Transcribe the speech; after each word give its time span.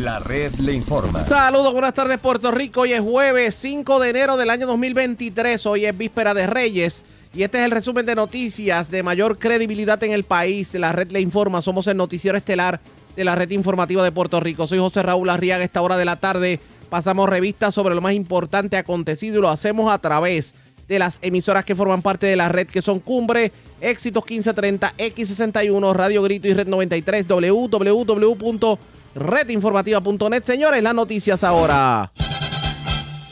La 0.00 0.18
red 0.18 0.54
le 0.54 0.72
informa. 0.72 1.26
Saludos, 1.26 1.74
buenas 1.74 1.92
tardes 1.92 2.18
Puerto 2.18 2.50
Rico. 2.50 2.80
Hoy 2.80 2.94
es 2.94 3.02
jueves 3.02 3.54
5 3.56 4.00
de 4.00 4.08
enero 4.08 4.38
del 4.38 4.48
año 4.48 4.66
2023. 4.66 5.66
Hoy 5.66 5.84
es 5.84 5.98
víspera 5.98 6.32
de 6.32 6.46
Reyes. 6.46 7.02
Y 7.34 7.42
este 7.42 7.58
es 7.58 7.64
el 7.64 7.70
resumen 7.70 8.06
de 8.06 8.14
noticias 8.14 8.90
de 8.90 9.02
mayor 9.02 9.38
credibilidad 9.38 10.02
en 10.02 10.12
el 10.12 10.24
país. 10.24 10.72
La 10.72 10.92
red 10.92 11.10
le 11.10 11.20
informa. 11.20 11.60
Somos 11.60 11.86
el 11.86 11.98
noticiero 11.98 12.38
estelar 12.38 12.80
de 13.14 13.24
la 13.24 13.34
red 13.34 13.50
informativa 13.50 14.02
de 14.02 14.10
Puerto 14.10 14.40
Rico. 14.40 14.66
Soy 14.66 14.78
José 14.78 15.02
Raúl 15.02 15.28
Arriaga. 15.28 15.62
Esta 15.62 15.82
hora 15.82 15.98
de 15.98 16.06
la 16.06 16.16
tarde 16.16 16.60
pasamos 16.88 17.28
revistas 17.28 17.74
sobre 17.74 17.94
lo 17.94 18.00
más 18.00 18.14
importante 18.14 18.78
acontecido 18.78 19.38
y 19.38 19.42
lo 19.42 19.50
hacemos 19.50 19.92
a 19.92 19.98
través 19.98 20.54
de 20.88 20.98
las 20.98 21.18
emisoras 21.20 21.66
que 21.66 21.74
forman 21.74 22.00
parte 22.00 22.26
de 22.26 22.36
la 22.36 22.48
red 22.48 22.66
que 22.66 22.80
son 22.80 23.00
Cumbre, 23.00 23.52
Éxitos 23.82 24.24
1530, 24.24 24.94
X61, 24.96 25.92
Radio 25.92 26.22
Grito 26.22 26.48
y 26.48 26.54
Red 26.54 26.68
93, 26.68 27.28
www.redinformativa.net. 29.14 30.44
Señores, 30.44 30.82
las 30.82 30.94
noticias 30.94 31.42
ahora. 31.44 32.12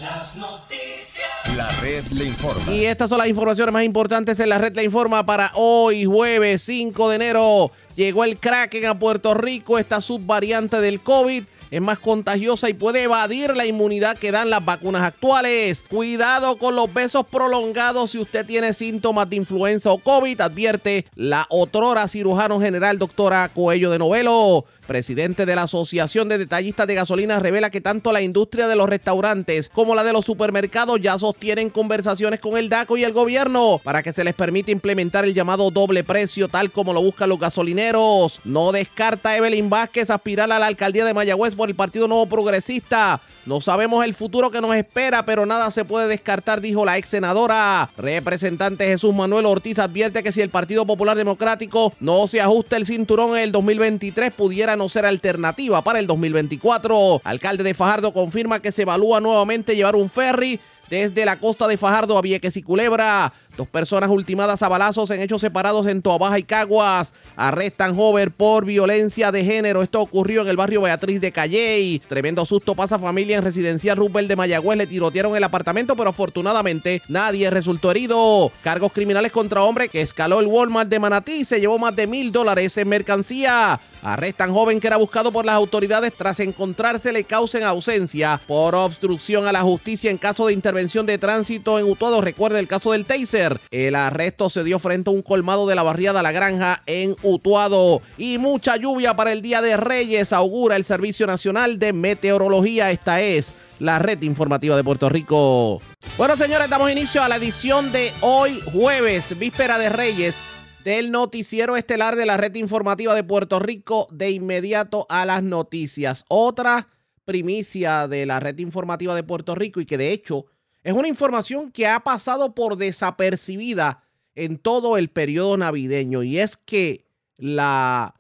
Las 0.01 0.37
noticias. 0.37 1.57
La 1.57 1.69
red 1.81 2.05
le 2.13 2.25
informa. 2.27 2.73
Y 2.73 2.85
estas 2.85 3.11
son 3.11 3.19
las 3.19 3.29
informaciones 3.29 3.73
más 3.73 3.85
importantes 3.85 4.39
en 4.41 4.49
la 4.49 4.59
red 4.59 4.75
le 4.75 4.85
informa 4.85 5.25
para 5.25 5.51
hoy, 5.55 6.05
jueves 6.05 6.63
5 6.63 7.09
de 7.11 7.17
enero. 7.17 7.71
Llegó 7.97 8.25
el 8.25 8.39
Kraken 8.39 8.87
a 8.87 8.99
Puerto 8.99 9.35
Rico, 9.35 9.79
esta 9.79 10.01
subvariante 10.01 10.81
del 10.81 11.01
COVID 11.01 11.45
es 11.71 11.81
más 11.81 11.99
contagiosa 11.99 12.69
y 12.69 12.75
puede 12.75 13.03
evadir 13.03 13.55
la 13.55 13.67
inmunidad 13.67 14.17
que 14.17 14.33
dan 14.33 14.51
las 14.51 14.65
vacunas 14.65 15.03
actuales. 15.03 15.85
Cuidado 15.89 16.57
con 16.57 16.75
los 16.75 16.93
besos 16.93 17.27
prolongados 17.27 18.13
si 18.13 18.19
usted 18.19 18.47
tiene 18.47 18.73
síntomas 18.73 19.29
de 19.29 19.37
influenza 19.37 19.91
o 19.91 19.99
COVID, 19.99 20.41
advierte 20.41 21.05
la 21.15 21.47
otrora 21.51 22.09
cirujano 22.09 22.61
general 22.61 22.99
doctora 22.99 23.51
Coello 23.53 23.91
de 23.91 23.99
Novelo 23.99 24.65
presidente 24.89 25.47
de 25.47 25.55
la 25.55 25.63
Asociación 25.63 26.29
de 26.29 26.39
Detallistas 26.39 26.89
de 26.89 26.97
Gasolina, 26.97 27.39
revela 27.39 27.71
que 27.71 27.81
tanto 27.81 28.11
la 28.11 28.23
industria 28.23 28.67
de 28.67 28.75
los 28.75 28.89
restaurantes 28.89 29.69
como 29.69 29.95
la 29.95 30.03
de 30.03 30.13
los 30.13 30.25
supermercados 30.25 30.99
ya 31.01 31.17
sostienen 31.19 31.71
conversaciones 31.71 32.41
con 32.41 32.59
el 32.59 32.69
DACO 32.69 32.97
y 32.97 33.05
el 33.05 33.13
gobierno 33.13 33.81
para 33.85 34.03
que 34.03 34.13
se 34.13 34.25
les 34.25 34.35
permita 34.35 34.73
implementar 34.73 35.25
el 35.25 35.35
llamado 35.35 35.71
doble 35.71 36.03
precio 36.03 36.49
tal 36.49 36.73
como 36.73 36.93
lo 36.93 37.03
buscan 37.03 37.29
los 37.29 37.39
gasolineros. 37.39 38.41
No 38.45 38.73
descarta 38.73 39.37
Evelyn 39.37 39.71
Vázquez 39.71 40.11
aspirar 40.11 40.51
a 40.51 40.59
la 40.59 40.67
alcaldía 40.67 41.05
de 41.05 41.15
Mayagüez 41.15 41.55
por 41.55 41.69
el 41.69 41.77
Partido 41.77 42.09
Nuevo 42.09 42.27
Progresista. 42.27 43.21
No 43.49 43.63
sabemos 43.63 44.05
el 44.05 44.13
futuro 44.13 44.51
que 44.51 44.61
nos 44.61 44.75
espera, 44.75 45.25
pero 45.25 45.47
nada 45.47 45.71
se 45.71 45.87
puede 45.87 46.07
descartar, 46.07 46.61
dijo 46.61 46.85
la 46.85 46.99
ex 46.99 47.09
senadora. 47.09 47.89
Representante 47.97 48.85
Jesús 48.85 49.15
Manuel 49.15 49.47
Ortiz 49.47 49.79
advierte 49.79 50.23
que 50.23 50.33
si 50.33 50.43
el 50.43 50.51
Partido 50.51 50.85
Popular 50.85 51.17
Democrático 51.17 51.95
no 51.99 52.29
se 52.29 52.43
ajusta 52.43 52.77
el 52.77 52.85
cinturón 52.85 53.39
en 53.39 53.45
el 53.45 53.53
2023, 53.53 54.35
pudiera 54.35 54.77
no 54.77 54.91
ser 54.91 55.07
alternativa 55.07 55.81
para 55.81 55.99
el 55.99 56.07
2024. 56.07 57.23
Alcalde 57.25 57.65
de 57.65 57.73
Fajardo 57.73 58.13
confirma 58.13 58.61
que 58.61 58.71
se 58.71 58.83
evalúa 58.83 59.19
nuevamente 59.19 59.75
llevar 59.75 59.97
un 59.97 60.11
ferry 60.11 60.61
desde 60.91 61.25
la 61.25 61.39
costa 61.39 61.67
de 61.67 61.79
Fajardo 61.79 62.19
a 62.19 62.23
Vieques 62.23 62.55
y 62.59 62.63
Culebra. 62.63 63.33
Dos 63.59 63.67
personas 63.67 64.09
ultimadas 64.09 64.63
a 64.63 64.69
balazos 64.69 65.11
en 65.11 65.21
hechos 65.21 65.41
separados 65.41 65.89
en 65.89 66.01
Toabaja 66.01 66.39
y 66.39 66.45
Caguas. 66.45 67.13
Arrestan 67.35 67.93
joven 67.93 68.31
por 68.31 68.65
violencia 68.65 69.33
de 69.33 69.45
género. 69.45 69.83
Esto 69.83 70.01
ocurrió 70.01 70.43
en 70.43 70.49
el 70.49 70.57
barrio 70.57 70.83
Beatriz 70.83 71.21
de 71.21 71.33
Calley. 71.33 72.01
Tremendo 72.07 72.47
susto 72.47 72.77
pasa 72.77 73.01
familia 73.01 73.37
en 73.37 73.43
residencial 73.43 73.97
Rupel 73.97 74.29
de 74.29 74.37
Mayagüez. 74.37 74.79
Le 74.79 74.87
tirotearon 74.87 75.35
el 75.35 75.43
apartamento, 75.43 75.97
pero 75.97 76.11
afortunadamente 76.11 77.03
nadie 77.09 77.51
resultó 77.51 77.91
herido. 77.91 78.53
Cargos 78.63 78.93
criminales 78.93 79.33
contra 79.33 79.65
hombre 79.65 79.89
que 79.89 80.03
escaló 80.03 80.39
el 80.39 80.47
Walmart 80.47 80.89
de 80.89 81.01
Manatí. 81.01 81.45
Se 81.45 81.59
llevó 81.59 81.81
más 81.81 81.97
de 81.97 82.07
mil 82.07 82.31
dólares 82.31 82.79
en 82.79 82.89
mercancía. 82.89 83.81
Arrestan 84.05 84.55
joven 84.55 84.79
que 84.79 84.87
era 84.87 84.99
buscado 84.99 85.33
por 85.33 85.45
las 85.45 85.57
autoridades 85.57 86.13
tras 86.17 86.39
encontrársele 86.39 87.25
causa 87.25 87.59
en 87.59 87.65
ausencia 87.65 88.41
por 88.47 88.77
obstrucción 88.77 89.49
a 89.49 89.53
la 89.53 89.63
justicia 89.63 90.13
en 90.13 90.19
caso 90.19 90.47
de 90.47 90.53
intervención 90.53 91.07
de 91.07 91.19
tránsito 91.19 91.81
en 91.81 91.87
Utuado. 91.87 92.21
Recuerde 92.21 92.61
el 92.61 92.69
caso 92.69 92.93
del 92.93 93.05
Taser. 93.05 93.48
El 93.71 93.95
arresto 93.95 94.51
se 94.51 94.65
dio 94.65 94.79
frente 94.79 95.11
a 95.11 95.13
un 95.13 95.23
colmado 95.23 95.67
de 95.67 95.75
la 95.75 95.83
barriada 95.83 96.23
La 96.23 96.33
Granja 96.33 96.83
en 96.87 97.17
Utuado. 97.23 98.03
Y 98.17 98.39
mucha 98.39 98.77
lluvia 98.77 99.15
para 99.17 99.33
el 99.33 99.43
Día 99.43 99.61
de 99.61 99.77
Reyes 99.77 100.33
augura 100.33 100.77
el 100.77 100.85
Servicio 100.85 101.27
Nacional 101.27 101.79
de 101.79 101.93
Meteorología. 101.93 102.91
Esta 102.91 103.21
es 103.21 103.55
la 103.79 103.99
red 103.99 104.23
informativa 104.23 104.77
de 104.77 104.85
Puerto 104.85 105.09
Rico. 105.09 105.81
Bueno, 106.17 106.37
señores, 106.37 106.69
damos 106.69 106.91
inicio 106.91 107.23
a 107.23 107.29
la 107.29 107.37
edición 107.37 107.93
de 107.93 108.13
hoy, 108.21 108.61
jueves, 108.73 109.39
víspera 109.39 109.79
de 109.79 109.89
Reyes, 109.89 110.43
del 110.85 111.11
noticiero 111.11 111.77
estelar 111.77 112.17
de 112.17 112.27
la 112.27 112.37
red 112.37 112.55
informativa 112.57 113.15
de 113.15 113.25
Puerto 113.25 113.59
Rico. 113.59 114.09
De 114.11 114.31
inmediato 114.31 115.07
a 115.09 115.25
las 115.27 115.43
noticias. 115.43 116.25
Otra 116.29 116.89
primicia 117.25 118.09
de 118.09 118.25
la 118.25 118.41
red 118.41 118.59
informativa 118.59 119.15
de 119.15 119.23
Puerto 119.23 119.55
Rico 119.55 119.81
y 119.81 119.87
que 119.87 119.99
de 119.99 120.13
hecho 120.13 120.47
es 120.89 120.95
una 120.95 121.09
información 121.09 121.71
que 121.71 121.87
ha 121.87 122.01
pasado 122.01 122.55
por 122.55 122.79
desapercibida 122.79 124.03
en 124.35 124.57
todo 124.57 124.97
el 124.97 125.11
periodo 125.11 125.59
navideño 125.59 126.23
y 126.23 126.39
es 126.39 126.57
que 126.57 127.05
la 127.37 128.15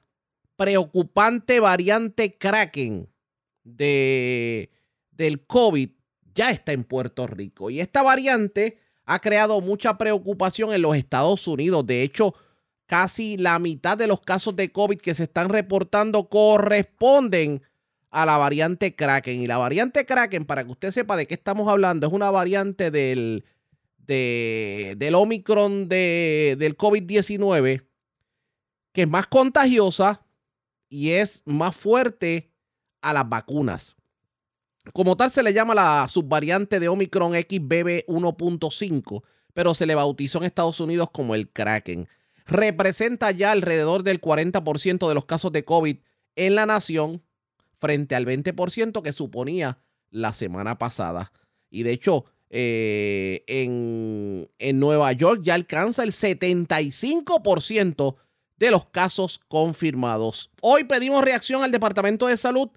preocupante 0.54 1.60
variante 1.60 2.36
Kraken 2.36 3.08
de, 3.64 4.70
del 5.12 5.46
COVID 5.46 5.88
ya 6.34 6.50
está 6.50 6.72
en 6.72 6.84
Puerto 6.84 7.26
Rico 7.26 7.70
y 7.70 7.80
esta 7.80 8.02
variante 8.02 8.78
ha 9.06 9.18
creado 9.20 9.62
mucha 9.62 9.96
preocupación 9.96 10.74
en 10.74 10.82
los 10.82 10.94
Estados 10.94 11.48
Unidos. 11.48 11.86
De 11.86 12.02
hecho, 12.02 12.34
casi 12.84 13.38
la 13.38 13.58
mitad 13.58 13.96
de 13.96 14.08
los 14.08 14.20
casos 14.20 14.54
de 14.56 14.70
COVID 14.70 14.98
que 14.98 15.14
se 15.14 15.22
están 15.22 15.48
reportando 15.48 16.28
corresponden 16.28 17.62
a 18.10 18.26
la 18.26 18.36
variante 18.36 18.94
Kraken. 18.94 19.40
Y 19.40 19.46
la 19.46 19.58
variante 19.58 20.06
Kraken, 20.06 20.44
para 20.44 20.64
que 20.64 20.70
usted 20.70 20.90
sepa 20.90 21.16
de 21.16 21.26
qué 21.26 21.34
estamos 21.34 21.68
hablando, 21.68 22.06
es 22.06 22.12
una 22.12 22.30
variante 22.30 22.90
del, 22.90 23.44
del 24.06 25.14
Omicron 25.14 25.88
de, 25.88 26.56
del 26.58 26.76
COVID-19 26.76 27.84
que 28.92 29.02
es 29.02 29.08
más 29.08 29.26
contagiosa 29.26 30.26
y 30.88 31.10
es 31.10 31.42
más 31.44 31.76
fuerte 31.76 32.50
a 33.00 33.12
las 33.12 33.28
vacunas. 33.28 33.94
Como 34.92 35.16
tal 35.16 35.30
se 35.30 35.42
le 35.42 35.52
llama 35.52 35.74
la 35.74 36.06
subvariante 36.08 36.80
de 36.80 36.88
Omicron 36.88 37.34
XBB 37.34 38.06
1.5, 38.06 39.22
pero 39.52 39.74
se 39.74 39.86
le 39.86 39.94
bautizó 39.94 40.38
en 40.38 40.44
Estados 40.44 40.80
Unidos 40.80 41.10
como 41.12 41.34
el 41.34 41.50
Kraken. 41.50 42.08
Representa 42.46 43.30
ya 43.30 43.52
alrededor 43.52 44.02
del 44.02 44.20
40% 44.20 45.06
de 45.06 45.14
los 45.14 45.26
casos 45.26 45.52
de 45.52 45.64
COVID 45.64 45.98
en 46.36 46.54
la 46.54 46.64
nación 46.64 47.22
frente 47.78 48.14
al 48.14 48.26
20% 48.26 49.02
que 49.02 49.12
suponía 49.12 49.78
la 50.10 50.32
semana 50.34 50.78
pasada. 50.78 51.32
Y 51.70 51.82
de 51.82 51.92
hecho, 51.92 52.24
eh, 52.50 53.44
en, 53.46 54.50
en 54.58 54.80
Nueva 54.80 55.12
York 55.12 55.42
ya 55.42 55.54
alcanza 55.54 56.02
el 56.02 56.12
75% 56.12 58.16
de 58.58 58.70
los 58.70 58.86
casos 58.86 59.40
confirmados. 59.48 60.50
Hoy 60.60 60.84
pedimos 60.84 61.22
reacción 61.22 61.62
al 61.62 61.72
Departamento 61.72 62.26
de 62.26 62.36
Salud 62.36 62.70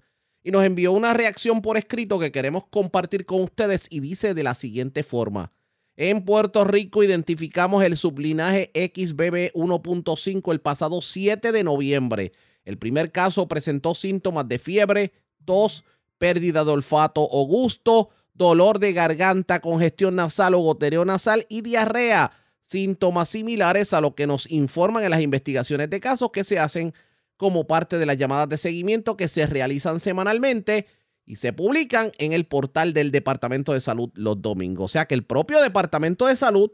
y 0.44 0.50
nos 0.50 0.64
envió 0.64 0.92
una 0.92 1.14
reacción 1.14 1.62
por 1.62 1.76
escrito 1.76 2.18
que 2.18 2.32
queremos 2.32 2.66
compartir 2.66 3.26
con 3.26 3.42
ustedes 3.42 3.86
y 3.90 4.00
dice 4.00 4.34
de 4.34 4.42
la 4.42 4.54
siguiente 4.54 5.02
forma. 5.02 5.52
En 5.96 6.24
Puerto 6.24 6.64
Rico 6.64 7.02
identificamos 7.02 7.84
el 7.84 7.96
sublinaje 7.96 8.70
XBB 8.74 9.52
1.5 9.54 10.52
el 10.52 10.60
pasado 10.60 11.02
7 11.02 11.52
de 11.52 11.64
noviembre. 11.64 12.32
El 12.64 12.78
primer 12.78 13.10
caso 13.12 13.48
presentó 13.48 13.94
síntomas 13.94 14.48
de 14.48 14.58
fiebre, 14.58 15.12
tos, 15.44 15.84
pérdida 16.18 16.64
de 16.64 16.70
olfato 16.70 17.26
o 17.28 17.46
gusto, 17.46 18.10
dolor 18.34 18.78
de 18.78 18.92
garganta, 18.92 19.60
congestión 19.60 20.16
nasal 20.16 20.54
o 20.54 20.60
goteo 20.60 21.04
nasal 21.04 21.46
y 21.48 21.62
diarrea, 21.62 22.32
síntomas 22.60 23.28
similares 23.28 23.92
a 23.92 24.00
lo 24.00 24.14
que 24.14 24.26
nos 24.26 24.50
informan 24.50 25.04
en 25.04 25.10
las 25.10 25.20
investigaciones 25.20 25.90
de 25.90 26.00
casos 26.00 26.30
que 26.30 26.44
se 26.44 26.58
hacen 26.58 26.94
como 27.36 27.66
parte 27.66 27.98
de 27.98 28.06
las 28.06 28.16
llamadas 28.16 28.48
de 28.48 28.56
seguimiento 28.56 29.16
que 29.16 29.28
se 29.28 29.46
realizan 29.46 30.00
semanalmente 30.00 30.86
y 31.24 31.36
se 31.36 31.52
publican 31.52 32.12
en 32.18 32.32
el 32.32 32.46
portal 32.46 32.92
del 32.92 33.10
Departamento 33.10 33.72
de 33.72 33.80
Salud 33.80 34.10
los 34.14 34.40
domingos. 34.40 34.84
O 34.84 34.88
sea 34.88 35.06
que 35.06 35.14
el 35.14 35.24
propio 35.24 35.60
Departamento 35.60 36.26
de 36.26 36.36
Salud, 36.36 36.70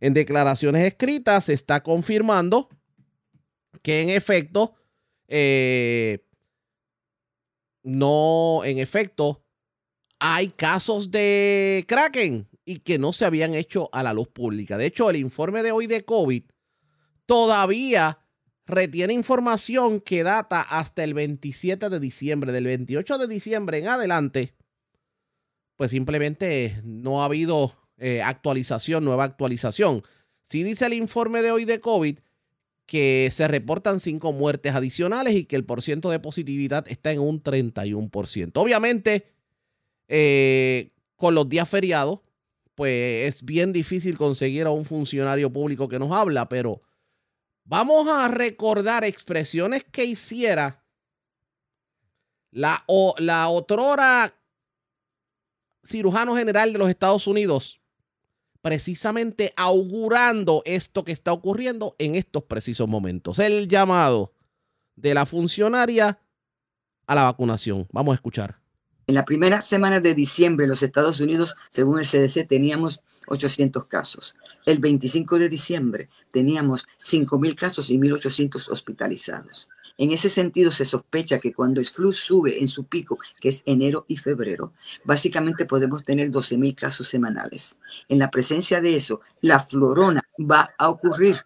en 0.00 0.14
declaraciones 0.14 0.86
escritas, 0.86 1.48
está 1.48 1.82
confirmando 1.82 2.68
que 3.82 4.02
en 4.02 4.10
efecto 4.10 4.74
eh, 5.34 6.18
no, 7.82 8.60
en 8.66 8.78
efecto, 8.78 9.42
hay 10.18 10.48
casos 10.48 11.10
de 11.10 11.86
Kraken 11.88 12.48
y 12.66 12.80
que 12.80 12.98
no 12.98 13.14
se 13.14 13.24
habían 13.24 13.54
hecho 13.54 13.88
a 13.94 14.02
la 14.02 14.12
luz 14.12 14.28
pública. 14.28 14.76
De 14.76 14.84
hecho, 14.84 15.08
el 15.08 15.16
informe 15.16 15.62
de 15.62 15.72
hoy 15.72 15.86
de 15.86 16.04
COVID 16.04 16.44
todavía 17.24 18.18
retiene 18.66 19.14
información 19.14 20.02
que 20.02 20.22
data 20.22 20.60
hasta 20.60 21.02
el 21.02 21.14
27 21.14 21.88
de 21.88 21.98
diciembre. 21.98 22.52
Del 22.52 22.64
28 22.64 23.16
de 23.16 23.26
diciembre 23.26 23.78
en 23.78 23.88
adelante, 23.88 24.54
pues 25.76 25.92
simplemente 25.92 26.78
no 26.84 27.22
ha 27.22 27.24
habido 27.24 27.72
eh, 27.96 28.20
actualización, 28.20 29.02
nueva 29.02 29.24
actualización. 29.24 30.02
Sí 30.44 30.62
dice 30.62 30.84
el 30.84 30.92
informe 30.92 31.40
de 31.40 31.52
hoy 31.52 31.64
de 31.64 31.80
COVID 31.80 32.18
que 32.92 33.30
se 33.32 33.48
reportan 33.48 34.00
cinco 34.00 34.34
muertes 34.34 34.74
adicionales 34.74 35.34
y 35.34 35.46
que 35.46 35.56
el 35.56 35.64
porciento 35.64 36.10
de 36.10 36.18
positividad 36.18 36.86
está 36.88 37.10
en 37.10 37.20
un 37.20 37.42
31%. 37.42 38.52
Obviamente, 38.56 39.32
eh, 40.08 40.90
con 41.16 41.34
los 41.34 41.48
días 41.48 41.66
feriados, 41.70 42.20
pues 42.74 43.32
es 43.32 43.46
bien 43.46 43.72
difícil 43.72 44.18
conseguir 44.18 44.66
a 44.66 44.72
un 44.72 44.84
funcionario 44.84 45.50
público 45.50 45.88
que 45.88 45.98
nos 45.98 46.12
habla, 46.12 46.50
pero 46.50 46.82
vamos 47.64 48.06
a 48.08 48.28
recordar 48.28 49.04
expresiones 49.04 49.84
que 49.84 50.04
hiciera 50.04 50.84
la, 52.50 52.84
o, 52.88 53.14
la 53.16 53.48
otrora 53.48 54.38
cirujano 55.82 56.36
general 56.36 56.74
de 56.74 56.78
los 56.78 56.90
Estados 56.90 57.26
Unidos, 57.26 57.80
precisamente 58.62 59.52
augurando 59.56 60.62
esto 60.64 61.04
que 61.04 61.12
está 61.12 61.32
ocurriendo 61.32 61.96
en 61.98 62.14
estos 62.14 62.44
precisos 62.44 62.88
momentos. 62.88 63.38
El 63.38 63.68
llamado 63.68 64.32
de 64.96 65.14
la 65.14 65.26
funcionaria 65.26 66.20
a 67.06 67.14
la 67.14 67.24
vacunación. 67.24 67.88
Vamos 67.92 68.12
a 68.12 68.16
escuchar. 68.16 68.58
En 69.08 69.16
la 69.16 69.24
primera 69.24 69.60
semana 69.60 70.00
de 70.00 70.14
diciembre 70.14 70.64
en 70.64 70.70
los 70.70 70.82
Estados 70.82 71.20
Unidos, 71.20 71.56
según 71.70 71.98
el 71.98 72.06
CDC, 72.06 72.46
teníamos 72.46 73.02
800 73.26 73.86
casos. 73.86 74.36
El 74.66 74.78
25 74.78 75.38
de 75.38 75.48
diciembre 75.48 76.08
teníamos 76.30 76.86
5.000 76.98 77.54
casos 77.54 77.90
y 77.90 77.98
1.800 77.98 78.68
hospitalizados. 78.70 79.68
En 79.98 80.10
ese 80.10 80.28
sentido, 80.28 80.70
se 80.70 80.84
sospecha 80.84 81.38
que 81.38 81.52
cuando 81.52 81.80
el 81.80 81.86
flu 81.86 82.12
sube 82.12 82.60
en 82.60 82.68
su 82.68 82.84
pico, 82.84 83.18
que 83.40 83.50
es 83.50 83.62
enero 83.66 84.04
y 84.08 84.16
febrero, 84.16 84.72
básicamente 85.04 85.66
podemos 85.66 86.04
tener 86.04 86.30
12.000 86.30 86.74
casos 86.74 87.08
semanales. 87.08 87.76
En 88.08 88.18
la 88.18 88.30
presencia 88.30 88.80
de 88.80 88.96
eso, 88.96 89.20
la 89.40 89.60
florona 89.60 90.22
va 90.38 90.68
a 90.78 90.88
ocurrir 90.88 91.44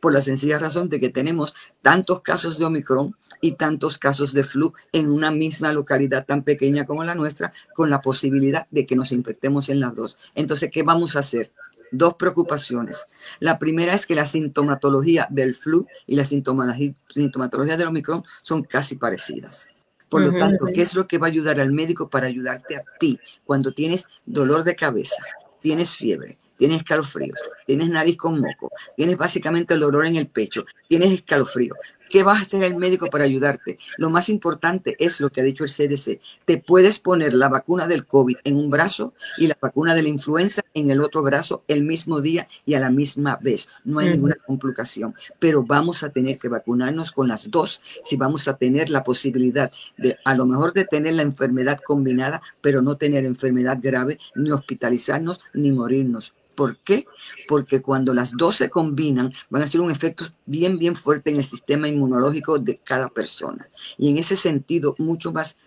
por 0.00 0.12
la 0.12 0.20
sencilla 0.20 0.58
razón 0.58 0.88
de 0.88 1.00
que 1.00 1.10
tenemos 1.10 1.54
tantos 1.80 2.22
casos 2.22 2.58
de 2.58 2.64
Omicron 2.64 3.14
y 3.46 3.52
tantos 3.52 3.98
casos 3.98 4.32
de 4.32 4.42
flu 4.42 4.72
en 4.92 5.10
una 5.10 5.30
misma 5.30 5.72
localidad 5.72 6.26
tan 6.26 6.42
pequeña 6.42 6.84
como 6.84 7.04
la 7.04 7.14
nuestra, 7.14 7.52
con 7.74 7.90
la 7.90 8.00
posibilidad 8.00 8.66
de 8.70 8.84
que 8.84 8.96
nos 8.96 9.12
infectemos 9.12 9.68
en 9.68 9.80
las 9.80 9.94
dos. 9.94 10.18
Entonces, 10.34 10.70
¿qué 10.72 10.82
vamos 10.82 11.14
a 11.14 11.20
hacer? 11.20 11.52
Dos 11.92 12.14
preocupaciones. 12.14 13.06
La 13.38 13.58
primera 13.60 13.94
es 13.94 14.06
que 14.06 14.16
la 14.16 14.24
sintomatología 14.24 15.28
del 15.30 15.54
flu 15.54 15.86
y 16.06 16.16
la 16.16 16.24
sintomatología 16.24 17.76
del 17.76 17.86
Omicron 17.86 18.24
son 18.42 18.64
casi 18.64 18.96
parecidas. 18.96 19.76
Por 20.08 20.22
lo 20.22 20.36
tanto, 20.36 20.66
¿qué 20.72 20.82
es 20.82 20.94
lo 20.94 21.06
que 21.06 21.18
va 21.18 21.26
a 21.26 21.30
ayudar 21.30 21.60
al 21.60 21.72
médico 21.72 22.08
para 22.08 22.26
ayudarte 22.26 22.76
a 22.76 22.84
ti 22.98 23.18
cuando 23.44 23.72
tienes 23.72 24.06
dolor 24.24 24.64
de 24.64 24.76
cabeza, 24.76 25.22
tienes 25.60 25.96
fiebre, 25.96 26.38
tienes 26.56 26.78
escalofríos, 26.78 27.38
tienes 27.66 27.88
nariz 27.88 28.16
con 28.16 28.40
moco, 28.40 28.70
tienes 28.96 29.16
básicamente 29.16 29.74
el 29.74 29.80
dolor 29.80 30.06
en 30.06 30.16
el 30.16 30.28
pecho, 30.28 30.64
tienes 30.88 31.12
escalofrío. 31.12 31.74
¿Qué 32.08 32.22
vas 32.22 32.38
a 32.38 32.42
hacer 32.42 32.62
el 32.62 32.76
médico 32.76 33.08
para 33.08 33.24
ayudarte? 33.24 33.78
Lo 33.96 34.10
más 34.10 34.28
importante 34.28 34.96
es 34.98 35.20
lo 35.20 35.30
que 35.30 35.40
ha 35.40 35.44
dicho 35.44 35.64
el 35.64 35.70
CDC. 35.70 36.20
Te 36.44 36.58
puedes 36.58 36.98
poner 36.98 37.34
la 37.34 37.48
vacuna 37.48 37.86
del 37.86 38.06
COVID 38.06 38.36
en 38.44 38.56
un 38.56 38.70
brazo 38.70 39.12
y 39.38 39.48
la 39.48 39.56
vacuna 39.60 39.94
de 39.94 40.02
la 40.02 40.08
influenza 40.08 40.62
en 40.74 40.90
el 40.90 41.00
otro 41.00 41.22
brazo 41.22 41.64
el 41.66 41.82
mismo 41.82 42.20
día 42.20 42.48
y 42.64 42.74
a 42.74 42.80
la 42.80 42.90
misma 42.90 43.38
vez. 43.42 43.68
No 43.84 43.98
hay 43.98 44.10
ninguna 44.10 44.36
complicación. 44.46 45.14
Pero 45.38 45.64
vamos 45.64 46.02
a 46.02 46.10
tener 46.10 46.38
que 46.38 46.48
vacunarnos 46.48 47.12
con 47.12 47.28
las 47.28 47.50
dos 47.50 47.80
si 48.02 48.16
vamos 48.16 48.46
a 48.48 48.56
tener 48.56 48.88
la 48.90 49.02
posibilidad 49.02 49.70
de 49.96 50.16
a 50.24 50.34
lo 50.34 50.46
mejor 50.46 50.72
de 50.72 50.84
tener 50.84 51.14
la 51.14 51.22
enfermedad 51.22 51.78
combinada, 51.84 52.40
pero 52.60 52.82
no 52.82 52.96
tener 52.96 53.24
enfermedad 53.24 53.78
grave, 53.80 54.18
ni 54.34 54.50
hospitalizarnos, 54.52 55.40
ni 55.54 55.72
morirnos. 55.72 56.34
¿Por 56.56 56.78
qué? 56.78 57.04
Porque 57.46 57.82
cuando 57.82 58.14
las 58.14 58.32
dos 58.32 58.56
se 58.56 58.70
combinan, 58.70 59.32
van 59.50 59.62
a 59.62 59.66
ser 59.66 59.80
un 59.80 59.90
efecto 59.90 60.24
bien, 60.46 60.78
bien 60.78 60.96
fuerte 60.96 61.30
en 61.30 61.36
el 61.36 61.44
sistema 61.44 61.86
inmunológico 61.86 62.58
de 62.58 62.78
cada 62.78 63.08
persona. 63.08 63.68
Y 63.98 64.08
en 64.10 64.18
ese 64.18 64.36
sentido, 64.36 64.94
mucho 64.98 65.32
más 65.32 65.58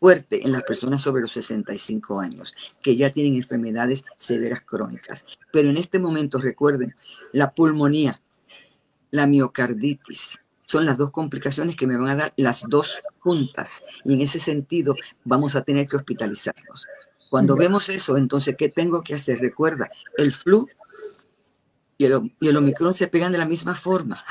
fuerte 0.00 0.44
en 0.44 0.52
las 0.52 0.62
personas 0.62 1.02
sobre 1.02 1.20
los 1.20 1.32
65 1.32 2.20
años, 2.20 2.54
que 2.82 2.96
ya 2.96 3.10
tienen 3.10 3.34
enfermedades 3.34 4.04
severas 4.16 4.62
crónicas. 4.62 5.26
Pero 5.52 5.68
en 5.68 5.76
este 5.76 5.98
momento, 5.98 6.38
recuerden, 6.38 6.94
la 7.32 7.52
pulmonía, 7.52 8.20
la 9.10 9.26
miocarditis, 9.26 10.38
son 10.64 10.86
las 10.86 10.98
dos 10.98 11.10
complicaciones 11.10 11.74
que 11.74 11.88
me 11.88 11.96
van 11.96 12.10
a 12.10 12.14
dar 12.14 12.32
las 12.36 12.64
dos 12.68 13.02
juntas. 13.18 13.84
Y 14.04 14.14
en 14.14 14.20
ese 14.20 14.38
sentido, 14.38 14.94
vamos 15.24 15.56
a 15.56 15.62
tener 15.62 15.88
que 15.88 15.96
hospitalizarnos. 15.96 16.86
Cuando 17.30 17.54
vemos 17.54 17.88
eso, 17.88 18.16
entonces, 18.16 18.56
¿qué 18.58 18.68
tengo 18.68 19.02
que 19.02 19.14
hacer? 19.14 19.38
Recuerda, 19.38 19.88
el 20.16 20.32
flu 20.32 20.68
y 21.96 22.04
el, 22.04 22.34
y 22.40 22.48
el 22.48 22.56
Omicron 22.56 22.92
se 22.92 23.06
pegan 23.06 23.30
de 23.30 23.38
la 23.38 23.46
misma 23.46 23.76
forma. 23.76 24.22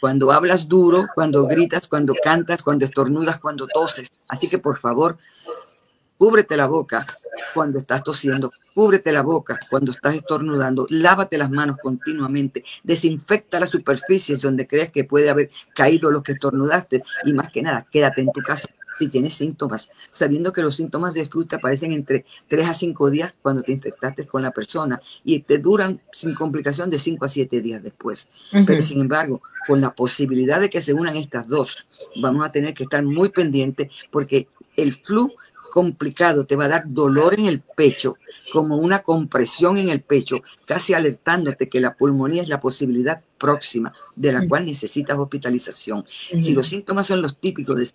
Cuando 0.00 0.32
hablas 0.32 0.66
duro, 0.66 1.06
cuando 1.14 1.46
gritas, 1.46 1.86
cuando 1.86 2.12
cantas, 2.20 2.64
cuando 2.64 2.84
estornudas, 2.84 3.38
cuando 3.38 3.68
toses. 3.68 4.20
Así 4.26 4.48
que, 4.48 4.58
por 4.58 4.80
favor, 4.80 5.16
cúbrete 6.18 6.56
la 6.56 6.66
boca 6.66 7.06
cuando 7.54 7.78
estás 7.78 8.02
tosiendo, 8.02 8.50
cúbrete 8.74 9.12
la 9.12 9.22
boca 9.22 9.60
cuando 9.70 9.92
estás 9.92 10.16
estornudando, 10.16 10.86
lávate 10.90 11.38
las 11.38 11.50
manos 11.50 11.76
continuamente, 11.80 12.64
desinfecta 12.82 13.60
las 13.60 13.70
superficies 13.70 14.40
donde 14.40 14.66
crees 14.66 14.90
que 14.90 15.04
puede 15.04 15.30
haber 15.30 15.50
caído 15.72 16.10
lo 16.10 16.22
que 16.22 16.32
estornudaste 16.32 17.00
y 17.26 17.32
más 17.32 17.52
que 17.52 17.62
nada, 17.62 17.86
quédate 17.90 18.22
en 18.22 18.32
tu 18.32 18.40
casa 18.40 18.68
si 18.98 19.08
tienes 19.08 19.34
síntomas, 19.34 19.90
sabiendo 20.10 20.52
que 20.52 20.62
los 20.62 20.76
síntomas 20.76 21.14
de 21.14 21.26
flu 21.26 21.44
te 21.44 21.56
aparecen 21.56 21.92
entre 21.92 22.24
3 22.48 22.68
a 22.68 22.74
5 22.74 23.10
días 23.10 23.34
cuando 23.42 23.62
te 23.62 23.72
infectaste 23.72 24.26
con 24.26 24.42
la 24.42 24.50
persona 24.50 25.00
y 25.24 25.40
te 25.40 25.58
duran 25.58 26.00
sin 26.12 26.34
complicación 26.34 26.90
de 26.90 26.98
5 26.98 27.24
a 27.24 27.28
7 27.28 27.60
días 27.60 27.82
después. 27.82 28.28
Pero 28.66 28.82
sin 28.82 29.00
embargo, 29.00 29.42
con 29.66 29.80
la 29.80 29.94
posibilidad 29.94 30.60
de 30.60 30.70
que 30.70 30.80
se 30.80 30.94
unan 30.94 31.16
estas 31.16 31.48
dos, 31.48 31.86
vamos 32.20 32.46
a 32.46 32.52
tener 32.52 32.74
que 32.74 32.84
estar 32.84 33.02
muy 33.02 33.30
pendientes 33.30 33.88
porque 34.10 34.48
el 34.76 34.92
flu 34.94 35.32
complicado 35.74 36.46
te 36.46 36.54
va 36.54 36.66
a 36.66 36.68
dar 36.68 36.84
dolor 36.86 37.34
en 37.34 37.46
el 37.46 37.60
pecho, 37.60 38.16
como 38.52 38.76
una 38.76 39.02
compresión 39.02 39.76
en 39.76 39.88
el 39.88 40.02
pecho, 40.02 40.40
casi 40.66 40.94
alertándote 40.94 41.68
que 41.68 41.80
la 41.80 41.96
pulmonía 41.96 42.42
es 42.42 42.48
la 42.48 42.60
posibilidad 42.60 43.20
próxima 43.38 43.92
de 44.14 44.32
la 44.32 44.46
cual 44.46 44.66
necesitas 44.66 45.18
hospitalización. 45.18 46.04
Si 46.08 46.52
los 46.52 46.68
síntomas 46.68 47.08
son 47.08 47.22
los 47.22 47.38
típicos 47.38 47.74
de 47.74 47.88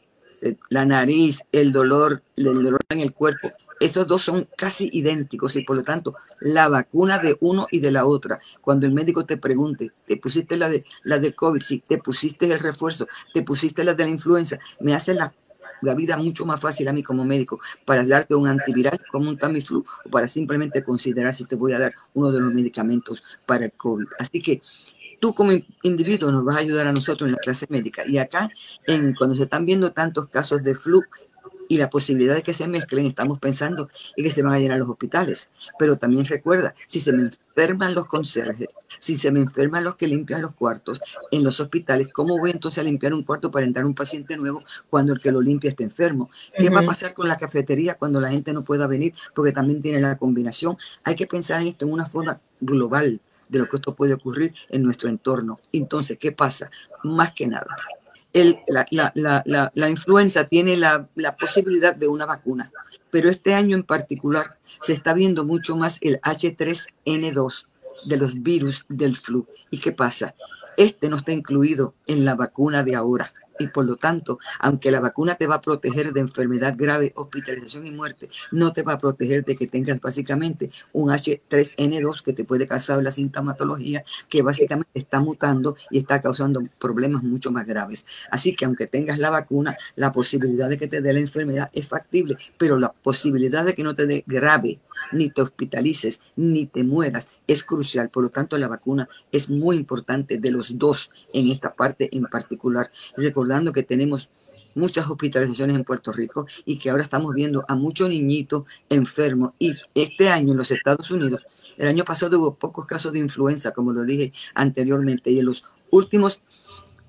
la 0.69 0.85
nariz, 0.85 1.43
el 1.51 1.71
dolor, 1.71 2.21
el 2.35 2.63
dolor 2.63 2.79
en 2.89 2.99
el 2.99 3.13
cuerpo, 3.13 3.51
esos 3.79 4.07
dos 4.07 4.23
son 4.23 4.47
casi 4.57 4.89
idénticos 4.91 5.55
y 5.55 5.63
por 5.63 5.77
lo 5.77 5.83
tanto 5.83 6.15
la 6.41 6.67
vacuna 6.67 7.19
de 7.19 7.37
uno 7.39 7.67
y 7.71 7.79
de 7.79 7.91
la 7.91 8.05
otra, 8.05 8.39
cuando 8.61 8.85
el 8.85 8.91
médico 8.91 9.25
te 9.25 9.37
pregunte, 9.37 9.91
¿te 10.05 10.17
pusiste 10.17 10.57
la 10.57 10.69
de 10.69 10.83
la 11.03 11.17
del 11.17 11.33
COVID? 11.33 11.61
Sí, 11.61 11.83
te 11.87 11.97
pusiste 11.97 12.51
el 12.51 12.59
refuerzo, 12.59 13.07
te 13.33 13.41
pusiste 13.41 13.83
la 13.83 13.93
de 13.93 14.03
la 14.03 14.09
influenza, 14.09 14.59
me 14.81 14.93
hace 14.93 15.13
la, 15.13 15.33
la 15.81 15.95
vida 15.95 16.17
mucho 16.17 16.45
más 16.45 16.59
fácil 16.59 16.87
a 16.87 16.93
mí 16.93 17.03
como 17.03 17.23
médico 17.23 17.59
para 17.85 18.05
darte 18.05 18.35
un 18.35 18.47
antiviral 18.47 18.99
como 19.11 19.29
un 19.29 19.37
Tamiflu 19.37 19.85
o 20.05 20.09
para 20.09 20.27
simplemente 20.27 20.83
considerar 20.83 21.33
si 21.33 21.45
te 21.45 21.55
voy 21.55 21.73
a 21.73 21.79
dar 21.79 21.93
uno 22.13 22.31
de 22.31 22.39
los 22.39 22.53
medicamentos 22.53 23.23
para 23.47 23.65
el 23.65 23.71
COVID. 23.71 24.07
Así 24.19 24.41
que 24.41 24.61
tú 25.19 25.33
como 25.33 25.51
individuo 25.83 26.31
nos 26.31 26.43
vas 26.43 26.57
a 26.57 26.59
ayudar 26.59 26.87
a 26.87 26.93
nosotros 26.93 27.27
en 27.27 27.33
la 27.33 27.39
clase 27.39 27.65
médica. 27.69 28.03
Y 28.07 28.17
acá, 28.17 28.49
en, 28.87 29.13
cuando 29.13 29.35
se 29.35 29.43
están 29.43 29.65
viendo 29.65 29.91
tantos 29.91 30.29
casos 30.29 30.63
de 30.63 30.75
flu 30.75 31.03
y 31.69 31.77
la 31.77 31.89
posibilidad 31.89 32.33
de 32.33 32.41
que 32.41 32.53
se 32.53 32.67
mezclen, 32.67 33.05
estamos 33.05 33.37
pensando 33.37 33.89
en 34.17 34.23
que 34.23 34.31
se 34.31 34.41
van 34.41 34.53
a 34.53 34.59
llenar 34.59 34.79
los 34.79 34.89
hospitales. 34.89 35.51
Pero 35.77 35.97
también 35.97 36.25
recuerda, 36.25 36.73
si 36.87 36.99
se 36.99 37.13
me 37.13 37.21
enferman 37.21 37.93
los 37.93 38.07
conserjes, 38.07 38.69
si 38.97 39.17
se 39.17 39.31
me 39.31 39.39
enferman 39.39 39.83
los 39.83 39.95
que 39.95 40.07
limpian 40.07 40.41
los 40.41 40.55
cuartos 40.55 40.99
en 41.29 41.43
los 41.43 41.59
hospitales, 41.59 42.11
¿cómo 42.11 42.39
voy 42.39 42.49
entonces 42.49 42.79
a 42.79 42.83
limpiar 42.83 43.13
un 43.13 43.23
cuarto 43.23 43.51
para 43.51 43.67
entrar 43.67 43.85
un 43.85 43.93
paciente 43.93 44.35
nuevo 44.35 44.63
cuando 44.89 45.13
el 45.13 45.19
que 45.19 45.31
lo 45.31 45.41
limpia 45.41 45.69
esté 45.69 45.83
enfermo? 45.83 46.27
¿Qué 46.57 46.71
va 46.71 46.79
a 46.79 46.85
pasar 46.85 47.13
con 47.13 47.27
la 47.27 47.37
cafetería 47.37 47.93
cuando 47.93 48.19
la 48.19 48.31
gente 48.31 48.51
no 48.51 48.63
pueda 48.63 48.87
venir 48.87 49.13
porque 49.35 49.51
también 49.51 49.79
tiene 49.79 50.01
la 50.01 50.17
combinación? 50.17 50.75
Hay 51.03 51.15
que 51.15 51.27
pensar 51.27 51.61
en 51.61 51.67
esto 51.67 51.85
en 51.85 51.93
una 51.93 52.05
forma 52.05 52.41
global 52.61 53.21
de 53.49 53.59
lo 53.59 53.67
que 53.67 53.77
esto 53.77 53.93
puede 53.93 54.13
ocurrir 54.13 54.53
en 54.69 54.83
nuestro 54.83 55.09
entorno. 55.09 55.59
Entonces, 55.73 56.17
¿qué 56.17 56.31
pasa? 56.31 56.69
Más 57.03 57.33
que 57.33 57.47
nada, 57.47 57.75
el, 58.33 58.59
la, 58.67 58.85
la, 58.91 59.41
la, 59.45 59.71
la, 59.73 59.89
influenza 59.89 60.45
tiene 60.45 60.77
la, 60.77 61.07
posibilidad 61.39 61.95
de 61.95 62.07
una 62.07 62.25
vacuna, 62.25 62.71
pero 63.09 63.29
este 63.29 63.53
año 63.53 63.75
en 63.75 63.83
particular 63.83 64.57
se 64.81 64.93
está 64.93 65.13
viendo 65.13 65.45
mucho 65.45 65.75
más 65.75 65.97
el 66.01 66.21
H3N2 66.21 67.65
de 68.05 68.17
los 68.17 68.41
virus 68.41 68.85
del 68.87 69.17
flu. 69.17 69.47
¿Y 69.71 69.79
qué 69.79 69.91
pasa? 69.91 70.35
Este 70.77 71.09
no 71.09 71.17
está 71.17 71.31
incluido 71.31 71.95
en 72.07 72.23
la 72.23 72.35
vacuna 72.35 72.83
de 72.83 72.95
ahora. 72.95 73.33
Y 73.59 73.67
por 73.67 73.85
lo 73.85 73.95
tanto, 73.97 74.39
aunque 74.59 74.89
la 74.89 74.99
vacuna 74.99 75.35
te 75.35 75.45
va 75.45 75.55
a 75.55 75.61
proteger 75.61 76.13
de 76.13 76.21
enfermedad 76.21 76.75
grave, 76.77 77.11
hospitalización 77.15 77.85
y 77.85 77.91
muerte, 77.91 78.29
no 78.51 78.73
te 78.73 78.81
va 78.81 78.93
a 78.93 78.97
proteger 78.97 79.45
de 79.45 79.55
que 79.55 79.67
tengas 79.67 79.99
básicamente 79.99 80.71
un 80.93 81.09
H3N2 81.09 82.23
que 82.23 82.33
te 82.33 82.45
puede 82.45 82.65
causar 82.65 83.03
la 83.03 83.11
sintomatología 83.11 84.03
que 84.29 84.41
básicamente 84.41 84.99
está 84.99 85.19
mutando 85.19 85.75
y 85.91 85.99
está 85.99 86.21
causando 86.21 86.61
problemas 86.79 87.21
mucho 87.23 87.51
más 87.51 87.67
graves. 87.67 88.05
Así 88.31 88.55
que 88.55 88.65
aunque 88.65 88.87
tengas 88.87 89.19
la 89.19 89.29
vacuna, 89.29 89.77
la 89.95 90.11
posibilidad 90.11 90.69
de 90.69 90.77
que 90.77 90.87
te 90.87 91.01
dé 91.01 91.13
la 91.13 91.19
enfermedad 91.19 91.69
es 91.73 91.87
factible, 91.87 92.37
pero 92.57 92.77
la 92.77 92.91
posibilidad 92.91 93.65
de 93.65 93.75
que 93.75 93.83
no 93.83 93.95
te 93.95 94.07
dé 94.07 94.23
grave, 94.25 94.79
ni 95.11 95.29
te 95.29 95.41
hospitalices, 95.41 96.21
ni 96.35 96.65
te 96.67 96.83
mueras, 96.83 97.29
es 97.47 97.63
crucial. 97.63 98.09
Por 98.09 98.23
lo 98.23 98.29
tanto, 98.29 98.57
la 98.57 98.67
vacuna 98.67 99.09
es 99.31 99.49
muy 99.49 99.75
importante 99.75 100.37
de 100.37 100.51
los 100.51 100.77
dos 100.77 101.11
en 101.33 101.49
esta 101.49 101.73
parte 101.73 102.09
en 102.15 102.23
particular. 102.23 102.89
Que 103.73 103.83
tenemos 103.83 104.29
muchas 104.75 105.07
hospitalizaciones 105.09 105.75
en 105.75 105.83
Puerto 105.83 106.11
Rico 106.11 106.45
y 106.65 106.77
que 106.77 106.89
ahora 106.89 107.03
estamos 107.03 107.33
viendo 107.33 107.63
a 107.67 107.75
muchos 107.75 108.09
niñitos 108.09 108.63
enfermos. 108.89 109.53
Y 109.59 109.73
este 109.95 110.29
año 110.29 110.51
en 110.51 110.57
los 110.57 110.71
Estados 110.71 111.09
Unidos, 111.11 111.45
el 111.77 111.87
año 111.87 112.03
pasado 112.05 112.39
hubo 112.39 112.55
pocos 112.55 112.85
casos 112.85 113.13
de 113.13 113.19
influenza, 113.19 113.71
como 113.71 113.91
lo 113.91 114.03
dije 114.03 114.31
anteriormente, 114.53 115.31
y 115.31 115.39
en 115.39 115.45
los 115.45 115.65
últimos 115.89 116.41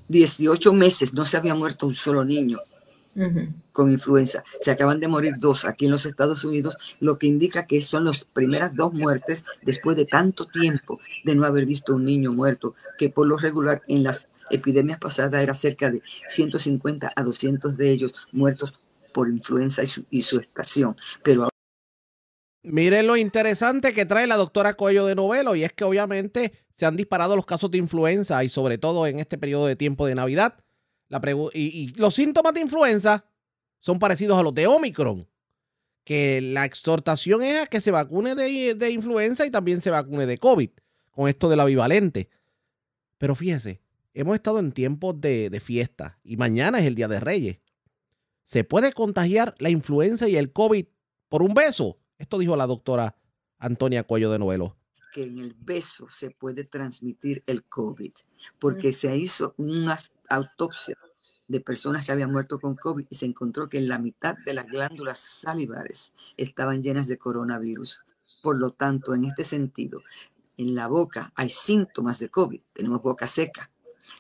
18 0.09 0.73
meses 0.73 1.15
no 1.15 1.25
se 1.25 1.37
había 1.37 1.55
muerto 1.55 1.87
un 1.87 1.95
solo 1.95 2.25
niño 2.25 2.59
con 3.73 3.91
influenza. 3.91 4.45
Se 4.61 4.71
acaban 4.71 5.01
de 5.01 5.09
morir 5.09 5.35
dos 5.39 5.65
aquí 5.65 5.87
en 5.87 5.93
los 5.93 6.07
Estados 6.07 6.45
Unidos, 6.45 6.77
lo 7.01 7.19
que 7.19 7.27
indica 7.27 7.67
que 7.67 7.81
son 7.81 8.05
las 8.05 8.25
primeras 8.25 8.75
dos 8.75 8.93
muertes 8.93 9.45
después 9.63 9.97
de 9.97 10.05
tanto 10.05 10.47
tiempo 10.47 11.01
de 11.25 11.35
no 11.35 11.45
haber 11.45 11.67
visto 11.67 11.95
un 11.95 12.05
niño 12.05 12.33
muerto, 12.33 12.75
que 12.99 13.11
por 13.11 13.27
lo 13.27 13.37
regular 13.37 13.83
en 13.89 14.05
las 14.05 14.29
epidemias 14.51 14.99
pasadas 14.99 15.43
era 15.43 15.55
cerca 15.55 15.91
de 15.91 16.03
150 16.29 17.11
a 17.15 17.23
200 17.23 17.77
de 17.77 17.91
ellos 17.91 18.15
muertos 18.33 18.75
por 19.13 19.29
influenza 19.29 19.83
y 20.11 20.23
su, 20.23 20.41
estación. 20.41 20.97
Pero 21.23 21.49
Miren 22.63 23.07
lo 23.07 23.17
interesante 23.17 23.95
que 23.95 24.05
trae 24.05 24.27
la 24.27 24.37
doctora 24.37 24.75
Cuello 24.75 25.07
de 25.07 25.15
Novelo 25.15 25.57
y 25.57 25.65
es 25.65 25.73
que 25.73 25.85
obviamente 25.85 26.53
se 26.77 26.87
han 26.87 26.97
disparado 26.97 27.35
los 27.35 27.47
casos 27.47 27.71
de 27.71 27.79
influenza 27.79 28.45
y 28.45 28.49
sobre 28.49 28.77
todo 28.77 29.07
en 29.07 29.19
este 29.19 29.39
periodo 29.39 29.67
de 29.67 29.77
tiempo 29.77 30.07
de 30.07 30.15
Navidad 30.15 30.55
y, 31.53 31.93
los 31.97 32.15
síntomas 32.15 32.55
de 32.55 32.61
influenza 32.61 33.25
son 33.79 33.99
parecidos 33.99 34.39
a 34.39 34.43
los 34.43 34.55
de 34.55 34.67
Omicron. 34.67 35.27
Que 36.05 36.41
la 36.41 36.65
exhortación 36.65 37.43
es 37.43 37.61
a 37.61 37.67
que 37.67 37.81
se 37.81 37.91
vacune 37.91 38.35
de, 38.35 38.91
influenza 38.91 39.47
y 39.47 39.51
también 39.51 39.81
se 39.81 39.91
vacune 39.91 40.27
de 40.27 40.39
COVID, 40.39 40.71
con 41.11 41.29
esto 41.29 41.49
de 41.49 41.57
la 41.57 41.65
bivalente. 41.65 42.31
Pero 43.19 43.35
fíjese, 43.35 43.81
hemos 44.15 44.35
estado 44.35 44.59
en 44.59 44.73
tiempos 44.73 45.21
de, 45.21 45.51
de 45.51 45.61
fiesta 45.61 46.19
y 46.25 46.37
mañana 46.37 46.81
es 46.81 46.87
el 46.87 46.95
Día 46.95 47.09
de 47.09 47.21
Reyes. 47.21 47.59
¿Se 48.45 48.65
puede 48.65 48.93
contagiar 48.93 49.55
la 49.59 49.71
influenza 49.71 50.29
y 50.29 50.37
el 50.37 50.53
COVID 50.53 50.87
por 51.29 51.43
un 51.43 51.55
beso? 51.55 51.99
Esto 52.19 52.39
dijo 52.39 52.57
la 52.57 52.67
doctora 52.67 53.17
Antonia 53.59 54.03
Cuello 54.03 54.33
de 54.33 54.39
Novelo 54.39 54.80
que 55.13 55.25
en 55.25 55.39
el 55.39 55.55
beso 55.55 56.09
se 56.11 56.31
puede 56.31 56.65
transmitir 56.65 57.43
el 57.47 57.65
COVID, 57.65 58.13
porque 58.59 58.93
se 58.93 59.17
hizo 59.17 59.55
unas 59.59 60.13
autopsias 60.29 60.99
de 61.49 61.61
personas 61.61 62.07
que 62.07 62.13
habían 62.13 62.31
muerto 62.31 62.61
con 62.61 62.77
COVID 62.77 63.07
y 63.11 63.15
se 63.15 63.27
encontró 63.27 63.69
que 63.69 63.81
la 63.81 63.99
mitad 63.99 64.37
de 64.45 64.55
las 64.55 64.67
glándulas 64.67 65.19
salivares 65.43 66.13
estaban 66.37 66.83
llenas 66.83 67.09
de 67.09 67.19
coronavirus. 67.19 68.03
Por 68.43 68.57
lo 68.59 68.71
tanto, 68.71 69.15
en 69.15 69.25
este 69.25 69.43
sentido, 69.43 70.01
en 70.57 70.75
la 70.75 70.87
boca 70.87 71.33
hay 71.35 71.51
síntomas 71.51 72.19
de 72.21 72.29
COVID. 72.29 72.61
Tenemos 72.73 73.03
boca 73.03 73.27
seca, 73.27 73.71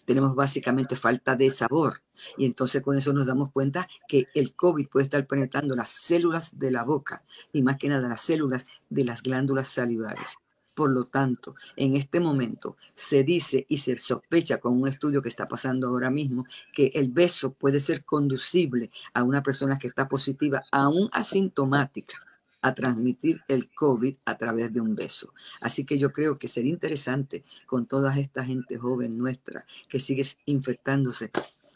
tenemos 0.04 0.34
básicamente 0.34 0.96
falta 0.96 1.36
de 1.36 1.52
sabor. 1.52 2.02
Y 2.36 2.46
entonces 2.46 2.82
con 2.82 2.96
eso 2.96 3.12
nos 3.12 3.26
damos 3.26 3.50
cuenta 3.52 3.88
que 4.08 4.26
el 4.34 4.54
COVID 4.54 4.88
puede 4.88 5.04
estar 5.04 5.26
penetrando 5.26 5.74
las 5.76 5.88
células 5.88 6.58
de 6.58 6.70
la 6.70 6.84
boca 6.84 7.22
y 7.52 7.62
más 7.62 7.76
que 7.76 7.88
nada 7.88 8.08
las 8.08 8.22
células 8.22 8.66
de 8.88 9.04
las 9.04 9.22
glándulas 9.22 9.68
salivares. 9.68 10.36
Por 10.74 10.90
lo 10.90 11.04
tanto, 11.04 11.56
en 11.76 11.96
este 11.96 12.20
momento 12.20 12.76
se 12.92 13.24
dice 13.24 13.66
y 13.68 13.78
se 13.78 13.96
sospecha 13.96 14.58
con 14.58 14.80
un 14.80 14.88
estudio 14.88 15.20
que 15.20 15.28
está 15.28 15.48
pasando 15.48 15.88
ahora 15.88 16.10
mismo 16.10 16.46
que 16.72 16.92
el 16.94 17.10
beso 17.10 17.52
puede 17.52 17.80
ser 17.80 18.04
conducible 18.04 18.90
a 19.12 19.22
una 19.22 19.42
persona 19.42 19.78
que 19.78 19.88
está 19.88 20.08
positiva, 20.08 20.62
aún 20.70 21.08
asintomática, 21.12 22.18
a 22.62 22.74
transmitir 22.74 23.40
el 23.48 23.70
COVID 23.70 24.16
a 24.24 24.36
través 24.36 24.72
de 24.72 24.80
un 24.80 24.94
beso. 24.94 25.32
Así 25.60 25.84
que 25.84 25.98
yo 25.98 26.12
creo 26.12 26.38
que 26.38 26.48
sería 26.48 26.72
interesante 26.72 27.44
con 27.66 27.86
toda 27.86 28.18
esta 28.18 28.44
gente 28.44 28.76
joven 28.76 29.16
nuestra 29.16 29.64
que 29.88 29.98
sigue 29.98 30.22
infectándose 30.46 31.30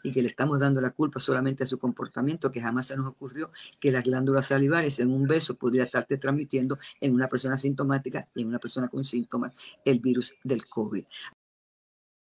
y 0.05 0.11
que 0.11 0.21
le 0.21 0.27
estamos 0.27 0.59
dando 0.59 0.79
la 0.81 0.91
culpa 0.91 1.19
solamente 1.19 1.63
a 1.63 1.65
su 1.65 1.79
comportamiento, 1.79 2.51
que 2.51 2.61
jamás 2.61 2.85
se 2.85 2.95
nos 2.95 3.15
ocurrió 3.15 3.49
que 3.79 3.91
las 3.91 4.03
glándulas 4.03 4.45
salivares 4.45 4.99
en 4.99 5.11
un 5.11 5.25
beso 5.25 5.55
podría 5.55 5.83
estarte 5.83 6.19
transmitiendo 6.19 6.77
en 7.01 7.15
una 7.15 7.27
persona 7.27 7.57
sintomática 7.57 8.27
y 8.35 8.43
en 8.43 8.49
una 8.49 8.59
persona 8.59 8.87
con 8.87 9.03
síntomas 9.03 9.55
el 9.83 9.99
virus 9.99 10.35
del 10.43 10.67
COVID. 10.67 11.03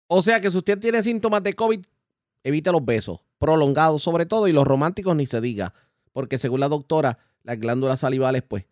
O 0.07 0.23
sea 0.23 0.41
que 0.41 0.51
si 0.51 0.57
usted 0.57 0.79
tiene 0.79 1.03
síntomas 1.03 1.43
de 1.43 1.53
COVID, 1.53 1.85
evite 2.43 2.73
los 2.73 2.83
besos, 2.83 3.21
prolongados 3.39 4.03
sobre 4.03 4.25
todo, 4.25 4.49
y 4.49 4.53
los 4.53 4.67
románticos 4.67 5.15
ni 5.15 5.27
se 5.27 5.43
diga, 5.43 5.75
porque 6.15 6.39
según 6.39 6.61
la 6.61 6.69
doctora, 6.69 7.19
las 7.43 7.61
glándulas 7.61 8.01
salivales 8.01 8.43
pues 8.49 8.65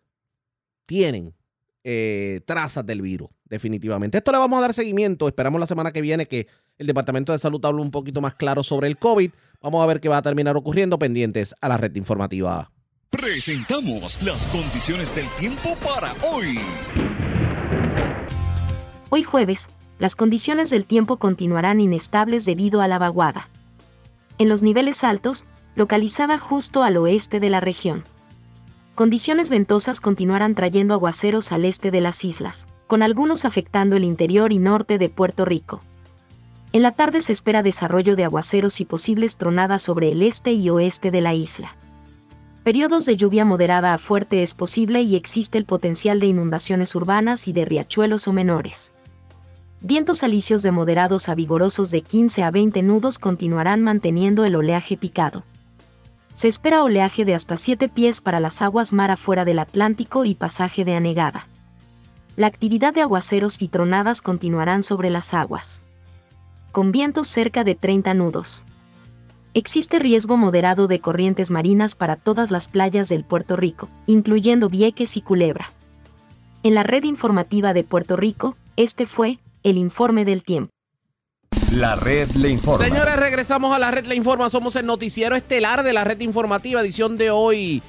tienen 0.87 1.35
eh, 1.83 2.41
trazas 2.47 2.83
del 2.83 3.03
virus, 3.03 3.29
definitivamente. 3.45 4.17
Esto 4.17 4.31
le 4.31 4.39
vamos 4.39 4.57
a 4.57 4.61
dar 4.61 4.73
seguimiento, 4.73 5.27
esperamos 5.27 5.59
la 5.59 5.67
semana 5.67 5.91
que 5.91 6.01
viene 6.01 6.25
que 6.25 6.47
el 6.77 6.87
Departamento 6.87 7.31
de 7.31 7.39
Salud 7.39 7.63
habla 7.65 7.81
un 7.81 7.91
poquito 7.91 8.21
más 8.21 8.35
claro 8.35 8.63
sobre 8.63 8.87
el 8.87 8.97
COVID. 8.97 9.31
Vamos 9.61 9.83
a 9.83 9.87
ver 9.87 9.99
qué 9.99 10.09
va 10.09 10.17
a 10.17 10.21
terminar 10.21 10.55
ocurriendo 10.55 10.99
pendientes 10.99 11.55
a 11.61 11.67
la 11.67 11.77
red 11.77 11.95
informativa. 11.95 12.71
Presentamos 13.09 14.21
las 14.21 14.45
condiciones 14.47 15.15
del 15.15 15.27
tiempo 15.39 15.75
para 15.83 16.13
hoy. 16.29 16.59
Hoy 19.09 19.23
jueves, 19.23 19.69
las 19.97 20.15
condiciones 20.15 20.69
del 20.69 20.85
tiempo 20.85 21.17
continuarán 21.17 21.81
inestables 21.81 22.45
debido 22.45 22.81
a 22.81 22.87
la 22.87 22.99
vaguada. 22.99 23.49
En 24.37 24.49
los 24.49 24.61
niveles 24.61 25.03
altos, 25.03 25.45
localizada 25.75 26.37
justo 26.37 26.83
al 26.83 26.97
oeste 26.97 27.39
de 27.39 27.49
la 27.49 27.59
región. 27.59 28.03
Condiciones 28.93 29.49
ventosas 29.49 30.01
continuarán 30.01 30.53
trayendo 30.53 30.93
aguaceros 30.93 31.51
al 31.51 31.65
este 31.65 31.89
de 31.91 32.01
las 32.01 32.23
islas, 32.25 32.67
con 32.87 33.01
algunos 33.01 33.45
afectando 33.45 33.95
el 33.95 34.03
interior 34.03 34.51
y 34.51 34.59
norte 34.59 34.97
de 34.97 35.09
Puerto 35.09 35.45
Rico. 35.45 35.81
En 36.77 36.83
la 36.83 36.91
tarde 36.91 37.23
se 37.23 37.31
espera 37.31 37.63
desarrollo 37.63 38.15
de 38.15 38.23
aguaceros 38.23 38.81
y 38.81 38.85
posibles 38.85 39.35
tronadas 39.35 39.81
sobre 39.81 40.11
el 40.11 40.21
este 40.21 40.53
y 40.53 40.69
oeste 40.69 41.09
de 41.09 41.21
la 41.21 41.33
isla. 41.33 41.75
Periodos 42.63 43.07
de 43.07 43.17
lluvia 43.17 43.45
moderada 43.45 43.95
a 43.95 43.97
fuerte 43.97 44.43
es 44.43 44.53
posible 44.53 45.01
y 45.01 45.15
existe 45.15 45.57
el 45.57 45.65
potencial 45.65 46.19
de 46.19 46.27
inundaciones 46.27 46.93
urbanas 46.93 47.47
y 47.47 47.51
de 47.51 47.65
riachuelos 47.65 48.27
o 48.27 48.31
menores. 48.31 48.93
Vientos 49.81 50.21
alisios 50.21 50.61
de 50.61 50.69
moderados 50.69 51.29
a 51.29 51.33
vigorosos 51.33 51.89
de 51.89 52.03
15 52.03 52.43
a 52.43 52.51
20 52.51 52.83
nudos 52.83 53.17
continuarán 53.17 53.81
manteniendo 53.81 54.45
el 54.45 54.55
oleaje 54.55 54.97
picado. 54.97 55.45
Se 56.33 56.47
espera 56.47 56.83
oleaje 56.83 57.25
de 57.25 57.33
hasta 57.33 57.57
7 57.57 57.89
pies 57.89 58.21
para 58.21 58.39
las 58.39 58.61
aguas 58.61 58.93
mar 58.93 59.09
afuera 59.09 59.45
del 59.45 59.57
Atlántico 59.57 60.25
y 60.25 60.35
pasaje 60.35 60.85
de 60.85 60.93
anegada. 60.93 61.47
La 62.35 62.45
actividad 62.45 62.93
de 62.93 63.01
aguaceros 63.01 63.63
y 63.63 63.67
tronadas 63.67 64.21
continuarán 64.21 64.83
sobre 64.83 65.09
las 65.09 65.33
aguas 65.33 65.86
con 66.71 66.91
vientos 66.91 67.27
cerca 67.27 67.63
de 67.63 67.75
30 67.75 68.13
nudos. 68.13 68.63
Existe 69.53 69.97
riesgo 69.97 70.37
moderado 70.37 70.87
de 70.87 70.99
corrientes 70.99 71.49
marinas 71.49 71.95
para 71.95 72.15
todas 72.15 72.51
las 72.51 72.67
playas 72.67 73.09
del 73.09 73.23
Puerto 73.23 73.55
Rico, 73.55 73.89
incluyendo 74.05 74.69
Vieques 74.69 75.17
y 75.17 75.21
Culebra. 75.21 75.71
En 76.63 76.75
la 76.75 76.83
red 76.83 77.03
informativa 77.03 77.73
de 77.73 77.83
Puerto 77.83 78.15
Rico, 78.15 78.55
este 78.75 79.05
fue 79.05 79.39
el 79.63 79.77
informe 79.77 80.25
del 80.25 80.43
tiempo. 80.43 80.69
La 81.71 81.95
red 81.95 82.29
le 82.31 82.49
informa. 82.49 82.85
Señores, 82.85 83.15
regresamos 83.15 83.75
a 83.75 83.79
la 83.79 83.91
red 83.91 84.05
le 84.05 84.15
informa. 84.15 84.49
Somos 84.49 84.75
el 84.75 84.85
noticiero 84.85 85.35
estelar 85.35 85.83
de 85.83 85.93
la 85.93 86.03
red 86.03 86.19
informativa, 86.21 86.81
edición 86.81 87.17
de 87.17 87.31
hoy, 87.31 87.81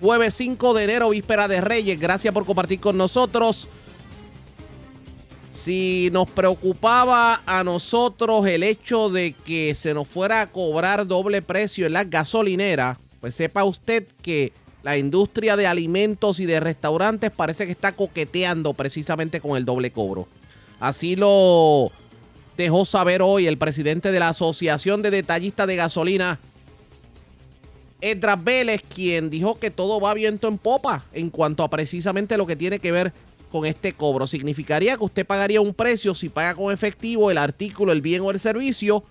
jueves 0.00 0.34
5 0.34 0.74
de 0.74 0.84
enero, 0.84 1.08
víspera 1.10 1.48
de 1.48 1.60
Reyes. 1.60 1.98
Gracias 1.98 2.34
por 2.34 2.44
compartir 2.44 2.80
con 2.80 2.98
nosotros 2.98 3.68
si 5.64 6.08
nos 6.12 6.28
preocupaba 6.28 7.40
a 7.46 7.62
nosotros 7.62 8.46
el 8.46 8.64
hecho 8.64 9.10
de 9.10 9.32
que 9.32 9.74
se 9.76 9.94
nos 9.94 10.08
fuera 10.08 10.40
a 10.40 10.46
cobrar 10.48 11.06
doble 11.06 11.40
precio 11.40 11.86
en 11.86 11.92
las 11.92 12.10
gasolineras, 12.10 12.98
pues 13.20 13.36
sepa 13.36 13.62
usted 13.62 14.04
que 14.22 14.52
la 14.82 14.98
industria 14.98 15.56
de 15.56 15.68
alimentos 15.68 16.40
y 16.40 16.46
de 16.46 16.58
restaurantes 16.58 17.30
parece 17.30 17.66
que 17.66 17.72
está 17.72 17.92
coqueteando 17.92 18.74
precisamente 18.74 19.40
con 19.40 19.56
el 19.56 19.64
doble 19.64 19.92
cobro. 19.92 20.26
Así 20.80 21.14
lo 21.14 21.92
dejó 22.56 22.84
saber 22.84 23.22
hoy 23.22 23.46
el 23.46 23.56
presidente 23.56 24.10
de 24.10 24.18
la 24.18 24.30
Asociación 24.30 25.00
de 25.00 25.12
Detallistas 25.12 25.68
de 25.68 25.76
Gasolina, 25.76 26.40
Edras 28.00 28.42
Vélez, 28.42 28.82
quien 28.92 29.30
dijo 29.30 29.60
que 29.60 29.70
todo 29.70 30.00
va 30.00 30.12
viento 30.12 30.48
en 30.48 30.58
popa 30.58 31.04
en 31.12 31.30
cuanto 31.30 31.62
a 31.62 31.70
precisamente 31.70 32.36
lo 32.36 32.48
que 32.48 32.56
tiene 32.56 32.80
que 32.80 32.90
ver 32.90 33.12
con 33.52 33.66
este 33.66 33.92
cobro. 33.92 34.26
Significaría 34.26 34.96
que 34.96 35.04
usted 35.04 35.24
pagaría 35.24 35.60
un 35.60 35.74
precio 35.74 36.14
si 36.16 36.28
paga 36.28 36.56
con 36.56 36.72
efectivo 36.72 37.30
el 37.30 37.38
artículo, 37.38 37.92
el 37.92 38.00
bien 38.00 38.22
o 38.22 38.32
el 38.32 38.40
servicio 38.40 39.04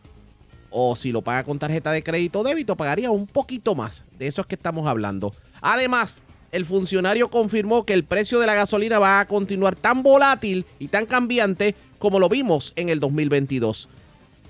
o 0.72 0.96
si 0.96 1.12
lo 1.12 1.22
paga 1.22 1.44
con 1.44 1.60
tarjeta 1.60 1.92
de 1.92 2.02
crédito 2.02 2.40
o 2.40 2.44
débito, 2.44 2.76
pagaría 2.76 3.12
un 3.12 3.28
poquito 3.28 3.76
más. 3.76 4.06
De 4.18 4.28
eso 4.28 4.42
es 4.42 4.48
que 4.48 4.56
estamos 4.56 4.88
hablando. 4.88 5.32
Además, 5.62 6.22
el 6.52 6.66
funcionario 6.66 7.30
confirmó 7.30 7.86
que 7.86 7.94
el 7.94 8.04
precio 8.04 8.40
de 8.40 8.48
la 8.48 8.56
gasolina 8.56 8.98
va 8.98 9.20
a 9.20 9.28
continuar 9.28 9.76
tan 9.76 10.02
volátil 10.02 10.66
y 10.80 10.88
tan 10.88 11.06
cambiante 11.06 11.76
como 12.00 12.20
lo 12.20 12.30
vimos 12.30 12.74
en 12.76 12.90
el 12.90 13.00
2022. 13.00 13.90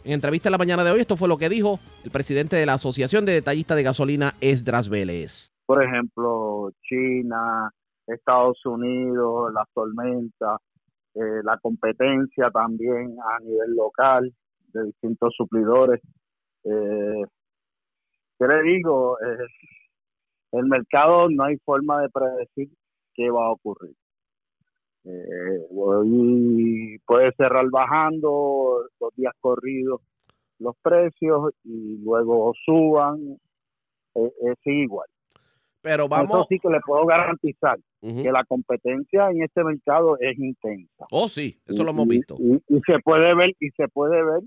En 0.04 0.14
entrevista 0.14 0.50
en 0.50 0.52
la 0.54 0.58
mañana 0.58 0.84
de 0.84 0.92
hoy, 0.92 1.02
esto 1.02 1.18
fue 1.18 1.28
lo 1.28 1.38
que 1.38 1.50
dijo 1.50 1.80
el 2.04 2.12
presidente 2.12 2.56
de 2.56 2.66
la 2.66 2.74
Asociación 2.74 3.26
de 3.26 3.34
Detallistas 3.34 3.78
de 3.78 3.84
Gasolina, 3.84 4.36
Esdras 4.42 4.90
Vélez. 4.90 5.50
Por 5.66 5.84
ejemplo, 5.84 6.72
China, 6.88 7.72
Estados 8.08 8.66
Unidos, 8.66 9.54
las 9.54 9.68
tormentas, 9.74 10.60
eh, 11.16 11.42
la 11.44 11.58
competencia 11.60 12.50
también 12.52 13.16
a 13.20 13.40
nivel 13.40 13.76
local 13.76 14.34
de 14.74 14.84
distintos 14.86 15.34
suplidores. 15.36 16.02
Eh, 16.64 17.24
¿Qué 18.40 18.48
le 18.48 18.64
digo? 18.64 19.18
Eh, 19.20 19.48
el 20.54 20.66
mercado 20.66 21.30
no 21.30 21.44
hay 21.44 21.58
forma 21.66 22.02
de 22.02 22.10
predecir 22.10 22.70
qué 23.14 23.30
va 23.30 23.48
a 23.48 23.52
ocurrir. 23.52 23.96
Eh, 25.04 25.68
puede 27.06 27.32
cerrar 27.36 27.66
bajando 27.72 28.88
dos 29.00 29.16
días 29.16 29.34
corridos 29.40 30.02
los 30.62 30.76
precios 30.82 31.54
y 31.64 31.98
luego 32.04 32.54
suban, 32.64 33.38
eh, 34.16 34.32
es 34.42 34.58
igual. 34.66 35.08
Pero 35.82 36.08
vamos. 36.08 36.32
Eso 36.32 36.46
sí 36.50 36.60
que 36.60 36.70
le 36.70 36.80
puedo 36.82 37.06
garantizar 37.06 37.78
que 38.02 38.32
la 38.32 38.44
competencia 38.46 39.30
en 39.30 39.44
este 39.44 39.64
mercado 39.64 40.18
es 40.20 40.38
intensa. 40.38 41.06
Oh, 41.12 41.28
sí, 41.28 41.60
eso 41.66 41.84
lo 41.84 41.92
hemos 41.92 42.08
visto. 42.08 42.36
Y, 42.40 42.80
se 42.86 43.00
puede 43.04 43.36
ver 43.36 43.52
y 43.60 43.70
se 43.72 43.88
puede 43.88 44.24
ver 44.24 44.42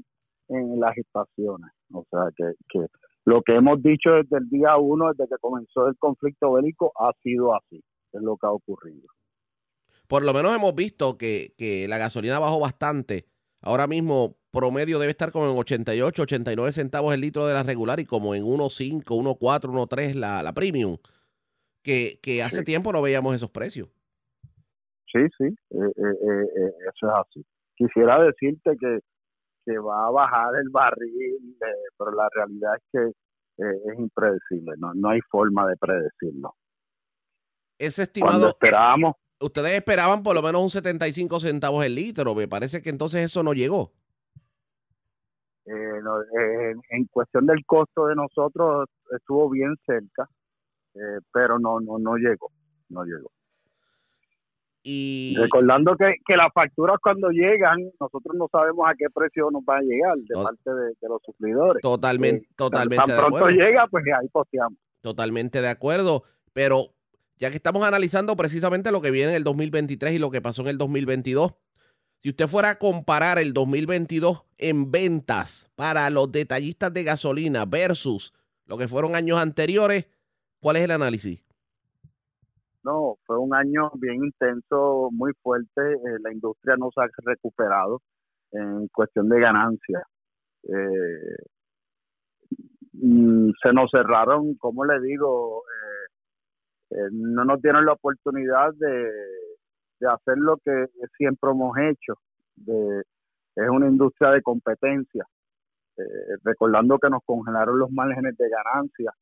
en 0.49 0.81
las 0.81 0.97
estaciones. 0.97 1.71
O 1.93 2.05
sea, 2.11 2.29
que, 2.37 2.53
que 2.69 2.87
lo 3.25 3.43
que 3.43 3.55
hemos 3.55 3.83
dicho 3.83 4.11
desde 4.11 4.38
el 4.38 4.49
día 4.49 4.76
uno, 4.76 5.12
desde 5.12 5.29
que 5.29 5.37
comenzó 5.41 5.88
el 5.88 5.97
conflicto 5.97 6.53
bélico, 6.53 6.93
ha 6.97 7.12
sido 7.23 7.55
así. 7.55 7.83
Es 8.12 8.23
lo 8.23 8.37
que 8.37 8.47
ha 8.47 8.50
ocurrido. 8.50 9.09
Por 10.07 10.23
lo 10.23 10.33
menos 10.33 10.55
hemos 10.55 10.75
visto 10.75 11.17
que, 11.17 11.55
que 11.57 11.88
la 11.88 11.99
gasolina 11.99 12.38
bajó 12.38 12.61
bastante. 12.61 13.26
Ahora 13.61 13.87
mismo 13.87 14.37
promedio 14.50 14.99
debe 14.99 15.11
estar 15.11 15.33
como 15.33 15.50
en 15.50 15.57
88, 15.57 16.23
89 16.23 16.73
centavos 16.73 17.14
el 17.14 17.23
litro 17.23 17.47
de 17.47 17.55
la 17.55 17.62
regular 17.62 17.99
y 17.99 18.05
como 18.05 18.35
en 18.35 18.45
1.5, 18.45 19.05
1.4, 19.05 19.38
1.3 19.38 20.14
la, 20.14 20.43
la 20.43 20.53
premium. 20.53 20.99
Que, 21.85 22.19
que 22.21 22.43
hace 22.43 22.64
tiempo 22.64 22.93
no 22.93 23.00
veíamos 23.00 23.37
esos 23.37 23.50
precios. 23.50 23.88
Sí, 25.12 25.21
sí, 25.38 25.45
eh, 25.45 25.76
eh, 25.79 26.47
eh, 26.57 26.73
eso 26.93 27.07
es 27.07 27.12
así. 27.14 27.47
Quisiera 27.76 28.21
decirte 28.21 28.76
que 28.81 28.99
que 29.64 29.79
va 29.79 30.07
a 30.07 30.11
bajar 30.11 30.55
el 30.57 30.69
barril, 30.71 31.57
eh, 31.61 31.91
pero 31.99 32.12
la 32.12 32.29
realidad 32.35 32.75
es 32.76 32.83
que 32.93 33.64
eh, 33.64 33.81
es 33.93 33.99
impredecible, 33.99 34.75
no, 34.79 34.93
no 34.95 35.11
hay 35.11 35.21
forma 35.31 35.67
de 35.69 35.76
predecirlo. 35.76 36.55
Ese 37.79 38.03
estimado. 38.03 38.33
Cuando 38.33 38.49
esperábamos. 38.49 39.17
Ustedes 39.41 39.73
esperaban 39.73 40.23
por 40.23 40.35
lo 40.35 40.43
menos 40.43 40.62
un 40.62 40.71
75 40.71 41.41
centavos 41.41 41.85
el 41.85 41.95
litro, 41.95 42.35
me 42.35 42.49
parece 42.49 42.81
que 42.83 42.91
entonces 42.91 43.25
eso 43.25 43.43
no 43.43 43.53
llegó. 43.53 43.93
Eh, 45.67 46.75
en 46.91 47.05
cuestión 47.07 47.47
del 47.47 47.64
costo 47.64 48.07
de 48.07 48.14
nosotros 48.14 48.88
estuvo 49.17 49.50
bien 49.50 49.75
cerca, 49.87 50.29
pero 51.32 51.58
no, 51.58 51.80
no, 51.80 51.98
no 51.98 52.16
llegó, 52.16 52.50
no 52.88 53.04
llegó. 53.04 53.30
Y... 54.86 55.34
Recordando 55.38 55.96
que, 55.96 56.16
que 56.26 56.36
las 56.36 56.52
facturas 56.52 56.98
cuando 57.02 57.30
llegan, 57.30 57.90
nosotros 57.98 58.36
no 58.36 58.48
sabemos 58.52 58.86
a 58.86 58.94
qué 58.94 59.06
precio 59.12 59.50
nos 59.50 59.64
van 59.64 59.78
a 59.78 59.82
llegar 59.82 60.16
de 60.18 60.34
parte 60.34 60.70
de, 60.70 61.08
los 61.08 61.22
suplidores. 61.24 61.80
Totalmente, 61.80 62.44
eh, 62.44 62.54
totalmente 62.54 63.04
tan 63.06 63.20
pronto 63.20 63.48
llega, 63.48 63.86
pues 63.86 64.04
ahí 64.20 64.28
posteamos. 64.28 64.78
Totalmente 65.00 65.62
de 65.62 65.68
acuerdo, 65.68 66.24
pero 66.52 66.90
ya 67.38 67.48
que 67.50 67.56
estamos 67.56 67.84
analizando 67.86 68.36
precisamente 68.36 68.92
lo 68.92 69.00
que 69.00 69.10
viene 69.10 69.30
en 69.30 69.36
el 69.36 69.44
2023 69.44 70.12
y 70.12 70.18
lo 70.18 70.30
que 70.30 70.42
pasó 70.42 70.60
en 70.62 70.68
el 70.68 70.78
2022, 70.78 71.54
si 72.20 72.28
usted 72.28 72.46
fuera 72.46 72.70
a 72.70 72.78
comparar 72.78 73.38
el 73.38 73.54
2022 73.54 74.44
en 74.58 74.90
ventas 74.90 75.70
para 75.76 76.08
los 76.10 76.30
detallistas 76.30 76.92
de 76.92 77.04
gasolina 77.04 77.64
versus 77.64 78.34
lo 78.66 78.76
que 78.76 78.88
fueron 78.88 79.16
años 79.16 79.38
anteriores, 79.38 80.06
¿cuál 80.64 80.76
es 80.76 80.83
el 80.85 80.92
análisis? 80.92 81.38
No, 82.85 83.16
fue 83.26 83.37
un 83.38 83.54
año 83.54 83.90
bien 83.97 84.25
intenso, 84.25 85.11
muy 85.12 85.33
fuerte. 85.42 85.92
Eh, 85.92 86.18
la 86.23 86.33
industria 86.33 86.75
no 86.78 86.88
se 86.90 87.02
ha 87.02 87.09
recuperado 87.23 88.00
en 88.50 88.88
cuestión 88.88 89.28
de 89.28 89.40
ganancias. 89.40 90.02
Eh, 90.62 91.37
mm, 92.94 93.50
se 93.62 93.73
nos 93.75 93.90
cerraron, 93.90 94.54
como 94.54 94.87
le 94.87 95.00
digo, 95.02 95.64
eh, 96.90 97.09
no 97.12 97.44
nos 97.44 97.61
dieron 97.61 97.85
la 97.85 97.92
oportunidad 97.92 98.73
de, 98.75 99.11
hacer 100.09 100.38
lo 100.38 100.57
que 100.64 100.87
siempre 101.18 101.50
hemos 101.50 101.77
hecho. 101.77 102.14
De, 102.57 103.03
es 103.57 103.68
una 103.68 103.87
industria 103.87 104.31
de 104.31 104.40
competencia. 104.40 105.27
recordando 106.42 106.98
que 106.98 107.11
nos 107.11 107.22
congelaron 107.24 107.79
los 107.79 107.90
márgenes 107.90 108.37
de 108.37 108.48
ganancias, 108.48 109.14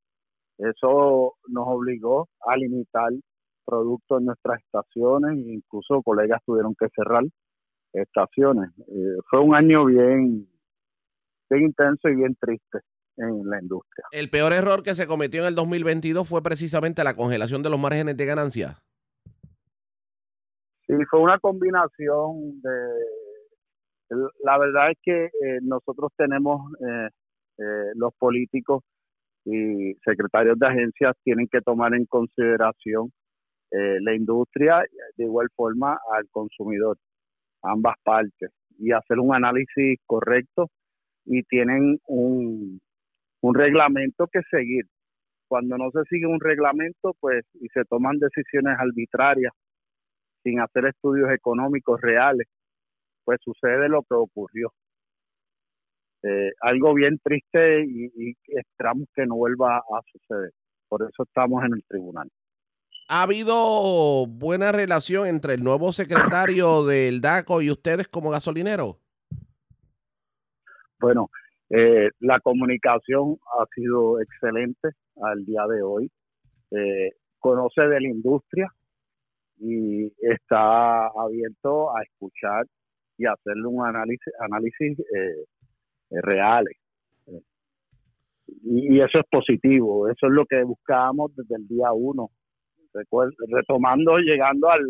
eso 0.58 1.34
nos 1.48 1.64
obligó 1.66 2.28
a 2.46 2.56
limitar 2.56 3.10
producto 3.64 4.18
en 4.18 4.26
nuestras 4.26 4.60
estaciones, 4.60 5.38
incluso 5.38 6.02
colegas 6.02 6.42
tuvieron 6.44 6.74
que 6.74 6.88
cerrar 6.94 7.24
estaciones. 7.92 8.70
Eh, 8.88 9.16
fue 9.30 9.40
un 9.40 9.54
año 9.54 9.84
bien, 9.84 10.48
bien 11.50 11.62
intenso 11.62 12.08
y 12.08 12.16
bien 12.16 12.36
triste 12.40 12.80
en 13.16 13.48
la 13.48 13.60
industria. 13.60 14.04
El 14.12 14.30
peor 14.30 14.52
error 14.52 14.82
que 14.82 14.94
se 14.94 15.06
cometió 15.06 15.42
en 15.42 15.48
el 15.48 15.54
2022 15.54 16.28
fue 16.28 16.42
precisamente 16.42 17.04
la 17.04 17.14
congelación 17.14 17.62
de 17.62 17.70
los 17.70 17.78
márgenes 17.78 18.16
de 18.16 18.26
ganancia. 18.26 18.78
Sí, 20.86 20.94
fue 21.10 21.20
una 21.20 21.38
combinación 21.38 22.60
de... 22.60 22.70
La 24.44 24.58
verdad 24.58 24.90
es 24.90 24.98
que 25.02 25.24
eh, 25.24 25.58
nosotros 25.62 26.12
tenemos, 26.18 26.70
eh, 26.80 27.08
los 27.94 28.12
políticos 28.14 28.82
y 29.44 29.94
secretarios 30.04 30.58
de 30.58 30.66
agencias 30.66 31.16
tienen 31.24 31.48
que 31.48 31.60
tomar 31.60 31.94
en 31.94 32.06
consideración 32.06 33.12
eh, 33.70 33.98
la 34.00 34.14
industria, 34.14 34.84
de 35.16 35.24
igual 35.24 35.48
forma 35.56 35.98
al 36.14 36.28
consumidor, 36.30 36.96
ambas 37.62 37.96
partes, 38.02 38.50
y 38.78 38.92
hacer 38.92 39.18
un 39.18 39.34
análisis 39.34 39.98
correcto 40.06 40.68
y 41.24 41.42
tienen 41.44 41.98
un, 42.06 42.80
un 43.40 43.54
reglamento 43.54 44.26
que 44.26 44.40
seguir. 44.50 44.84
Cuando 45.48 45.76
no 45.76 45.90
se 45.90 46.02
sigue 46.08 46.26
un 46.26 46.40
reglamento, 46.40 47.14
pues, 47.20 47.44
y 47.54 47.68
se 47.68 47.84
toman 47.84 48.18
decisiones 48.18 48.76
arbitrarias 48.78 49.52
sin 50.42 50.60
hacer 50.60 50.86
estudios 50.86 51.30
económicos 51.30 52.00
reales, 52.00 52.48
pues 53.24 53.38
sucede 53.42 53.88
lo 53.88 54.02
que 54.02 54.14
ocurrió. 54.14 54.72
Eh, 56.22 56.52
algo 56.60 56.94
bien 56.94 57.18
triste 57.22 57.84
y, 57.84 58.06
y 58.16 58.36
esperamos 58.46 59.08
que 59.14 59.26
no 59.26 59.36
vuelva 59.36 59.78
a 59.78 60.00
suceder. 60.12 60.52
Por 60.88 61.02
eso 61.02 61.24
estamos 61.24 61.64
en 61.64 61.74
el 61.74 61.84
tribunal. 61.88 62.28
¿Ha 63.08 63.24
habido 63.24 64.26
buena 64.26 64.72
relación 64.72 65.26
entre 65.26 65.54
el 65.54 65.64
nuevo 65.64 65.92
secretario 65.92 66.84
del 66.86 67.20
DACO 67.20 67.60
y 67.60 67.70
ustedes 67.70 68.08
como 68.08 68.30
gasolineros? 68.30 68.96
Bueno, 70.98 71.28
eh, 71.68 72.10
la 72.20 72.38
comunicación 72.40 73.36
ha 73.58 73.66
sido 73.74 74.20
excelente 74.20 74.90
al 75.22 75.44
día 75.44 75.66
de 75.66 75.82
hoy. 75.82 76.10
Eh, 76.70 77.10
conoce 77.38 77.82
de 77.82 78.00
la 78.00 78.08
industria 78.08 78.72
y 79.58 80.06
está 80.20 81.08
abierto 81.08 81.94
a 81.96 82.02
escuchar 82.02 82.66
y 83.18 83.26
hacerle 83.26 83.66
un 83.66 83.84
análisis, 83.84 84.32
análisis 84.40 85.00
eh, 85.00 85.44
reales. 86.20 86.76
Y, 88.64 89.00
eso 89.00 89.18
es 89.18 89.26
positivo, 89.30 90.08
eso 90.08 90.26
es 90.26 90.32
lo 90.32 90.44
que 90.46 90.62
buscábamos 90.62 91.34
desde 91.34 91.56
el 91.56 91.66
día 91.68 91.92
uno 91.92 92.30
retomando, 93.48 94.18
llegando 94.18 94.68
al, 94.68 94.82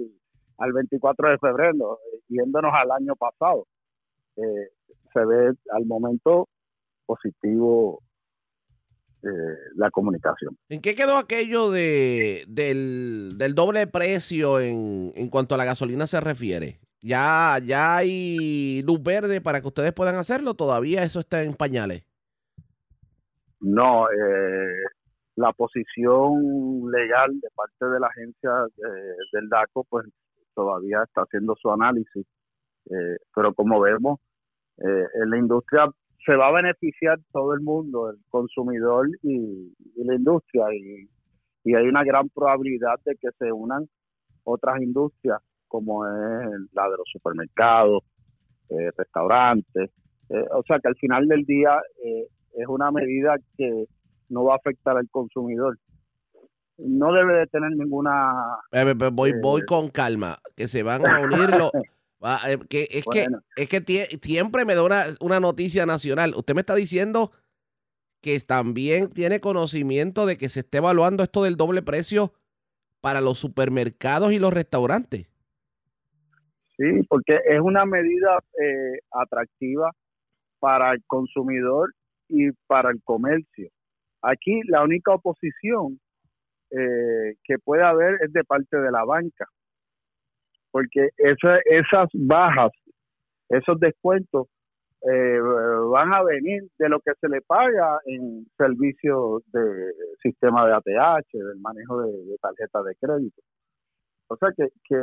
al 0.59 0.73
24 0.73 1.31
de 1.31 1.39
febrero, 1.39 1.99
yéndonos 2.29 2.73
al 2.75 2.91
año 2.91 3.15
pasado. 3.15 3.67
Eh, 4.37 4.71
se 5.13 5.25
ve 5.25 5.53
al 5.71 5.87
momento 5.87 6.49
positivo 7.07 8.03
eh, 9.23 9.29
la 9.77 9.91
comunicación. 9.91 10.57
¿En 10.69 10.81
qué 10.81 10.95
quedó 10.95 11.17
aquello 11.17 11.71
de, 11.71 12.45
del, 12.49 13.35
del 13.37 13.55
doble 13.55 13.87
precio 13.87 14.59
en, 14.59 15.13
en 15.15 15.29
cuanto 15.29 15.55
a 15.55 15.59
la 15.59 15.65
gasolina 15.65 16.07
se 16.07 16.21
refiere? 16.21 16.81
¿Ya, 17.03 17.59
¿Ya 17.65 17.97
hay 17.97 18.81
luz 18.83 19.03
verde 19.03 19.41
para 19.41 19.61
que 19.61 19.67
ustedes 19.67 19.93
puedan 19.93 20.15
hacerlo? 20.15 20.55
¿Todavía 20.55 21.03
eso 21.03 21.19
está 21.19 21.43
en 21.43 21.55
pañales? 21.55 22.05
No, 23.61 24.07
eh, 24.11 24.85
la 25.35 25.53
posición 25.53 26.91
legal 26.91 27.41
de 27.41 27.49
parte 27.55 27.87
de 27.87 28.01
la 28.01 28.07
agencia 28.07 28.51
del 29.33 29.49
DACO, 29.49 29.85
pues 29.91 30.07
todavía 30.55 31.03
está 31.03 31.23
haciendo 31.23 31.57
su 31.61 31.71
análisis. 31.73 32.25
Eh, 32.91 33.17
pero 33.35 33.53
como 33.53 33.81
vemos, 33.81 34.21
eh, 34.79 35.07
en 35.23 35.31
la 35.31 35.38
industria 35.38 35.88
se 36.25 36.37
va 36.37 36.49
a 36.49 36.53
beneficiar 36.53 37.19
todo 37.33 37.53
el 37.55 37.61
mundo, 37.61 38.11
el 38.11 38.19
consumidor 38.29 39.09
y, 39.23 39.75
la 39.97 40.15
industria, 40.15 40.67
y, 40.73 41.09
hay 41.75 41.87
una 41.87 42.05
gran 42.05 42.29
probabilidad 42.29 43.01
de 43.05 43.17
que 43.17 43.29
se 43.38 43.53
unan 43.53 43.88
otras 44.45 44.81
industrias 44.81 45.41
como 45.73 46.07
es 46.07 46.13
la 46.75 46.85
de 46.85 46.97
los 46.99 47.09
supermercados, 47.11 48.03
eh, 48.69 48.91
restaurantes. 48.95 49.91
Eh, 50.29 50.45
o 50.51 50.63
sea 50.67 50.79
que 50.81 50.89
al 50.89 50.97
final 50.97 51.27
del 51.27 51.47
día 51.47 51.81
eh, 52.05 52.27
es 52.53 52.67
una 52.69 52.91
medida 52.91 53.37
que 53.57 53.87
no 54.29 54.45
va 54.45 54.53
a 54.53 54.57
afectar 54.59 54.99
al 54.99 55.09
consumidor. 55.09 55.79
No 56.77 57.15
debe 57.15 57.39
de 57.39 57.47
tener 57.47 57.71
ninguna... 57.71 58.59
voy, 59.13 59.33
voy 59.41 59.63
con 59.65 59.89
calma, 59.89 60.37
que 60.57 60.69
se 60.69 60.83
van 60.83 61.07
a 61.07 61.21
unir 61.21 61.49
los... 61.57 61.71
que 62.69 62.89
es 62.91 63.05
que 63.11 63.27
es 63.57 63.69
que 63.69 64.19
siempre 64.21 64.67
me 64.67 64.75
da 64.75 64.85
una, 64.85 65.05
una 65.21 65.41
noticia 65.41 65.87
nacional. 65.87 66.35
Usted 66.37 66.55
me 66.55 66.61
está 66.61 66.75
diciendo 66.75 67.33
que 68.21 68.39
también 68.41 69.09
tiene 69.09 69.41
conocimiento 69.41 70.27
de 70.27 70.37
que 70.37 70.51
se 70.51 70.61
esté 70.61 70.79
evaluando 70.79 71.23
esto 71.23 71.43
del 71.45 71.57
doble 71.57 71.81
precio 71.81 72.35
para 73.01 73.21
los 73.21 73.39
supermercados 73.39 74.33
y 74.33 74.39
los 74.39 74.53
restaurantes. 74.53 75.32
Sí, 76.77 77.03
porque 77.09 77.39
es 77.45 77.61
una 77.61 77.85
medida 77.85 78.39
eh, 78.61 78.99
atractiva 79.13 79.91
para 80.59 80.93
el 80.93 81.03
consumidor 81.07 81.93
y 82.29 82.51
para 82.67 82.91
el 82.91 83.03
comercio. 83.05 83.69
Aquí 84.23 84.63
la 84.69 84.83
única 84.83 85.13
oposición 85.13 86.01
eh, 86.71 87.35
que 87.45 87.59
puede 87.59 87.83
haber 87.83 88.17
es 88.23 88.33
de 88.33 88.45
parte 88.45 88.79
de 88.79 88.91
la 88.91 89.05
banca, 89.05 89.47
porque 90.71 91.11
esas 91.19 92.09
bajas, 92.15 92.71
esos 93.51 93.79
descuentos 93.79 94.47
eh, 95.03 95.41
van 95.91 96.15
a 96.15 96.23
venir 96.23 96.63
de 96.79 96.89
lo 96.89 97.01
que 97.01 97.13
se 97.21 97.29
le 97.29 97.43
paga 97.43 97.99
en 98.07 98.47
servicios 98.57 99.43
de 99.53 99.93
sistema 100.23 100.67
de 100.67 100.75
ATH, 100.75 101.27
del 101.33 101.59
manejo 101.61 102.01
de, 102.03 102.37
tarjetas 102.41 102.85
de 102.85 102.95
crédito. 102.95 103.43
O 104.29 104.37
sea 104.37 104.51
que, 104.57 104.69
que 104.85 104.97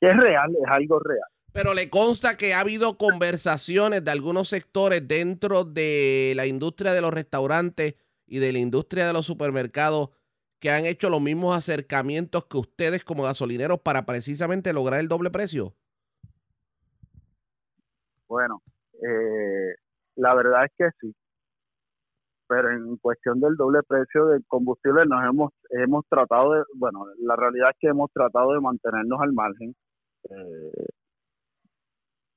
es 0.00 0.16
real, 0.16 0.50
es 0.50 0.68
algo 0.68 0.98
real. 1.00 1.28
Pero 1.52 1.72
le 1.72 1.88
consta 1.88 2.36
que 2.36 2.52
ha 2.52 2.60
habido 2.60 2.98
conversaciones 2.98 4.04
de 4.04 4.10
algunos 4.10 4.48
sectores 4.48 5.08
dentro 5.08 5.64
de 5.64 6.34
la 6.36 6.46
industria 6.46 6.92
de 6.92 7.00
los 7.00 7.14
restaurantes 7.14 7.94
y 8.26 8.40
de 8.40 8.52
la 8.52 8.58
industria 8.58 9.06
de 9.06 9.12
los 9.14 9.24
supermercados 9.24 10.10
que 10.58 10.70
han 10.70 10.84
hecho 10.84 11.08
los 11.08 11.22
mismos 11.22 11.56
acercamientos 11.56 12.44
que 12.46 12.58
ustedes 12.58 13.04
como 13.04 13.22
gasolineros 13.22 13.80
para 13.80 14.04
precisamente 14.04 14.72
lograr 14.72 15.00
el 15.00 15.08
doble 15.08 15.30
precio. 15.30 15.74
Bueno, 18.28 18.60
eh, 18.94 19.76
la 20.16 20.34
verdad 20.34 20.64
es 20.64 20.72
que 20.76 20.90
sí. 21.00 21.14
Pero 22.48 22.70
en 22.70 22.96
cuestión 22.98 23.40
del 23.40 23.56
doble 23.56 23.80
precio 23.86 24.26
del 24.26 24.44
combustible 24.46 25.04
nos 25.06 25.24
hemos 25.24 25.52
hemos 25.70 26.04
tratado 26.08 26.52
de, 26.52 26.62
bueno, 26.74 27.06
la 27.18 27.34
realidad 27.34 27.70
es 27.70 27.76
que 27.80 27.88
hemos 27.88 28.10
tratado 28.12 28.52
de 28.52 28.60
mantenernos 28.60 29.20
al 29.20 29.32
margen 29.32 29.74
eh, 30.30 30.86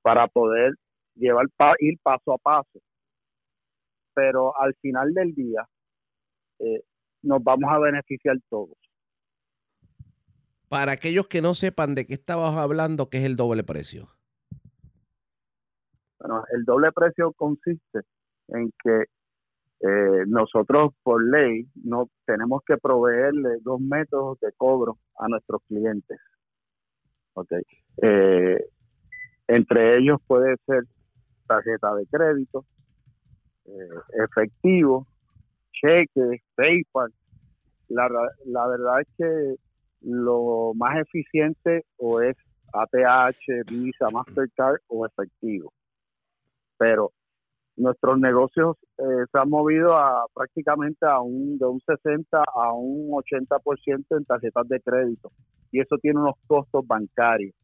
para 0.02 0.28
poder 0.28 0.74
llevar 1.16 1.46
ir 1.80 1.98
paso 2.02 2.34
a 2.34 2.38
paso. 2.38 2.80
Pero 4.14 4.60
al 4.60 4.74
final 4.76 5.14
del 5.14 5.34
día 5.34 5.68
eh, 6.60 6.84
nos 7.22 7.44
vamos 7.44 7.70
a 7.72 7.80
beneficiar 7.80 8.38
todos. 8.50 8.78
Para 10.68 10.92
aquellos 10.92 11.28
que 11.28 11.42
no 11.42 11.54
sepan 11.54 11.96
de 11.96 12.06
qué 12.06 12.14
estabas 12.14 12.56
hablando, 12.56 13.10
¿qué 13.10 13.18
es 13.18 13.26
el 13.26 13.36
doble 13.36 13.64
precio? 13.64 14.10
Bueno, 16.20 16.44
el 16.52 16.64
doble 16.64 16.92
precio 16.92 17.32
consiste 17.34 18.02
en 18.50 18.72
que 18.84 19.06
eh, 19.82 20.26
nosotros 20.28 20.92
por 21.02 21.24
ley 21.24 21.66
no 21.84 22.10
tenemos 22.26 22.62
que 22.68 22.78
proveerle 22.78 23.58
dos 23.62 23.80
métodos 23.80 24.40
de 24.42 24.52
cobro 24.58 25.00
a 25.18 25.28
nuestros 25.30 25.62
clientes. 25.68 26.20
Okay. 27.34 27.62
Eh, 28.02 28.58
entre 29.48 29.98
ellos 29.98 30.20
puede 30.28 30.56
ser 30.66 30.84
tarjeta 31.48 31.96
de 31.96 32.06
crédito, 32.08 32.66
eh, 33.66 34.24
efectivo, 34.24 35.08
cheque, 35.72 36.42
PayPal. 36.56 37.12
La, 37.88 38.08
la 38.46 38.68
verdad 38.68 39.02
es 39.02 39.08
que 39.18 39.56
lo 40.02 40.74
más 40.76 40.98
eficiente 40.98 41.84
o 41.98 42.22
es 42.22 42.38
ATH, 42.74 43.66
Visa, 43.68 44.10
Mastercard 44.12 44.80
o 44.88 45.06
efectivo. 45.06 45.74
Pero 46.78 47.12
nuestros 47.80 48.20
negocios 48.20 48.78
eh, 48.98 49.26
se 49.32 49.40
han 49.40 49.50
movido 49.50 49.98
a 49.98 50.26
prácticamente 50.34 51.06
a 51.06 51.20
un 51.22 51.58
de 51.58 51.66
un 51.66 51.80
60 51.80 52.38
a 52.38 52.74
un 52.74 53.10
80% 53.12 54.06
en 54.12 54.26
tarjetas 54.26 54.68
de 54.68 54.82
crédito 54.82 55.32
y 55.72 55.80
eso 55.80 55.98
tiene 56.02 56.20
unos 56.20 56.36
costos 56.46 56.86
bancarios 56.86 57.56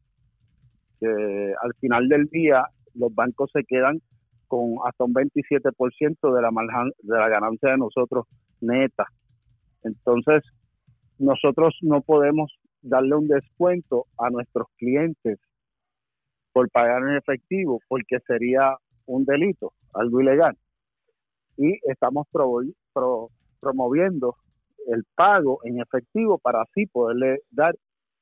que 0.98 1.52
al 1.62 1.74
final 1.80 2.08
del 2.08 2.26
día 2.26 2.64
los 2.94 3.14
bancos 3.14 3.50
se 3.52 3.62
quedan 3.64 4.00
con 4.48 4.76
hasta 4.86 5.04
un 5.04 5.12
27% 5.12 6.34
de 6.34 6.42
la 6.42 6.50
de 7.02 7.18
la 7.18 7.28
ganancia 7.28 7.70
de 7.72 7.78
nosotros 7.78 8.26
neta. 8.60 9.06
Entonces, 9.82 10.42
nosotros 11.18 11.76
no 11.82 12.00
podemos 12.00 12.52
darle 12.80 13.16
un 13.16 13.28
descuento 13.28 14.06
a 14.18 14.30
nuestros 14.30 14.68
clientes 14.78 15.38
por 16.52 16.70
pagar 16.70 17.02
en 17.02 17.16
efectivo 17.16 17.80
porque 17.88 18.18
sería 18.26 18.76
un 19.06 19.24
delito, 19.24 19.72
algo 19.98 20.20
ilegal. 20.20 20.56
Y 21.56 21.78
estamos 21.90 22.26
promoviendo 23.60 24.36
el 24.88 25.04
pago 25.14 25.60
en 25.64 25.80
efectivo 25.80 26.38
para 26.38 26.62
así 26.62 26.86
poderle 26.86 27.40
dar 27.50 27.74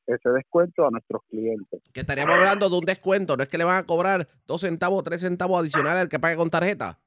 ese 0.07 0.31
descuento 0.31 0.87
a 0.87 0.91
nuestros 0.91 1.23
clientes. 1.29 1.83
Que 1.93 2.01
estaríamos 2.01 2.35
hablando 2.35 2.69
de 2.69 2.79
un 2.79 2.85
descuento, 2.85 3.37
no 3.37 3.43
es 3.43 3.49
que 3.49 3.59
le 3.59 3.65
van 3.65 3.79
a 3.79 3.87
cobrar 3.87 4.29
dos 4.47 4.61
centavos 4.61 5.01
o 5.01 5.03
tres 5.03 5.21
centavos 5.21 5.61
adicionales 5.61 6.03
al 6.03 6.09
que 6.09 6.19
pague 6.19 6.37
con 6.37 6.51
tarjeta. 6.51 6.99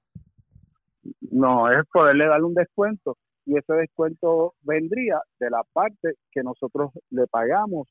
No, 1.32 1.72
es 1.72 1.86
poderle 1.92 2.28
dar 2.28 2.44
un 2.44 2.54
descuento 2.54 3.18
y 3.46 3.58
ese 3.58 3.74
descuento 3.74 4.56
vendría 4.62 5.22
de 5.40 5.50
la 5.50 5.64
parte 5.72 6.16
que 6.32 6.44
nosotros 6.44 6.92
le 7.12 7.28
pagamos 7.28 7.88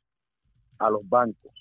a 0.79 0.91
los 0.91 1.09
bancos. 1.09 1.53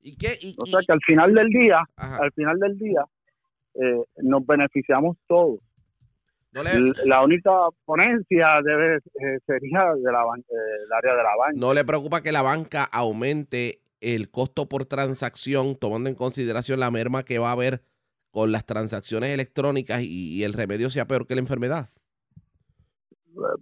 ¿Y 0.00 0.16
qué? 0.16 0.38
o 0.56 0.64
sea 0.64 0.80
que 0.86 0.92
al 0.92 1.02
final 1.06 1.34
del 1.34 1.48
día, 1.48 1.82
al 1.96 2.32
final 2.32 2.58
del 2.58 2.78
día, 2.78 3.04
eh, 3.80 4.04
nos 4.22 4.44
beneficiamos 4.44 5.16
todos. 5.26 5.60
La 6.52 7.22
única 7.22 7.50
ponencia 7.84 8.60
debe 8.64 8.96
eh, 8.96 9.38
sería 9.46 9.94
de 9.94 10.12
la, 10.12 10.22
eh, 10.38 10.96
área 10.96 11.14
de 11.14 11.22
la 11.22 11.36
banca. 11.36 11.54
¿No 11.54 11.74
le 11.74 11.84
preocupa 11.84 12.22
que 12.22 12.32
la 12.32 12.42
banca 12.42 12.84
aumente 12.84 13.80
el 14.00 14.30
costo 14.30 14.68
por 14.68 14.86
transacción, 14.86 15.76
tomando 15.76 16.08
en 16.08 16.16
consideración 16.16 16.80
la 16.80 16.90
merma 16.90 17.24
que 17.24 17.38
va 17.38 17.50
a 17.50 17.52
haber 17.52 17.82
con 18.30 18.50
las 18.50 18.64
transacciones 18.64 19.30
electrónicas 19.30 20.02
y, 20.02 20.42
el 20.42 20.52
remedio 20.52 20.90
sea 20.90 21.06
peor 21.06 21.26
que 21.26 21.34
la 21.34 21.40
enfermedad? 21.40 21.90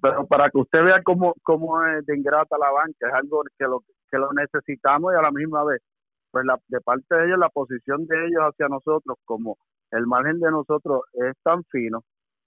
Pero 0.00 0.26
para 0.26 0.48
que 0.50 0.59
usted 0.59 0.83
vea 0.83 1.02
cómo, 1.02 1.35
cómo 1.42 1.85
es 1.87 2.07
de 2.07 2.16
ingrata 2.16 2.57
la 2.59 2.70
banca, 2.70 3.09
es 3.09 3.14
algo 3.14 3.42
que 3.59 3.64
lo, 3.64 3.83
que 4.11 4.18
lo 4.18 4.33
necesitamos 4.33 5.12
y 5.12 5.18
a 5.18 5.22
la 5.22 5.31
misma 5.31 5.64
vez, 5.64 5.83
pues 6.31 6.46
la, 6.46 6.59
de 6.68 6.81
parte 6.81 7.14
de 7.14 7.26
ellos, 7.26 7.38
la 7.38 7.50
posición 7.50 8.07
de 8.07 8.26
ellos 8.26 8.40
hacia 8.42 8.68
nosotros, 8.68 9.18
como 9.24 9.59
el 9.90 10.07
margen 10.07 10.40
de 10.40 10.51
nosotros 10.51 11.03
es 11.14 11.35
tan 11.42 11.64
fino, 11.64 12.03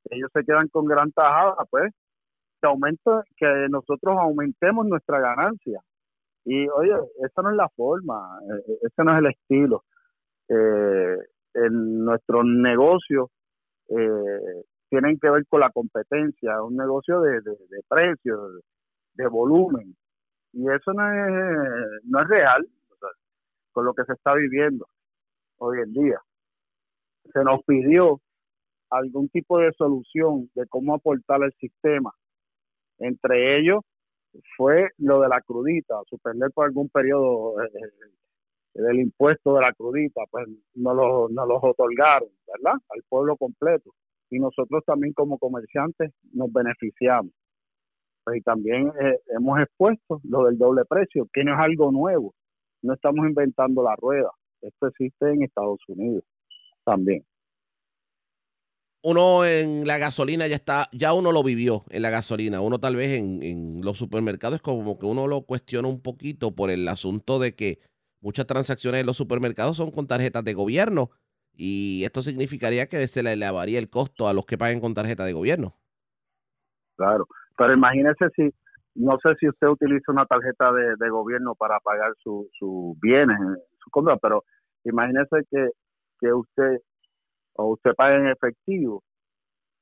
ellos 0.09 0.29
se 0.33 0.43
quedan 0.43 0.67
con 0.69 0.85
gran 0.85 1.11
tajada, 1.11 1.55
pues 1.69 1.93
que 2.61 2.67
aumenta, 2.67 3.23
que 3.37 3.67
nosotros 3.69 4.17
aumentemos 4.17 4.85
nuestra 4.85 5.19
ganancia. 5.19 5.81
Y 6.45 6.67
oye, 6.69 6.93
esa 7.23 7.41
no 7.41 7.51
es 7.51 7.55
la 7.55 7.69
forma, 7.69 8.39
eh, 8.43 8.77
ese 8.81 9.03
no 9.03 9.13
es 9.13 9.19
el 9.19 9.27
estilo. 9.27 9.83
Eh, 10.49 11.17
en 11.53 12.03
nuestros 12.03 12.45
negocios 12.45 13.29
eh, 13.89 14.63
tienen 14.89 15.19
que 15.19 15.29
ver 15.29 15.45
con 15.47 15.61
la 15.61 15.69
competencia, 15.71 16.61
un 16.63 16.75
negocio 16.75 17.21
de 17.21 17.41
precios, 17.87 18.61
de 19.13 19.27
volumen. 19.27 19.95
Y 20.53 20.67
eso 20.69 20.93
no 20.93 21.11
es, 21.11 22.03
no 22.05 22.21
es 22.21 22.27
real 22.27 22.67
con 23.71 23.85
lo 23.85 23.93
que 23.93 24.03
se 24.05 24.13
está 24.13 24.33
viviendo 24.33 24.87
hoy 25.57 25.79
en 25.81 25.93
día. 25.93 26.19
Se 27.33 27.43
nos 27.43 27.63
pidió 27.63 28.19
algún 28.89 29.29
tipo 29.29 29.59
de 29.59 29.71
solución 29.73 30.49
de 30.55 30.65
cómo 30.67 30.95
aportar 30.95 31.43
al 31.43 31.53
sistema. 31.53 32.13
Entre 32.97 33.59
ellos 33.59 33.81
fue 34.57 34.89
lo 34.97 35.21
de 35.21 35.29
la 35.29 35.41
crudita, 35.41 35.95
suspender 36.07 36.51
por 36.51 36.65
algún 36.65 36.89
periodo 36.89 37.61
eh, 37.63 37.69
del 38.73 38.99
impuesto 38.99 39.55
de 39.55 39.61
la 39.61 39.73
crudita, 39.73 40.21
pues 40.29 40.47
no 40.75 40.93
lo, 40.93 41.29
no 41.29 41.45
los 41.45 41.59
otorgaron, 41.63 42.29
¿verdad? 42.47 42.79
Al 42.89 43.03
pueblo 43.07 43.35
completo. 43.37 43.91
Y 44.29 44.39
nosotros 44.39 44.83
también 44.85 45.13
como 45.13 45.39
comerciantes 45.39 46.11
nos 46.33 46.51
beneficiamos. 46.51 47.33
Pues 48.23 48.37
y 48.37 48.41
también 48.41 48.91
eh, 49.01 49.19
hemos 49.35 49.59
expuesto 49.59 50.21
lo 50.23 50.45
del 50.45 50.57
doble 50.57 50.83
precio, 50.85 51.27
que 51.33 51.43
no 51.43 51.53
es 51.53 51.59
algo 51.59 51.91
nuevo. 51.91 52.33
No 52.81 52.93
estamos 52.93 53.27
inventando 53.27 53.81
la 53.83 53.95
rueda. 53.95 54.29
Esto 54.61 54.87
existe 54.87 55.31
en 55.31 55.43
Estados 55.43 55.79
Unidos 55.87 56.23
también. 56.89 57.25
uno 59.01 59.45
en 59.45 59.87
la 59.87 59.97
gasolina 59.97 60.47
ya 60.47 60.55
está, 60.55 60.89
ya 60.91 61.13
uno 61.13 61.31
lo 61.31 61.43
vivió 61.43 61.83
en 61.89 62.01
la 62.01 62.09
gasolina. 62.09 62.61
Uno 62.61 62.79
tal 62.79 62.95
vez 62.95 63.17
en, 63.17 63.41
en 63.43 63.81
los 63.81 63.97
supermercados 63.97 64.61
como 64.61 64.97
que 64.99 65.05
uno 65.05 65.27
lo 65.27 65.43
cuestiona 65.43 65.87
un 65.87 66.01
poquito 66.01 66.53
por 66.55 66.69
el 66.69 66.87
asunto 66.87 67.39
de 67.39 67.55
que 67.55 67.79
muchas 68.21 68.45
transacciones 68.45 69.01
en 69.01 69.07
los 69.07 69.17
supermercados 69.17 69.77
son 69.77 69.91
con 69.91 70.07
tarjetas 70.07 70.43
de 70.43 70.53
gobierno 70.53 71.11
y 71.53 72.03
esto 72.05 72.21
significaría 72.21 72.87
que 72.87 73.07
se 73.07 73.21
le 73.21 73.33
elevaría 73.33 73.79
el 73.79 73.89
costo 73.89 74.27
a 74.27 74.33
los 74.33 74.45
que 74.45 74.57
paguen 74.57 74.79
con 74.79 74.93
tarjeta 74.93 75.25
de 75.25 75.33
gobierno. 75.33 75.75
Claro, 76.95 77.27
pero 77.57 77.73
imagínese 77.73 78.29
si, 78.35 78.49
no 78.95 79.17
sé 79.21 79.35
si 79.39 79.47
usted 79.47 79.67
utiliza 79.67 80.11
una 80.11 80.25
tarjeta 80.25 80.71
de, 80.71 81.09
gobierno 81.09 81.55
para 81.55 81.79
pagar 81.79 82.13
sus 82.21 82.47
su 82.57 82.97
bienes, 83.01 83.37
su 83.83 83.89
compra, 83.89 84.17
pero 84.17 84.43
imagínese 84.83 85.45
que, 85.49 85.69
que 86.19 86.33
usted 86.33 86.81
o 87.53 87.73
usted 87.73 87.91
pague 87.95 88.17
en 88.17 88.27
efectivo 88.27 89.03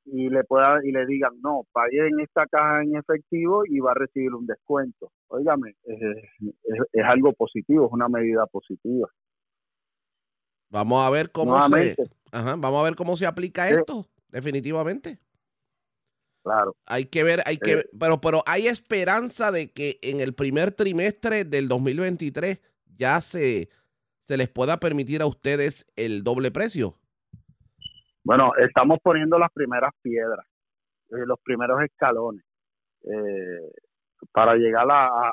y 0.06 0.30
le 0.30 0.43
pueda 0.43 0.80
y 0.84 0.91
le 0.91 1.06
digan 1.06 1.34
no 1.41 1.63
pague 1.71 2.08
en 2.08 2.19
esta 2.21 2.45
caja 2.47 2.82
en 2.82 2.95
efectivo 2.95 3.63
y 3.65 3.80
va 3.80 3.91
a 3.91 3.95
recibir 3.95 4.34
un 4.34 4.45
descuento 4.45 5.12
óigame 5.28 5.76
es, 5.84 6.00
es, 6.93 7.04
algo 7.06 7.34
positivo 7.34 7.88
es 7.88 7.91
una 7.91 8.08
medida 8.08 8.45
positiva. 8.47 9.10
Vamos 10.69 11.06
a 11.06 11.10
ver 11.10 11.32
cómo 11.32 11.67
se 11.69 11.95
vamos 12.32 12.80
a 12.80 12.84
ver 12.84 12.95
cómo 12.95 13.15
se 13.17 13.26
aplica 13.26 13.69
esto 13.69 14.06
definitivamente. 14.30 15.19
Claro. 16.43 16.76
Hay 16.86 17.06
que 17.06 17.23
ver 17.23 17.41
hay 17.45 17.58
que 17.58 17.73
eh. 17.73 17.89
pero 17.97 18.21
pero 18.21 18.41
hay 18.45 18.67
esperanza 18.67 19.52
de 19.52 19.71
que 19.71 20.00
en 20.02 20.21
el 20.21 20.34
primer 20.34 20.71
trimestre 20.71 21.43
del 21.43 21.67
2023 21.67 22.62
ya 22.97 23.21
se 23.21 23.69
se 24.28 24.38
les 24.38 24.50
pueda 24.50 24.78
permitir 24.78 25.22
a 25.22 25.26
ustedes 25.26 25.86
el 25.96 26.24
doble 26.24 26.52
precio 26.52 26.96
bueno, 28.28 28.52
estamos 28.58 29.00
poniendo 29.02 29.40
las 29.40 29.54
primeras 29.54 29.94
piedras, 30.02 30.46
eh, 31.12 31.26
los 31.26 31.40
primeros 31.42 31.82
escalones 31.82 32.44
eh, 33.06 33.72
para 34.34 34.56
llegar 34.56 34.86
a, 34.92 35.32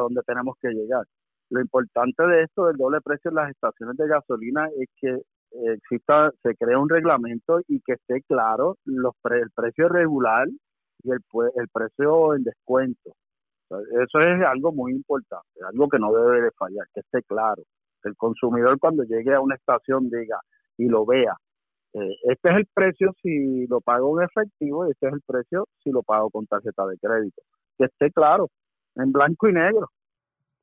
donde 0.00 0.22
tenemos 0.26 0.56
que 0.58 0.70
llegar. 0.70 1.04
Lo 1.50 1.60
importante 1.60 2.26
de 2.26 2.44
esto 2.44 2.64
del 2.64 2.78
doble 2.78 3.02
precio 3.02 3.28
en 3.28 3.34
las 3.34 3.50
estaciones 3.50 3.94
de 3.98 4.08
gasolina 4.08 4.70
es 4.80 4.88
que 4.98 5.18
exista, 5.74 6.30
se 6.42 6.54
crea 6.54 6.78
un 6.78 6.88
reglamento 6.88 7.60
y 7.68 7.78
que 7.82 7.92
esté 7.92 8.22
claro 8.22 8.78
el 8.86 9.50
precio 9.54 9.90
regular 9.90 10.48
y 11.02 11.10
el, 11.10 11.18
el 11.56 11.68
precio 11.68 12.34
en 12.34 12.44
descuento. 12.44 13.10
Eso 13.68 14.18
es 14.18 14.42
algo 14.46 14.72
muy 14.72 14.92
importante, 14.92 15.60
algo 15.70 15.90
que 15.90 15.98
no 15.98 16.10
debe 16.10 16.40
de 16.40 16.50
fallar, 16.52 16.86
que 16.94 17.00
esté 17.00 17.22
claro. 17.24 17.62
El 18.08 18.16
consumidor 18.16 18.78
cuando 18.78 19.04
llegue 19.04 19.34
a 19.34 19.40
una 19.40 19.54
estación 19.54 20.10
diga 20.10 20.40
y 20.76 20.86
lo 20.86 21.06
vea, 21.06 21.36
eh, 21.94 22.16
este 22.30 22.50
es 22.50 22.56
el 22.56 22.66
precio 22.72 23.14
si 23.22 23.66
lo 23.66 23.80
pago 23.80 24.18
en 24.20 24.26
efectivo 24.26 24.86
y 24.86 24.92
este 24.92 25.08
es 25.08 25.12
el 25.12 25.20
precio 25.26 25.68
si 25.84 25.90
lo 25.90 26.02
pago 26.02 26.30
con 26.30 26.46
tarjeta 26.46 26.86
de 26.86 26.96
crédito. 26.98 27.42
Que 27.78 27.84
esté 27.84 28.10
claro, 28.10 28.50
en 28.96 29.12
blanco 29.12 29.48
y 29.48 29.52
negro. 29.52 29.90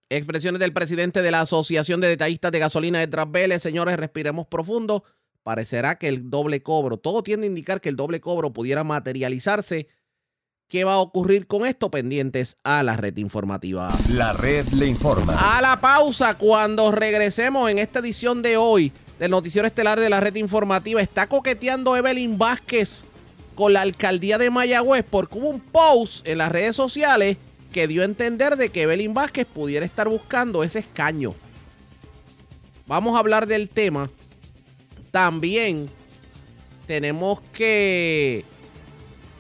Expresiones 0.10 0.60
del 0.60 0.74
presidente 0.74 1.22
de 1.22 1.30
la 1.30 1.42
Asociación 1.42 2.02
de 2.02 2.08
Detallistas 2.08 2.52
de 2.52 2.60
Gasolina 2.60 3.06
de 3.06 3.26
Vélez. 3.28 3.62
Señores, 3.62 3.96
respiremos 3.98 4.48
profundo. 4.48 5.04
Parecerá 5.44 5.98
que 5.98 6.08
el 6.08 6.32
doble 6.32 6.64
cobro, 6.64 6.98
todo 6.98 7.22
tiende 7.22 7.46
a 7.46 7.50
indicar 7.50 7.80
que 7.80 7.90
el 7.90 7.96
doble 7.96 8.20
cobro 8.20 8.52
pudiera 8.52 8.84
materializarse. 8.84 9.88
¿Qué 10.70 10.84
va 10.84 10.94
a 10.94 11.00
ocurrir 11.00 11.48
con 11.48 11.66
esto? 11.66 11.90
Pendientes 11.90 12.56
a 12.64 12.84
la 12.84 12.96
red 12.96 13.18
informativa. 13.18 13.90
La 14.08 14.34
red 14.34 14.68
le 14.68 14.86
informa. 14.86 15.58
A 15.58 15.60
la 15.64 15.82
pausa 15.82 16.38
cuando 16.38 16.92
regresemos 16.92 17.72
en 17.72 17.80
esta 17.80 17.98
edición 17.98 18.44
de 18.44 18.56
hoy 18.56 18.92
del 19.18 19.32
noticiero 19.32 19.68
estelar 19.68 20.00
de 20.00 20.12
la 20.12 20.20
red 20.20 20.36
informativa. 20.36 21.02
Está 21.02 21.26
coqueteando 21.26 21.98
Evelyn 21.98 22.38
Vázquez 22.38 23.04
con 23.56 23.74
la 23.74 23.82
alcaldía 23.82 24.38
de 24.38 24.52
Mayagüez 24.52 25.04
porque 25.10 25.40
hubo 25.40 25.50
un 25.50 25.60
post 25.60 26.28
en 26.28 26.38
las 26.38 26.52
redes 26.52 26.76
sociales 26.76 27.38
que 27.74 27.88
dio 27.88 28.04
a 28.04 28.06
entender 28.06 28.56
de 28.56 28.70
que 28.70 28.84
Evelyn 28.84 29.16
Vázquez 29.16 29.48
pudiera 29.48 29.88
estar 29.88 30.08
buscando 30.08 30.64
ese 30.64 30.78
escaño. 30.78 31.34
Vamos 32.86 33.16
a 33.16 33.20
hablar 33.20 33.48
del 33.48 33.70
tema. 33.70 34.08
También 35.10 35.90
tenemos 36.86 37.40
que 37.54 38.46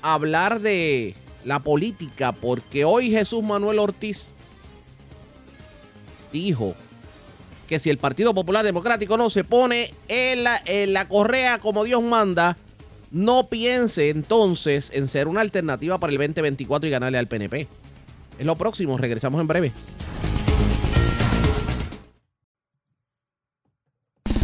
hablar 0.01 0.59
de 0.59 1.15
la 1.45 1.59
política 1.59 2.31
porque 2.31 2.85
hoy 2.85 3.11
Jesús 3.11 3.43
Manuel 3.43 3.79
Ortiz 3.79 4.31
dijo 6.31 6.75
que 7.67 7.79
si 7.79 7.89
el 7.89 7.97
Partido 7.97 8.33
Popular 8.33 8.65
Democrático 8.65 9.15
no 9.17 9.29
se 9.29 9.43
pone 9.43 9.93
en 10.07 10.43
la, 10.43 10.61
en 10.65 10.93
la 10.93 11.07
correa 11.07 11.59
como 11.59 11.83
Dios 11.83 12.01
manda, 12.01 12.57
no 13.11 13.47
piense 13.47 14.09
entonces 14.09 14.91
en 14.93 15.07
ser 15.07 15.27
una 15.27 15.41
alternativa 15.41 15.97
para 15.97 16.11
el 16.11 16.17
2024 16.17 16.87
y 16.87 16.91
ganarle 16.91 17.17
al 17.17 17.27
PNP. 17.27 17.67
Es 18.39 18.45
lo 18.45 18.55
próximo, 18.55 18.97
regresamos 18.97 19.39
en 19.41 19.47
breve. 19.47 19.71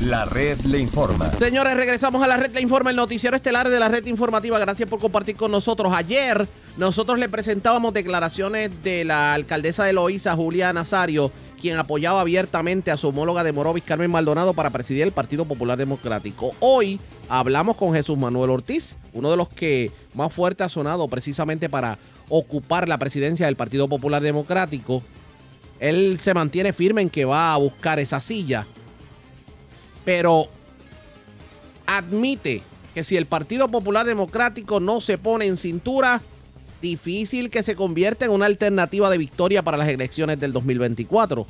La 0.02 0.26
red 0.26 0.60
le 0.62 0.80
informa. 0.80 1.32
Señores, 1.38 1.74
regresamos 1.76 2.22
a 2.22 2.28
la 2.28 2.38
red 2.38 2.54
le 2.54 2.62
informa, 2.62 2.90
el 2.90 2.98
noticiero 2.98 3.36
estelar 3.36 3.70
de 3.70 3.80
la 3.80 3.88
red 3.88 4.06
informativa. 4.06 4.60
Gracias 4.60 4.90
por 4.90 5.00
compartir 5.00 5.36
con 5.36 5.52
nosotros. 5.52 5.94
Ayer 5.94 6.48
nosotros 6.78 7.18
le 7.18 7.30
presentábamos 7.30 7.94
declaraciones 7.94 8.72
de 8.84 9.06
la 9.06 9.34
alcaldesa 9.34 9.86
de 9.86 9.94
Loíza, 9.94 10.36
Julia 10.36 10.74
Nazario, 10.74 11.32
quien 11.62 11.78
apoyaba 11.78 12.22
abiertamente 12.22 12.92
a 12.92 12.98
su 12.98 13.08
homóloga 13.08 13.44
de 13.44 13.54
Morovis, 13.54 13.86
Carmen 13.86 14.12
Maldonado, 14.12 14.54
para 14.54 14.70
presidir 14.70 15.04
el 15.04 15.14
Partido 15.14 15.46
Popular 15.46 15.78
Democrático. 15.78 16.52
Hoy 16.60 17.00
hablamos 17.30 17.78
con 17.78 17.94
Jesús 17.94 18.18
Manuel 18.18 18.50
Ortiz, 18.50 18.98
uno 19.14 19.32
de 19.32 19.38
los 19.38 19.48
que 19.48 19.92
más 20.14 20.32
fuerte 20.32 20.64
ha 20.64 20.70
sonado 20.70 21.08
precisamente 21.08 21.70
para 21.70 21.98
ocupar 22.28 22.90
la 22.90 22.98
presidencia 22.98 23.46
del 23.46 23.56
Partido 23.56 23.88
Popular 23.88 24.22
Democrático. 24.22 25.02
Él 25.80 26.20
se 26.20 26.34
mantiene 26.34 26.74
firme 26.74 27.02
en 27.02 27.10
que 27.10 27.26
va 27.26 27.54
a 27.54 27.58
buscar 27.58 28.00
esa 28.00 28.20
silla, 28.22 28.68
pero 30.06 30.48
admite 31.86 32.62
que 32.94 33.04
si 33.04 33.18
el 33.18 33.26
Partido 33.26 33.68
Popular 33.68 34.06
Democrático 34.06 34.80
no 34.80 35.02
se 35.02 35.18
pone 35.18 35.46
en 35.46 35.58
cintura, 35.58 36.22
difícil 36.82 37.50
que 37.50 37.64
se 37.64 37.76
convierta 37.76 38.26
en 38.26 38.32
una 38.32 38.46
alternativa 38.46 39.10
de 39.10 39.18
victoria 39.18 39.64
para 39.64 39.78
las 39.78 39.90
elecciones 39.90 40.40
del 40.40 40.54
2024. 40.54 41.46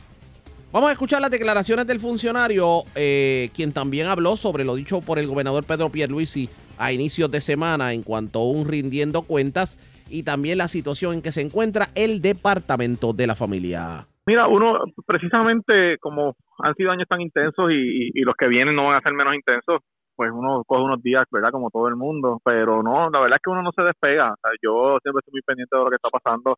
Vamos 0.71 0.89
a 0.89 0.93
escuchar 0.93 1.21
las 1.21 1.31
declaraciones 1.31 1.87
del 1.87 1.99
funcionario, 1.99 2.83
eh, 2.95 3.49
quien 3.53 3.71
también 3.71 4.07
habló 4.07 4.35
sobre 4.35 4.65
lo 4.65 4.75
dicho 4.75 5.01
por 5.01 5.19
el 5.19 5.27
gobernador 5.27 5.63
Pedro 5.65 5.89
Pierluisi 5.89 6.49
a 6.77 6.91
inicios 6.91 7.31
de 7.31 7.41
semana 7.41 7.93
en 7.93 8.03
cuanto 8.03 8.39
a 8.39 8.45
un 8.45 8.67
rindiendo 8.67 9.21
cuentas 9.21 9.77
y 10.09 10.23
también 10.23 10.57
la 10.57 10.67
situación 10.67 11.13
en 11.13 11.21
que 11.21 11.31
se 11.31 11.41
encuentra 11.41 11.89
el 11.95 12.21
departamento 12.21 13.13
de 13.13 13.27
la 13.27 13.35
familia. 13.35 14.07
Mira, 14.27 14.47
uno 14.47 14.83
precisamente 15.05 15.97
como 15.99 16.35
han 16.63 16.73
sido 16.75 16.91
años 16.91 17.07
tan 17.07 17.21
intensos 17.21 17.69
y 17.71 18.21
los 18.21 18.35
que 18.35 18.47
vienen 18.47 18.75
no 18.75 18.85
van 18.87 18.95
a 18.95 19.01
ser 19.01 19.13
menos 19.13 19.35
intensos, 19.35 19.81
pues 20.15 20.31
uno 20.33 20.63
coge 20.65 20.83
unos 20.83 21.01
días, 21.01 21.25
¿verdad? 21.31 21.51
Como 21.51 21.69
todo 21.69 21.87
el 21.87 21.95
mundo, 21.95 22.39
pero 22.43 22.81
no, 22.81 23.09
la 23.09 23.19
verdad 23.19 23.37
es 23.37 23.41
que 23.43 23.49
uno 23.49 23.61
no 23.61 23.71
se 23.71 23.83
despega. 23.83 24.33
yo 24.61 24.97
siempre 25.01 25.19
estoy 25.19 25.33
muy 25.33 25.41
pendiente 25.41 25.75
de 25.75 25.83
lo 25.83 25.89
que 25.89 25.97
está 25.97 26.09
pasando. 26.09 26.57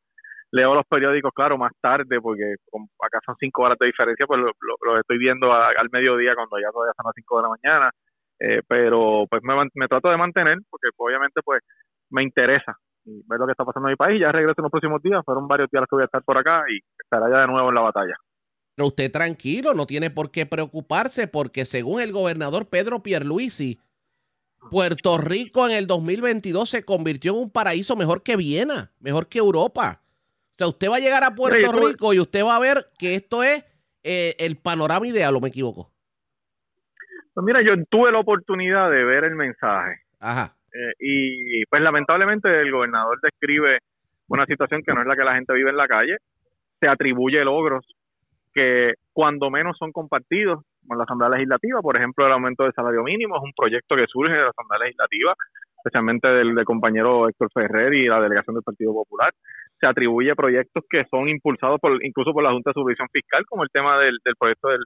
Leo 0.51 0.73
los 0.73 0.85
periódicos, 0.87 1.33
claro, 1.33 1.57
más 1.57 1.73
tarde, 1.81 2.21
porque 2.21 2.55
acá 3.03 3.19
son 3.25 3.35
cinco 3.39 3.63
horas 3.63 3.77
de 3.79 3.87
diferencia, 3.87 4.25
pues 4.25 4.39
lo, 4.39 4.99
estoy 4.99 5.17
viendo 5.17 5.51
al 5.53 5.89
mediodía 5.91 6.35
cuando 6.35 6.57
ya 6.57 6.71
todavía 6.71 6.93
son 6.95 7.05
las 7.05 7.15
cinco 7.15 7.37
de 7.37 7.43
la 7.43 7.49
mañana. 7.49 7.91
Eh, 8.39 8.61
pero 8.67 9.25
pues 9.29 9.41
me, 9.43 9.53
me 9.73 9.87
trato 9.87 10.09
de 10.09 10.17
mantener, 10.17 10.59
porque 10.69 10.89
obviamente 10.97 11.41
pues 11.43 11.61
me 12.11 12.23
interesa 12.23 12.77
ver 13.25 13.39
lo 13.39 13.45
que 13.45 13.51
está 13.51 13.65
pasando 13.65 13.87
en 13.87 13.93
mi 13.93 13.95
país. 13.95 14.19
Ya 14.21 14.31
regreso 14.31 14.55
en 14.59 14.63
los 14.63 14.71
próximos 14.71 15.01
días, 15.01 15.21
fueron 15.25 15.47
varios 15.47 15.69
días 15.71 15.83
que 15.89 15.95
voy 15.95 16.03
a 16.03 16.05
estar 16.05 16.23
por 16.23 16.37
acá 16.37 16.63
y 16.69 16.79
estará 17.01 17.29
ya 17.29 17.41
de 17.41 17.47
nuevo 17.47 17.69
en 17.69 17.75
la 17.75 17.81
batalla. 17.81 18.15
Pero 18.75 18.87
usted 18.87 19.11
tranquilo, 19.11 19.73
no 19.73 19.87
tiene 19.87 20.11
por 20.11 20.29
qué 20.29 20.45
preocuparse 20.45 21.27
porque 21.27 21.65
según 21.65 22.01
el 22.01 22.11
gobernador 22.11 22.69
Pedro 22.69 23.01
Pierluisi, 23.01 23.79
Puerto 24.69 25.17
Rico 25.17 25.65
en 25.65 25.75
el 25.75 25.87
2022 25.87 26.69
se 26.69 26.83
convirtió 26.83 27.33
en 27.33 27.39
un 27.39 27.51
paraíso 27.51 27.95
mejor 27.95 28.21
que 28.21 28.35
Viena, 28.35 28.91
mejor 28.99 29.27
que 29.27 29.39
Europa. 29.39 30.01
O 30.01 30.57
sea, 30.57 30.67
usted 30.67 30.89
va 30.89 30.97
a 30.97 30.99
llegar 30.99 31.23
a 31.23 31.35
Puerto 31.35 31.71
Rico 31.71 32.13
y 32.13 32.19
usted 32.19 32.43
va 32.43 32.55
a 32.55 32.59
ver 32.59 32.77
que 32.97 33.15
esto 33.15 33.43
es 33.43 33.63
eh, 34.03 34.35
el 34.39 34.57
panorama 34.57 35.07
ideal, 35.07 35.35
¿o 35.35 35.41
me 35.41 35.49
equivoco? 35.49 35.91
Pues 37.33 37.45
mira, 37.45 37.61
yo 37.61 37.73
tuve 37.89 38.11
la 38.11 38.19
oportunidad 38.19 38.89
de 38.89 39.03
ver 39.03 39.23
el 39.23 39.35
mensaje. 39.35 40.01
Ajá. 40.19 40.56
Eh, 40.73 40.93
y 40.99 41.65
pues 41.65 41.81
lamentablemente 41.81 42.61
el 42.61 42.71
gobernador 42.71 43.19
describe 43.21 43.79
una 44.27 44.45
situación 44.45 44.83
que 44.83 44.93
no 44.93 45.01
es 45.01 45.07
la 45.07 45.15
que 45.15 45.23
la 45.23 45.35
gente 45.35 45.53
vive 45.53 45.69
en 45.69 45.77
la 45.77 45.87
calle, 45.87 46.17
se 46.79 46.87
atribuye 46.87 47.43
logros 47.43 47.85
que 48.53 48.95
cuando 49.13 49.49
menos 49.49 49.77
son 49.77 49.91
compartidos 49.91 50.63
con 50.87 50.97
la 50.97 51.03
Asamblea 51.03 51.29
Legislativa, 51.29 51.81
por 51.81 51.97
ejemplo, 51.97 52.25
el 52.25 52.33
aumento 52.33 52.63
del 52.63 52.73
salario 52.73 53.03
mínimo 53.03 53.35
es 53.35 53.43
un 53.43 53.53
proyecto 53.55 53.95
que 53.95 54.07
surge 54.07 54.33
de 54.33 54.41
la 54.41 54.49
Asamblea 54.49 54.85
Legislativa, 54.85 55.35
especialmente 55.77 56.27
del, 56.27 56.65
compañero 56.65 57.29
Héctor 57.29 57.49
Ferrer 57.53 57.93
y 57.93 58.07
la 58.07 58.21
delegación 58.21 58.55
del 58.55 58.63
Partido 58.63 58.93
Popular. 58.93 59.33
Se 59.79 59.85
atribuye 59.85 60.35
proyectos 60.35 60.83
que 60.89 61.05
son 61.05 61.29
impulsados 61.29 61.79
por, 61.79 62.03
incluso 62.03 62.33
por 62.33 62.43
la 62.43 62.51
Junta 62.51 62.71
de 62.71 62.73
Supervisión 62.73 63.07
Fiscal, 63.11 63.45
como 63.45 63.63
el 63.63 63.69
tema 63.69 63.99
del, 63.99 64.17
proyecto 64.39 64.69
del, 64.69 64.83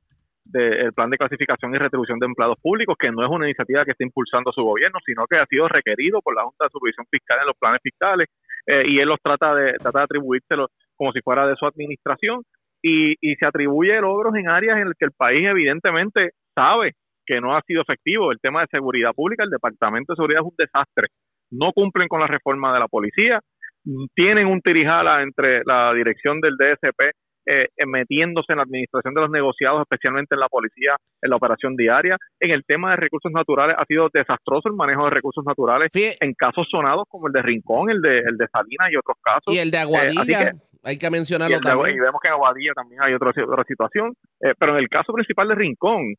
del 0.52 0.94
plan 0.94 1.10
de 1.10 1.18
clasificación 1.18 1.74
y 1.74 1.78
retribución 1.78 2.20
de 2.20 2.26
empleados 2.26 2.58
públicos, 2.62 2.96
que 3.00 3.12
no 3.12 3.24
es 3.24 3.30
una 3.30 3.46
iniciativa 3.46 3.86
que 3.86 3.92
está 3.92 4.04
impulsando 4.04 4.52
su 4.52 4.64
gobierno, 4.64 5.00
sino 5.06 5.26
que 5.28 5.38
ha 5.38 5.46
sido 5.46 5.68
requerido 5.68 6.22
por 6.22 6.36
la 6.36 6.44
Junta 6.44 6.66
de 6.66 6.70
Supervisión 6.72 7.06
Fiscal 7.10 7.40
en 7.42 7.48
los 7.48 7.58
planes 7.58 7.82
fiscales, 7.82 8.28
eh, 8.68 8.84
y 8.88 9.00
él 9.00 9.08
los 9.08 9.20
trata 9.22 9.56
de, 9.56 9.74
trata 9.74 10.00
de 10.00 10.06
atribuírselo 10.06 10.68
como 10.96 11.12
si 11.12 11.22
fuera 11.22 11.48
de 11.48 11.56
su 11.56 11.66
administración, 11.66 12.44
y, 12.84 13.16
y 13.22 13.36
se 13.36 13.46
atribuye 13.46 14.00
logros 14.02 14.36
en 14.36 14.50
áreas 14.50 14.78
en 14.78 14.88
las 14.88 14.98
que 14.98 15.06
el 15.06 15.12
país 15.12 15.46
evidentemente 15.48 16.32
sabe 16.56 16.94
que 17.26 17.40
no 17.40 17.56
ha 17.56 17.62
sido 17.62 17.82
efectivo. 17.82 18.32
El 18.32 18.40
tema 18.40 18.62
de 18.62 18.68
seguridad 18.72 19.14
pública, 19.14 19.44
el 19.44 19.50
Departamento 19.50 20.14
de 20.14 20.18
Seguridad 20.18 20.42
es 20.42 20.48
un 20.48 20.56
desastre. 20.58 21.08
No 21.52 21.72
cumplen 21.74 22.08
con 22.08 22.20
la 22.20 22.28
reforma 22.28 22.74
de 22.74 22.80
la 22.80 22.88
policía, 22.88 23.40
tienen 24.16 24.48
un 24.48 24.62
tirijala 24.62 25.22
entre 25.22 25.64
la 25.66 25.94
dirección 25.94 26.40
del 26.40 26.56
DSP 26.56 27.12
eh, 27.46 27.68
metiéndose 27.88 28.54
en 28.54 28.58
la 28.58 28.64
administración 28.64 29.14
de 29.14 29.22
los 29.22 29.30
negociados, 29.30 29.82
especialmente 29.82 30.36
en 30.36 30.40
la 30.40 30.48
policía, 30.48 30.96
en 31.22 31.30
la 31.30 31.36
operación 31.36 31.76
diaria. 31.76 32.18
En 32.40 32.52
el 32.52 32.64
tema 32.66 32.92
de 32.92 32.98
recursos 32.98 33.32
naturales 33.32 33.76
ha 33.80 33.86
sido 33.86 34.10
desastroso 34.14 34.70
el 34.70 34.76
manejo 34.76 35.06
de 35.06 35.12
recursos 35.12 35.44
naturales 35.46 35.90
en 35.94 36.34
casos 36.34 36.68
sonados 36.70 37.06
como 37.10 37.28
el 37.28 37.34
de 37.34 37.42
Rincón, 37.42 37.90
el 37.90 38.02
de, 38.02 38.20
el 38.20 38.38
de 38.38 38.48
Salinas 38.48 38.92
y 38.92 38.96
otros 38.96 39.18
casos. 39.22 39.54
Y 39.54 39.58
el 39.58 39.72
de 39.72 39.78
eh, 39.78 39.82
Aguadilla, 39.82 40.52
hay 40.84 40.98
que 40.98 41.10
mencionarlo 41.10 41.60
también. 41.60 41.98
y 41.98 42.00
vemos 42.00 42.22
que 42.22 42.28
en 42.28 42.34
Aguadilla 42.34 42.74
también 42.74 43.02
hay 43.02 43.14
otra, 43.14 43.30
otra 43.30 43.64
situación. 43.68 44.14
Eh, 44.42 44.54
pero 44.58 44.74
en 44.74 44.80
el 44.80 44.90
caso 44.90 45.14
principal 45.14 45.48
de 45.48 45.56
Rincón, 45.56 46.14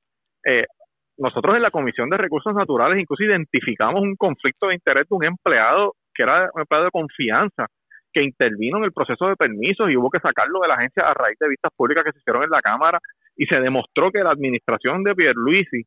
nosotros 1.19 1.55
en 1.55 1.63
la 1.63 1.71
Comisión 1.71 2.11
de 2.11 2.17
Recursos 2.17 2.53
Naturales 2.53 2.99
incluso 3.01 3.23
identificamos 3.23 4.03
un 4.03 4.17
conflicto 4.17 4.69
de 4.69 4.75
interés 4.75 5.07
de 5.09 5.15
un 5.15 5.25
empleado 5.25 5.95
que 6.13 6.25
era 6.25 6.51
un 6.53 6.61
empleado 6.61 6.87
de 6.87 6.91
confianza 6.91 7.67
que 8.13 8.23
intervino 8.23 8.79
en 8.79 8.85
el 8.85 8.93
proceso 8.93 9.27
de 9.27 9.37
permisos 9.37 9.91
y 9.91 9.97
hubo 9.97 10.11
que 10.11 10.21
sacarlo 10.21 10.61
de 10.61 10.69
la 10.69 10.75
agencia 10.75 11.05
a 11.05 11.15
raíz 11.15 11.39
de 11.39 11.49
vistas 11.49 11.73
públicas 11.77 12.05
que 12.05 12.13
se 12.13 12.19
hicieron 12.19 12.45
en 12.45 12.51
la 12.51 12.61
Cámara 12.61 12.99
y 13.37 13.47
se 13.47 13.61
demostró 13.61 14.11
que 14.11 14.23
la 14.23 14.31
administración 14.31 15.03
de 15.03 15.15
Pierluisi 15.15 15.83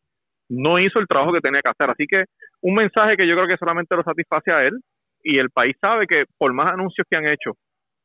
no 0.50 0.80
hizo 0.80 1.00
el 1.00 1.08
trabajo 1.08 1.34
que 1.34 1.42
tenía 1.42 1.62
que 1.62 1.70
hacer. 1.70 1.90
Así 1.90 2.06
que 2.08 2.26
un 2.62 2.76
mensaje 2.76 3.18
que 3.18 3.28
yo 3.28 3.36
creo 3.36 3.48
que 3.48 3.58
solamente 3.58 3.96
lo 3.96 4.04
satisface 4.04 4.52
a 4.52 4.64
él 4.64 4.74
y 5.24 5.40
el 5.40 5.50
país 5.50 5.76
sabe 5.82 6.08
que 6.08 6.26
por 6.38 6.54
más 6.54 6.72
anuncios 6.72 7.06
que 7.10 7.18
han 7.18 7.28
hecho 7.28 7.54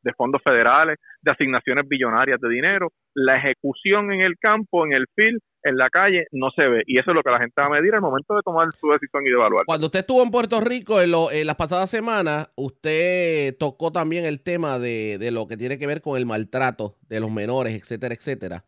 de 0.03 0.13
fondos 0.15 0.43
federales, 0.43 0.99
de 1.23 1.31
asignaciones 1.31 1.87
billonarias 1.89 2.41
de 2.41 2.49
dinero, 2.49 2.89
la 3.15 3.37
ejecución 3.37 4.13
en 4.13 4.21
el 4.21 4.37
campo, 4.39 4.87
en 4.87 4.93
el 4.93 5.07
field, 5.15 5.41
en 5.63 5.77
la 5.77 5.91
calle, 5.91 6.27
no 6.33 6.51
se 6.51 6.67
ve. 6.67 6.83
Y 6.87 6.99
eso 6.99 7.11
es 7.11 7.15
lo 7.15 7.23
que 7.23 7.31
la 7.31 7.39
gente 7.39 7.61
va 7.61 7.67
a 7.67 7.71
medir 7.71 7.95
al 7.95 8.01
momento 8.01 8.35
de 8.35 8.43
tomar 8.43 8.69
su 8.79 8.91
decisión 8.91 9.23
y 9.27 9.31
de 9.31 9.35
evaluar. 9.35 9.67
Cuando 9.67 9.87
usted 9.87 10.01
estuvo 10.01 10.23
en 10.23 10.31
Puerto 10.31 10.61
Rico 10.61 11.01
en, 11.01 11.13
en 11.33 11.47
las 11.47 11.57
pasadas 11.57 11.91
semanas, 11.91 12.51
usted 12.57 13.57
tocó 13.59 13.93
también 13.93 14.25
el 14.25 14.43
tema 14.43 14.79
de, 14.79 15.31
lo 15.33 15.47
que 15.47 15.57
tiene 15.57 15.79
que 15.79 15.87
ver 15.87 16.01
con 16.01 16.17
el 16.17 16.27
maltrato 16.27 16.97
de 17.09 17.21
los 17.21 17.31
menores, 17.31 17.75
etcétera, 17.75 18.15
etcétera. 18.15 18.65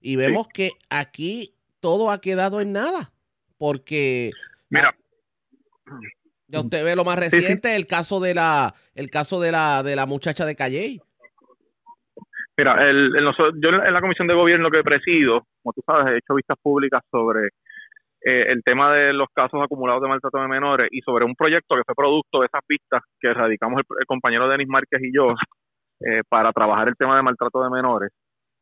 y 0.00 0.16
vemos 0.16 0.48
que 0.48 0.70
aquí 0.90 1.54
todo 1.80 2.10
ha 2.10 2.20
quedado 2.20 2.60
en 2.60 2.72
nada, 2.72 3.12
porque... 3.58 4.30
Mira. 4.70 4.94
Ya 6.46 6.60
usted 6.60 6.84
ve 6.84 6.94
lo 6.94 7.04
más 7.04 7.18
reciente, 7.18 7.74
el 7.74 7.86
caso 7.86 8.20
de 8.20 8.34
la, 8.34 8.74
el 8.94 9.10
caso 9.10 9.40
de 9.40 9.50
la, 9.50 9.82
de 9.82 9.96
la 9.96 10.06
muchacha 10.06 10.44
de 10.44 10.54
Calle. 10.54 11.00
Mira, 12.56 12.88
el, 12.88 13.12
yo 13.60 13.68
en 13.68 13.92
la 13.92 14.00
comisión 14.00 14.28
de 14.28 14.34
gobierno 14.34 14.70
que 14.70 14.82
presido, 14.82 15.42
como 15.62 15.72
tú 15.72 15.82
sabes, 15.84 16.14
he 16.14 16.18
hecho 16.18 16.34
vistas 16.34 16.56
públicas 16.62 17.02
sobre 17.10 17.48
eh, 18.26 18.52
el 18.52 18.62
tema 18.62 18.92
de 18.94 19.12
los 19.12 19.28
casos 19.34 19.60
acumulados 19.62 20.02
de 20.02 20.08
maltrato 20.08 20.38
de 20.38 20.48
menores 20.48 20.88
y 20.92 21.00
sobre 21.00 21.24
un 21.24 21.34
proyecto 21.34 21.74
que 21.76 21.82
fue 21.84 21.94
producto 21.94 22.40
de 22.40 22.46
esas 22.46 22.62
vistas 22.68 23.02
que 23.20 23.34
radicamos 23.34 23.82
el, 23.98 24.06
compañero 24.06 24.48
Denis 24.48 24.68
Márquez 24.68 25.02
y 25.02 25.14
yo 25.14 25.34
eh, 26.00 26.22
para 26.28 26.52
trabajar 26.52 26.88
el 26.88 26.96
tema 26.96 27.16
de 27.16 27.22
maltrato 27.22 27.62
de 27.62 27.70
menores. 27.70 28.10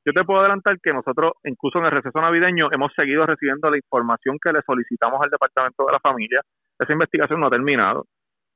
Yo 0.04 0.12
te 0.12 0.24
puedo 0.24 0.40
adelantar 0.40 0.78
que 0.82 0.92
nosotros, 0.92 1.32
incluso 1.44 1.78
en 1.78 1.84
el 1.86 1.92
receso 1.92 2.20
navideño, 2.20 2.72
hemos 2.72 2.92
seguido 2.94 3.24
recibiendo 3.24 3.70
la 3.70 3.76
información 3.76 4.36
que 4.42 4.52
le 4.52 4.60
solicitamos 4.62 5.20
al 5.22 5.30
Departamento 5.30 5.86
de 5.86 5.92
la 5.92 6.00
Familia. 6.00 6.40
Esa 6.78 6.92
investigación 6.92 7.40
no 7.40 7.46
ha 7.46 7.50
terminado. 7.50 8.06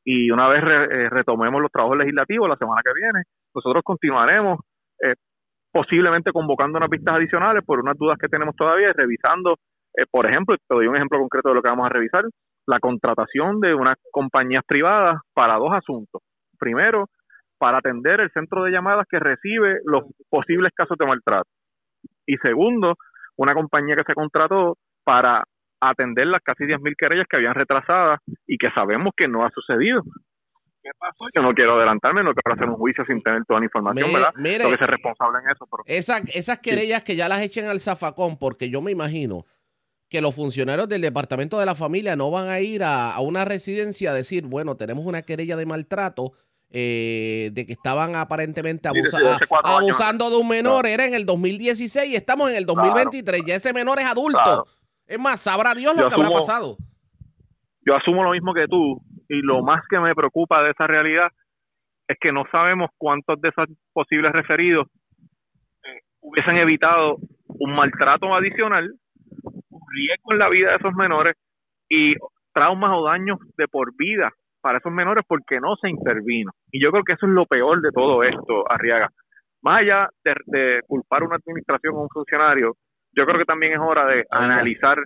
Y 0.04 0.30
una 0.30 0.48
vez 0.48 0.62
eh, 0.62 1.08
retomemos 1.10 1.60
los 1.60 1.70
trabajos 1.70 1.98
legislativos 1.98 2.48
la 2.48 2.56
semana 2.56 2.80
que 2.84 2.92
viene, 2.94 3.22
nosotros 3.54 3.82
continuaremos 3.84 4.60
eh, 5.02 5.14
posiblemente 5.72 6.32
convocando 6.32 6.78
unas 6.78 6.90
vistas 6.90 7.16
adicionales 7.16 7.64
por 7.64 7.80
unas 7.80 7.98
dudas 7.98 8.16
que 8.18 8.28
tenemos 8.28 8.54
todavía 8.56 8.90
y 8.90 8.92
revisando, 8.92 9.56
eh, 9.94 10.06
por 10.10 10.26
ejemplo, 10.26 10.56
te 10.56 10.74
doy 10.74 10.86
un 10.86 10.96
ejemplo 10.96 11.18
concreto 11.18 11.48
de 11.50 11.56
lo 11.56 11.62
que 11.62 11.68
vamos 11.68 11.86
a 11.86 11.90
revisar, 11.90 12.24
la 12.66 12.80
contratación 12.80 13.60
de 13.60 13.74
unas 13.74 13.96
compañías 14.10 14.64
privadas 14.66 15.20
para 15.34 15.56
dos 15.56 15.72
asuntos. 15.72 16.22
Primero, 16.58 17.06
para 17.58 17.78
atender 17.78 18.20
el 18.20 18.30
centro 18.30 18.64
de 18.64 18.72
llamadas 18.72 19.06
que 19.08 19.18
recibe 19.18 19.78
los 19.84 20.04
posibles 20.28 20.72
casos 20.74 20.96
de 20.98 21.06
maltrato. 21.06 21.48
Y 22.26 22.36
segundo, 22.38 22.94
una 23.36 23.54
compañía 23.54 23.96
que 23.96 24.04
se 24.06 24.14
contrató 24.14 24.76
para 25.04 25.44
atender 25.80 26.26
las 26.26 26.42
casi 26.42 26.64
10.000 26.64 26.94
querellas 26.96 27.26
que 27.28 27.36
habían 27.36 27.54
retrasadas 27.54 28.20
y 28.46 28.58
que 28.58 28.70
sabemos 28.70 29.12
que 29.16 29.28
no 29.28 29.44
ha 29.44 29.50
sucedido. 29.50 30.02
¿Qué 30.82 30.90
pasó? 30.98 31.26
Yo 31.34 31.42
no 31.42 31.52
quiero 31.52 31.74
adelantarme, 31.74 32.22
no 32.22 32.32
quiero 32.32 32.54
hacer 32.54 32.68
un 32.68 32.76
juicio 32.76 33.04
sin 33.06 33.20
tener 33.22 33.44
toda 33.44 33.60
la 33.60 33.66
información, 33.66 34.12
¿verdad? 34.12 34.32
Mire, 34.36 34.70
que 34.70 34.78
ser 34.78 34.90
responsable 34.90 35.38
en 35.40 35.50
eso. 35.50 35.66
esas 36.32 36.58
querellas 36.60 37.02
que 37.02 37.16
ya 37.16 37.28
las 37.28 37.42
echen 37.42 37.66
al 37.66 37.80
zafacón, 37.80 38.38
porque 38.38 38.70
yo 38.70 38.80
me 38.80 38.92
imagino 38.92 39.44
que 40.08 40.20
los 40.20 40.34
funcionarios 40.36 40.88
del 40.88 41.02
Departamento 41.02 41.58
de 41.58 41.66
la 41.66 41.74
Familia 41.74 42.14
no 42.14 42.30
van 42.30 42.48
a 42.48 42.60
ir 42.60 42.84
a, 42.84 43.12
a 43.12 43.20
una 43.20 43.44
residencia 43.44 44.12
a 44.12 44.14
decir, 44.14 44.44
bueno, 44.46 44.76
tenemos 44.76 45.04
una 45.04 45.22
querella 45.22 45.56
de 45.56 45.66
maltrato, 45.66 46.34
eh, 46.70 47.50
de 47.52 47.64
que 47.64 47.72
estaban 47.72 48.16
aparentemente 48.16 48.88
abusando 48.88 50.30
de 50.30 50.36
un 50.36 50.48
menor, 50.48 50.86
era 50.86 51.06
en 51.06 51.14
el 51.14 51.24
2016 51.24 52.12
y 52.12 52.16
estamos 52.16 52.50
en 52.50 52.56
el 52.56 52.66
2023, 52.66 53.44
ya 53.46 53.54
ese 53.54 53.72
menor 53.72 53.98
es 54.00 54.06
adulto. 54.06 54.66
Es 55.06 55.18
más, 55.18 55.40
sabrá 55.40 55.74
Dios 55.74 55.96
lo 55.96 56.08
que 56.08 56.14
habrá 56.14 56.30
pasado. 56.30 56.76
Yo 57.82 57.94
asumo 57.94 58.24
lo 58.24 58.32
mismo 58.32 58.52
que 58.52 58.66
tú 58.66 59.00
y 59.28 59.42
lo 59.42 59.62
más 59.62 59.82
que 59.88 60.00
me 60.00 60.14
preocupa 60.14 60.62
de 60.62 60.72
esa 60.72 60.88
realidad 60.88 61.28
es 62.08 62.16
que 62.20 62.32
no 62.32 62.44
sabemos 62.50 62.90
cuántos 62.98 63.40
de 63.40 63.48
esos 63.48 63.66
posibles 63.92 64.32
referidos 64.32 64.88
eh, 65.84 66.00
hubiesen 66.20 66.56
evitado 66.56 67.18
un 67.46 67.74
maltrato 67.74 68.34
adicional, 68.34 68.92
un 69.70 69.80
riesgo 69.94 70.32
en 70.32 70.38
la 70.38 70.48
vida 70.48 70.70
de 70.70 70.76
esos 70.76 70.94
menores 70.94 71.36
y 71.88 72.14
traumas 72.52 72.90
o 72.92 73.04
daños 73.04 73.38
de 73.56 73.68
por 73.68 73.94
vida 73.96 74.32
para 74.66 74.78
esos 74.78 74.90
menores 74.90 75.24
porque 75.28 75.60
no 75.60 75.76
se 75.76 75.88
intervino. 75.88 76.50
Y 76.72 76.82
yo 76.82 76.90
creo 76.90 77.04
que 77.04 77.12
eso 77.12 77.24
es 77.26 77.30
lo 77.30 77.46
peor 77.46 77.80
de 77.80 77.92
todo 77.92 78.24
esto, 78.24 78.68
Arriaga. 78.68 79.12
Más 79.62 79.82
allá 79.82 80.10
de, 80.24 80.80
culpar 80.88 81.22
a 81.22 81.26
una 81.26 81.36
administración 81.36 81.94
o 81.94 82.02
un 82.02 82.08
funcionario, 82.08 82.76
yo 83.12 83.24
creo 83.24 83.38
que 83.38 83.44
también 83.44 83.74
es 83.74 83.78
hora 83.78 84.06
de 84.06 84.26
analizar 84.28 84.98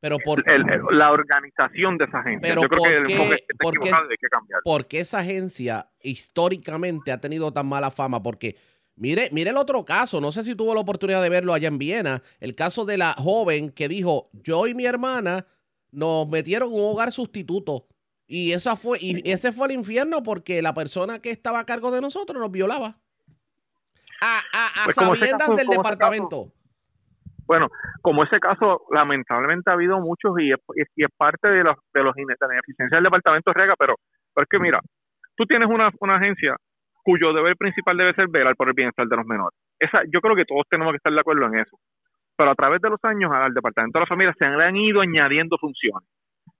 pero 0.00 0.18
por, 0.18 0.44
la 0.92 1.12
organización 1.12 1.96
de 1.96 2.04
esa 2.04 2.18
agencia. 2.18 2.54
Yo 2.54 2.60
creo 2.68 2.82
que 2.82 2.88
el 2.90 3.10
enfoque 3.10 3.90
hay 3.90 4.16
que 4.20 4.28
cambiar. 4.28 4.60
Porque 4.64 5.00
esa 5.00 5.20
agencia 5.20 5.86
históricamente 6.02 7.10
ha 7.10 7.18
tenido 7.18 7.54
tan 7.54 7.66
mala 7.66 7.90
fama? 7.90 8.22
Porque 8.22 8.56
mire, 8.96 9.30
mire 9.32 9.48
el 9.48 9.56
otro 9.56 9.82
caso, 9.86 10.20
no 10.20 10.30
sé 10.30 10.44
si 10.44 10.54
tuvo 10.54 10.74
la 10.74 10.82
oportunidad 10.82 11.22
de 11.22 11.30
verlo 11.30 11.54
allá 11.54 11.68
en 11.68 11.78
Viena, 11.78 12.22
el 12.38 12.54
caso 12.54 12.84
de 12.84 12.98
la 12.98 13.14
joven 13.14 13.70
que 13.70 13.88
dijo, 13.88 14.28
yo 14.44 14.66
y 14.66 14.74
mi 14.74 14.84
hermana 14.84 15.46
nos 15.90 16.28
metieron 16.28 16.68
en 16.68 16.74
un 16.74 16.84
hogar 16.84 17.12
sustituto 17.12 17.86
y, 18.26 18.52
esa 18.52 18.76
fue, 18.76 18.98
y 19.00 19.30
ese 19.30 19.52
fue 19.52 19.68
el 19.68 19.74
infierno 19.74 20.22
porque 20.22 20.62
la 20.62 20.74
persona 20.74 21.20
que 21.20 21.30
estaba 21.30 21.60
a 21.60 21.66
cargo 21.66 21.90
de 21.90 22.00
nosotros 22.00 22.40
nos 22.40 22.50
violaba. 22.50 22.96
A, 24.20 24.38
a, 24.38 24.84
pues 24.84 24.96
sabiendas 24.96 25.56
del 25.56 25.66
departamento. 25.66 26.52
bueno, 27.46 27.68
como 28.00 28.22
ese 28.22 28.38
caso, 28.38 28.82
lamentablemente 28.92 29.68
ha 29.70 29.74
habido 29.74 30.00
muchos 30.00 30.32
y 30.38 30.52
es, 30.52 30.58
y 30.94 31.04
es 31.04 31.10
parte 31.16 31.48
de, 31.48 31.64
los, 31.64 31.76
de, 31.92 32.02
los, 32.04 32.14
de 32.14 32.22
la 32.24 32.54
ineficiencia 32.54 32.96
del 32.96 33.04
departamento 33.04 33.52
Rega, 33.52 33.74
pero, 33.76 33.96
pero 34.32 34.44
es 34.44 34.48
que 34.48 34.60
mira, 34.60 34.80
tú 35.36 35.44
tienes 35.44 35.68
una, 35.68 35.90
una 36.00 36.16
agencia 36.16 36.56
cuyo 37.02 37.32
deber 37.32 37.56
principal 37.56 37.96
debe 37.96 38.14
ser 38.14 38.28
velar 38.28 38.54
por 38.56 38.68
el 38.68 38.74
bienestar 38.74 39.06
de 39.06 39.16
los 39.16 39.26
menores. 39.26 39.58
Esa, 39.78 40.02
yo 40.12 40.20
creo 40.20 40.36
que 40.36 40.44
todos 40.44 40.64
tenemos 40.70 40.92
que 40.92 40.98
estar 40.98 41.12
de 41.12 41.20
acuerdo 41.20 41.46
en 41.46 41.58
eso. 41.58 41.76
Pero 42.36 42.50
a 42.50 42.54
través 42.54 42.80
de 42.80 42.90
los 42.90 43.00
años 43.04 43.30
al 43.32 43.52
Departamento 43.52 43.98
de 43.98 44.04
la 44.04 44.06
Familia 44.06 44.34
se 44.38 44.44
han 44.44 44.76
ido 44.76 45.00
añadiendo 45.00 45.58
funciones, 45.58 46.08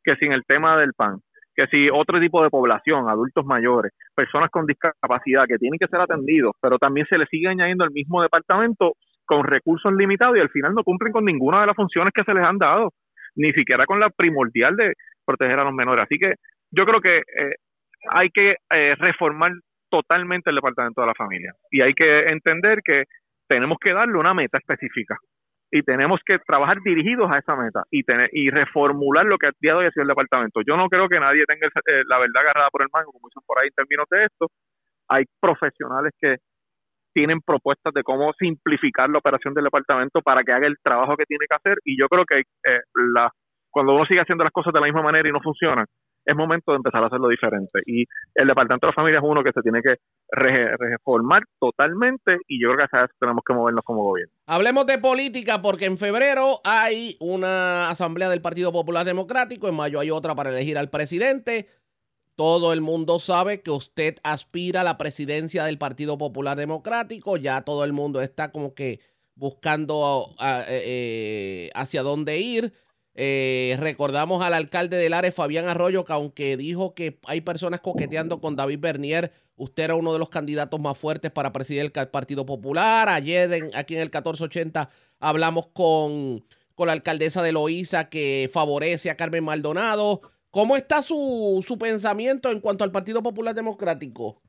que 0.05 0.16
sin 0.16 0.33
el 0.33 0.44
tema 0.44 0.77
del 0.77 0.92
PAN, 0.94 1.20
que 1.54 1.66
si 1.66 1.88
otro 1.90 2.20
tipo 2.20 2.42
de 2.42 2.50
población, 2.50 3.08
adultos 3.08 3.44
mayores, 3.44 3.92
personas 4.14 4.50
con 4.50 4.66
discapacidad 4.66 5.46
que 5.46 5.58
tienen 5.58 5.78
que 5.78 5.86
ser 5.86 6.00
atendidos, 6.00 6.54
pero 6.60 6.78
también 6.78 7.06
se 7.06 7.18
les 7.18 7.28
sigue 7.28 7.48
añadiendo 7.48 7.84
el 7.84 7.90
mismo 7.90 8.22
departamento 8.22 8.94
con 9.24 9.44
recursos 9.44 9.92
limitados 9.92 10.36
y 10.36 10.40
al 10.40 10.50
final 10.50 10.74
no 10.74 10.82
cumplen 10.82 11.12
con 11.12 11.24
ninguna 11.24 11.60
de 11.60 11.66
las 11.66 11.76
funciones 11.76 12.12
que 12.14 12.24
se 12.24 12.34
les 12.34 12.44
han 12.44 12.58
dado, 12.58 12.92
ni 13.34 13.52
siquiera 13.52 13.86
con 13.86 14.00
la 14.00 14.10
primordial 14.10 14.76
de 14.76 14.94
proteger 15.24 15.58
a 15.58 15.64
los 15.64 15.74
menores. 15.74 16.04
Así 16.04 16.18
que 16.18 16.34
yo 16.70 16.84
creo 16.84 17.00
que 17.00 17.18
eh, 17.18 17.54
hay 18.10 18.30
que 18.30 18.56
eh, 18.70 18.94
reformar 18.96 19.52
totalmente 19.90 20.50
el 20.50 20.56
departamento 20.56 21.02
de 21.02 21.06
la 21.06 21.14
familia 21.14 21.52
y 21.70 21.82
hay 21.82 21.92
que 21.92 22.30
entender 22.30 22.80
que 22.82 23.04
tenemos 23.46 23.76
que 23.78 23.92
darle 23.92 24.16
una 24.16 24.32
meta 24.32 24.58
específica 24.58 25.16
y 25.74 25.82
tenemos 25.82 26.20
que 26.24 26.38
trabajar 26.38 26.76
dirigidos 26.85 27.30
a 27.32 27.38
esa 27.38 27.56
meta 27.56 27.82
y 27.90 28.03
tener 28.05 28.28
y 28.32 28.51
reformular 28.51 29.24
lo 29.24 29.38
que 29.38 29.47
ha 29.49 29.51
día 29.59 29.72
de 29.72 29.78
hoy 29.78 29.86
ha 29.86 29.90
sido 29.90 30.03
el 30.03 30.09
departamento. 30.09 30.61
Yo 30.66 30.76
no 30.76 30.88
creo 30.88 31.09
que 31.09 31.18
nadie 31.18 31.47
tenga 31.47 31.66
eh, 31.66 32.03
la 32.07 32.18
verdad 32.18 32.42
agarrada 32.42 32.68
por 32.70 32.82
el 32.82 32.88
mango, 32.92 33.11
como 33.11 33.28
dicen 33.28 33.42
por 33.47 33.59
ahí 33.59 33.68
en 33.68 33.74
términos 33.74 34.07
de 34.11 34.24
esto. 34.24 34.49
Hay 35.09 35.24
profesionales 35.40 36.12
que 36.20 36.36
tienen 37.14 37.40
propuestas 37.40 37.94
de 37.94 38.03
cómo 38.03 38.32
simplificar 38.38 39.09
la 39.09 39.18
operación 39.18 39.55
del 39.55 39.64
departamento 39.64 40.20
para 40.20 40.42
que 40.44 40.53
haga 40.53 40.66
el 40.66 40.76
trabajo 40.82 41.16
que 41.16 41.24
tiene 41.24 41.47
que 41.49 41.57
hacer 41.57 41.78
y 41.84 41.99
yo 41.99 42.07
creo 42.09 42.24
que 42.26 42.40
eh, 42.40 42.80
la, 43.14 43.30
cuando 43.70 43.94
uno 43.94 44.05
sigue 44.05 44.20
haciendo 44.20 44.44
las 44.44 44.53
cosas 44.53 44.74
de 44.74 44.80
la 44.80 44.86
misma 44.86 45.03
manera 45.03 45.26
y 45.26 45.32
no 45.32 45.40
funcionan, 45.40 45.86
es 46.25 46.37
momento 46.37 46.73
de 46.73 46.77
empezar 46.77 47.03
a 47.03 47.07
hacerlo 47.07 47.29
diferente. 47.29 47.81
Y 47.87 48.05
el 48.35 48.47
Departamento 48.47 48.87
de 48.87 48.91
la 48.91 48.95
Familia 48.95 49.18
es 49.18 49.25
uno 49.25 49.43
que 49.43 49.53
se 49.53 49.62
tiene 49.62 49.81
que 49.83 49.97
reformar 50.31 51.43
totalmente 51.59 52.39
y 52.49 52.62
yo 52.62 52.68
creo 52.73 52.87
que 52.89 52.97
a 52.97 53.09
tenemos 53.18 53.43
que 53.47 53.55
movernos 53.55 53.85
como 53.85 54.03
gobierno. 54.03 54.33
Hablemos 54.47 54.87
de 54.87 54.99
política 54.99 55.61
porque 55.62 55.87
en 55.87 55.99
febrero 55.99 56.61
hay 56.64 57.16
una 57.20 57.91
asamblea 57.91 58.29
del 58.29 58.41
Partido 58.41 58.73
Popular 58.73 59.05
Democrático, 59.05 59.68
en 59.68 59.77
mayo 59.77 60.01
hay 60.01 60.11
otra 60.11 60.35
para 60.35 60.51
elegir 60.51 60.79
al 60.79 60.91
presidente. 60.91 61.68
Todo 62.35 62.73
el 62.73 62.81
mundo 62.81 63.20
sabe 63.20 63.61
que 63.61 63.70
usted 63.70 64.16
aspira 64.25 64.81
a 64.81 64.85
la 64.85 64.97
presidencia 64.97 65.64
del 65.64 65.77
Partido 65.77 66.16
Popular 66.16 66.57
Democrático. 66.57 67.37
Ya 67.37 67.61
todo 67.61 67.85
el 67.85 67.93
mundo 67.93 68.23
está 68.23 68.53
como 68.53 68.75
que 68.75 69.01
buscando 69.35 70.29
eh, 70.41 70.64
eh, 70.68 71.70
hacia 71.75 72.03
dónde 72.03 72.39
ir. 72.39 72.73
Eh, 73.14 73.76
recordamos 73.78 74.42
al 74.42 74.54
alcalde 74.54 74.96
del 74.96 75.12
área, 75.12 75.32
Fabián 75.32 75.68
Arroyo, 75.68 76.04
que 76.04 76.12
aunque 76.12 76.56
dijo 76.56 76.94
que 76.94 77.18
hay 77.26 77.42
personas 77.42 77.80
coqueteando 77.80 78.40
con 78.40 78.56
David 78.56 78.80
Bernier, 78.80 79.32
usted 79.56 79.84
era 79.84 79.94
uno 79.96 80.12
de 80.12 80.18
los 80.18 80.30
candidatos 80.30 80.80
más 80.80 80.98
fuertes 80.98 81.30
para 81.30 81.52
presidir 81.52 81.92
el 81.94 82.08
Partido 82.08 82.46
Popular. 82.46 83.08
Ayer 83.08 83.70
aquí 83.74 83.94
en 83.94 84.00
el 84.00 84.06
1480 84.06 84.88
hablamos 85.20 85.68
con, 85.68 86.44
con 86.74 86.86
la 86.86 86.94
alcaldesa 86.94 87.42
de 87.42 87.52
Loíza 87.52 88.08
que 88.08 88.50
favorece 88.52 89.10
a 89.10 89.16
Carmen 89.16 89.44
Maldonado. 89.44 90.22
¿Cómo 90.50 90.76
está 90.76 91.02
su, 91.02 91.64
su 91.66 91.78
pensamiento 91.78 92.50
en 92.50 92.60
cuanto 92.60 92.84
al 92.84 92.92
Partido 92.92 93.22
Popular 93.22 93.54
Democrático? 93.54 94.42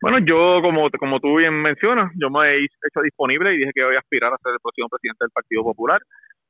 Bueno, 0.00 0.18
yo, 0.18 0.60
como, 0.62 0.90
como 0.98 1.20
tú 1.20 1.36
bien 1.36 1.54
mencionas, 1.54 2.12
yo 2.20 2.28
me 2.28 2.46
he 2.46 2.64
hecho 2.64 3.00
disponible 3.02 3.54
y 3.54 3.58
dije 3.58 3.70
que 3.74 3.84
voy 3.84 3.96
a 3.96 4.00
aspirar 4.00 4.32
a 4.32 4.38
ser 4.42 4.52
el 4.52 4.60
próximo 4.60 4.88
presidente 4.88 5.24
del 5.24 5.30
Partido 5.30 5.62
Popular. 5.62 6.00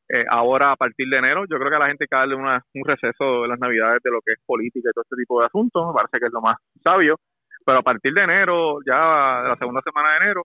Eh, 0.09 0.25
ahora, 0.31 0.73
a 0.73 0.77
partir 0.77 1.09
de 1.09 1.19
enero, 1.19 1.45
yo 1.51 1.59
creo 1.59 1.71
que 1.71 1.77
a 1.77 1.81
la 1.81 1.89
gente 1.89 2.05
hay 2.05 2.09
que 2.09 2.17
darle 2.17 2.37
una, 2.37 2.63
un 2.75 2.85
receso 2.85 3.43
de 3.43 3.49
las 3.49 3.59
navidades 3.59 4.01
de 4.03 4.11
lo 4.11 4.21
que 4.25 4.33
es 4.33 4.39
política 4.47 4.91
y 4.91 4.93
todo 4.93 5.03
este 5.03 5.17
tipo 5.17 5.41
de 5.41 5.47
asuntos, 5.47 5.87
me 5.87 5.95
parece 5.95 6.19
que 6.19 6.27
es 6.27 6.33
lo 6.33 6.41
más 6.41 6.57
sabio. 6.83 7.17
Pero 7.65 7.79
a 7.79 7.83
partir 7.83 8.13
de 8.15 8.23
enero, 8.23 8.79
ya 8.87 9.43
de 9.43 9.49
la 9.49 9.57
segunda 9.59 9.81
semana 9.83 10.11
de 10.13 10.17
enero, 10.19 10.43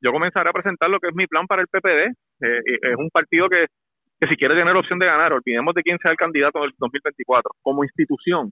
yo 0.00 0.10
comenzaré 0.10 0.50
a 0.50 0.52
presentar 0.52 0.90
lo 0.90 0.98
que 0.98 1.08
es 1.08 1.14
mi 1.14 1.26
plan 1.26 1.46
para 1.46 1.62
el 1.62 1.68
PPD. 1.68 2.10
Eh, 2.42 2.60
es 2.82 2.96
un 2.96 3.08
partido 3.10 3.48
que 3.48 3.66
que 4.20 4.28
si 4.28 4.36
quiere 4.36 4.54
tener 4.54 4.74
opción 4.74 4.98
de 4.98 5.06
ganar, 5.06 5.32
olvidemos 5.32 5.74
de 5.74 5.82
quién 5.82 5.98
sea 5.98 6.10
el 6.10 6.16
candidato 6.16 6.60
del 6.62 6.72
2024, 6.78 7.50
como 7.62 7.84
institución, 7.84 8.50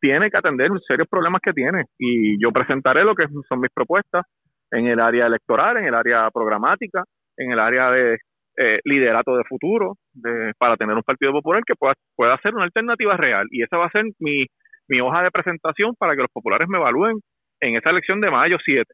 tiene 0.00 0.30
que 0.30 0.38
atender 0.38 0.70
serios 0.86 1.08
problemas 1.08 1.40
que 1.42 1.52
tiene. 1.52 1.84
Y 1.98 2.42
yo 2.42 2.50
presentaré 2.50 3.04
lo 3.04 3.14
que 3.14 3.26
son 3.48 3.60
mis 3.60 3.70
propuestas 3.72 4.24
en 4.70 4.86
el 4.86 4.98
área 4.98 5.26
electoral, 5.26 5.76
en 5.76 5.84
el 5.84 5.94
área 5.94 6.28
programática, 6.30 7.04
en 7.36 7.52
el 7.52 7.60
área 7.60 7.90
de 7.90 8.18
eh, 8.56 8.80
liderato 8.84 9.36
de 9.36 9.44
futuro, 9.44 9.94
de, 10.12 10.52
para 10.58 10.76
tener 10.76 10.94
un 10.94 11.02
partido 11.02 11.32
popular 11.32 11.62
que 11.66 11.74
pueda, 11.74 11.94
pueda 12.16 12.38
ser 12.38 12.54
una 12.54 12.64
alternativa 12.64 13.16
real. 13.16 13.46
Y 13.50 13.62
esa 13.62 13.76
va 13.76 13.86
a 13.86 13.90
ser 13.90 14.04
mi, 14.18 14.46
mi 14.88 15.00
hoja 15.00 15.22
de 15.22 15.30
presentación 15.30 15.94
para 15.98 16.14
que 16.14 16.22
los 16.22 16.30
populares 16.30 16.68
me 16.68 16.78
evalúen 16.78 17.18
en 17.60 17.76
esa 17.76 17.90
elección 17.90 18.20
de 18.20 18.30
mayo 18.30 18.58
7. 18.62 18.84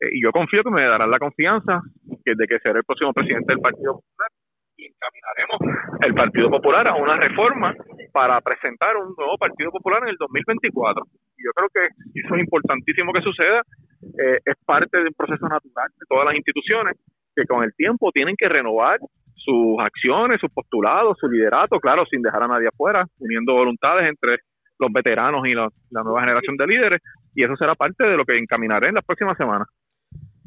Eh, 0.00 0.06
y 0.12 0.22
yo 0.22 0.30
confío 0.30 0.62
que 0.62 0.70
me 0.70 0.84
darán 0.84 1.10
la 1.10 1.18
confianza 1.18 1.80
de 2.24 2.46
que 2.46 2.58
seré 2.60 2.78
el 2.80 2.84
próximo 2.84 3.12
presidente 3.12 3.52
del 3.52 3.60
Partido 3.60 3.94
Popular 3.94 4.30
y 4.76 4.86
encaminaremos 4.86 5.58
el 6.06 6.14
Partido 6.14 6.50
Popular 6.50 6.86
a 6.86 6.94
una 6.94 7.16
reforma 7.16 7.74
para 8.12 8.40
presentar 8.40 8.96
un 8.96 9.14
nuevo 9.16 9.36
Partido 9.36 9.70
Popular 9.70 10.02
en 10.04 10.10
el 10.10 10.16
2024. 10.18 11.04
Y 11.36 11.44
yo 11.44 11.50
creo 11.54 11.68
que 11.74 12.20
eso 12.20 12.34
es 12.34 12.40
importantísimo 12.40 13.12
que 13.12 13.22
suceda, 13.22 13.62
eh, 14.02 14.38
es 14.44 14.54
parte 14.64 14.98
de 14.98 15.08
un 15.08 15.14
proceso 15.14 15.48
natural 15.48 15.88
de 15.98 16.06
todas 16.08 16.26
las 16.26 16.36
instituciones 16.36 16.96
que 17.38 17.46
con 17.46 17.62
el 17.62 17.72
tiempo 17.74 18.10
tienen 18.12 18.34
que 18.36 18.48
renovar 18.48 18.98
sus 19.34 19.78
acciones, 19.80 20.40
sus 20.40 20.50
postulados, 20.50 21.16
su 21.20 21.28
liderato, 21.28 21.78
claro, 21.78 22.04
sin 22.06 22.20
dejar 22.20 22.42
a 22.42 22.48
nadie 22.48 22.68
afuera, 22.68 23.06
uniendo 23.18 23.54
voluntades 23.54 24.08
entre 24.08 24.38
los 24.78 24.92
veteranos 24.92 25.46
y 25.46 25.54
la, 25.54 25.68
la 25.90 26.02
nueva 26.02 26.20
generación 26.20 26.56
de 26.56 26.66
líderes, 26.66 27.00
y 27.34 27.44
eso 27.44 27.56
será 27.56 27.74
parte 27.74 28.04
de 28.04 28.16
lo 28.16 28.24
que 28.24 28.36
encaminaré 28.36 28.88
en 28.88 28.94
las 28.94 29.04
próximas 29.04 29.36
semanas. 29.36 29.68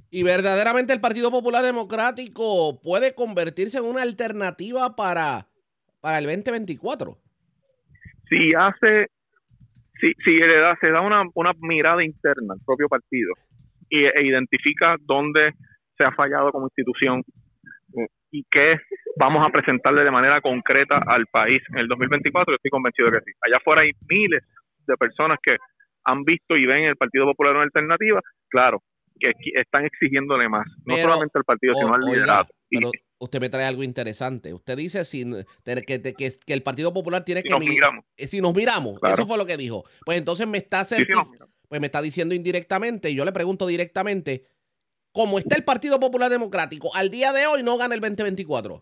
Y 0.10 0.24
verdaderamente 0.24 0.92
el 0.92 1.00
Partido 1.00 1.32
Popular 1.32 1.64
Democrático 1.64 2.82
puede 2.82 3.16
convertirse 3.16 3.78
en 3.78 3.86
una 3.86 4.02
alternativa 4.02 4.96
para, 4.96 5.48
para 6.02 6.20
el 6.20 6.26
2024. 6.26 7.18
Si 8.30 8.54
hace, 8.54 9.08
si, 10.02 10.12
si 10.26 10.32
le 10.32 10.60
da, 10.60 10.78
se 10.82 10.92
da 10.92 11.00
una, 11.00 11.24
una 11.34 11.54
mirada 11.62 12.04
interna 12.04 12.54
al 12.54 12.60
propio 12.66 12.90
partido 12.90 13.34
y, 13.90 14.04
e 14.04 14.26
identifica 14.26 14.98
dónde 15.00 15.54
se 16.02 16.08
ha 16.08 16.12
fallado 16.12 16.52
como 16.52 16.66
institución 16.66 17.24
eh, 17.96 18.08
y 18.32 18.44
qué 18.50 18.78
vamos 19.18 19.46
a 19.48 19.52
presentarle 19.52 20.04
de 20.04 20.12
manera 20.12 20.42
concreta 20.42 20.98
al 21.06 21.28
país 21.28 21.62
en 21.70 21.78
el 21.78 21.88
2024, 21.88 22.56
estoy 22.56 22.72
convencido 22.72 23.12
que 23.12 23.20
sí. 23.20 23.32
Allá 23.42 23.58
afuera 23.58 23.82
hay 23.82 23.92
miles 24.10 24.44
de 24.88 24.98
personas 24.98 25.38
que 25.44 25.58
han 26.06 26.24
visto 26.24 26.58
y 26.58 26.66
ven 26.66 26.86
el 26.86 26.96
Partido 26.96 27.26
Popular 27.26 27.54
una 27.54 27.64
alternativa. 27.64 28.20
Claro, 28.50 28.82
que 29.20 29.32
están 29.54 29.86
exigiéndole 29.86 30.50
más, 30.50 30.66
no 30.86 30.98
solamente 30.98 31.38
al 31.38 31.44
partido, 31.44 31.76
sino 31.76 31.94
al 31.94 32.02
liderazgo. 32.02 32.52
Pero 32.70 32.92
usted 33.20 33.40
me 33.40 33.50
trae 33.50 33.66
algo 33.66 33.84
interesante. 33.84 34.54
Usted 34.54 34.78
dice 34.78 35.06
sin, 35.06 35.36
que, 35.64 36.02
que, 36.02 36.54
el 36.54 36.64
Partido 36.64 36.92
Popular 36.92 37.24
tiene 37.24 37.42
si 37.42 37.48
que... 37.48 37.54
Nos 37.54 37.60
miramos. 37.60 38.06
Eh, 38.18 38.28
si 38.28 38.42
nos 38.42 38.56
miramos. 38.56 39.00
Eso 39.04 39.28
fue 39.28 39.38
lo 39.38 39.46
que 39.46 39.58
dijo. 39.58 39.84
Pues 40.06 40.18
entonces 40.18 40.48
me 40.48 40.58
está, 40.58 40.84
pues 41.68 41.80
me 41.80 41.88
está 41.88 42.02
diciendo 42.02 42.34
indirectamente, 42.34 43.12
y 43.12 43.16
yo 43.16 43.24
le 43.24 43.32
pregunto 43.32 43.68
directamente, 43.68 44.48
¿cómo 45.12 45.40
está 45.40 45.56
el 45.56 45.64
Partido 45.64 46.00
Popular 46.00 46.30
Democrático? 46.30 46.90
Al 46.96 47.10
día 47.10 47.32
de 47.32 47.48
hoy 47.48 47.64
no 47.64 47.78
gana 47.78 47.96
el 47.96 48.02
2024. 48.02 48.82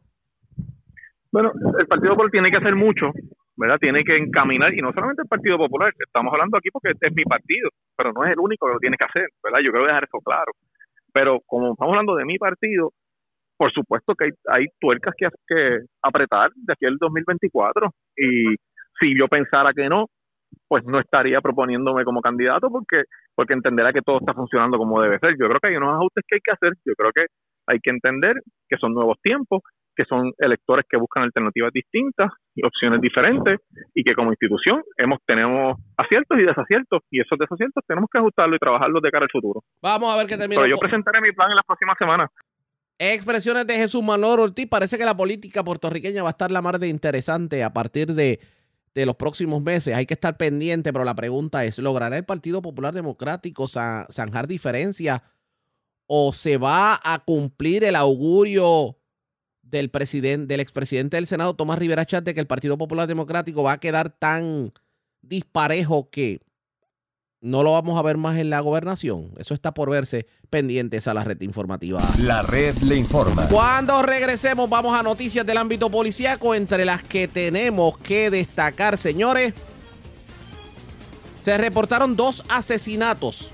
Bueno, 1.32 1.52
el 1.80 1.88
Partido 1.88 2.14
Popular 2.14 2.32
tiene 2.32 2.52
que 2.52 2.58
hacer 2.58 2.76
mucho 2.76 3.12
¿verdad? 3.60 3.78
Tiene 3.78 4.06
que 4.06 4.16
encaminar, 4.16 4.74
y 4.74 4.82
no 4.82 4.94
solamente 4.94 5.24
el 5.24 5.28
Partido 5.28 5.58
Popular, 5.58 5.94
estamos 6.00 6.32
hablando 6.32 6.58
aquí 6.58 6.70
porque 6.72 6.94
es 6.98 7.14
mi 7.14 7.26
partido, 7.26 7.70
pero 7.98 8.14
no 8.14 8.24
es 8.24 8.32
el 8.32 8.40
único 8.40 8.66
que 8.66 8.74
lo 8.74 8.80
tiene 8.80 8.96
que 8.96 9.04
hacer, 9.04 9.28
¿verdad? 9.44 9.60
Yo 9.60 9.72
quiero 9.72 9.86
dejar 9.86 10.06
eso 10.06 10.18
claro. 10.24 10.54
Pero 11.12 11.42
como 11.46 11.74
estamos 11.74 11.92
hablando 11.92 12.16
de 12.16 12.24
mi 12.24 12.38
partido, 12.38 12.94
por 13.58 13.70
supuesto 13.74 14.16
que 14.16 14.26
hay, 14.26 14.32
hay 14.48 14.66
tuercas 14.80 15.14
que, 15.18 15.28
que 15.46 15.80
apretar 16.02 16.52
de 16.56 16.72
aquí 16.72 16.86
al 16.86 16.96
2024, 16.98 17.90
y 18.16 18.56
si 19.02 19.20
yo 19.20 19.28
pensara 19.28 19.74
que 19.74 19.90
no, 19.90 20.06
pues 20.68 20.84
no 20.86 21.00
estaría 21.00 21.42
proponiéndome 21.42 22.04
como 22.04 22.22
candidato 22.22 22.70
porque 22.70 23.04
porque 23.36 23.54
entenderá 23.54 23.94
que 23.94 24.02
todo 24.02 24.20
está 24.20 24.34
funcionando 24.34 24.78
como 24.78 25.02
debe 25.02 25.18
ser. 25.20 25.32
Yo 25.40 25.48
creo 25.48 25.60
que 25.62 25.70
hay 25.70 25.76
unos 25.78 25.96
ajustes 25.96 26.26
que 26.28 26.36
hay 26.36 26.42
que 26.44 26.52
hacer, 26.52 26.74
yo 26.86 26.94
creo 26.96 27.12
que 27.16 27.26
hay 27.68 27.80
que 27.80 27.90
entender 27.90 28.36
que 28.68 28.78
son 28.78 28.94
nuevos 28.94 29.18
tiempos, 29.22 29.62
que 29.96 30.04
son 30.06 30.32
electores 30.38 30.86
que 30.90 30.98
buscan 30.98 31.24
alternativas 31.24 31.72
distintas 31.74 32.32
y 32.56 32.66
opciones 32.66 33.02
diferentes 33.02 33.60
y 33.94 34.04
que 34.04 34.14
como 34.14 34.32
institución 34.32 34.82
hemos 34.98 35.20
tenemos 35.26 35.78
aciertos 35.98 36.38
y 36.40 36.44
desaciertos 36.44 37.02
y 37.12 37.22
esos 37.22 37.38
desaciertos 37.38 37.84
tenemos 37.88 38.10
que 38.12 38.20
ajustarlos 38.20 38.58
y 38.58 38.60
trabajarlos 38.60 39.02
de 39.02 39.12
cara 39.12 39.24
al 39.24 39.32
futuro. 39.32 39.62
Vamos 39.82 40.14
a 40.14 40.18
ver 40.18 40.28
qué 40.28 40.38
termina. 40.38 40.62
Pero 40.62 40.76
yo 40.76 40.80
presentaré 40.80 41.22
mi 41.22 41.32
plan 41.32 41.50
en 41.50 41.56
las 41.56 41.66
próximas 41.66 41.98
semanas. 41.98 42.30
Expresiones 42.98 43.66
de 43.66 43.76
Jesús 43.76 44.04
Manuel 44.04 44.40
Ortiz. 44.40 44.68
Parece 44.68 44.98
que 44.98 45.06
la 45.06 45.16
política 45.16 45.64
puertorriqueña 45.64 46.22
va 46.24 46.30
a 46.30 46.32
estar 46.32 46.52
la 46.52 46.62
más 46.62 46.78
de 46.80 46.90
interesante 46.90 47.64
a 47.64 47.72
partir 47.72 48.08
de, 48.08 48.42
de 49.00 49.06
los 49.06 49.16
próximos 49.16 49.64
meses. 49.64 49.96
Hay 49.96 50.06
que 50.06 50.14
estar 50.14 50.38
pendiente, 50.38 50.92
pero 50.92 51.06
la 51.06 51.16
pregunta 51.16 51.64
es, 51.66 51.78
¿logrará 51.78 52.18
el 52.18 52.26
Partido 52.26 52.62
Popular 52.62 52.94
Democrático 52.94 53.68
zanjar 53.68 54.48
diferencias 54.48 55.22
o 56.08 56.34
se 56.34 56.58
va 56.58 57.00
a 57.04 57.20
cumplir 57.20 57.84
el 57.84 57.96
augurio 57.96 58.98
del 59.62 59.92
del 59.92 60.60
expresidente 60.60 61.18
del 61.18 61.28
Senado, 61.28 61.56
Tomás 61.56 61.80
Rivera 61.80 62.06
Chat, 62.06 62.24
de 62.24 62.34
que 62.34 62.40
el 62.40 62.48
Partido 62.48 62.78
Popular 62.78 63.08
Democrático 63.08 63.64
va 63.64 63.74
a 63.74 63.80
quedar 63.80 64.10
tan 64.10 64.74
disparejo 65.22 66.10
que 66.10 66.40
no 67.42 67.64
lo 67.64 67.72
vamos 67.72 67.98
a 67.98 68.02
ver 68.02 68.18
más 68.18 68.38
en 68.38 68.50
la 68.50 68.60
gobernación. 68.60 69.32
Eso 69.38 69.54
está 69.54 69.74
por 69.74 69.90
verse 69.90 70.26
pendientes 70.50 71.08
a 71.08 71.14
la 71.14 71.24
red 71.24 71.40
informativa. 71.42 72.02
La 72.20 72.42
red 72.42 72.76
le 72.80 72.96
informa. 72.96 73.48
Cuando 73.48 74.02
regresemos 74.02 74.70
vamos 74.70 74.98
a 74.98 75.04
noticias 75.04 75.46
del 75.46 75.58
ámbito 75.58 75.90
policíaco, 75.90 76.54
entre 76.54 76.86
las 76.86 77.04
que 77.04 77.28
tenemos 77.28 77.98
que 78.00 78.30
destacar, 78.30 78.98
señores. 78.98 79.54
Se 81.42 81.58
reportaron 81.58 82.16
dos 82.16 82.44
asesinatos. 82.50 83.50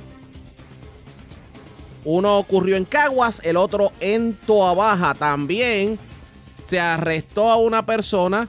Uno 2.03 2.37
ocurrió 2.37 2.75
en 2.77 2.85
Caguas, 2.85 3.41
el 3.43 3.57
otro 3.57 3.91
en 3.99 4.33
Toabaja. 4.33 5.13
También 5.13 5.99
se 6.63 6.79
arrestó 6.79 7.51
a 7.51 7.57
una 7.57 7.85
persona 7.85 8.47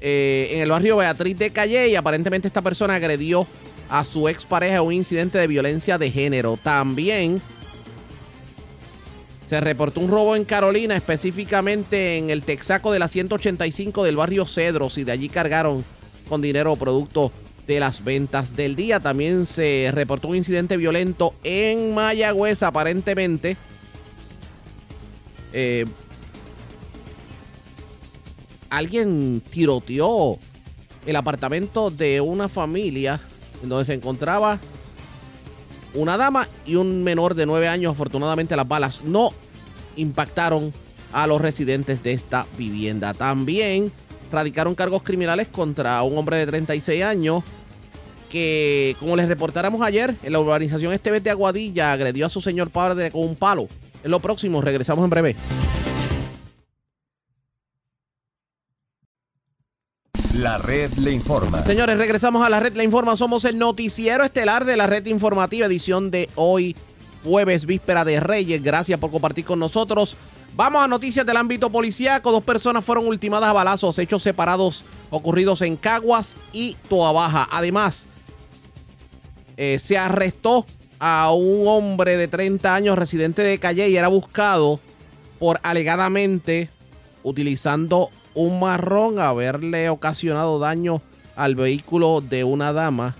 eh, 0.00 0.48
en 0.52 0.60
el 0.60 0.70
barrio 0.70 0.96
Beatriz 0.96 1.38
de 1.38 1.50
Calle 1.50 1.88
y 1.88 1.96
aparentemente 1.96 2.48
esta 2.48 2.62
persona 2.62 2.94
agredió 2.94 3.46
a 3.92 4.06
su 4.06 4.26
expareja 4.26 4.76
en 4.76 4.82
un 4.84 4.94
incidente 4.94 5.36
de 5.36 5.46
violencia 5.46 5.98
de 5.98 6.10
género. 6.10 6.58
También 6.62 7.42
se 9.50 9.60
reportó 9.60 10.00
un 10.00 10.08
robo 10.10 10.34
en 10.34 10.46
Carolina, 10.46 10.96
específicamente 10.96 12.16
en 12.16 12.30
el 12.30 12.42
Texaco 12.42 12.90
de 12.90 12.98
la 12.98 13.06
185 13.06 14.02
del 14.02 14.16
barrio 14.16 14.46
Cedros 14.46 14.96
y 14.96 15.04
de 15.04 15.12
allí 15.12 15.28
cargaron 15.28 15.84
con 16.26 16.40
dinero 16.40 16.72
o 16.72 16.76
productos 16.76 17.32
de 17.66 17.80
las 17.80 18.02
ventas 18.02 18.56
del 18.56 18.76
día. 18.76 18.98
También 18.98 19.44
se 19.44 19.90
reportó 19.92 20.28
un 20.28 20.36
incidente 20.36 20.78
violento 20.78 21.34
en 21.44 21.92
Mayagüez, 21.92 22.62
aparentemente. 22.62 23.58
Eh, 25.52 25.84
alguien 28.70 29.42
tiroteó 29.50 30.38
el 31.04 31.14
apartamento 31.14 31.90
de 31.90 32.22
una 32.22 32.48
familia 32.48 33.20
en 33.62 33.68
donde 33.68 33.84
se 33.84 33.94
encontraba 33.94 34.58
una 35.94 36.16
dama 36.16 36.48
y 36.66 36.76
un 36.76 37.04
menor 37.04 37.34
de 37.34 37.46
9 37.46 37.68
años. 37.68 37.92
Afortunadamente 37.92 38.56
las 38.56 38.66
balas 38.66 39.02
no 39.04 39.30
impactaron 39.96 40.72
a 41.12 41.26
los 41.26 41.40
residentes 41.40 42.02
de 42.02 42.12
esta 42.12 42.46
vivienda. 42.56 43.14
También 43.14 43.92
radicaron 44.30 44.74
cargos 44.74 45.02
criminales 45.02 45.48
contra 45.48 46.02
un 46.02 46.16
hombre 46.16 46.38
de 46.38 46.46
36 46.46 47.02
años 47.02 47.44
que, 48.30 48.96
como 48.98 49.14
les 49.14 49.28
reportáramos 49.28 49.82
ayer, 49.82 50.14
en 50.22 50.32
la 50.32 50.40
urbanización 50.40 50.94
Este 50.94 51.20
de 51.20 51.30
Aguadilla 51.30 51.92
agredió 51.92 52.24
a 52.24 52.30
su 52.30 52.40
señor 52.40 52.70
padre 52.70 53.10
con 53.10 53.22
un 53.22 53.36
palo. 53.36 53.68
En 54.02 54.10
lo 54.10 54.20
próximo, 54.20 54.62
regresamos 54.62 55.04
en 55.04 55.10
breve. 55.10 55.36
La 60.34 60.56
red 60.56 60.90
le 60.94 61.12
informa. 61.12 61.62
Señores, 61.66 61.98
regresamos 61.98 62.44
a 62.44 62.48
la 62.48 62.58
red 62.58 62.74
le 62.74 62.84
informa. 62.84 63.16
Somos 63.16 63.44
el 63.44 63.58
noticiero 63.58 64.24
estelar 64.24 64.64
de 64.64 64.78
la 64.78 64.86
red 64.86 65.04
informativa, 65.04 65.66
edición 65.66 66.10
de 66.10 66.30
hoy, 66.36 66.74
jueves, 67.22 67.66
víspera 67.66 68.02
de 68.06 68.18
Reyes. 68.18 68.62
Gracias 68.62 68.98
por 68.98 69.10
compartir 69.10 69.44
con 69.44 69.58
nosotros. 69.58 70.16
Vamos 70.56 70.82
a 70.82 70.88
noticias 70.88 71.26
del 71.26 71.36
ámbito 71.36 71.68
policíaco. 71.68 72.32
Dos 72.32 72.42
personas 72.42 72.82
fueron 72.82 73.06
ultimadas 73.06 73.50
a 73.50 73.52
balazos, 73.52 73.98
hechos 73.98 74.22
separados 74.22 74.84
ocurridos 75.10 75.60
en 75.60 75.76
Caguas 75.76 76.36
y 76.54 76.78
Toabaja. 76.88 77.46
Además, 77.50 78.06
eh, 79.58 79.78
se 79.78 79.98
arrestó 79.98 80.64
a 80.98 81.30
un 81.32 81.68
hombre 81.68 82.16
de 82.16 82.28
30 82.28 82.74
años 82.74 82.98
residente 82.98 83.42
de 83.42 83.58
Calle 83.58 83.86
y 83.90 83.98
era 83.98 84.08
buscado 84.08 84.80
por 85.38 85.60
alegadamente 85.62 86.70
utilizando 87.22 88.10
un 88.34 88.60
marrón 88.60 89.18
haberle 89.18 89.88
ocasionado 89.88 90.58
daño 90.58 91.00
al 91.36 91.54
vehículo 91.54 92.20
de 92.20 92.44
una 92.44 92.72
dama 92.72 93.14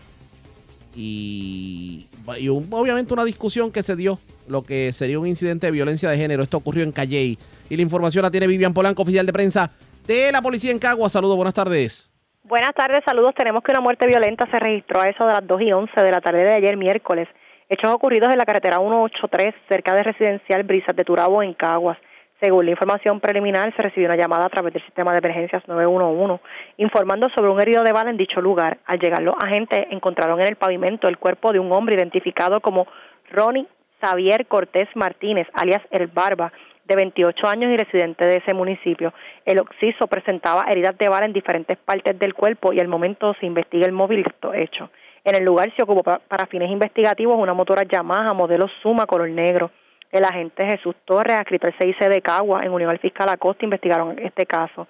y, 0.94 2.06
y 2.38 2.48
obviamente 2.48 3.14
una 3.14 3.24
discusión 3.24 3.72
que 3.72 3.82
se 3.82 3.96
dio 3.96 4.18
lo 4.48 4.62
que 4.62 4.92
sería 4.92 5.18
un 5.18 5.26
incidente 5.26 5.66
de 5.66 5.72
violencia 5.72 6.10
de 6.10 6.16
género. 6.16 6.42
Esto 6.42 6.58
ocurrió 6.58 6.82
en 6.84 6.92
Calley. 6.92 7.38
Y 7.70 7.76
la 7.76 7.82
información 7.82 8.22
la 8.22 8.30
tiene 8.30 8.46
Vivian 8.46 8.74
Polanco, 8.74 9.02
oficial 9.02 9.24
de 9.24 9.32
prensa 9.32 9.70
de 10.06 10.32
la 10.32 10.42
policía 10.42 10.70
en 10.70 10.78
Cagua. 10.78 11.08
Saludos, 11.08 11.36
buenas 11.36 11.54
tardes. 11.54 12.10
Buenas 12.44 12.74
tardes, 12.74 13.00
saludos. 13.06 13.34
Tenemos 13.34 13.62
que 13.62 13.70
una 13.72 13.80
muerte 13.80 14.06
violenta 14.06 14.46
se 14.50 14.58
registró 14.58 15.00
a 15.00 15.08
eso 15.08 15.24
de 15.24 15.32
las 15.32 15.46
2 15.46 15.62
y 15.62 15.72
11 15.72 16.02
de 16.02 16.10
la 16.10 16.20
tarde 16.20 16.44
de 16.44 16.54
ayer, 16.54 16.76
miércoles. 16.76 17.28
Hechos 17.68 17.90
ocurridos 17.90 18.30
en 18.30 18.38
la 18.38 18.44
carretera 18.44 18.76
183, 18.76 19.54
cerca 19.68 19.94
de 19.94 20.02
residencial 20.02 20.62
Brisas 20.64 20.94
de 20.94 21.04
Turabo, 21.04 21.42
en 21.42 21.54
Caguas. 21.54 21.96
Según 22.42 22.64
la 22.64 22.72
información 22.72 23.20
preliminar, 23.20 23.72
se 23.76 23.82
recibió 23.82 24.08
una 24.08 24.16
llamada 24.16 24.46
a 24.46 24.48
través 24.48 24.72
del 24.72 24.82
sistema 24.82 25.12
de 25.12 25.18
emergencias 25.18 25.62
911 25.68 26.42
informando 26.78 27.28
sobre 27.28 27.48
un 27.48 27.60
herido 27.60 27.84
de 27.84 27.92
bala 27.92 28.10
en 28.10 28.16
dicho 28.16 28.40
lugar. 28.40 28.78
Al 28.84 28.98
llegar 28.98 29.22
los 29.22 29.36
agentes 29.40 29.86
encontraron 29.90 30.40
en 30.40 30.48
el 30.48 30.56
pavimento 30.56 31.06
el 31.06 31.18
cuerpo 31.18 31.52
de 31.52 31.60
un 31.60 31.70
hombre 31.70 31.94
identificado 31.94 32.60
como 32.60 32.88
Ronnie 33.30 33.68
Xavier 34.00 34.46
Cortés 34.46 34.88
Martínez, 34.96 35.46
alias 35.52 35.82
El 35.92 36.08
Barba, 36.08 36.52
de 36.84 36.96
28 36.96 37.46
años 37.46 37.70
y 37.70 37.76
residente 37.76 38.26
de 38.26 38.38
ese 38.38 38.54
municipio. 38.54 39.14
El 39.44 39.60
occiso 39.60 40.08
presentaba 40.08 40.64
heridas 40.68 40.98
de 40.98 41.08
bala 41.08 41.26
en 41.26 41.32
diferentes 41.32 41.78
partes 41.78 42.18
del 42.18 42.34
cuerpo 42.34 42.72
y 42.72 42.80
al 42.80 42.88
momento 42.88 43.36
se 43.38 43.46
investiga 43.46 43.86
el 43.86 43.92
móvil 43.92 44.24
de 44.24 44.64
hechos. 44.64 44.90
En 45.22 45.36
el 45.36 45.44
lugar 45.44 45.72
se 45.76 45.84
ocupó 45.84 46.02
para 46.02 46.46
fines 46.46 46.72
investigativos 46.72 47.38
una 47.38 47.54
motora 47.54 47.84
Yamaha 47.84 48.32
modelo 48.32 48.66
Suma 48.82 49.06
color 49.06 49.30
negro. 49.30 49.70
El 50.12 50.24
agente 50.24 50.66
Jesús 50.66 50.94
Torres, 51.06 51.36
al 51.36 51.46
CIC 51.48 51.98
de 52.10 52.20
Cagua, 52.20 52.62
en 52.62 52.70
unión 52.70 52.90
al 52.90 52.98
fiscal 52.98 53.30
Acosta, 53.30 53.64
investigaron 53.64 54.18
este 54.18 54.44
caso. 54.44 54.86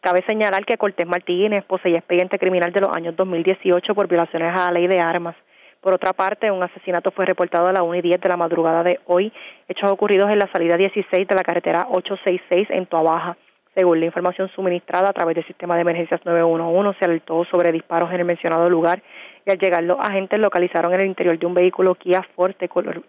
Cabe 0.00 0.24
señalar 0.26 0.66
que 0.66 0.76
Cortés 0.76 1.06
Martínez 1.06 1.64
poseía 1.64 1.98
expediente 1.98 2.40
criminal 2.40 2.72
de 2.72 2.80
los 2.80 2.90
años 2.92 3.14
2018 3.14 3.94
por 3.94 4.08
violaciones 4.08 4.52
a 4.52 4.66
la 4.66 4.72
ley 4.72 4.88
de 4.88 4.98
armas. 4.98 5.36
Por 5.80 5.94
otra 5.94 6.12
parte, 6.12 6.50
un 6.50 6.60
asesinato 6.60 7.12
fue 7.12 7.24
reportado 7.24 7.68
a 7.68 7.72
las 7.72 7.82
1 7.82 7.94
y 7.94 8.02
10 8.02 8.20
de 8.20 8.28
la 8.28 8.36
madrugada 8.36 8.82
de 8.82 8.98
hoy, 9.06 9.32
hechos 9.68 9.92
ocurridos 9.92 10.28
en 10.28 10.40
la 10.40 10.50
salida 10.50 10.76
16 10.76 11.28
de 11.28 11.34
la 11.36 11.42
carretera 11.42 11.86
866 11.90 12.68
en 12.70 12.86
Toabaja. 12.86 13.36
Según 13.76 14.00
la 14.00 14.06
información 14.06 14.48
suministrada 14.56 15.10
a 15.10 15.12
través 15.12 15.36
del 15.36 15.46
sistema 15.46 15.76
de 15.76 15.82
emergencias 15.82 16.20
911, 16.24 16.98
se 16.98 17.04
alertó 17.04 17.44
sobre 17.44 17.70
disparos 17.70 18.10
en 18.10 18.18
el 18.18 18.24
mencionado 18.24 18.68
lugar 18.68 19.02
y 19.46 19.50
al 19.52 19.58
llegar 19.58 19.84
los 19.84 20.00
agentes 20.00 20.40
localizaron 20.40 20.94
en 20.94 21.00
el 21.00 21.06
interior 21.06 21.38
de 21.38 21.46
un 21.46 21.54
vehículo 21.54 21.94
Kia 21.94 22.26
Forte 22.34 22.68
color, 22.68 23.02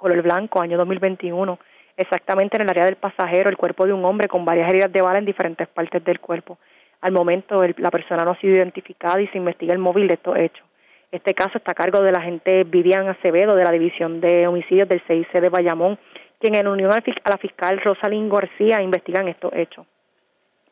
color 0.00 0.22
blanco, 0.22 0.60
año 0.60 0.78
2021, 0.78 1.58
exactamente 1.96 2.56
en 2.56 2.62
el 2.62 2.70
área 2.70 2.86
del 2.86 2.96
pasajero, 2.96 3.50
el 3.50 3.56
cuerpo 3.56 3.86
de 3.86 3.92
un 3.92 4.04
hombre 4.04 4.28
con 4.28 4.44
varias 4.44 4.68
heridas 4.70 4.90
de 4.90 5.02
bala 5.02 5.18
en 5.18 5.26
diferentes 5.26 5.68
partes 5.68 6.02
del 6.02 6.18
cuerpo. 6.18 6.58
Al 7.02 7.12
momento, 7.12 7.62
la 7.76 7.90
persona 7.90 8.24
no 8.24 8.32
ha 8.32 8.40
sido 8.40 8.54
identificada 8.54 9.20
y 9.20 9.28
se 9.28 9.38
investiga 9.38 9.72
el 9.72 9.78
móvil 9.78 10.08
de 10.08 10.14
estos 10.14 10.36
hechos. 10.36 10.66
Este 11.12 11.34
caso 11.34 11.58
está 11.58 11.72
a 11.72 11.74
cargo 11.74 12.00
de 12.02 12.12
la 12.12 12.18
agente 12.18 12.64
Vivian 12.64 13.08
Acevedo 13.08 13.54
de 13.54 13.64
la 13.64 13.72
División 13.72 14.20
de 14.20 14.46
Homicidios 14.46 14.88
del 14.88 15.02
CIC 15.06 15.32
de 15.32 15.48
Bayamón, 15.48 15.98
quien 16.38 16.54
en 16.54 16.68
unión 16.68 16.90
a 16.92 17.30
la 17.30 17.36
fiscal 17.36 17.80
Rosalind 17.84 18.32
García 18.32 18.80
investigan 18.80 19.28
estos 19.28 19.52
hechos. 19.54 19.86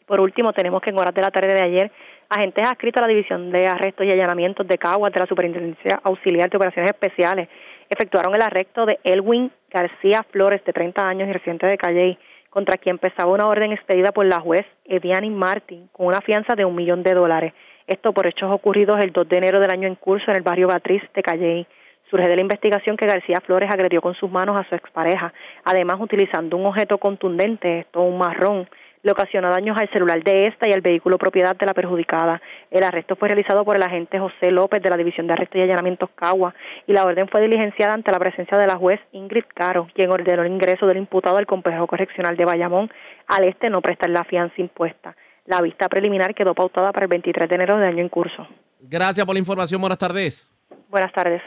Por 0.06 0.20
último, 0.20 0.54
tenemos 0.54 0.80
que 0.80 0.90
en 0.90 0.98
horas 0.98 1.12
de 1.12 1.20
la 1.20 1.30
tarde 1.30 1.52
de 1.52 1.62
ayer, 1.62 1.92
agentes 2.30 2.66
adscritos 2.66 3.02
a 3.02 3.06
la 3.06 3.12
División 3.12 3.50
de 3.50 3.66
Arrestos 3.66 4.06
y 4.06 4.10
Allanamientos 4.10 4.66
de 4.66 4.78
Caguas 4.78 5.12
de 5.12 5.20
la 5.20 5.26
Superintendencia 5.26 6.00
Auxiliar 6.02 6.48
de 6.48 6.56
Operaciones 6.56 6.92
Especiales 6.92 7.48
efectuaron 7.88 8.34
el 8.34 8.42
arresto 8.42 8.86
de 8.86 8.98
Elwin 9.04 9.50
García 9.70 10.24
Flores, 10.30 10.64
de 10.64 10.72
30 10.72 11.06
años 11.06 11.28
y 11.28 11.32
residente 11.32 11.66
de 11.66 11.78
Calley, 11.78 12.18
contra 12.50 12.76
quien 12.76 12.98
pesaba 12.98 13.32
una 13.32 13.46
orden 13.46 13.72
expedida 13.72 14.12
por 14.12 14.26
la 14.26 14.40
juez 14.40 14.66
Ediani 14.84 15.30
Martin 15.30 15.88
con 15.92 16.06
una 16.06 16.20
fianza 16.20 16.54
de 16.54 16.64
un 16.64 16.74
millón 16.74 17.02
de 17.02 17.14
dólares. 17.14 17.52
Esto 17.86 18.12
por 18.12 18.26
hechos 18.26 18.50
ocurridos 18.50 18.98
el 19.00 19.12
2 19.12 19.28
de 19.28 19.36
enero 19.36 19.60
del 19.60 19.70
año 19.70 19.86
en 19.86 19.94
curso 19.94 20.30
en 20.30 20.36
el 20.36 20.42
barrio 20.42 20.68
Batriz 20.68 21.02
de 21.14 21.22
Calley. 21.22 21.66
Surge 22.10 22.28
de 22.28 22.36
la 22.36 22.42
investigación 22.42 22.96
que 22.96 23.06
García 23.06 23.40
Flores 23.44 23.70
agredió 23.70 24.00
con 24.00 24.14
sus 24.14 24.30
manos 24.30 24.56
a 24.58 24.66
su 24.68 24.74
expareja, 24.74 25.32
además 25.64 25.98
utilizando 26.00 26.56
un 26.56 26.66
objeto 26.66 26.96
contundente, 26.98 27.80
esto 27.80 28.00
un 28.00 28.16
marrón, 28.16 28.68
le 29.02 29.12
ocasionó 29.12 29.50
daños 29.50 29.76
al 29.78 29.90
celular 29.90 30.22
de 30.22 30.44
esta 30.46 30.68
y 30.68 30.72
al 30.72 30.80
vehículo 30.80 31.18
propiedad 31.18 31.56
de 31.56 31.66
la 31.66 31.74
perjudicada. 31.74 32.40
El 32.70 32.82
arresto 32.82 33.16
fue 33.16 33.28
realizado 33.28 33.64
por 33.64 33.76
el 33.76 33.82
agente 33.82 34.18
José 34.18 34.50
López 34.50 34.82
de 34.82 34.90
la 34.90 34.96
División 34.96 35.26
de 35.26 35.34
Arrestos 35.34 35.58
y 35.58 35.62
Allanamientos 35.62 36.10
Cagua 36.14 36.54
y 36.86 36.92
la 36.92 37.04
orden 37.04 37.28
fue 37.28 37.40
diligenciada 37.40 37.94
ante 37.94 38.12
la 38.12 38.18
presencia 38.18 38.58
de 38.58 38.66
la 38.66 38.76
juez 38.76 39.00
Ingrid 39.12 39.44
Caro, 39.54 39.88
quien 39.94 40.10
ordenó 40.10 40.42
el 40.42 40.52
ingreso 40.52 40.86
del 40.86 40.98
imputado 40.98 41.36
al 41.36 41.46
complejo 41.46 41.86
correccional 41.86 42.36
de 42.36 42.44
Bayamón 42.44 42.90
al 43.26 43.44
este 43.44 43.70
no 43.70 43.80
prestar 43.80 44.10
la 44.10 44.24
fianza 44.24 44.54
impuesta. 44.58 45.16
La 45.46 45.60
vista 45.62 45.88
preliminar 45.88 46.34
quedó 46.34 46.54
pautada 46.54 46.92
para 46.92 47.04
el 47.04 47.10
23 47.10 47.48
de 47.48 47.54
enero 47.54 47.76
del 47.78 47.88
año 47.88 48.02
en 48.02 48.08
curso. 48.08 48.46
Gracias 48.80 49.24
por 49.24 49.34
la 49.34 49.40
información. 49.40 49.80
Buenas 49.80 49.98
tardes. 49.98 50.54
Buenas 50.88 51.12
tardes. 51.12 51.42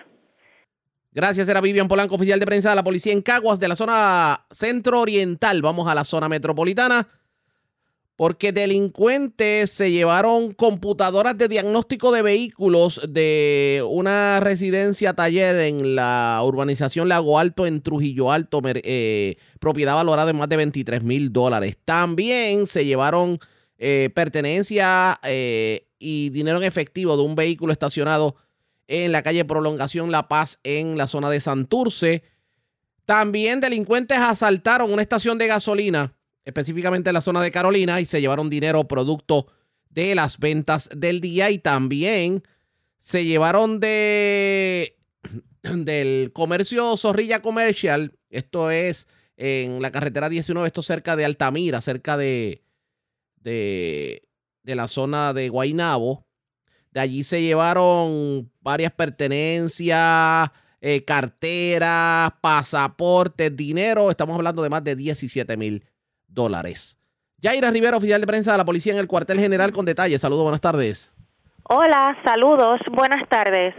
Gracias, 1.14 1.50
era 1.50 1.60
Vivian 1.60 1.90
Polanco, 1.90 2.16
oficial 2.16 2.40
de 2.40 2.46
prensa 2.46 2.70
de 2.70 2.76
la 2.76 2.84
policía 2.84 3.12
en 3.12 3.22
Caguas, 3.22 3.60
de 3.60 3.68
la 3.68 3.76
zona 3.76 4.46
centro-oriental. 4.50 5.62
Vamos 5.62 5.90
a 5.90 5.94
la 5.94 6.06
zona 6.06 6.30
metropolitana, 6.30 7.06
porque 8.22 8.52
delincuentes 8.52 9.72
se 9.72 9.90
llevaron 9.90 10.54
computadoras 10.54 11.36
de 11.40 11.48
diagnóstico 11.48 12.12
de 12.12 12.22
vehículos 12.22 13.02
de 13.10 13.84
una 13.90 14.40
residencia 14.40 15.16
taller 15.16 15.56
en 15.56 15.96
la 15.96 16.40
urbanización 16.44 17.10
Lago 17.10 17.40
Alto, 17.40 17.66
en 17.66 17.82
Trujillo 17.82 18.32
Alto, 18.32 18.62
eh, 18.64 19.38
propiedad 19.60 19.96
valorada 19.96 20.30
en 20.30 20.38
más 20.38 20.50
de 20.50 20.58
23 20.58 21.02
mil 21.02 21.34
dólares. 21.34 21.80
También 21.84 22.68
se 22.68 22.86
llevaron 22.86 23.40
eh, 23.80 24.12
pertenencia 24.14 25.20
eh, 25.24 25.88
y 25.98 26.30
dinero 26.30 26.58
en 26.58 26.64
efectivo 26.66 27.18
de 27.18 27.24
un 27.24 27.34
vehículo 27.34 27.74
estacionado 27.74 28.36
en 28.88 29.12
la 29.14 29.24
calle 29.24 29.46
Prolongación 29.46 30.12
La 30.12 30.28
Paz 30.28 30.60
en 30.64 30.96
la 30.96 31.08
zona 31.08 31.32
de 31.32 31.40
Santurce. 31.40 32.22
También 33.04 33.62
delincuentes 33.62 34.20
asaltaron 34.20 34.94
una 34.94 35.02
estación 35.02 35.40
de 35.40 35.48
gasolina, 35.48 36.14
específicamente 36.46 37.10
en 37.10 37.14
la 37.14 37.22
zona 37.22 37.42
de 37.42 37.52
Carolina, 37.52 38.02
y 38.02 38.06
se 38.06 38.22
llevaron 38.22 38.50
dinero 38.50 38.88
producto 38.88 39.48
de 39.90 40.16
las 40.16 40.40
ventas 40.40 40.90
del 40.96 41.22
día 41.22 41.52
y 41.52 41.58
también 41.58 42.44
se 43.00 43.26
llevaron 43.26 43.80
de 43.80 44.98
del 45.64 46.32
comercio 46.34 46.96
Zorrilla 46.98 47.42
Comercial, 47.42 48.18
esto 48.30 48.72
es 48.72 49.08
en 49.38 49.82
la 49.82 49.92
carretera 49.92 50.30
19, 50.30 50.68
esto 50.68 50.84
cerca 50.84 51.16
de 51.16 51.26
Altamira, 51.26 51.82
cerca 51.82 52.16
de, 52.16 52.64
de, 53.38 54.22
la 54.64 54.88
zona 54.88 55.34
de 55.34 55.50
Guainabo. 55.50 56.28
De 56.92 57.00
allí 57.00 57.24
se 57.24 57.42
llevaron 57.42 58.52
varias 58.60 58.92
pertenencias, 58.92 60.52
eh, 60.80 61.04
carteras, 61.06 62.34
pasaportes, 62.42 63.56
dinero. 63.56 64.12
Estamos 64.12 64.36
hablando 64.36 64.62
de 64.62 64.70
más 64.70 64.84
de 64.84 64.96
17 64.96 65.58
mil 65.58 65.84
dólares. 66.34 66.98
Yaira 67.38 67.72
Rivera, 67.72 67.98
oficial 67.98 68.22
de 68.22 68.28
prensa 68.28 68.52
de 68.52 68.58
la 68.60 68.66
policía 68.66 68.94
en 68.94 69.00
el 69.00 69.08
cuartel 69.08 69.40
general 69.40 69.72
con 69.72 69.86
detalles. 69.86 70.22
Saludos, 70.22 70.44
buenas 70.44 70.62
tardes. 70.62 71.14
Hola, 71.64 72.18
saludos, 72.24 72.80
buenas 72.92 73.28
tardes. 73.30 73.74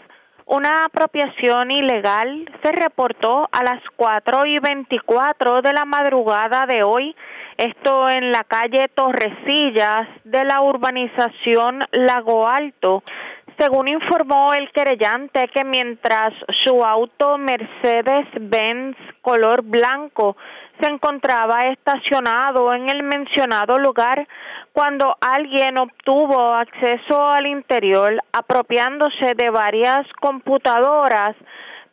Una 0.47 0.87
apropiación 0.87 1.71
ilegal 1.71 2.51
se 2.63 2.73
reportó 2.73 3.49
a 3.53 3.63
las 3.63 3.81
4 3.97 4.47
y 4.47 4.59
24 4.59 5.63
de 5.63 5.73
la 5.73 5.85
madrugada 5.85 6.67
de 6.67 6.83
hoy, 6.83 7.15
esto 7.57 8.11
en 8.11 8.33
la 8.33 8.43
calle 8.45 8.89
Torrecillas 8.89 10.09
de 10.25 10.45
la 10.45 10.61
urbanización 10.61 11.85
Lago 11.93 12.49
Alto. 12.49 13.05
Según 13.59 13.89
informó 13.89 14.53
el 14.55 14.71
querellante 14.73 15.49
que 15.55 15.63
mientras 15.65 16.33
su 16.65 16.85
auto 16.85 17.39
Mercedes-Benz 17.39 18.97
color 19.21 19.63
blanco 19.63 20.37
se 20.83 20.91
encontraba 20.91 21.69
estacionado 21.69 22.75
en 22.75 22.89
el 22.89 23.05
mencionado 23.05 23.79
lugar 23.79 24.27
cuando 24.73 25.17
alguien 25.21 25.79
obtuvo 25.79 26.55
acceso 26.55 27.25
al 27.25 27.47
interior 27.47 28.21
apropiándose 28.33 29.35
de 29.37 29.51
varias 29.51 30.05
computadoras 30.21 31.37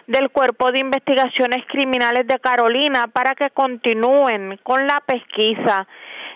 del 0.08 0.32
Cuerpo 0.32 0.72
de 0.72 0.80
Investigaciones 0.80 1.66
Criminales 1.68 2.26
de 2.26 2.40
Carolina 2.40 3.08
para 3.14 3.36
que 3.36 3.52
continúen 3.52 4.60
con 4.64 4.88
la 4.88 5.02
pesquisa. 5.06 5.88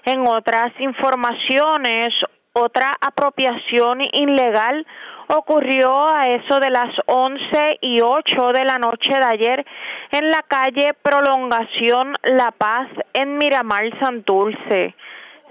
En 0.05 0.28
otras 0.28 0.72
informaciones, 0.80 2.13
otra 2.53 2.93
apropiación 3.01 4.01
ilegal 4.13 4.86
ocurrió 5.30 6.07
a 6.07 6.27
eso 6.30 6.59
de 6.59 6.69
las 6.69 6.89
11 7.05 7.77
y 7.82 8.01
8 8.01 8.51
de 8.53 8.65
la 8.65 8.77
noche 8.80 9.13
de 9.13 9.25
ayer 9.25 9.65
en 10.11 10.30
la 10.30 10.43
calle 10.43 10.93
Prolongación 11.01 12.15
La 12.23 12.51
Paz 12.51 12.88
en 13.13 13.38
Miramar 13.38 13.97
Santurce. 13.99 14.95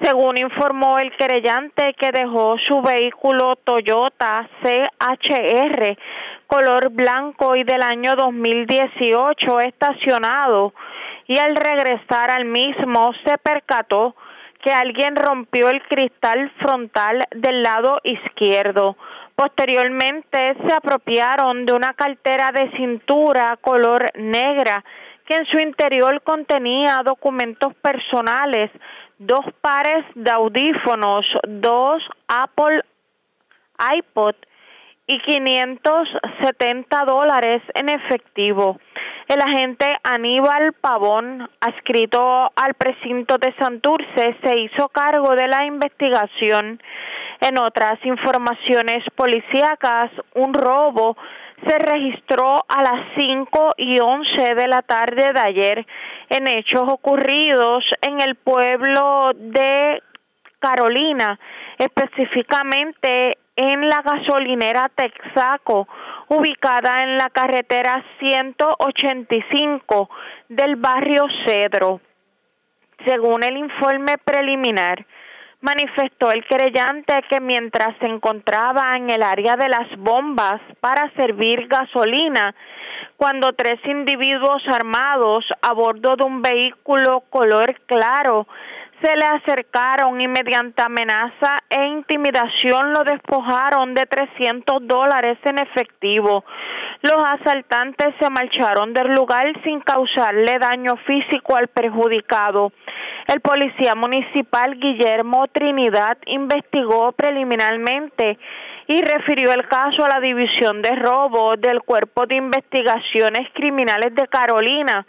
Según 0.02 0.38
informó 0.38 0.98
el 0.98 1.16
querellante 1.16 1.94
que 1.94 2.12
dejó 2.12 2.56
su 2.68 2.82
vehículo 2.82 3.56
Toyota 3.56 4.48
CHR 4.62 5.96
color 6.48 6.90
blanco 6.90 7.56
y 7.56 7.62
del 7.62 7.82
año 7.82 8.16
2018 8.16 9.60
estacionado 9.60 10.72
y 11.26 11.36
al 11.38 11.54
regresar 11.54 12.30
al 12.30 12.46
mismo 12.46 13.12
se 13.24 13.36
percató 13.36 14.16
que 14.62 14.72
alguien 14.72 15.14
rompió 15.14 15.68
el 15.68 15.82
cristal 15.82 16.50
frontal 16.58 17.22
del 17.36 17.62
lado 17.62 18.00
izquierdo. 18.02 18.96
Posteriormente 19.38 20.56
se 20.66 20.74
apropiaron 20.74 21.64
de 21.64 21.72
una 21.72 21.94
cartera 21.94 22.50
de 22.50 22.72
cintura 22.72 23.56
color 23.60 24.04
negra 24.16 24.84
que 25.26 25.34
en 25.34 25.46
su 25.46 25.60
interior 25.60 26.20
contenía 26.22 27.02
documentos 27.04 27.72
personales, 27.74 28.72
dos 29.18 29.44
pares 29.60 30.04
de 30.16 30.28
audífonos, 30.28 31.24
dos 31.46 32.02
Apple 32.26 32.82
iPod 33.96 34.34
y 35.06 35.20
570 35.20 37.04
dólares 37.04 37.62
en 37.74 37.90
efectivo. 37.90 38.80
El 39.28 39.40
agente 39.40 39.86
Aníbal 40.02 40.72
Pavón, 40.72 41.48
adscrito 41.60 42.50
al 42.56 42.74
precinto 42.74 43.38
de 43.38 43.54
Santurce, 43.56 44.36
se 44.42 44.58
hizo 44.58 44.88
cargo 44.88 45.36
de 45.36 45.46
la 45.46 45.64
investigación. 45.64 46.82
En 47.40 47.56
otras 47.56 48.04
informaciones 48.04 49.04
policíacas, 49.14 50.10
un 50.34 50.54
robo 50.54 51.16
se 51.66 51.78
registró 51.78 52.64
a 52.68 52.82
las 52.82 53.06
5 53.16 53.74
y 53.76 53.98
11 54.00 54.54
de 54.54 54.68
la 54.68 54.82
tarde 54.82 55.32
de 55.32 55.40
ayer 55.40 55.86
en 56.30 56.46
hechos 56.48 56.82
ocurridos 56.86 57.84
en 58.00 58.20
el 58.20 58.34
pueblo 58.34 59.30
de 59.34 60.02
Carolina, 60.58 61.38
específicamente 61.78 63.38
en 63.54 63.88
la 63.88 64.02
gasolinera 64.02 64.88
Texaco, 64.88 65.88
ubicada 66.28 67.02
en 67.02 67.16
la 67.18 67.30
carretera 67.30 68.04
185 68.18 70.10
del 70.48 70.76
barrio 70.76 71.26
Cedro. 71.46 72.00
Según 73.06 73.44
el 73.44 73.56
informe 73.56 74.18
preliminar, 74.18 75.06
manifestó 75.60 76.30
el 76.30 76.44
querellante 76.44 77.22
que 77.28 77.40
mientras 77.40 77.96
se 77.98 78.06
encontraba 78.06 78.96
en 78.96 79.10
el 79.10 79.22
área 79.22 79.56
de 79.56 79.68
las 79.68 79.88
bombas 79.98 80.60
para 80.80 81.10
servir 81.16 81.66
gasolina, 81.68 82.54
cuando 83.16 83.52
tres 83.52 83.80
individuos 83.84 84.62
armados 84.68 85.44
a 85.62 85.72
bordo 85.72 86.16
de 86.16 86.24
un 86.24 86.42
vehículo 86.42 87.24
color 87.30 87.74
claro 87.86 88.46
se 89.02 89.16
le 89.16 89.26
acercaron 89.26 90.20
y 90.20 90.26
mediante 90.26 90.82
amenaza 90.82 91.58
e 91.70 91.86
intimidación 91.86 92.92
lo 92.92 93.04
despojaron 93.04 93.94
de 93.94 94.06
300 94.06 94.86
dólares 94.86 95.38
en 95.44 95.58
efectivo. 95.58 96.44
Los 97.02 97.24
asaltantes 97.24 98.14
se 98.20 98.28
marcharon 98.28 98.92
del 98.92 99.14
lugar 99.14 99.46
sin 99.62 99.80
causarle 99.80 100.58
daño 100.58 100.96
físico 101.06 101.54
al 101.56 101.68
perjudicado. 101.68 102.72
El 103.28 103.42
policía 103.42 103.94
municipal 103.94 104.80
Guillermo 104.80 105.48
Trinidad 105.48 106.16
investigó 106.24 107.12
preliminarmente 107.12 108.38
y 108.86 109.02
refirió 109.02 109.52
el 109.52 109.68
caso 109.68 110.02
a 110.02 110.08
la 110.08 110.18
División 110.18 110.80
de 110.80 110.96
Robo 110.96 111.54
del 111.58 111.82
Cuerpo 111.82 112.24
de 112.24 112.36
Investigaciones 112.36 113.46
Criminales 113.52 114.14
de 114.14 114.26
Carolina 114.28 115.06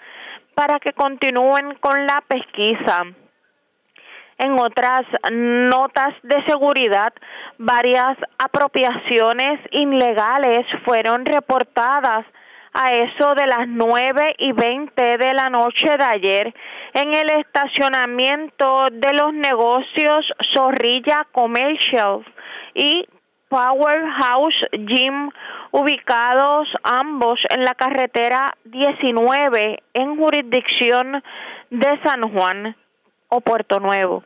para 0.53 0.79
que 0.79 0.91
continúen 0.91 1.75
con 1.79 2.05
la 2.05 2.21
pesquisa. 2.27 3.05
En 4.37 4.59
otras 4.59 5.03
notas 5.31 6.13
de 6.23 6.43
seguridad, 6.45 7.13
varias 7.57 8.17
apropiaciones 8.37 9.61
ilegales 9.71 10.65
fueron 10.83 11.25
reportadas 11.25 12.25
a 12.73 12.93
eso 12.93 13.35
de 13.35 13.47
las 13.47 13.67
nueve 13.67 14.35
y 14.37 14.51
veinte 14.51 15.17
de 15.17 15.33
la 15.33 15.49
noche 15.49 15.97
de 15.97 16.03
ayer 16.03 16.53
en 16.93 17.13
el 17.13 17.29
estacionamiento 17.31 18.89
de 18.91 19.13
los 19.13 19.33
negocios 19.33 20.25
Zorrilla 20.53 21.27
Commercial 21.31 22.25
y 22.73 23.07
Powerhouse 23.49 24.67
Gym, 24.71 25.31
ubicados 25.71 26.67
ambos 26.83 27.39
en 27.49 27.63
la 27.63 27.73
carretera 27.73 28.55
19 28.65 29.83
en 29.93 30.17
jurisdicción 30.17 31.23
de 31.71 31.99
San 32.03 32.31
Juan 32.31 32.75
o 33.29 33.41
Puerto 33.41 33.79
Nuevo. 33.79 34.23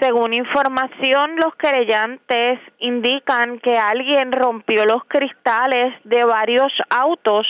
Según 0.00 0.32
información, 0.32 1.36
los 1.36 1.54
querellantes 1.56 2.58
indican 2.78 3.58
que 3.58 3.76
alguien 3.76 4.32
rompió 4.32 4.86
los 4.86 5.04
cristales 5.04 5.94
de 6.04 6.24
varios 6.24 6.72
autos 6.88 7.46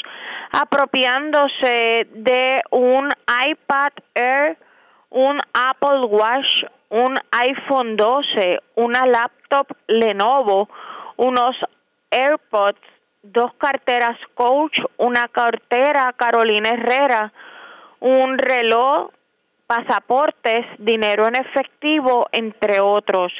apropiándose 0.50 2.08
de 2.12 2.60
un 2.72 3.08
iPad 3.46 3.92
Air, 4.16 4.58
un 5.10 5.38
Apple 5.54 6.06
Watch, 6.08 6.64
un 6.88 7.16
iPhone 7.30 7.96
12, 7.96 8.58
una 8.74 9.06
laptop 9.06 9.68
Lenovo, 9.86 10.68
unos 11.18 11.54
AirPods, 12.10 12.80
dos 13.22 13.54
carteras 13.58 14.18
Coach, 14.34 14.80
una 14.96 15.28
cartera 15.28 16.12
Carolina 16.14 16.70
Herrera, 16.70 17.32
un 18.00 18.38
reloj 18.38 19.12
pasaportes, 19.70 20.66
dinero 20.78 21.28
en 21.28 21.36
efectivo, 21.36 22.26
entre 22.32 22.80
otros. 22.80 23.32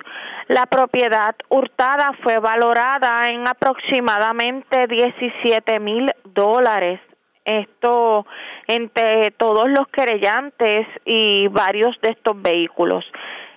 La 0.47 0.67
propiedad 0.67 1.35
hurtada 1.49 2.13
fue 2.23 2.39
valorada 2.39 3.29
en 3.31 3.49
aproximadamente 3.49 4.87
17 4.87 5.81
mil 5.81 6.09
dólares. 6.33 7.01
Esto 7.45 8.27
entre 8.69 9.33
todos 9.33 9.69
los 9.69 9.89
querellantes 9.89 10.87
y 11.05 11.49
varios 11.49 12.01
de 12.01 12.11
estos 12.11 12.41
vehículos. 12.41 13.05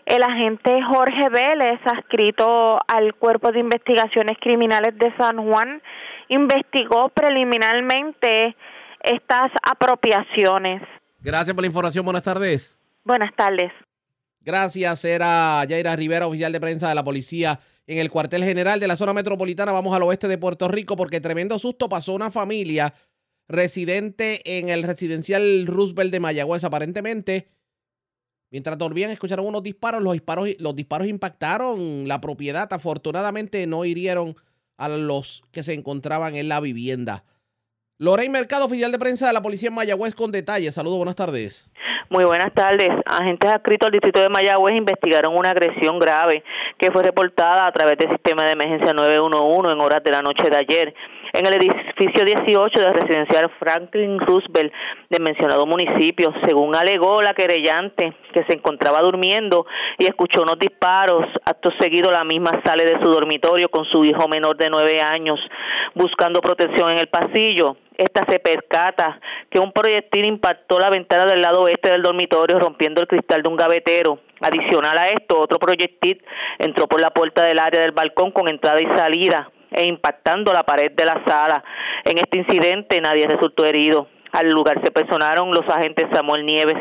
El 0.08 0.24
agente 0.24 0.82
Jorge 0.82 1.30
Vélez, 1.30 1.80
adscrito 1.86 2.80
al 2.88 3.14
Cuerpo 3.14 3.52
de 3.52 3.60
Investigaciones 3.60 4.38
Criminales 4.42 4.98
de 4.98 5.16
San 5.16 5.48
Juan, 5.48 5.80
investigó 6.28 7.10
preliminarmente 7.10 8.56
estas 9.04 9.52
apropiaciones. 9.62 10.82
Gracias 11.24 11.56
por 11.56 11.64
la 11.64 11.68
información. 11.68 12.04
Buenas 12.04 12.24
tardes. 12.24 12.78
Buenas 13.06 13.34
tardes. 13.36 13.72
Gracias. 14.42 15.06
Era 15.06 15.64
Yaira 15.64 15.96
Rivera, 15.96 16.28
oficial 16.28 16.52
de 16.52 16.60
prensa 16.60 16.90
de 16.90 16.96
la 16.96 17.04
policía 17.04 17.62
en 17.88 17.98
el 18.00 18.12
cuartel 18.12 18.44
general 18.44 18.82
de 18.82 18.90
la 18.90 18.98
zona 18.98 19.14
metropolitana. 19.14 19.72
Vamos 19.72 19.96
al 19.96 20.04
oeste 20.04 20.28
de 20.28 20.38
Puerto 20.38 20.68
Rico 20.68 20.98
porque 20.98 21.22
tremendo 21.22 21.58
susto 21.60 21.88
pasó 21.88 22.14
una 22.14 22.30
familia 22.30 22.94
residente 23.48 24.60
en 24.60 24.68
el 24.68 24.84
residencial 24.84 25.66
Roosevelt 25.66 26.12
de 26.12 26.20
Mayagüez. 26.20 26.66
Aparentemente, 26.66 27.48
mientras 28.52 28.78
dormían, 28.78 29.10
escucharon 29.10 29.46
unos 29.46 29.64
disparos. 29.64 30.04
Los 30.04 30.14
disparos, 30.14 30.50
los 30.60 30.76
disparos 30.76 31.08
impactaron 31.08 32.06
la 32.06 32.20
propiedad. 32.20 32.68
Afortunadamente, 32.74 33.66
no 33.66 33.86
hirieron 33.86 34.36
a 34.76 34.90
los 34.90 35.42
que 35.54 35.64
se 35.64 35.74
encontraban 35.74 36.36
en 36.36 36.50
la 36.50 36.60
vivienda. 36.60 37.24
Lorey 38.04 38.28
Mercado, 38.28 38.66
oficial 38.66 38.92
de 38.92 39.00
prensa 39.00 39.28
de 39.28 39.32
la 39.32 39.42
policía 39.42 39.70
en 39.70 39.76
Mayagüez, 39.76 40.14
con 40.14 40.30
detalles. 40.30 40.76
Saludos, 40.76 40.98
buenas 40.98 41.16
tardes. 41.16 41.72
Muy 42.10 42.26
buenas 42.26 42.54
tardes. 42.54 42.90
Agentes 43.06 43.50
adscritos 43.50 43.88
al 43.88 43.94
distrito 43.94 44.20
de 44.20 44.28
Mayagüez 44.28 44.76
investigaron 44.76 45.38
una 45.38 45.52
agresión 45.52 46.00
grave 46.00 46.44
que 46.78 46.92
fue 46.92 47.02
reportada 47.02 47.66
a 47.66 47.72
través 47.72 47.98
del 47.98 48.10
sistema 48.10 48.44
de 48.44 48.52
emergencia 48.52 48.92
911 48.92 49.72
en 49.72 49.80
horas 49.80 50.04
de 50.04 50.12
la 50.12 50.22
noche 50.22 50.50
de 50.50 50.58
ayer 50.58 50.94
en 51.32 51.48
el 51.48 51.54
edificio 51.54 52.26
18 52.26 52.80
del 52.80 52.94
residencial 52.94 53.50
Franklin 53.58 54.20
Roosevelt 54.20 54.74
del 55.10 55.22
mencionado 55.24 55.66
municipio. 55.66 56.34
Según 56.46 56.76
alegó 56.76 57.22
la 57.22 57.34
querellante, 57.34 58.14
que 58.34 58.44
se 58.46 58.54
encontraba 58.54 59.00
durmiendo 59.00 59.66
y 59.98 60.06
escuchó 60.06 60.42
unos 60.44 60.60
disparos. 60.60 61.26
Acto 61.46 61.72
seguido, 61.80 62.12
la 62.12 62.26
misma 62.26 62.62
sale 62.66 62.84
de 62.84 63.00
su 63.02 63.10
dormitorio 63.10 63.70
con 63.70 63.86
su 63.86 64.04
hijo 64.04 64.28
menor 64.28 64.58
de 64.58 64.70
nueve 64.70 65.02
años, 65.02 65.40
buscando 65.96 66.42
protección 66.42 66.92
en 66.92 67.00
el 67.00 67.08
pasillo. 67.08 67.78
Esta 67.98 68.24
se 68.28 68.40
percata 68.40 69.20
que 69.50 69.60
un 69.60 69.72
proyectil 69.72 70.26
impactó 70.26 70.80
la 70.80 70.90
ventana 70.90 71.26
del 71.26 71.42
lado 71.42 71.62
oeste 71.62 71.92
del 71.92 72.02
dormitorio, 72.02 72.60
rompiendo 72.60 73.02
el 73.02 73.08
cristal 73.08 73.44
de 73.44 73.50
un 73.50 73.56
gavetero. 73.56 74.20
Adicional 74.42 74.98
a 74.98 75.10
esto, 75.10 75.40
otro 75.40 75.60
proyectil 75.60 76.24
entró 76.60 76.88
por 76.88 77.00
la 77.00 77.12
puerta 77.12 77.44
del 77.44 77.60
área 77.60 77.82
del 77.82 77.92
balcón 77.92 78.32
con 78.32 78.48
entrada 78.48 78.82
y 78.82 78.98
salida 78.98 79.52
e 79.72 79.86
impactando 79.86 80.54
la 80.54 80.64
pared 80.64 80.92
de 80.92 81.06
la 81.06 81.24
sala. 81.26 81.64
En 82.04 82.18
este 82.18 82.40
incidente 82.40 83.00
nadie 83.02 83.28
resultó 83.28 83.66
herido. 83.66 84.08
Al 84.32 84.50
lugar 84.50 84.82
se 84.84 84.92
personaron 84.92 85.52
los 85.52 85.68
agentes 85.70 86.08
Samuel 86.12 86.46
Nieves 86.46 86.78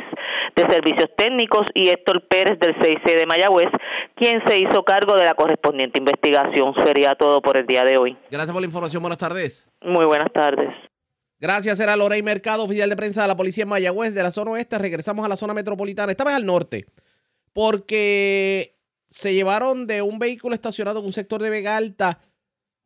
de 0.56 0.62
Servicios 0.68 1.10
Técnicos 1.16 1.66
y 1.74 1.90
Héctor 1.90 2.26
Pérez 2.26 2.58
del 2.58 2.74
6C 2.76 3.16
de 3.16 3.26
Mayagüez, 3.26 3.68
quien 4.16 4.42
se 4.46 4.58
hizo 4.58 4.84
cargo 4.84 5.14
de 5.14 5.24
la 5.24 5.34
correspondiente 5.34 5.98
investigación. 5.98 6.74
Sería 6.84 7.14
todo 7.14 7.42
por 7.42 7.56
el 7.56 7.66
día 7.66 7.84
de 7.84 7.98
hoy. 7.98 8.16
Gracias 8.30 8.52
por 8.52 8.62
la 8.62 8.66
información. 8.66 9.02
Buenas 9.02 9.18
tardes. 9.18 9.68
Muy 9.82 10.06
buenas 10.06 10.32
tardes. 10.32 10.68
Gracias, 11.42 11.80
era 11.80 11.96
Lorey 11.96 12.22
Mercado, 12.22 12.62
oficial 12.62 12.88
de 12.88 12.94
prensa 12.94 13.22
de 13.22 13.26
la 13.26 13.36
policía 13.36 13.64
en 13.64 13.68
Mayagüez, 13.68 14.14
de 14.14 14.22
la 14.22 14.30
zona 14.30 14.52
oeste. 14.52 14.78
Regresamos 14.78 15.26
a 15.26 15.28
la 15.28 15.36
zona 15.36 15.52
metropolitana, 15.52 16.12
esta 16.12 16.22
vez 16.22 16.34
al 16.34 16.46
norte, 16.46 16.86
porque 17.52 18.78
se 19.10 19.34
llevaron 19.34 19.88
de 19.88 20.02
un 20.02 20.20
vehículo 20.20 20.54
estacionado 20.54 21.00
en 21.00 21.06
un 21.06 21.12
sector 21.12 21.42
de 21.42 21.50
Vega 21.50 21.76
Alta 21.76 22.20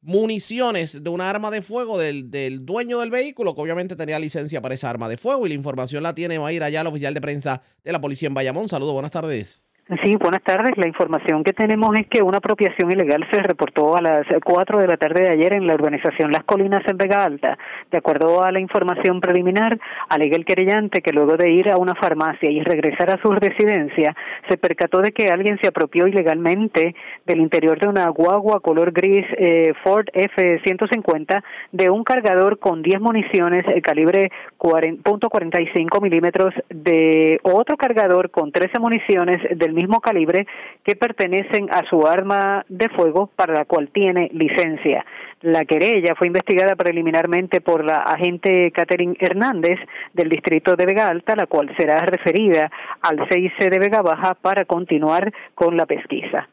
municiones 0.01 1.05
de 1.05 1.11
una 1.11 1.29
arma 1.29 1.51
de 1.51 1.61
fuego 1.61 1.99
del, 1.99 2.31
del, 2.31 2.65
dueño 2.65 3.01
del 3.01 3.11
vehículo, 3.11 3.55
que 3.55 3.61
obviamente 3.61 3.95
tenía 3.95 4.19
licencia 4.19 4.63
para 4.63 4.75
esa 4.75 4.89
arma 4.89 5.11
de 5.11 5.19
fuego, 5.19 5.45
y 5.45 5.51
la 5.51 5.55
información 5.55 6.03
la 6.03 6.15
tiene 6.15 6.39
Mayra 6.39 6.65
allá, 6.65 6.81
el 6.81 6.87
oficial 6.87 7.13
de 7.13 7.21
prensa 7.21 7.63
de 7.85 7.93
la 7.93 8.01
policía 8.01 8.29
en 8.29 8.35
Bayamón. 8.35 8.71
Saludos, 8.71 8.95
buenas 8.95 9.11
tardes. 9.11 9.66
Sí, 10.03 10.17
buenas 10.19 10.43
tardes. 10.43 10.77
La 10.79 10.89
información 10.89 11.45
que 11.45 11.53
tenemos 11.53 11.97
es 11.97 12.09
que 12.09 12.21
una 12.21 12.39
apropiación 12.39 12.91
ilegal 12.91 13.25
se 13.31 13.41
reportó 13.41 13.97
a 13.97 14.03
las 14.03 14.27
4 14.45 14.81
de 14.81 14.89
la 14.89 14.97
tarde 14.97 15.23
de 15.23 15.31
ayer 15.31 15.53
en 15.53 15.65
la 15.65 15.75
urbanización 15.75 16.33
Las 16.33 16.43
Colinas 16.43 16.83
en 16.89 16.97
Vega 16.97 17.23
Alta. 17.23 17.57
De 17.93 17.99
acuerdo 17.99 18.43
a 18.43 18.51
la 18.51 18.59
información 18.59 19.21
preliminar, 19.21 19.79
alega 20.09 20.37
el 20.37 20.45
querellante 20.45 21.03
que 21.03 21.13
luego 21.13 21.37
de 21.37 21.53
ir 21.53 21.71
a 21.71 21.77
una 21.77 21.95
farmacia 21.95 22.51
y 22.51 22.65
regresar 22.65 23.11
a 23.11 23.23
su 23.23 23.31
residencia, 23.31 24.13
se 24.49 24.57
percató 24.57 25.01
de 25.03 25.13
que 25.13 25.29
alguien 25.29 25.57
se 25.63 25.69
apropió 25.69 26.09
ilegalmente 26.09 26.97
del 27.25 27.39
interior 27.39 27.79
de 27.79 27.87
una 27.87 28.09
guagua 28.09 28.59
color 28.59 28.91
gris 28.91 29.25
eh, 29.39 29.73
Ford 29.85 30.07
F-150 30.13 31.45
de 31.71 31.91
un 31.91 32.03
cargador 32.03 32.59
con 32.59 32.83
10 32.83 33.01
municiones 33.01 33.63
eh, 33.69 33.81
calibre 33.83 34.33
.45 34.59 36.03
milímetros 36.03 36.53
de 36.71 37.39
otro 37.45 37.77
cargador 37.77 38.33
con 38.33 38.51
13 38.51 38.81
municiones 38.81 39.39
del 39.57 39.76
mismo 39.77 40.01
calibre 40.01 40.47
que 40.83 40.97
pertenecen 40.97 41.69
a 41.71 41.89
su 41.89 42.07
arma 42.07 42.65
de 42.69 42.89
fuego 42.89 43.29
para 43.37 43.55
la 43.55 43.65
cual 43.65 43.91
tiene 43.93 44.29
licencia. 44.33 45.05
La 45.43 45.65
querella 45.65 46.15
fue 46.17 46.27
investigada 46.27 46.75
preliminarmente 46.75 47.61
por 47.61 47.85
la 47.85 47.97
agente 47.97 48.73
Catherine 48.73 49.17
Hernández 49.21 49.79
del 50.15 50.29
distrito 50.29 50.75
de 50.75 50.87
Vega 50.87 51.07
Alta, 51.07 51.37
la 51.37 51.47
cual 51.47 51.73
será 51.77 52.01
referida 52.01 52.71
al 53.03 53.29
CIC 53.29 53.71
de 53.71 53.79
Vega 53.79 54.03
Baja 54.03 54.35
para 54.35 54.65
continuar 54.65 55.33
con 55.55 55.77
la 55.77 55.87
pesquisa. 55.87 56.49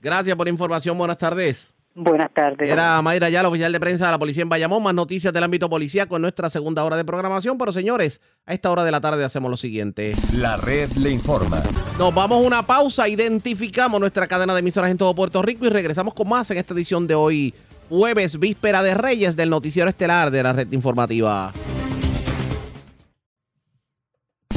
Gracias 0.00 0.36
por 0.36 0.46
la 0.46 0.52
información. 0.52 0.98
Buenas 0.98 1.18
tardes. 1.18 1.73
Buenas 1.96 2.32
tardes. 2.34 2.68
Era 2.68 3.00
Mayra 3.02 3.30
la 3.30 3.48
oficial 3.48 3.70
de 3.72 3.78
prensa 3.78 4.06
de 4.06 4.10
la 4.10 4.18
policía 4.18 4.42
en 4.42 4.48
Bayamón. 4.48 4.82
Más 4.82 4.94
noticias 4.94 5.32
del 5.32 5.44
ámbito 5.44 5.70
policía 5.70 6.06
con 6.06 6.22
nuestra 6.22 6.50
segunda 6.50 6.82
hora 6.82 6.96
de 6.96 7.04
programación. 7.04 7.56
Pero 7.56 7.72
señores, 7.72 8.20
a 8.46 8.52
esta 8.52 8.70
hora 8.72 8.82
de 8.82 8.90
la 8.90 9.00
tarde 9.00 9.24
hacemos 9.24 9.48
lo 9.48 9.56
siguiente. 9.56 10.12
La 10.32 10.56
red 10.56 10.90
le 10.92 11.10
informa. 11.10 11.62
Nos 11.96 12.12
vamos 12.12 12.38
a 12.38 12.46
una 12.46 12.66
pausa, 12.66 13.08
identificamos 13.08 14.00
nuestra 14.00 14.26
cadena 14.26 14.54
de 14.54 14.60
emisoras 14.60 14.90
en 14.90 14.98
todo 14.98 15.14
Puerto 15.14 15.40
Rico 15.40 15.66
y 15.66 15.68
regresamos 15.68 16.14
con 16.14 16.28
más 16.28 16.50
en 16.50 16.58
esta 16.58 16.74
edición 16.74 17.06
de 17.06 17.14
hoy, 17.14 17.54
jueves, 17.88 18.40
víspera 18.40 18.82
de 18.82 18.94
Reyes 18.94 19.36
del 19.36 19.50
noticiero 19.50 19.88
estelar 19.88 20.32
de 20.32 20.42
la 20.42 20.52
red 20.52 20.72
informativa. 20.72 21.52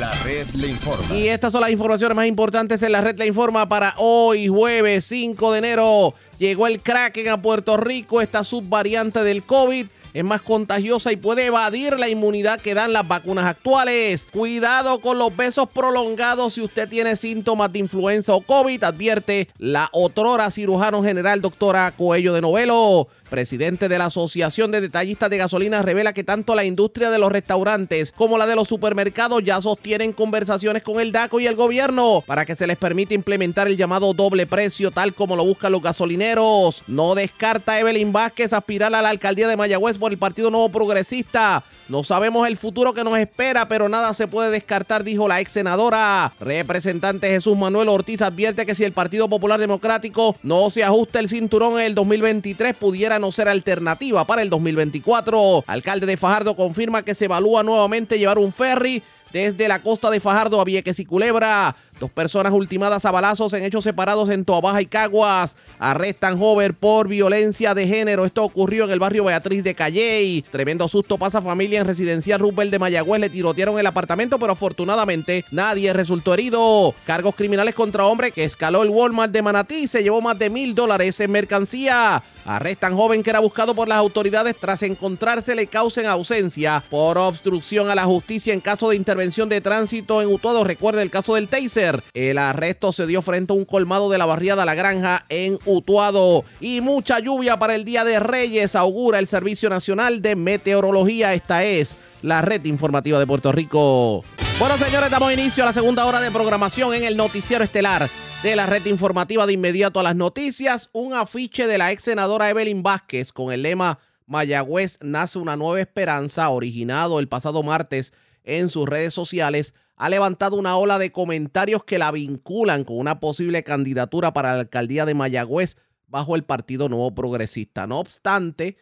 La 0.00 0.12
red 0.24 0.46
le 0.54 0.68
informa. 0.68 1.14
Y 1.14 1.28
estas 1.28 1.52
son 1.52 1.60
las 1.60 1.70
informaciones 1.70 2.16
más 2.16 2.26
importantes 2.26 2.82
en 2.82 2.92
la 2.92 3.00
red 3.00 3.16
le 3.16 3.26
informa 3.26 3.68
para 3.68 3.94
hoy, 3.98 4.48
jueves 4.48 5.04
5 5.04 5.52
de 5.52 5.58
enero. 5.58 6.14
Llegó 6.38 6.66
el 6.66 6.80
Kraken 6.80 7.28
a 7.28 7.40
Puerto 7.40 7.76
Rico, 7.76 8.20
esta 8.20 8.42
subvariante 8.42 9.22
del 9.22 9.44
COVID 9.44 9.86
es 10.14 10.22
más 10.22 10.42
contagiosa 10.42 11.10
y 11.10 11.16
puede 11.16 11.46
evadir 11.46 11.98
la 11.98 12.08
inmunidad 12.08 12.60
que 12.60 12.72
dan 12.72 12.92
las 12.92 13.06
vacunas 13.06 13.46
actuales. 13.46 14.28
Cuidado 14.30 15.00
con 15.00 15.18
los 15.18 15.36
besos 15.36 15.68
prolongados 15.68 16.54
si 16.54 16.62
usted 16.62 16.88
tiene 16.88 17.16
síntomas 17.16 17.72
de 17.72 17.80
influenza 17.80 18.32
o 18.32 18.40
COVID, 18.40 18.84
advierte 18.84 19.48
la 19.58 19.88
otrora 19.92 20.52
cirujano 20.52 21.02
general 21.02 21.40
doctora 21.40 21.92
Coello 21.96 22.32
de 22.32 22.40
Novelo 22.40 23.08
presidente 23.34 23.88
de 23.88 23.98
la 23.98 24.04
Asociación 24.04 24.70
de 24.70 24.80
Detallistas 24.80 25.28
de 25.28 25.38
Gasolina, 25.38 25.82
revela 25.82 26.12
que 26.12 26.22
tanto 26.22 26.54
la 26.54 26.64
industria 26.64 27.10
de 27.10 27.18
los 27.18 27.32
restaurantes 27.32 28.12
como 28.12 28.38
la 28.38 28.46
de 28.46 28.54
los 28.54 28.68
supermercados 28.68 29.42
ya 29.42 29.60
sostienen 29.60 30.12
conversaciones 30.12 30.84
con 30.84 31.00
el 31.00 31.10
DACO 31.10 31.40
y 31.40 31.48
el 31.48 31.56
gobierno 31.56 32.22
para 32.28 32.46
que 32.46 32.54
se 32.54 32.68
les 32.68 32.76
permita 32.76 33.12
implementar 33.12 33.66
el 33.66 33.76
llamado 33.76 34.14
doble 34.14 34.46
precio, 34.46 34.92
tal 34.92 35.14
como 35.14 35.34
lo 35.34 35.44
buscan 35.44 35.72
los 35.72 35.82
gasolineros. 35.82 36.84
No 36.86 37.16
descarta 37.16 37.80
Evelyn 37.80 38.12
Vázquez 38.12 38.52
aspirar 38.52 38.94
a 38.94 39.02
la 39.02 39.08
alcaldía 39.08 39.48
de 39.48 39.56
Mayagüez 39.56 39.98
por 39.98 40.12
el 40.12 40.18
Partido 40.18 40.52
Nuevo 40.52 40.68
Progresista. 40.68 41.64
No 41.88 42.04
sabemos 42.04 42.46
el 42.46 42.56
futuro 42.56 42.94
que 42.94 43.02
nos 43.02 43.18
espera, 43.18 43.66
pero 43.66 43.88
nada 43.88 44.14
se 44.14 44.28
puede 44.28 44.50
descartar, 44.50 45.02
dijo 45.02 45.26
la 45.26 45.40
ex 45.40 45.50
senadora. 45.50 46.32
Representante 46.38 47.28
Jesús 47.28 47.58
Manuel 47.58 47.88
Ortiz 47.88 48.22
advierte 48.22 48.64
que 48.64 48.76
si 48.76 48.84
el 48.84 48.92
Partido 48.92 49.28
Popular 49.28 49.58
Democrático 49.58 50.36
no 50.44 50.70
se 50.70 50.84
ajusta 50.84 51.18
el 51.18 51.28
cinturón 51.28 51.80
en 51.80 51.86
el 51.86 51.94
2023, 51.96 52.76
pudiera 52.76 53.18
no 53.24 53.32
ser 53.32 53.48
alternativa 53.48 54.26
para 54.26 54.42
el 54.42 54.50
2024. 54.50 55.64
Alcalde 55.66 56.04
de 56.04 56.18
Fajardo 56.18 56.54
confirma 56.54 57.02
que 57.02 57.14
se 57.14 57.24
evalúa 57.24 57.62
nuevamente 57.62 58.18
llevar 58.18 58.38
un 58.38 58.52
ferry 58.52 59.02
desde 59.32 59.66
la 59.66 59.80
costa 59.80 60.10
de 60.10 60.20
Fajardo 60.20 60.60
a 60.60 60.64
Vieques 60.64 60.98
y 60.98 61.06
Culebra. 61.06 61.74
Dos 62.00 62.10
personas 62.10 62.52
ultimadas 62.52 63.04
a 63.04 63.12
balazos 63.12 63.52
en 63.52 63.62
hechos 63.62 63.84
separados 63.84 64.28
en 64.28 64.44
Toabaja 64.44 64.82
y 64.82 64.86
Caguas. 64.86 65.56
Arrestan 65.78 66.36
joven 66.36 66.76
por 66.78 67.06
violencia 67.06 67.72
de 67.72 67.86
género. 67.86 68.24
Esto 68.24 68.42
ocurrió 68.42 68.84
en 68.84 68.90
el 68.90 68.98
barrio 68.98 69.24
Beatriz 69.24 69.62
de 69.62 69.76
Calley. 69.76 70.42
Tremendo 70.50 70.88
susto 70.88 71.18
pasa 71.18 71.40
familia 71.40 71.80
en 71.80 71.86
residencial 71.86 72.40
Rubel 72.40 72.72
de 72.72 72.80
Mayagüez. 72.80 73.20
Le 73.20 73.30
tirotearon 73.30 73.78
el 73.78 73.86
apartamento, 73.86 74.40
pero 74.40 74.54
afortunadamente 74.54 75.44
nadie 75.52 75.92
resultó 75.92 76.34
herido. 76.34 76.94
Cargos 77.06 77.36
criminales 77.36 77.76
contra 77.76 78.06
hombre 78.06 78.32
que 78.32 78.42
escaló 78.42 78.82
el 78.82 78.90
Walmart 78.90 79.32
de 79.32 79.42
Manatí 79.42 79.86
se 79.86 80.02
llevó 80.02 80.20
más 80.20 80.36
de 80.36 80.50
mil 80.50 80.74
dólares 80.74 81.20
en 81.20 81.30
mercancía. 81.30 82.24
Arrestan 82.44 82.96
joven 82.96 83.22
que 83.22 83.30
era 83.30 83.38
buscado 83.38 83.74
por 83.74 83.88
las 83.88 83.98
autoridades 83.98 84.56
tras 84.60 84.82
encontrársele 84.82 85.68
causa 85.68 86.00
en 86.00 86.08
ausencia 86.08 86.82
por 86.90 87.16
obstrucción 87.16 87.88
a 87.88 87.94
la 87.94 88.04
justicia 88.04 88.52
en 88.52 88.60
caso 88.60 88.90
de 88.90 88.96
intervención 88.96 89.48
de 89.48 89.60
tránsito 89.60 90.20
en 90.20 90.28
Utuado. 90.28 90.64
Recuerde 90.64 91.00
el 91.00 91.10
caso 91.10 91.36
del 91.36 91.48
Taser 91.48 91.83
El 92.14 92.38
arresto 92.38 92.92
se 92.92 93.06
dio 93.06 93.22
frente 93.22 93.52
a 93.52 93.56
un 93.56 93.64
colmado 93.64 94.10
de 94.10 94.18
la 94.18 94.26
barriada 94.26 94.64
La 94.64 94.74
Granja 94.74 95.24
en 95.28 95.58
Utuado. 95.64 96.44
Y 96.60 96.80
mucha 96.80 97.18
lluvia 97.18 97.58
para 97.58 97.74
el 97.74 97.84
Día 97.84 98.04
de 98.04 98.20
Reyes 98.20 98.74
augura 98.74 99.18
el 99.18 99.26
Servicio 99.26 99.68
Nacional 99.68 100.22
de 100.22 100.36
Meteorología. 100.36 101.34
Esta 101.34 101.64
es 101.64 101.98
la 102.22 102.42
red 102.42 102.64
informativa 102.64 103.18
de 103.18 103.26
Puerto 103.26 103.52
Rico. 103.52 104.24
Bueno, 104.58 104.78
señores, 104.78 105.10
damos 105.10 105.32
inicio 105.32 105.64
a 105.64 105.66
la 105.66 105.72
segunda 105.72 106.06
hora 106.06 106.20
de 106.20 106.30
programación 106.30 106.94
en 106.94 107.04
el 107.04 107.16
noticiero 107.16 107.64
estelar 107.64 108.08
de 108.42 108.56
la 108.56 108.66
red 108.66 108.84
informativa 108.86 109.46
de 109.46 109.54
inmediato 109.54 109.98
a 109.98 110.02
las 110.02 110.14
noticias. 110.14 110.90
Un 110.92 111.14
afiche 111.14 111.66
de 111.66 111.78
la 111.78 111.92
ex 111.92 112.04
senadora 112.04 112.50
Evelyn 112.50 112.82
Vázquez 112.82 113.32
con 113.32 113.52
el 113.52 113.62
lema 113.62 113.98
Mayagüez 114.26 114.98
nace 115.00 115.38
una 115.38 115.56
nueva 115.56 115.80
esperanza, 115.80 116.48
originado 116.50 117.18
el 117.18 117.28
pasado 117.28 117.62
martes 117.62 118.12
en 118.44 118.68
sus 118.68 118.88
redes 118.88 119.14
sociales, 119.14 119.74
ha 119.96 120.08
levantado 120.08 120.56
una 120.56 120.76
ola 120.76 120.98
de 120.98 121.12
comentarios 121.12 121.84
que 121.84 121.98
la 121.98 122.10
vinculan 122.10 122.84
con 122.84 122.98
una 122.98 123.20
posible 123.20 123.62
candidatura 123.62 124.32
para 124.32 124.54
la 124.54 124.60
alcaldía 124.60 125.06
de 125.06 125.14
Mayagüez 125.14 125.76
bajo 126.06 126.36
el 126.36 126.44
Partido 126.44 126.88
Nuevo 126.88 127.14
Progresista. 127.14 127.86
No 127.86 128.00
obstante, 128.00 128.76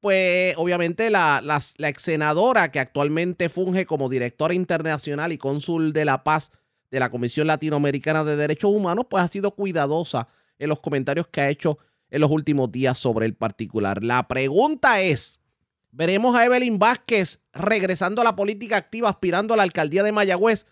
pues 0.00 0.54
obviamente 0.56 1.10
la, 1.10 1.40
la, 1.42 1.88
ex 1.88 2.02
senadora 2.02 2.70
que 2.70 2.80
actualmente 2.80 3.48
funge 3.48 3.86
como 3.86 4.08
directora 4.08 4.54
internacional 4.54 5.32
y 5.32 5.38
cónsul 5.38 5.92
de 5.92 6.04
la 6.04 6.24
paz 6.24 6.52
de 6.90 7.00
la 7.00 7.10
Comisión 7.10 7.46
Latinoamericana 7.46 8.24
de 8.24 8.36
Derechos 8.36 8.70
Humanos, 8.70 9.06
pues 9.08 9.24
ha 9.24 9.28
sido 9.28 9.54
cuidadosa 9.54 10.28
en 10.58 10.68
los 10.68 10.80
comentarios 10.80 11.28
que 11.28 11.40
ha 11.40 11.48
hecho 11.48 11.78
en 12.10 12.20
los 12.20 12.30
últimos 12.30 12.70
días 12.70 12.98
sobre 12.98 13.26
el 13.26 13.34
particular. 13.34 14.02
La 14.02 14.26
pregunta 14.28 15.00
es, 15.00 15.39
¿veremos 15.92 16.36
a 16.36 16.44
Evelyn 16.44 16.78
Vázquez 16.78 17.42
regresando 17.52 18.20
a 18.20 18.24
la 18.24 18.36
política 18.36 18.76
activa, 18.76 19.08
aspirando 19.08 19.54
a 19.54 19.56
la 19.56 19.62
alcaldía 19.62 20.02
de 20.02 20.12
Mayagüez 20.12 20.66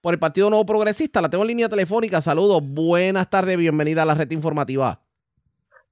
por 0.00 0.14
el 0.14 0.20
Partido 0.20 0.50
Nuevo 0.50 0.66
Progresista? 0.66 1.20
La 1.20 1.30
tengo 1.30 1.44
en 1.44 1.48
línea 1.48 1.68
telefónica. 1.68 2.20
Saludos, 2.20 2.62
buenas 2.62 3.30
tardes, 3.30 3.56
bienvenida 3.56 4.02
a 4.02 4.06
la 4.06 4.14
red 4.14 4.30
informativa. 4.30 5.00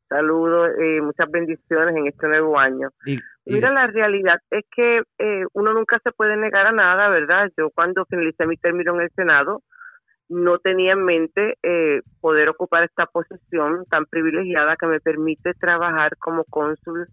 Saludos 0.08 0.70
y 0.78 1.00
muchas 1.00 1.30
bendiciones 1.30 1.96
en 1.96 2.06
este 2.06 2.28
nuevo 2.28 2.58
año. 2.58 2.90
Mira, 3.46 3.72
la 3.72 3.86
realidad 3.86 4.40
es 4.50 4.64
que 4.74 5.02
eh, 5.18 5.44
uno 5.54 5.72
nunca 5.72 5.98
se 6.04 6.12
puede 6.12 6.36
negar 6.36 6.66
a 6.66 6.72
nada, 6.72 7.08
¿verdad? 7.08 7.50
Yo 7.56 7.70
cuando 7.70 8.04
finalicé 8.04 8.46
mi 8.46 8.56
término 8.56 8.94
en 8.94 9.00
el 9.00 9.10
Senado, 9.16 9.62
no 10.28 10.58
tenía 10.58 10.92
en 10.92 11.04
mente 11.04 11.56
eh, 11.62 12.02
poder 12.20 12.48
ocupar 12.48 12.84
esta 12.84 13.06
posición 13.06 13.84
tan 13.90 14.06
privilegiada 14.06 14.76
que 14.76 14.86
me 14.86 15.00
permite 15.00 15.54
trabajar 15.54 16.16
como 16.18 16.44
cónsul 16.44 17.08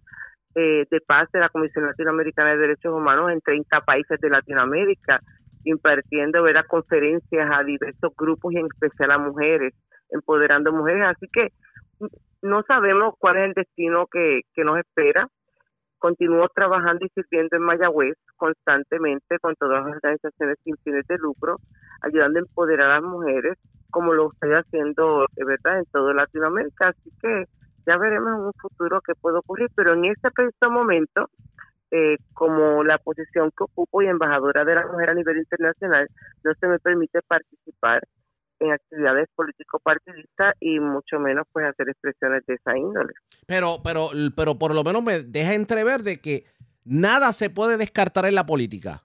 eh, 0.54 0.84
de 0.90 1.00
paz 1.00 1.30
de 1.32 1.40
la 1.40 1.48
Comisión 1.48 1.86
Latinoamericana 1.86 2.50
de 2.50 2.58
Derechos 2.58 2.92
Humanos 2.92 3.30
en 3.30 3.40
30 3.40 3.80
países 3.82 4.20
de 4.20 4.30
Latinoamérica, 4.30 5.20
impartiendo 5.64 6.42
¿verdad? 6.42 6.64
conferencias 6.66 7.48
a 7.52 7.62
diversos 7.62 8.12
grupos 8.16 8.52
y 8.52 8.58
en 8.58 8.66
especial 8.66 9.12
a 9.12 9.18
mujeres, 9.18 9.74
empoderando 10.10 10.72
mujeres. 10.72 11.04
Así 11.06 11.28
que 11.32 11.48
no 12.42 12.62
sabemos 12.62 13.14
cuál 13.18 13.36
es 13.36 13.44
el 13.44 13.54
destino 13.54 14.06
que, 14.06 14.42
nos 14.64 14.78
espera. 14.78 15.28
Continúo 15.98 16.48
trabajando 16.48 17.04
y 17.04 17.10
sirviendo 17.10 17.56
en 17.56 17.62
Mayagüez 17.62 18.16
constantemente 18.36 19.38
con 19.38 19.54
todas 19.56 19.84
las 19.84 19.96
organizaciones 19.96 20.56
sin 20.64 20.74
fines 20.78 21.06
de 21.06 21.18
lucro 21.18 21.58
ayudando 22.00 22.38
a 22.38 22.42
empoderar 22.42 22.90
a 22.90 22.94
las 22.94 23.02
mujeres, 23.02 23.58
como 23.90 24.14
lo 24.14 24.32
estoy 24.32 24.52
haciendo, 24.52 25.26
¿verdad?, 25.36 25.80
en 25.80 25.84
todo 25.92 26.14
Latinoamérica. 26.14 26.88
Así 26.88 27.10
que 27.20 27.44
ya 27.86 27.96
veremos 27.96 28.28
en 28.28 28.44
un 28.46 28.52
futuro 28.52 29.00
qué 29.00 29.14
puede 29.14 29.38
ocurrir, 29.38 29.68
pero 29.74 29.94
en 29.94 30.04
este 30.06 30.30
preciso 30.30 30.70
momento, 30.70 31.30
eh, 31.90 32.16
como 32.34 32.84
la 32.84 32.98
posición 32.98 33.50
que 33.50 33.64
ocupo 33.64 34.02
y 34.02 34.06
embajadora 34.06 34.64
de 34.64 34.74
la 34.74 34.86
mujer 34.86 35.10
a 35.10 35.14
nivel 35.14 35.38
internacional, 35.38 36.08
no 36.44 36.52
se 36.54 36.66
me 36.66 36.78
permite 36.78 37.20
participar 37.22 38.02
en 38.60 38.72
actividades 38.72 39.28
político-partidistas 39.34 40.54
y 40.60 40.78
mucho 40.78 41.18
menos 41.18 41.46
pues 41.52 41.66
hacer 41.66 41.88
expresiones 41.88 42.44
de 42.46 42.54
esa 42.54 42.76
índole. 42.76 43.12
Pero, 43.46 43.78
pero, 43.82 44.10
pero 44.36 44.58
por 44.58 44.74
lo 44.74 44.84
menos 44.84 45.02
me 45.02 45.20
deja 45.20 45.54
entrever 45.54 46.02
de 46.02 46.20
que 46.20 46.44
nada 46.84 47.32
se 47.32 47.50
puede 47.50 47.76
descartar 47.76 48.26
en 48.26 48.34
la 48.34 48.46
política. 48.46 49.02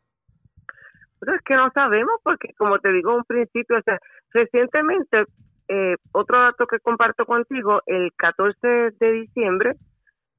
Pero 1.19 1.35
es 1.35 1.41
que 1.43 1.55
no 1.55 1.71
sabemos 1.73 2.19
porque, 2.23 2.53
como 2.57 2.77
te 2.79 2.91
digo 2.91 3.15
un 3.15 3.23
principio, 3.23 3.77
o 3.77 3.81
sea, 3.81 3.99
recientemente, 4.31 5.23
eh, 5.67 5.95
otro 6.11 6.39
dato 6.41 6.67
que 6.67 6.79
comparto 6.79 7.25
contigo, 7.25 7.81
el 7.85 8.11
14 8.15 8.91
de 8.99 9.11
diciembre, 9.11 9.75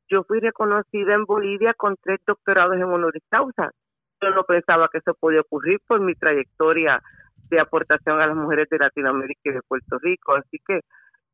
yo 0.08 0.22
fui 0.24 0.40
reconocida 0.40 1.14
en 1.14 1.24
Bolivia 1.24 1.74
con 1.74 1.96
tres 2.00 2.20
doctorados 2.26 2.76
en 2.76 2.84
honoris 2.84 3.24
causa. 3.28 3.70
Yo 4.22 4.30
no 4.30 4.44
pensaba 4.44 4.88
que 4.90 4.98
eso 4.98 5.14
podía 5.18 5.40
ocurrir 5.40 5.80
por 5.86 6.00
mi 6.00 6.14
trayectoria 6.14 7.02
de 7.50 7.60
aportación 7.60 8.20
a 8.20 8.26
las 8.26 8.36
mujeres 8.36 8.68
de 8.70 8.78
Latinoamérica 8.78 9.40
y 9.44 9.52
de 9.52 9.62
Puerto 9.66 9.98
Rico. 9.98 10.34
Así 10.34 10.58
que 10.64 10.80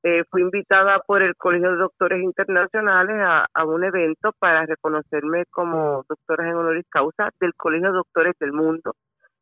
eh, 0.05 0.25
fui 0.31 0.43
invitada 0.43 1.01
por 1.01 1.23
el 1.23 1.37
Colegio 1.37 1.73
de 1.73 1.77
Doctores 1.77 2.23
Internacionales 2.23 3.17
a, 3.21 3.47
a, 3.53 3.65
un 3.65 3.85
evento 3.85 4.33
para 4.39 4.67
reconocerme 4.67 5.45
como 5.51 6.05
doctora 6.09 6.49
en 6.49 6.57
honoris 6.57 6.87
causa 6.89 7.31
del 7.41 7.55
Colegio 7.55 7.89
de 7.89 7.99
Doctores 7.99 8.35
del 8.41 8.53
Mundo. 8.53 8.95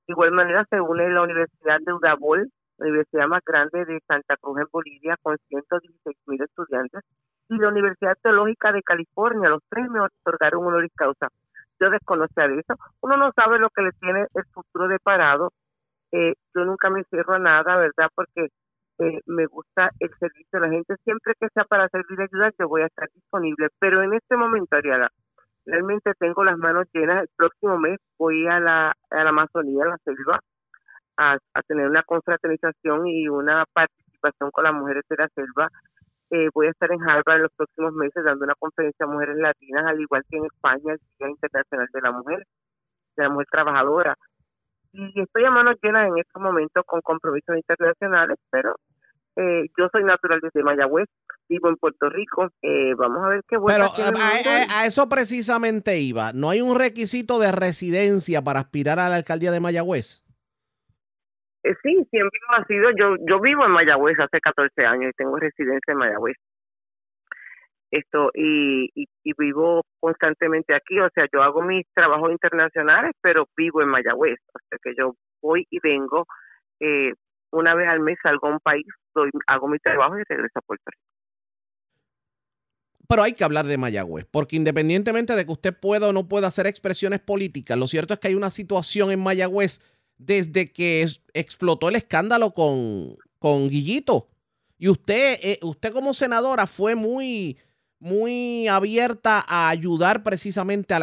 De 0.06 0.12
igual 0.12 0.32
manera 0.32 0.66
se 0.68 0.80
une 0.80 1.08
la 1.08 1.22
Universidad 1.22 1.78
de 1.80 1.92
Udabol, 1.92 2.50
universidad 2.86 3.26
más 3.28 3.42
grande 3.44 3.84
de 3.84 4.00
Santa 4.06 4.36
Cruz 4.36 4.58
en 4.58 4.66
Bolivia, 4.72 5.16
con 5.22 5.36
116 5.48 6.16
mil 6.26 6.42
estudiantes, 6.42 7.02
y 7.48 7.56
la 7.56 7.68
Universidad 7.68 8.16
Teológica 8.22 8.72
de 8.72 8.82
California, 8.82 9.48
los 9.48 9.62
tres 9.68 9.88
me 9.90 10.00
otorgaron 10.00 10.64
honoris 10.66 10.92
causa. 10.94 11.28
Yo 11.80 11.90
desconocía 11.90 12.46
de 12.46 12.60
eso. 12.60 12.74
Uno 13.00 13.16
no 13.16 13.32
sabe 13.34 13.58
lo 13.58 13.70
que 13.70 13.82
le 13.82 13.92
tiene 13.92 14.26
el 14.34 14.44
futuro 14.52 14.86
deparado. 14.86 15.50
Eh, 16.12 16.34
yo 16.54 16.64
nunca 16.64 16.90
me 16.90 17.04
cierro 17.04 17.34
a 17.34 17.38
nada, 17.38 17.76
¿verdad? 17.76 18.08
Porque 18.14 18.48
eh, 18.98 19.20
me 19.26 19.46
gusta 19.46 19.90
el 19.98 20.10
servicio 20.18 20.60
de 20.60 20.60
la 20.60 20.68
gente. 20.68 20.94
Siempre 21.04 21.34
que 21.40 21.48
sea 21.54 21.64
para 21.64 21.88
servir 21.88 22.20
y 22.20 22.22
ayudar, 22.22 22.52
yo 22.58 22.68
voy 22.68 22.82
a 22.82 22.86
estar 22.86 23.08
disponible. 23.14 23.68
Pero 23.78 24.02
en 24.02 24.12
este 24.12 24.36
momento, 24.36 24.76
Ariana, 24.76 25.08
realmente 25.64 26.12
tengo 26.18 26.44
las 26.44 26.58
manos 26.58 26.86
llenas. 26.92 27.22
El 27.22 27.30
próximo 27.36 27.78
mes 27.78 27.98
voy 28.18 28.46
a 28.46 28.60
la, 28.60 28.94
a 29.10 29.24
la 29.24 29.30
Amazonía, 29.30 29.84
a 29.84 29.88
la 29.88 29.98
selva, 30.04 30.40
a, 31.20 31.62
tener 31.66 31.86
una 31.86 32.02
confraternización 32.02 33.06
y 33.06 33.28
una 33.28 33.64
participación 33.72 34.50
con 34.50 34.64
las 34.64 34.72
mujeres 34.72 35.04
de 35.08 35.16
la 35.16 35.28
selva. 35.28 35.68
Eh, 36.30 36.48
voy 36.54 36.68
a 36.68 36.70
estar 36.70 36.90
en 36.90 37.02
Harvard 37.02 37.36
en 37.36 37.42
los 37.42 37.52
próximos 37.56 37.92
meses 37.92 38.24
dando 38.24 38.44
una 38.44 38.54
conferencia 38.58 39.04
a 39.04 39.08
mujeres 39.08 39.36
latinas, 39.36 39.84
al 39.86 40.00
igual 40.00 40.22
que 40.30 40.38
en 40.38 40.46
España, 40.46 40.94
el 40.94 41.00
Día 41.18 41.28
Internacional 41.28 41.88
de 41.92 42.00
la 42.00 42.12
Mujer, 42.12 42.46
de 43.16 43.22
la 43.22 43.28
Mujer 43.28 43.46
Trabajadora. 43.50 44.16
Y 44.92 45.20
estoy 45.20 45.44
a 45.44 45.50
manos 45.50 45.76
llenas 45.82 46.08
en 46.08 46.18
estos 46.18 46.42
momentos 46.42 46.84
con 46.86 47.00
compromisos 47.00 47.54
internacionales, 47.56 48.38
pero 48.50 48.74
eh, 49.36 49.66
yo 49.78 49.88
soy 49.92 50.04
natural 50.04 50.40
desde 50.42 50.64
Mayagüez, 50.64 51.08
vivo 51.48 51.68
en 51.68 51.76
Puerto 51.76 52.08
Rico. 52.08 52.48
Eh, 52.62 52.94
vamos 52.96 53.22
a 53.24 53.28
ver 53.28 53.42
qué 53.46 53.56
bueno. 53.58 53.86
Pero 53.96 54.18
a, 54.18 54.86
eso 54.86 55.08
precisamente 55.08 55.98
iba. 55.98 56.32
¿No 56.32 56.50
hay 56.50 56.60
un 56.60 56.76
requisito 56.76 57.38
de 57.38 57.52
residencia 57.52 58.42
para 58.42 58.60
aspirar 58.60 58.98
a 58.98 59.08
la 59.08 59.16
alcaldía 59.16 59.52
de 59.52 59.60
Mayagüez? 59.60 60.24
Eh, 61.62 61.74
sí, 61.82 62.06
siempre 62.10 62.40
ha 62.48 62.64
sido. 62.64 62.90
Yo, 62.96 63.16
yo 63.28 63.40
vivo 63.40 63.64
en 63.64 63.72
Mayagüez 63.72 64.18
hace 64.18 64.40
14 64.40 64.84
años 64.86 65.10
y 65.10 65.16
tengo 65.16 65.36
residencia 65.36 65.92
en 65.92 65.98
Mayagüez. 65.98 66.36
Esto, 67.90 68.30
y, 68.34 68.88
y, 68.94 69.06
y, 69.24 69.32
vivo 69.36 69.82
constantemente 69.98 70.74
aquí. 70.74 70.98
O 71.00 71.08
sea, 71.14 71.26
yo 71.32 71.42
hago 71.42 71.62
mis 71.62 71.84
trabajos 71.92 72.30
internacionales, 72.30 73.12
pero 73.20 73.46
vivo 73.56 73.82
en 73.82 73.88
Mayagüez. 73.88 74.38
O 74.54 74.58
sea, 74.68 74.78
que 74.82 74.94
yo 74.96 75.14
voy 75.42 75.66
y 75.70 75.80
vengo. 75.80 76.26
Eh, 76.80 77.12
una 77.52 77.74
vez 77.74 77.88
al 77.88 78.00
mes 78.00 78.16
salgo 78.22 78.46
a 78.46 78.52
un 78.52 78.60
país, 78.60 78.86
hago 79.46 79.68
mi 79.68 79.78
trabajo 79.78 80.16
y 80.18 80.22
regreso 80.28 80.58
a 80.60 80.62
Puerto 80.62 80.84
Rico 80.86 81.10
pero 83.10 83.24
hay 83.24 83.32
que 83.32 83.42
hablar 83.42 83.66
de 83.66 83.76
Mayagüez, 83.76 84.24
porque 84.30 84.54
independientemente 84.54 85.34
de 85.34 85.44
que 85.44 85.50
usted 85.50 85.76
pueda 85.76 86.06
o 86.06 86.12
no 86.12 86.28
pueda 86.28 86.46
hacer 86.46 86.68
expresiones 86.68 87.18
políticas, 87.18 87.76
lo 87.76 87.88
cierto 87.88 88.14
es 88.14 88.20
que 88.20 88.28
hay 88.28 88.36
una 88.36 88.50
situación 88.50 89.10
en 89.10 89.18
Mayagüez 89.18 89.80
desde 90.20 90.70
que 90.70 91.06
explotó 91.32 91.88
el 91.88 91.96
escándalo 91.96 92.52
con, 92.52 93.16
con 93.38 93.68
Guillito. 93.68 94.28
Y 94.78 94.88
usted, 94.88 95.38
eh, 95.42 95.58
usted 95.62 95.92
como 95.92 96.14
senadora 96.14 96.66
fue 96.66 96.94
muy, 96.94 97.58
muy 97.98 98.68
abierta 98.68 99.42
a 99.46 99.68
ayudar 99.70 100.22
precisamente 100.22 100.94
al 100.94 101.02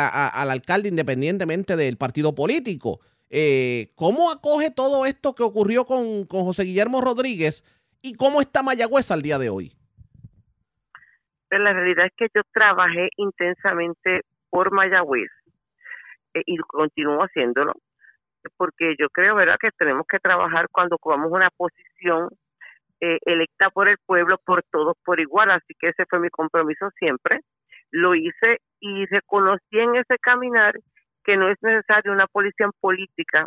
alcalde 0.52 0.90
independientemente 0.90 1.76
del 1.76 1.98
partido 1.98 2.34
político. 2.34 3.00
Eh, 3.30 3.92
¿Cómo 3.96 4.32
acoge 4.32 4.72
todo 4.72 5.06
esto 5.06 5.36
que 5.36 5.44
ocurrió 5.44 5.86
con, 5.86 6.26
con 6.26 6.44
José 6.44 6.64
Guillermo 6.64 7.02
Rodríguez 7.02 7.66
y 8.02 8.14
cómo 8.14 8.40
está 8.40 8.64
Mayagüez 8.64 9.12
al 9.12 9.22
día 9.22 9.38
de 9.38 9.50
hoy? 9.50 9.74
Pero 11.50 11.64
la 11.64 11.74
realidad 11.74 12.06
es 12.06 12.14
que 12.16 12.28
yo 12.34 12.42
trabajé 12.54 13.10
intensamente 13.18 14.22
por 14.50 14.72
Mayagüez 14.72 15.30
eh, 16.34 16.44
y 16.46 16.58
continúo 16.58 17.20
haciéndolo, 17.22 17.74
porque 18.56 18.96
yo 19.00 19.10
creo, 19.10 19.36
¿verdad?, 19.36 19.58
que 19.60 19.70
tenemos 19.78 20.06
que 20.08 20.20
trabajar 20.20 20.68
cuando 20.72 20.96
ocupamos 20.96 21.32
una 21.32 21.50
posición 21.50 22.30
eh, 23.02 23.20
electa 23.26 23.70
por 23.70 23.88
el 23.88 23.98
pueblo, 24.06 24.38
por 24.46 24.64
todos 24.72 24.96
por 25.04 25.20
igual, 25.20 25.52
así 25.52 25.74
que 25.80 25.90
ese 25.90 26.06
fue 26.10 26.20
mi 26.20 26.30
compromiso 26.30 26.90
siempre. 26.98 27.42
Lo 27.92 28.16
hice 28.16 28.60
y 28.80 29.06
reconocí 29.06 29.80
en 29.80 29.96
ese 29.96 30.18
caminar 30.20 30.76
que 31.24 31.38
no 31.38 31.50
es 31.50 31.58
necesaria 31.62 32.12
una 32.12 32.28
posición 32.28 32.72
política 32.80 33.46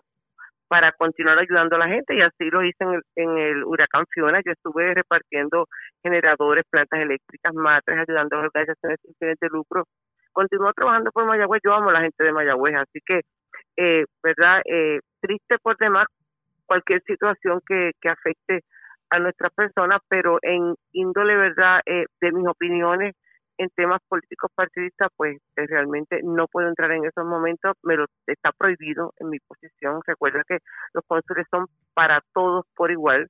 para 0.70 0.92
continuar 0.92 1.36
ayudando 1.36 1.74
a 1.74 1.80
la 1.80 1.88
gente 1.88 2.14
y 2.14 2.22
así 2.22 2.48
lo 2.48 2.62
hice 2.62 2.84
en 2.84 2.90
el, 2.94 3.02
en 3.16 3.38
el 3.38 3.64
huracán 3.64 4.04
Fiona. 4.14 4.40
Yo 4.44 4.52
estuve 4.52 4.94
repartiendo 4.94 5.66
generadores, 6.00 6.64
plantas 6.70 7.00
eléctricas, 7.00 7.52
matres, 7.54 7.98
ayudando 7.98 8.36
a 8.36 8.40
organizaciones 8.42 9.00
sin 9.02 9.12
fines 9.18 9.36
de 9.40 9.48
lucro. 9.48 9.84
Continúo 10.32 10.72
trabajando 10.72 11.10
por 11.10 11.26
Mayagüez, 11.26 11.60
yo 11.64 11.74
amo 11.74 11.90
a 11.90 11.94
la 11.94 12.02
gente 12.02 12.22
de 12.22 12.32
Mayagüez, 12.32 12.76
así 12.76 13.00
que, 13.04 13.22
eh, 13.76 14.04
¿verdad? 14.22 14.62
Eh, 14.64 15.00
triste 15.20 15.58
por 15.62 15.76
demás 15.78 16.06
cualquier 16.66 17.02
situación 17.02 17.60
que, 17.66 17.90
afecte 18.08 18.60
a 19.10 19.18
nuestras 19.18 19.52
personas, 19.52 20.00
pero 20.08 20.38
en 20.42 20.74
índole, 20.92 21.36
¿verdad? 21.36 21.80
Eh, 21.84 22.06
de 22.20 22.32
mis 22.32 22.46
opiniones, 22.46 23.16
en 23.58 23.68
temas 23.76 24.00
políticos 24.08 24.50
partidistas, 24.54 25.08
pues 25.16 25.36
eh, 25.56 25.66
realmente 25.66 26.20
no 26.22 26.46
puedo 26.46 26.68
entrar 26.68 26.92
en 26.92 27.04
esos 27.04 27.26
momentos, 27.26 27.76
me 27.82 27.96
lo 27.96 28.06
está 28.26 28.52
prohibido 28.52 29.12
en 29.18 29.30
mi 29.30 29.38
posición. 29.40 30.00
Recuerda 30.06 30.42
que 30.48 30.58
los 30.94 31.04
cónsules 31.06 31.46
son 31.50 31.66
para 31.92 32.20
todos 32.32 32.64
por 32.74 32.90
igual, 32.90 33.26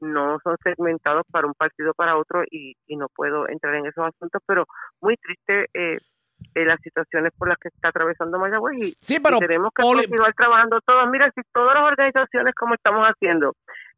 no 0.00 0.38
son 0.44 0.56
segmentados 0.62 1.24
para 1.30 1.46
un 1.46 1.54
partido 1.54 1.92
para 1.92 2.16
otro 2.16 2.44
y, 2.50 2.74
y 2.86 2.96
no 2.96 3.08
puedo 3.14 3.48
entrar 3.48 3.74
en 3.74 3.86
esos 3.86 4.06
asuntos, 4.06 4.40
pero 4.46 4.64
muy 5.00 5.16
triste 5.16 5.66
eh, 5.74 5.98
eh 6.54 6.64
las 6.64 6.80
situaciones 6.80 7.32
por 7.36 7.48
las 7.48 7.58
que 7.58 7.68
está 7.68 7.88
atravesando 7.88 8.38
Mayagüez 8.38 8.78
y, 8.78 8.94
sí, 9.00 9.18
pero, 9.20 9.38
tenemos 9.38 9.72
que 9.74 9.82
continuar 9.82 10.34
trabajando 10.34 10.80
todos. 10.80 11.08
Mira, 11.10 11.30
si 11.34 11.42
todas 11.52 11.74
las 11.74 11.84
organizaciones 11.84 12.54
como 12.54 12.74
estamos 12.74 13.06
haciendo, 13.06 13.54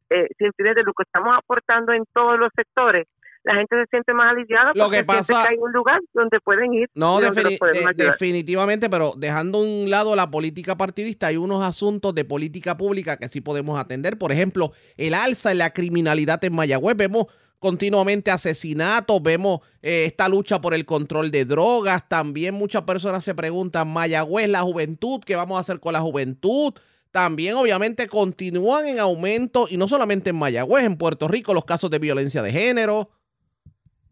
eh, 0.09 0.27
sin 0.37 0.51
fines 0.53 0.75
de 0.75 0.83
lucro, 0.83 1.03
estamos 1.03 1.37
aportando 1.37 1.93
en 1.93 2.03
todos 2.13 2.39
los 2.39 2.49
sectores, 2.55 3.07
la 3.43 3.55
gente 3.55 3.75
se 3.81 3.85
siente 3.89 4.13
más 4.13 4.31
aliviada 4.33 4.73
porque 4.73 4.79
Lo 4.79 4.89
que 4.89 5.03
pasa, 5.03 5.43
que 5.43 5.53
hay 5.53 5.57
un 5.59 5.71
lugar 5.71 6.01
donde 6.13 6.39
pueden 6.41 6.73
ir. 6.73 6.89
No, 6.93 7.19
defini 7.19 7.57
de- 7.57 7.93
definitivamente, 7.93 8.89
pero 8.89 9.13
dejando 9.15 9.59
a 9.59 9.61
un 9.61 9.89
lado 9.89 10.15
la 10.15 10.29
política 10.29 10.75
partidista, 10.75 11.27
hay 11.27 11.37
unos 11.37 11.63
asuntos 11.63 12.13
de 12.13 12.25
política 12.25 12.75
pública 12.77 13.17
que 13.17 13.29
sí 13.29 13.39
podemos 13.39 13.79
atender. 13.79 14.17
Por 14.17 14.31
ejemplo, 14.31 14.71
el 14.97 15.13
alza 15.13 15.51
en 15.51 15.59
la 15.59 15.71
criminalidad 15.71 16.43
en 16.43 16.53
Mayagüez. 16.53 16.97
Vemos 16.97 17.27
continuamente 17.59 18.31
asesinatos, 18.31 19.21
vemos 19.21 19.59
eh, 19.81 20.05
esta 20.05 20.27
lucha 20.29 20.59
por 20.61 20.73
el 20.73 20.85
control 20.85 21.29
de 21.29 21.45
drogas. 21.45 22.07
También 22.07 22.55
muchas 22.55 22.83
personas 22.83 23.23
se 23.23 23.35
preguntan, 23.35 23.91
Mayagüez, 23.91 24.47
la 24.49 24.61
juventud, 24.61 25.21
¿qué 25.25 25.35
vamos 25.35 25.57
a 25.57 25.61
hacer 25.61 25.79
con 25.79 25.93
la 25.93 25.99
juventud? 25.99 26.73
También 27.11 27.55
obviamente 27.55 28.07
continúan 28.07 28.87
en 28.87 28.99
aumento, 28.99 29.65
y 29.69 29.77
no 29.77 29.87
solamente 29.87 30.29
en 30.29 30.37
Mayagüez, 30.37 30.85
en 30.85 30.97
Puerto 30.97 31.27
Rico, 31.27 31.53
los 31.53 31.65
casos 31.65 31.89
de 31.89 31.99
violencia 31.99 32.41
de 32.41 32.51
género. 32.51 33.09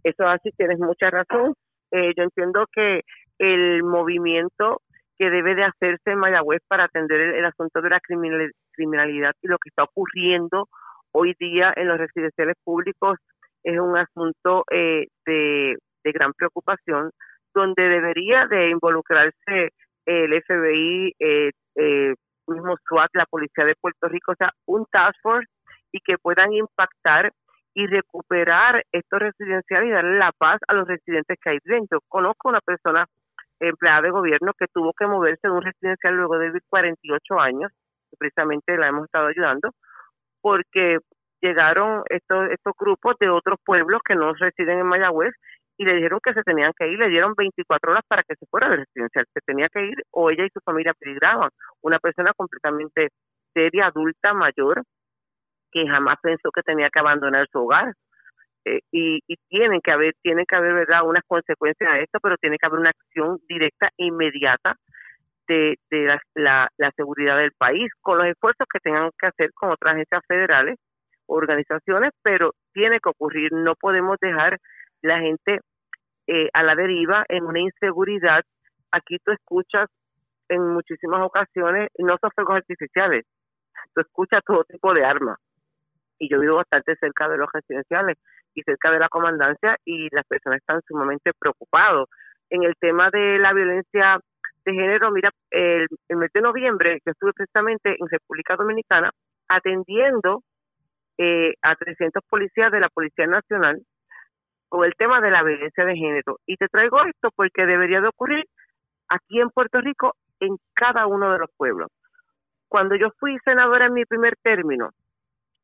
Eso 0.04 0.24
es 0.24 0.30
así, 0.30 0.52
tienes 0.58 0.80
mucha 0.80 1.10
razón. 1.10 1.54
Eh, 1.92 2.14
yo 2.18 2.24
entiendo 2.24 2.66
que 2.74 3.02
el 3.40 3.84
movimiento 3.84 4.82
que 5.18 5.30
debe 5.30 5.56
de 5.56 5.64
hacerse 5.64 6.12
en 6.12 6.20
Mayagüez 6.20 6.62
para 6.68 6.86
atender 6.86 7.20
el, 7.20 7.36
el 7.36 7.46
asunto 7.46 7.82
de 7.82 7.90
la 7.90 8.00
criminal- 8.00 8.52
criminalidad 8.72 9.34
y 9.42 9.48
lo 9.48 9.58
que 9.58 9.70
está 9.70 9.84
ocurriendo 9.84 10.68
hoy 11.12 11.34
día 11.40 11.74
en 11.76 11.88
los 11.88 11.98
residenciales 11.98 12.56
públicos 12.64 13.18
es 13.68 13.80
un 13.80 13.98
asunto 13.98 14.64
eh, 14.72 15.08
de, 15.26 15.76
de 16.04 16.12
gran 16.14 16.32
preocupación, 16.34 17.12
donde 17.54 17.84
debería 17.84 18.48
de 18.48 18.70
involucrarse 18.70 19.74
el 20.06 20.42
FBI, 20.42 21.14
eh, 21.20 21.52
eh, 21.76 22.14
mismo 22.48 22.78
SWAT, 22.88 23.10
la 23.14 23.26
Policía 23.26 23.66
de 23.66 23.76
Puerto 23.76 24.08
Rico, 24.08 24.32
o 24.32 24.36
sea, 24.36 24.52
un 24.68 24.86
task 24.86 25.20
force 25.22 25.50
y 25.92 26.00
que 26.00 26.18
puedan 26.18 26.54
impactar 26.54 27.34
y 27.74 27.88
recuperar 27.88 28.86
estos 28.94 29.20
residenciales 29.20 29.90
y 29.90 29.92
darle 29.92 30.18
la 30.18 30.32
paz 30.32 30.60
a 30.70 30.74
los 30.74 30.88
residentes 30.88 31.38
que 31.44 31.50
hay 31.50 31.58
dentro. 31.66 32.00
Conozco 32.08 32.48
una 32.48 32.62
persona 32.62 33.06
empleada 33.60 34.04
de 34.04 34.12
gobierno 34.12 34.54
que 34.58 34.68
tuvo 34.68 34.94
que 34.94 35.08
moverse 35.08 35.46
de 35.46 35.52
un 35.52 35.62
residencial 35.62 36.16
luego 36.16 36.38
de 36.38 36.48
vivir 36.48 36.62
48 36.70 37.40
años, 37.40 37.72
precisamente 38.18 38.78
la 38.78 38.88
hemos 38.88 39.06
estado 39.06 39.28
ayudando, 39.28 39.72
porque 40.40 41.00
llegaron 41.42 42.04
estos, 42.10 42.50
estos 42.52 42.74
grupos 42.78 43.16
de 43.20 43.30
otros 43.30 43.60
pueblos 43.66 44.02
que 44.06 44.16
no 44.16 44.34
residen 44.34 44.80
en 44.80 44.88
Mayagüez 44.88 45.34
y 45.78 45.86
le 45.86 45.96
dijeron 45.96 46.20
que 46.24 46.34
se 46.34 46.44
tenían 46.44 46.72
que 46.78 46.88
ir, 46.88 46.98
le 46.98 47.10
dieron 47.10 47.34
24 47.36 47.92
horas 47.92 48.04
para 48.08 48.24
que 48.24 48.36
se 48.36 48.46
fuera 48.48 48.70
del 48.70 48.80
residencial, 48.80 49.26
se 49.34 49.42
tenía 49.46 49.70
que 49.70 49.86
ir 49.86 50.04
o 50.12 50.32
ella 50.32 50.46
y 50.46 50.50
su 50.50 50.60
familia 50.62 50.94
peligraban. 51.00 51.50
Una 51.82 52.00
persona 52.00 52.34
completamente 52.36 53.10
seria, 53.54 53.88
adulta, 53.88 54.34
mayor, 54.34 54.82
que 55.72 55.88
jamás 55.88 56.18
pensó 56.22 56.50
que 56.52 56.64
tenía 56.64 56.90
que 56.90 57.00
abandonar 57.00 57.48
su 57.52 57.60
hogar. 57.60 57.94
Eh, 58.66 58.82
y, 58.92 59.20
y 59.28 59.36
tienen 59.48 59.80
que 59.82 59.92
haber, 59.92 60.14
tienen 60.22 60.46
que 60.46 60.56
haber, 60.56 60.74
¿verdad?, 60.74 61.04
unas 61.06 61.24
consecuencias 61.28 61.90
a 61.90 62.00
esto, 62.00 62.20
pero 62.22 62.38
tiene 62.38 62.58
que 62.58 62.66
haber 62.66 62.80
una 62.80 62.90
acción 62.90 63.40
directa 63.48 63.88
e 63.98 64.06
inmediata 64.06 64.76
de, 65.48 65.78
de 65.90 66.06
la, 66.06 66.22
la, 66.36 66.70
la 66.78 66.92
seguridad 66.92 67.38
del 67.38 67.52
país, 67.58 67.90
con 68.02 68.18
los 68.18 68.28
esfuerzos 68.28 68.68
que 68.72 68.80
tengan 68.80 69.10
que 69.18 69.28
hacer 69.28 69.52
con 69.54 69.72
otras 69.72 69.94
agencias 69.94 70.22
federales, 70.28 70.78
organizaciones, 71.28 72.12
pero 72.24 72.54
tiene 72.74 73.00
que 73.00 73.10
ocurrir, 73.10 73.52
no 73.52 73.76
podemos 73.76 74.18
dejar 74.20 74.58
la 75.02 75.20
gente 75.20 75.60
eh, 76.28 76.50
a 76.54 76.64
la 76.64 76.76
deriva 76.76 77.26
en 77.30 77.46
una 77.46 77.60
inseguridad. 77.60 78.44
Aquí 78.92 79.18
tú 79.24 79.32
escuchas 79.32 79.88
en 80.50 80.62
muchísimas 80.74 81.22
ocasiones, 81.22 81.90
no 82.00 82.18
son 82.20 82.32
fuegos 82.36 82.58
artificiales, 82.58 83.26
tú 83.94 84.02
escuchas 84.02 84.42
todo 84.46 84.64
tipo 84.64 84.94
de 84.94 85.06
armas. 85.06 85.38
Y 86.20 86.30
yo 86.30 86.40
vivo 86.40 86.56
bastante 86.56 86.96
cerca 86.96 87.30
de 87.30 87.38
los 87.38 87.48
residenciales 87.54 88.18
y 88.56 88.64
cerca 88.64 88.92
de 88.92 89.00
la 89.00 89.10
comandancia 89.10 89.78
y 89.86 90.08
las 90.12 90.26
personas 90.26 90.60
están 90.60 90.82
sumamente 90.88 91.32
preocupados. 91.38 92.10
En 92.50 92.64
el 92.64 92.74
tema 92.80 93.10
de 93.12 93.38
la 93.38 93.54
violencia 93.54 94.20
de 94.66 94.74
género, 94.74 95.12
mira, 95.12 95.30
el, 95.52 95.88
el 96.10 96.18
mes 96.18 96.32
de 96.34 96.42
noviembre 96.42 97.00
yo 97.06 97.12
estuve 97.12 97.34
precisamente 97.34 97.96
en 98.00 98.10
República 98.10 98.56
Dominicana 98.56 99.12
atendiendo 99.48 100.42
eh, 101.18 101.54
a 101.62 101.76
300 101.76 102.24
policías 102.30 102.72
de 102.72 102.80
la 102.80 102.90
Policía 102.90 103.28
Nacional 103.28 103.82
con 104.70 104.86
el 104.86 104.94
tema 104.96 105.22
de 105.22 105.32
la 105.32 105.44
violencia 105.44 105.86
de 105.86 105.96
género. 105.96 106.40
Y 106.46 106.58
te 106.58 106.68
traigo 106.68 107.02
esto 107.04 107.30
porque 107.36 107.66
debería 107.66 108.02
de 108.02 108.10
ocurrir 108.10 108.46
aquí 109.10 109.40
en 109.40 109.50
Puerto 109.50 109.80
Rico 109.82 110.16
en 110.40 110.58
cada 110.74 111.08
uno 111.08 111.32
de 111.32 111.40
los 111.40 111.50
pueblos. 111.58 111.90
Cuando 112.68 112.96
yo 112.96 113.10
fui 113.20 113.38
senadora 113.46 113.86
en 113.86 113.94
mi 113.94 114.06
primer 114.06 114.36
término, 114.44 114.90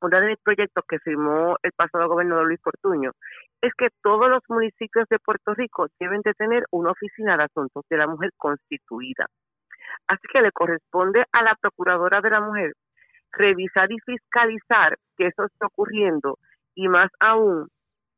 uno 0.02 0.20
de 0.20 0.28
mis 0.28 0.40
proyectos 0.40 0.84
que 0.88 1.00
firmó 1.00 1.58
el 1.64 1.72
pasado 1.74 2.08
gobernador 2.08 2.48
Luis 2.48 2.60
Fortuño 2.62 3.12
es 3.62 3.74
que 3.78 3.88
todos 4.02 4.30
los 4.30 4.42
municipios 4.50 5.08
de 5.10 5.20
Puerto 5.20 5.54
Rico 5.54 5.88
deben 6.00 6.22
de 6.22 6.34
tener 6.34 6.66
una 6.72 6.92
oficina 6.92 7.38
de 7.38 7.44
asuntos 7.44 7.86
de 7.90 7.98
la 7.98 8.08
mujer 8.08 8.32
constituida. 8.36 9.28
Así 10.08 10.28
que 10.32 10.42
le 10.42 10.52
corresponde 10.52 11.26
a 11.32 11.44
la 11.44 11.56
procuradora 11.56 12.20
de 12.20 12.30
la 12.30 12.42
mujer 12.42 12.74
revisar 13.34 13.92
y 13.92 13.98
fiscalizar 14.06 14.98
que 15.18 15.28
eso 15.28 15.46
esté 15.46 15.66
ocurriendo 15.66 16.38
y 16.76 16.88
más 16.88 17.10
aún 17.20 17.68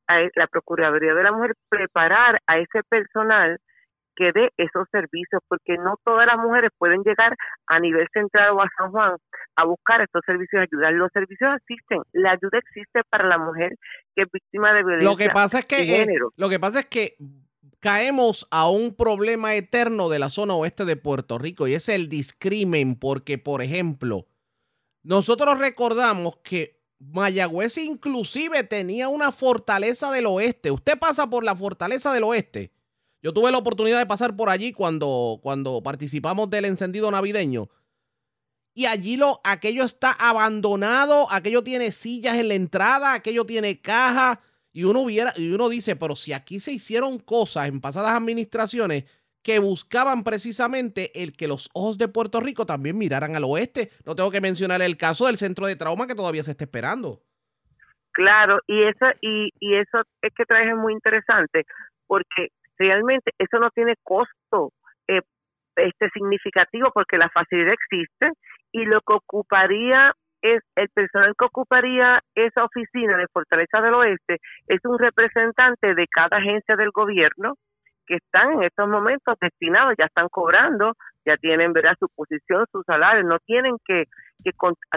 a 0.07 0.19
la 0.35 0.47
Procuraduría 0.47 1.13
de 1.13 1.23
la 1.23 1.31
Mujer 1.31 1.53
preparar 1.69 2.39
a 2.47 2.57
ese 2.59 2.83
personal 2.89 3.59
que 4.15 4.31
dé 4.33 4.49
esos 4.57 4.87
servicios, 4.91 5.41
porque 5.47 5.77
no 5.77 5.95
todas 6.03 6.25
las 6.25 6.37
mujeres 6.37 6.71
pueden 6.77 7.03
llegar 7.03 7.35
a 7.67 7.79
nivel 7.79 8.07
central 8.13 8.51
o 8.51 8.61
a 8.61 8.69
San 8.77 8.91
Juan 8.91 9.17
a 9.57 9.65
buscar 9.65 10.01
estos 10.01 10.21
servicios 10.25 10.61
de 10.61 10.67
ayuda. 10.71 10.91
Los 10.91 11.11
servicios 11.11 11.49
existen, 11.57 12.01
la 12.13 12.31
ayuda 12.31 12.59
existe 12.59 13.01
para 13.09 13.27
la 13.27 13.37
mujer 13.37 13.75
que 14.15 14.23
es 14.23 14.31
víctima 14.31 14.73
de 14.73 14.83
violencia 14.83 15.09
Lo 15.09 15.17
que 15.17 15.29
pasa 15.29 15.59
es 15.59 15.65
que 15.65 15.77
de 15.77 16.03
eh, 16.03 16.19
lo 16.35 16.49
que 16.49 16.59
pasa 16.59 16.79
es 16.79 16.85
que 16.85 17.17
caemos 17.81 18.47
a 18.51 18.69
un 18.69 18.95
problema 18.95 19.53
eterno 19.55 20.09
de 20.09 20.19
la 20.19 20.29
zona 20.29 20.55
oeste 20.55 20.85
de 20.85 20.95
Puerto 20.95 21.37
Rico 21.37 21.67
y 21.67 21.73
es 21.73 21.89
el 21.89 22.09
discrimen 22.09 22.97
porque 22.97 23.37
por 23.37 23.61
ejemplo 23.61 24.25
nosotros 25.05 25.59
recordamos 25.59 26.37
que 26.37 26.81
Mayagüez 26.97 27.77
inclusive 27.77 28.63
tenía 28.63 29.07
una 29.07 29.31
fortaleza 29.31 30.11
del 30.11 30.25
oeste. 30.25 30.71
Usted 30.71 30.97
pasa 30.97 31.29
por 31.29 31.43
la 31.43 31.55
fortaleza 31.55 32.11
del 32.11 32.23
oeste. 32.23 32.71
Yo 33.21 33.31
tuve 33.31 33.51
la 33.51 33.59
oportunidad 33.59 33.99
de 33.99 34.07
pasar 34.07 34.35
por 34.35 34.49
allí 34.49 34.71
cuando, 34.71 35.39
cuando 35.43 35.83
participamos 35.83 36.49
del 36.49 36.65
encendido 36.65 37.11
navideño. 37.11 37.69
Y 38.73 38.87
allí 38.87 39.15
lo, 39.15 39.41
aquello 39.43 39.83
está 39.83 40.11
abandonado, 40.11 41.31
aquello 41.31 41.63
tiene 41.63 41.91
sillas 41.91 42.37
en 42.37 42.47
la 42.47 42.55
entrada, 42.55 43.13
aquello 43.13 43.45
tiene 43.45 43.79
caja. 43.81 44.41
Y 44.73 44.85
uno, 44.85 45.01
hubiera, 45.01 45.35
y 45.37 45.51
uno 45.51 45.69
dice, 45.69 45.95
pero 45.95 46.15
si 46.15 46.33
aquí 46.33 46.59
se 46.59 46.71
hicieron 46.71 47.19
cosas 47.19 47.67
en 47.67 47.79
pasadas 47.79 48.13
administraciones 48.13 49.03
que 49.45 49.59
buscaban 49.59 50.23
precisamente 50.23 51.21
el 51.21 51.37
que 51.37 51.47
los 51.47 51.69
ojos 51.75 51.99
de 51.99 52.07
Puerto 52.07 52.41
Rico 52.41 52.65
también 52.65 52.97
miraran 52.97 53.35
al 53.35 53.43
oeste. 53.43 53.91
No 54.03 54.15
tengo 54.15 54.31
que 54.31 54.41
mencionar 54.41 54.81
el 54.81 54.97
caso 54.97 55.27
del 55.27 55.37
centro 55.37 55.67
de 55.67 55.75
trauma 55.75 56.07
que 56.07 56.15
todavía 56.15 56.41
se 56.41 56.49
está 56.49 56.63
esperando. 56.63 57.21
Claro, 58.11 58.59
y 58.65 58.81
eso, 58.81 59.05
y, 59.21 59.51
y 59.59 59.75
eso 59.75 60.01
es 60.23 60.33
que 60.33 60.45
traes 60.45 60.69
es 60.69 60.75
muy 60.75 60.93
interesante, 60.93 61.65
porque 62.07 62.47
realmente 62.79 63.31
eso 63.37 63.59
no 63.59 63.69
tiene 63.69 63.93
costo 64.01 64.71
eh, 65.07 65.21
este 65.75 66.09
significativo, 66.09 66.89
porque 66.91 67.19
la 67.19 67.29
facilidad 67.29 67.73
existe 67.73 68.31
y 68.71 68.85
lo 68.85 68.99
que 69.01 69.13
ocuparía 69.13 70.11
es 70.41 70.63
el 70.75 70.89
personal 70.89 71.33
que 71.37 71.45
ocuparía 71.45 72.19
esa 72.33 72.63
oficina 72.63 73.15
de 73.17 73.27
Fortaleza 73.31 73.79
del 73.81 73.93
Oeste 73.93 74.37
es 74.67 74.79
un 74.85 74.97
representante 74.97 75.93
de 75.93 76.07
cada 76.07 76.37
agencia 76.37 76.75
del 76.75 76.89
gobierno 76.91 77.55
que 78.05 78.15
están 78.15 78.53
en 78.53 78.63
estos 78.63 78.87
momentos 78.87 79.37
destinados, 79.39 79.95
ya 79.97 80.05
están 80.05 80.29
cobrando, 80.29 80.93
ya 81.25 81.37
tienen 81.37 81.73
¿verdad? 81.73 81.95
su 81.99 82.07
posición, 82.15 82.65
su 82.71 82.83
salario, 82.83 83.23
no 83.23 83.39
tienen 83.39 83.77
que 83.85 84.05
que 84.43 84.51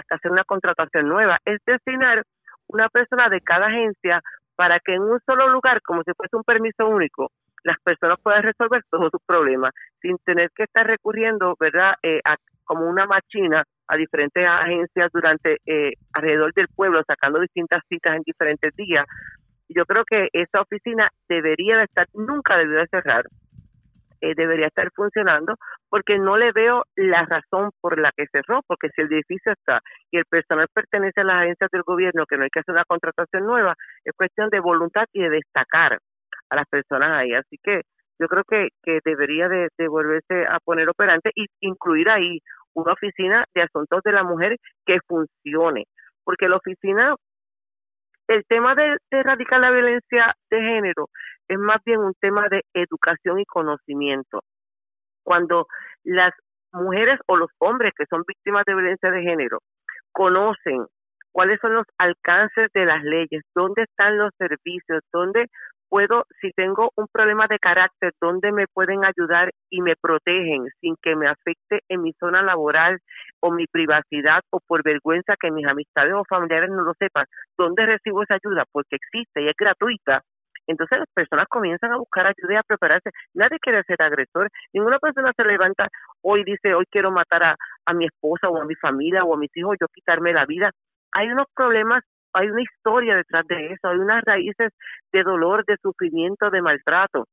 hacer 0.09 0.31
una 0.31 0.43
contratación 0.43 1.07
nueva, 1.07 1.37
es 1.45 1.59
destinar 1.65 2.23
una 2.67 2.89
persona 2.89 3.29
de 3.29 3.41
cada 3.41 3.67
agencia 3.67 4.21
para 4.55 4.79
que 4.79 4.93
en 4.93 5.01
un 5.01 5.19
solo 5.25 5.49
lugar, 5.49 5.81
como 5.81 6.03
si 6.03 6.11
fuese 6.15 6.35
un 6.35 6.43
permiso 6.43 6.87
único, 6.87 7.31
las 7.63 7.79
personas 7.81 8.19
puedan 8.21 8.43
resolver 8.43 8.83
todos 8.89 9.09
sus 9.11 9.21
problemas 9.25 9.73
sin 10.01 10.17
tener 10.19 10.49
que 10.55 10.63
estar 10.63 10.85
recurriendo, 10.85 11.55
¿verdad?, 11.59 11.93
eh, 12.03 12.21
como 12.63 12.87
una 12.87 13.05
machina 13.05 13.63
a 13.87 13.97
diferentes 13.97 14.45
agencias 14.45 15.09
durante 15.11 15.57
eh, 15.65 15.93
alrededor 16.13 16.53
del 16.53 16.67
pueblo, 16.67 17.01
sacando 17.07 17.39
distintas 17.39 17.81
citas 17.89 18.15
en 18.15 18.21
diferentes 18.23 18.75
días. 18.75 19.05
Yo 19.69 19.85
creo 19.85 20.03
que 20.05 20.29
esa 20.33 20.61
oficina 20.61 21.09
debería 21.27 21.77
de 21.77 21.83
estar, 21.83 22.07
nunca 22.13 22.57
debió 22.57 22.79
de 22.79 22.87
cerrar, 22.87 23.25
eh, 24.21 24.33
debería 24.35 24.67
estar 24.67 24.89
funcionando, 24.93 25.55
porque 25.89 26.17
no 26.17 26.37
le 26.37 26.51
veo 26.51 26.83
la 26.95 27.25
razón 27.25 27.69
por 27.79 27.99
la 27.99 28.11
que 28.17 28.25
cerró, 28.31 28.61
porque 28.67 28.89
si 28.89 29.01
el 29.01 29.13
edificio 29.13 29.53
está 29.53 29.79
y 30.11 30.17
el 30.17 30.25
personal 30.25 30.67
pertenece 30.73 31.21
a 31.21 31.23
las 31.23 31.43
agencias 31.43 31.69
del 31.71 31.83
gobierno, 31.83 32.25
que 32.25 32.37
no 32.37 32.43
hay 32.43 32.49
que 32.49 32.59
hacer 32.59 32.73
una 32.73 32.83
contratación 32.85 33.45
nueva, 33.45 33.75
es 34.03 34.13
cuestión 34.17 34.49
de 34.49 34.59
voluntad 34.59 35.05
y 35.13 35.21
de 35.21 35.29
destacar 35.29 35.99
a 36.49 36.55
las 36.55 36.67
personas 36.67 37.11
ahí. 37.11 37.33
Así 37.33 37.57
que 37.63 37.81
yo 38.19 38.27
creo 38.27 38.43
que, 38.43 38.69
que 38.83 38.99
debería 39.05 39.47
de, 39.47 39.69
de 39.77 39.87
volverse 39.87 40.45
a 40.49 40.59
poner 40.59 40.89
operante 40.89 41.31
y 41.35 41.45
incluir 41.61 42.09
ahí 42.09 42.39
una 42.73 42.93
oficina 42.93 43.45
de 43.53 43.61
asuntos 43.61 44.01
de 44.03 44.11
la 44.11 44.23
mujer 44.23 44.57
que 44.85 44.97
funcione, 45.07 45.85
porque 46.23 46.49
la 46.49 46.57
oficina, 46.57 47.15
el 48.29 48.45
tema 48.45 48.75
de, 48.75 48.95
erradicar 49.09 49.59
la 49.59 49.71
violencia 49.71 50.35
de 50.51 50.61
género 50.61 51.09
es 51.47 51.57
más 51.57 51.83
bien 51.83 51.99
un 51.99 52.13
tema 52.21 52.47
de 52.47 52.61
educación 52.75 53.39
y 53.39 53.45
conocimiento. 53.45 54.43
Cuando 55.23 55.65
las 56.03 56.31
mujeres 56.71 57.19
o 57.25 57.35
los 57.35 57.49
hombres 57.57 57.91
que 57.97 58.05
son 58.07 58.23
víctimas 58.27 58.63
de 58.67 58.75
violencia 58.75 59.09
de 59.09 59.23
género 59.23 59.59
conocen 60.11 60.85
cuáles 61.31 61.59
son 61.59 61.73
los 61.73 61.87
alcances 61.97 62.69
de 62.73 62.85
las 62.85 63.03
leyes, 63.03 63.41
dónde 63.55 63.81
están 63.81 64.19
los 64.19 64.31
servicios, 64.37 65.01
dónde 65.11 65.47
puedo, 65.89 66.25
si 66.39 66.51
tengo 66.51 66.91
un 66.95 67.07
problema 67.11 67.47
de 67.47 67.59
carácter, 67.59 68.13
dónde 68.21 68.51
me 68.51 68.67
pueden 68.67 69.03
ayudar 69.03 69.51
y 69.69 69.81
me 69.81 69.95
protegen 69.95 70.67
sin 70.79 70.95
que 71.01 71.15
me 71.15 71.27
afecte 71.27 71.81
en 71.89 72.01
mi 72.03 72.13
zona 72.13 72.41
laboral 72.41 72.99
o 73.41 73.51
mi 73.51 73.65
privacidad 73.67 74.41
o 74.51 74.59
por 74.65 74.83
vergüenza 74.83 75.35
que 75.39 75.51
mis 75.51 75.65
amistades 75.65 76.13
o 76.13 76.23
familiares 76.25 76.69
no 76.69 76.83
lo 76.83 76.93
sepan, 76.93 77.25
dónde 77.57 77.85
recibo 77.85 78.23
esa 78.23 78.35
ayuda, 78.35 78.65
porque 78.71 78.97
existe 78.97 79.41
y 79.41 79.49
es 79.49 79.55
gratuita. 79.57 80.21
Entonces 80.67 80.99
las 80.99 81.09
personas 81.15 81.47
comienzan 81.49 81.91
a 81.93 81.97
buscar 81.97 82.27
ayuda 82.27 82.53
y 82.53 82.57
a 82.57 82.63
prepararse. 82.63 83.09
Nadie 83.33 83.57
quiere 83.59 83.81
ser 83.83 83.99
agresor. 84.03 84.49
Ninguna 84.71 84.99
persona 84.99 85.31
se 85.35 85.43
levanta 85.43 85.87
hoy 86.21 86.41
y 86.41 86.51
dice, 86.51 86.75
hoy 86.75 86.85
quiero 86.91 87.09
matar 87.09 87.43
a, 87.43 87.55
a 87.85 87.93
mi 87.93 88.05
esposa 88.05 88.49
o 88.49 88.61
a 88.61 88.65
mi 88.65 88.75
familia 88.75 89.23
o 89.23 89.33
a 89.33 89.37
mis 89.37 89.49
hijos, 89.57 89.77
yo 89.81 89.87
quitarme 89.87 90.31
la 90.31 90.45
vida. 90.45 90.69
Hay 91.11 91.31
unos 91.31 91.47
problemas 91.55 92.03
hay 92.33 92.49
una 92.49 92.61
historia 92.61 93.15
detrás 93.15 93.45
de 93.47 93.73
eso, 93.73 93.87
hay 93.87 93.97
unas 93.97 94.23
raíces 94.23 94.71
de 95.11 95.23
dolor, 95.23 95.63
de 95.65 95.77
sufrimiento, 95.81 96.49
de 96.49 96.61
maltrato. 96.61 97.25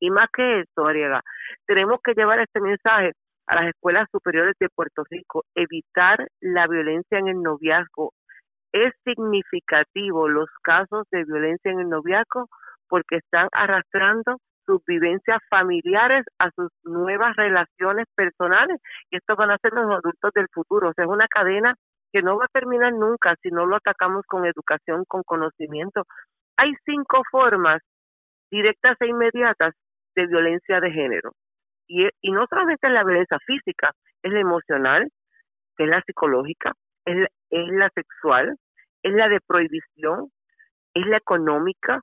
Y 0.00 0.10
más 0.10 0.28
que 0.32 0.60
eso, 0.60 0.86
Ariega, 0.86 1.20
tenemos 1.66 2.00
que 2.02 2.14
llevar 2.14 2.40
este 2.40 2.60
mensaje 2.60 3.12
a 3.46 3.56
las 3.56 3.68
escuelas 3.68 4.08
superiores 4.10 4.54
de 4.60 4.68
Puerto 4.68 5.02
Rico, 5.10 5.44
evitar 5.54 6.26
la 6.40 6.66
violencia 6.66 7.18
en 7.18 7.28
el 7.28 7.42
noviazgo. 7.42 8.12
Es 8.72 8.92
significativo 9.04 10.28
los 10.28 10.48
casos 10.62 11.06
de 11.10 11.24
violencia 11.24 11.72
en 11.72 11.80
el 11.80 11.88
noviazgo 11.88 12.46
porque 12.88 13.16
están 13.16 13.48
arrastrando 13.52 14.38
sus 14.66 14.84
vivencias 14.86 15.38
familiares 15.48 16.24
a 16.38 16.50
sus 16.52 16.70
nuevas 16.84 17.34
relaciones 17.36 18.06
personales 18.14 18.78
y 19.10 19.16
estos 19.16 19.36
van 19.36 19.50
a 19.50 19.58
ser 19.58 19.72
los 19.72 19.90
adultos 19.90 20.30
del 20.34 20.46
futuro. 20.52 20.90
O 20.90 20.92
sea, 20.92 21.04
es 21.04 21.10
una 21.10 21.26
cadena 21.26 21.74
que 22.12 22.22
no 22.22 22.38
va 22.38 22.44
a 22.44 22.52
terminar 22.52 22.92
nunca 22.92 23.34
si 23.42 23.50
no 23.50 23.66
lo 23.66 23.76
atacamos 23.76 24.24
con 24.26 24.46
educación, 24.46 25.04
con 25.06 25.22
conocimiento. 25.22 26.04
Hay 26.56 26.72
cinco 26.84 27.22
formas 27.30 27.80
directas 28.50 28.96
e 29.00 29.06
inmediatas 29.06 29.74
de 30.14 30.26
violencia 30.26 30.80
de 30.80 30.90
género. 30.90 31.32
Y, 31.86 32.08
y 32.20 32.32
no 32.32 32.46
solamente 32.48 32.86
es 32.86 32.92
la 32.92 33.04
violencia 33.04 33.38
física, 33.46 33.92
es 34.22 34.32
la 34.32 34.40
emocional, 34.40 35.08
es 35.78 35.88
la 35.88 36.02
psicológica, 36.02 36.72
es 37.04 37.26
es 37.50 37.68
la 37.72 37.90
sexual, 37.90 38.56
es 39.02 39.12
la 39.12 39.28
de 39.28 39.40
prohibición, 39.40 40.30
es 40.94 41.06
la 41.06 41.18
económica, 41.18 42.00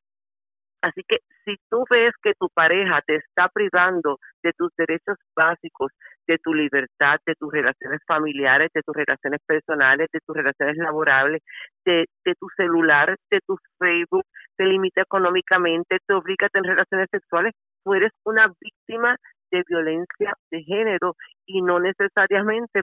Así 0.81 1.01
que 1.07 1.17
si 1.43 1.55
tú 1.69 1.83
ves 1.89 2.13
que 2.21 2.33
tu 2.39 2.49
pareja 2.49 3.01
te 3.05 3.15
está 3.15 3.49
privando 3.49 4.17
de 4.43 4.51
tus 4.53 4.69
derechos 4.77 5.17
básicos, 5.35 5.91
de 6.27 6.37
tu 6.37 6.53
libertad, 6.53 7.19
de 7.25 7.33
tus 7.35 7.51
relaciones 7.51 7.99
familiares, 8.05 8.69
de 8.73 8.83
tus 8.83 8.95
relaciones 8.95 9.39
personales, 9.45 10.07
de 10.13 10.19
tus 10.25 10.35
relaciones 10.35 10.77
laborables, 10.77 11.41
de, 11.85 12.05
tu 12.39 12.47
celular, 12.55 13.15
de 13.31 13.39
tu 13.47 13.57
Facebook, 13.79 14.25
te 14.55 14.65
limita 14.65 15.01
económicamente, 15.01 15.97
te 16.05 16.13
obliga 16.13 16.47
a 16.47 16.49
tener 16.49 16.71
relaciones 16.71 17.07
sexuales, 17.11 17.53
tú 17.83 17.93
eres 17.93 18.11
una 18.25 18.47
víctima 18.59 19.15
de 19.51 19.63
violencia 19.67 20.33
de 20.51 20.63
género 20.63 21.15
y 21.45 21.61
no 21.61 21.79
necesariamente 21.79 22.81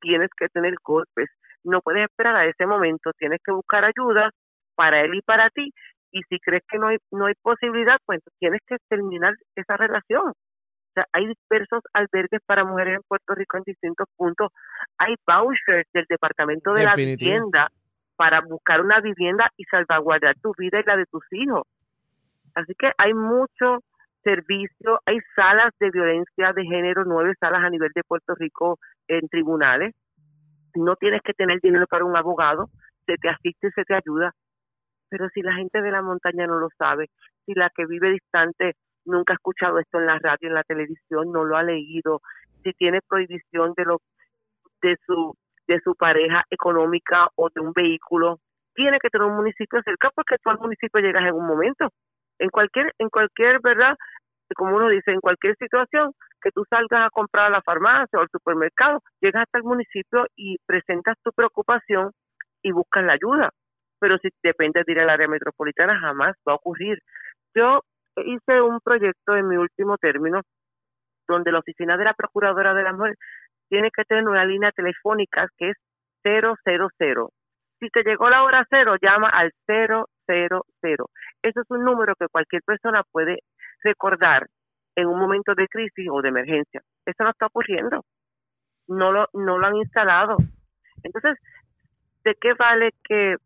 tienes 0.00 0.30
que 0.36 0.48
tener 0.48 0.74
golpes. 0.82 1.28
No 1.62 1.82
puedes 1.82 2.04
esperar 2.04 2.36
a 2.36 2.46
ese 2.46 2.66
momento, 2.66 3.10
tienes 3.18 3.40
que 3.44 3.52
buscar 3.52 3.84
ayuda 3.84 4.30
para 4.74 5.02
él 5.02 5.14
y 5.14 5.22
para 5.22 5.50
ti 5.50 5.72
y 6.10 6.22
si 6.28 6.38
crees 6.40 6.62
que 6.68 6.78
no 6.78 6.88
hay, 6.88 6.98
no 7.10 7.26
hay 7.26 7.34
posibilidad, 7.42 7.98
pues 8.06 8.20
tienes 8.38 8.60
que 8.66 8.76
terminar 8.88 9.34
esa 9.54 9.76
relación. 9.76 10.28
O 10.30 10.92
sea, 10.94 11.06
hay 11.12 11.26
dispersos 11.26 11.82
albergues 11.92 12.40
para 12.46 12.64
mujeres 12.64 12.96
en 12.96 13.02
Puerto 13.06 13.34
Rico 13.34 13.58
en 13.58 13.62
distintos 13.64 14.08
puntos. 14.16 14.50
Hay 14.98 15.14
vouchers 15.26 15.88
del 15.92 16.06
Departamento 16.08 16.72
de 16.72 16.84
la 16.84 16.94
Vivienda 16.94 17.68
para 18.16 18.40
buscar 18.40 18.80
una 18.80 19.00
vivienda 19.00 19.48
y 19.56 19.64
salvaguardar 19.64 20.34
tu 20.42 20.52
vida 20.58 20.80
y 20.80 20.84
la 20.84 20.96
de 20.96 21.06
tus 21.06 21.22
hijos. 21.30 21.62
Así 22.54 22.72
que 22.76 22.90
hay 22.98 23.14
mucho 23.14 23.78
servicio, 24.24 25.00
hay 25.06 25.18
salas 25.36 25.72
de 25.78 25.90
violencia 25.90 26.52
de 26.52 26.64
género, 26.64 27.04
nueve 27.04 27.34
salas 27.38 27.62
a 27.62 27.70
nivel 27.70 27.90
de 27.94 28.02
Puerto 28.02 28.34
Rico 28.34 28.78
en 29.06 29.28
tribunales. 29.28 29.94
No 30.74 30.96
tienes 30.96 31.22
que 31.22 31.32
tener 31.32 31.60
dinero 31.60 31.86
para 31.86 32.04
un 32.04 32.16
abogado, 32.16 32.68
se 33.06 33.14
te 33.16 33.28
asiste, 33.28 33.70
se 33.70 33.84
te 33.84 33.94
ayuda 33.94 34.32
pero 35.08 35.28
si 35.30 35.42
la 35.42 35.54
gente 35.54 35.80
de 35.80 35.90
la 35.90 36.02
montaña 36.02 36.46
no 36.46 36.58
lo 36.58 36.68
sabe, 36.76 37.08
si 37.46 37.54
la 37.54 37.70
que 37.70 37.86
vive 37.86 38.10
distante 38.10 38.74
nunca 39.04 39.32
ha 39.32 39.36
escuchado 39.36 39.78
esto 39.78 39.98
en 39.98 40.06
la 40.06 40.18
radio, 40.18 40.48
en 40.48 40.54
la 40.54 40.64
televisión, 40.64 41.32
no 41.32 41.44
lo 41.44 41.56
ha 41.56 41.62
leído, 41.62 42.20
si 42.62 42.72
tiene 42.72 43.00
prohibición 43.08 43.72
de 43.76 43.84
lo 43.84 44.00
de 44.82 44.96
su 45.06 45.34
de 45.66 45.80
su 45.80 45.94
pareja 45.94 46.44
económica 46.50 47.28
o 47.36 47.50
de 47.54 47.60
un 47.60 47.72
vehículo, 47.72 48.38
tiene 48.74 48.98
que 49.00 49.10
tener 49.10 49.26
un 49.26 49.36
municipio 49.36 49.82
cerca 49.82 50.10
porque 50.14 50.36
tú 50.42 50.50
al 50.50 50.58
municipio 50.58 51.00
llegas 51.00 51.24
en 51.24 51.34
un 51.34 51.46
momento. 51.46 51.88
En 52.38 52.48
cualquier 52.50 52.92
en 52.98 53.08
cualquier, 53.10 53.60
¿verdad? 53.60 53.96
Como 54.56 54.76
uno 54.76 54.88
dice, 54.88 55.12
en 55.12 55.20
cualquier 55.20 55.56
situación 55.56 56.12
que 56.40 56.50
tú 56.52 56.64
salgas 56.70 57.06
a 57.06 57.10
comprar 57.10 57.46
a 57.46 57.50
la 57.50 57.62
farmacia 57.62 58.18
o 58.18 58.22
al 58.22 58.28
supermercado, 58.30 59.02
llegas 59.20 59.42
hasta 59.42 59.58
el 59.58 59.64
municipio 59.64 60.26
y 60.36 60.56
presentas 60.64 61.16
tu 61.22 61.32
preocupación 61.32 62.12
y 62.62 62.72
buscas 62.72 63.04
la 63.04 63.14
ayuda 63.14 63.50
pero 63.98 64.18
si 64.18 64.28
depende 64.42 64.82
de 64.84 64.92
ir 64.92 65.00
al 65.00 65.10
área 65.10 65.28
metropolitana 65.28 65.98
jamás 66.00 66.36
va 66.46 66.52
a 66.52 66.56
ocurrir. 66.56 66.98
Yo 67.54 67.82
hice 68.16 68.60
un 68.62 68.80
proyecto 68.80 69.36
en 69.36 69.48
mi 69.48 69.56
último 69.56 69.96
término 69.98 70.42
donde 71.26 71.52
la 71.52 71.58
oficina 71.60 71.96
de 71.96 72.04
la 72.04 72.14
Procuradora 72.14 72.74
de 72.74 72.82
la 72.82 72.92
Mujer 72.92 73.14
tiene 73.68 73.90
que 73.90 74.04
tener 74.04 74.26
una 74.26 74.44
línea 74.44 74.72
telefónica 74.72 75.46
que 75.56 75.70
es 75.70 75.76
000. 76.24 77.28
Si 77.80 77.88
te 77.90 78.02
llegó 78.02 78.28
la 78.28 78.42
hora 78.42 78.66
cero, 78.68 78.96
llama 79.00 79.28
al 79.28 79.52
000. 79.66 80.04
Eso 81.42 81.60
es 81.60 81.70
un 81.70 81.84
número 81.84 82.14
que 82.16 82.26
cualquier 82.28 82.62
persona 82.62 83.02
puede 83.12 83.38
recordar 83.82 84.46
en 84.96 85.06
un 85.06 85.18
momento 85.18 85.54
de 85.54 85.68
crisis 85.68 86.08
o 86.10 86.20
de 86.20 86.28
emergencia. 86.28 86.82
Eso 87.06 87.22
no 87.22 87.30
está 87.30 87.46
ocurriendo. 87.46 88.04
No 88.88 89.12
lo, 89.12 89.28
no 89.32 89.58
lo 89.58 89.66
han 89.66 89.76
instalado. 89.76 90.36
Entonces, 91.02 91.38
¿de 92.24 92.34
qué 92.34 92.54
vale 92.54 92.90
que 93.04 93.36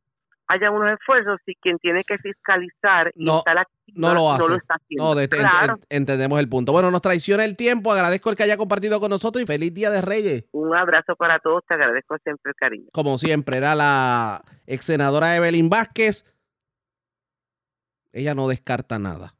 haya 0.52 0.70
unos 0.70 0.92
esfuerzos 0.92 1.40
si 1.46 1.54
quien 1.54 1.78
tiene 1.78 2.04
que 2.04 2.18
fiscalizar 2.18 3.10
no, 3.14 3.38
está 3.38 3.54
la 3.54 3.66
no 3.94 4.14
lo 4.14 4.32
hace. 4.32 4.42
No 4.42 4.48
lo 4.48 4.56
está 4.56 4.74
haciendo. 4.74 5.14
No, 5.14 5.80
entendemos 5.88 6.40
el 6.40 6.48
punto. 6.48 6.72
Bueno, 6.72 6.90
nos 6.90 7.02
traiciona 7.02 7.44
el 7.44 7.56
tiempo. 7.56 7.92
Agradezco 7.92 8.30
el 8.30 8.36
que 8.36 8.42
haya 8.42 8.56
compartido 8.56 9.00
con 9.00 9.10
nosotros 9.10 9.42
y 9.42 9.46
feliz 9.46 9.72
Día 9.74 9.90
de 9.90 10.00
Reyes. 10.00 10.44
Un 10.52 10.74
abrazo 10.74 11.14
para 11.16 11.38
todos. 11.40 11.62
Te 11.66 11.74
agradezco 11.74 12.16
siempre 12.22 12.50
el 12.50 12.54
cariño. 12.54 12.88
Como 12.92 13.18
siempre, 13.18 13.58
era 13.58 13.74
la 13.74 14.42
ex 14.66 14.84
senadora 14.84 15.36
Evelyn 15.36 15.68
Vázquez. 15.68 16.24
Ella 18.12 18.34
no 18.34 18.48
descarta 18.48 18.98
nada. 18.98 19.34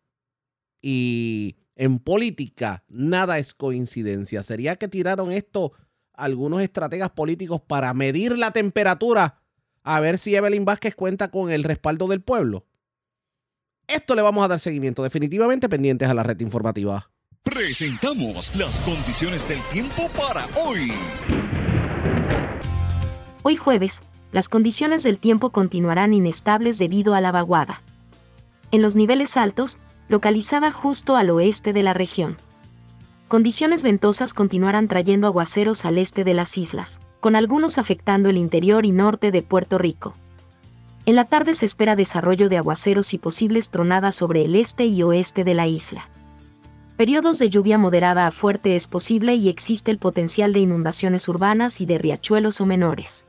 Y 0.80 1.56
en 1.76 1.98
política, 1.98 2.84
nada 2.88 3.38
es 3.38 3.54
coincidencia. 3.54 4.42
¿Sería 4.42 4.76
que 4.76 4.88
tiraron 4.88 5.32
esto 5.32 5.72
algunos 6.14 6.62
estrategas 6.62 7.10
políticos 7.10 7.60
para 7.66 7.92
medir 7.94 8.36
la 8.38 8.50
temperatura 8.50 9.41
a 9.82 10.00
ver 10.00 10.18
si 10.18 10.34
Evelyn 10.34 10.64
Vázquez 10.64 10.94
cuenta 10.94 11.28
con 11.30 11.50
el 11.50 11.64
respaldo 11.64 12.06
del 12.08 12.22
pueblo. 12.22 12.66
Esto 13.86 14.14
le 14.14 14.22
vamos 14.22 14.44
a 14.44 14.48
dar 14.48 14.60
seguimiento, 14.60 15.02
definitivamente 15.02 15.68
pendientes 15.68 16.08
a 16.08 16.14
la 16.14 16.22
red 16.22 16.40
informativa. 16.40 17.10
Presentamos 17.42 18.54
las 18.56 18.78
condiciones 18.80 19.48
del 19.48 19.60
tiempo 19.72 20.08
para 20.10 20.46
hoy. 20.64 20.92
Hoy 23.42 23.56
jueves, 23.56 24.00
las 24.30 24.48
condiciones 24.48 25.02
del 25.02 25.18
tiempo 25.18 25.50
continuarán 25.50 26.14
inestables 26.14 26.78
debido 26.78 27.14
a 27.14 27.20
la 27.20 27.32
vaguada. 27.32 27.82
En 28.70 28.80
los 28.80 28.94
niveles 28.94 29.36
altos, 29.36 29.80
localizada 30.08 30.70
justo 30.70 31.16
al 31.16 31.30
oeste 31.30 31.72
de 31.72 31.82
la 31.82 31.92
región. 31.92 32.36
Condiciones 33.32 33.82
ventosas 33.82 34.34
continuarán 34.34 34.88
trayendo 34.88 35.26
aguaceros 35.26 35.86
al 35.86 35.96
este 35.96 36.22
de 36.22 36.34
las 36.34 36.58
islas, 36.58 37.00
con 37.18 37.34
algunos 37.34 37.78
afectando 37.78 38.28
el 38.28 38.36
interior 38.36 38.84
y 38.84 38.92
norte 38.92 39.30
de 39.30 39.40
Puerto 39.40 39.78
Rico. 39.78 40.12
En 41.06 41.14
la 41.14 41.24
tarde 41.24 41.54
se 41.54 41.64
espera 41.64 41.96
desarrollo 41.96 42.50
de 42.50 42.58
aguaceros 42.58 43.14
y 43.14 43.18
posibles 43.18 43.70
tronadas 43.70 44.16
sobre 44.16 44.44
el 44.44 44.54
este 44.54 44.84
y 44.84 45.02
oeste 45.02 45.44
de 45.44 45.54
la 45.54 45.66
isla. 45.66 46.10
Periodos 46.98 47.38
de 47.38 47.48
lluvia 47.48 47.78
moderada 47.78 48.26
a 48.26 48.32
fuerte 48.32 48.76
es 48.76 48.86
posible 48.86 49.34
y 49.34 49.48
existe 49.48 49.90
el 49.90 49.96
potencial 49.96 50.52
de 50.52 50.60
inundaciones 50.60 51.26
urbanas 51.26 51.80
y 51.80 51.86
de 51.86 51.96
riachuelos 51.96 52.60
o 52.60 52.66
menores. 52.66 53.26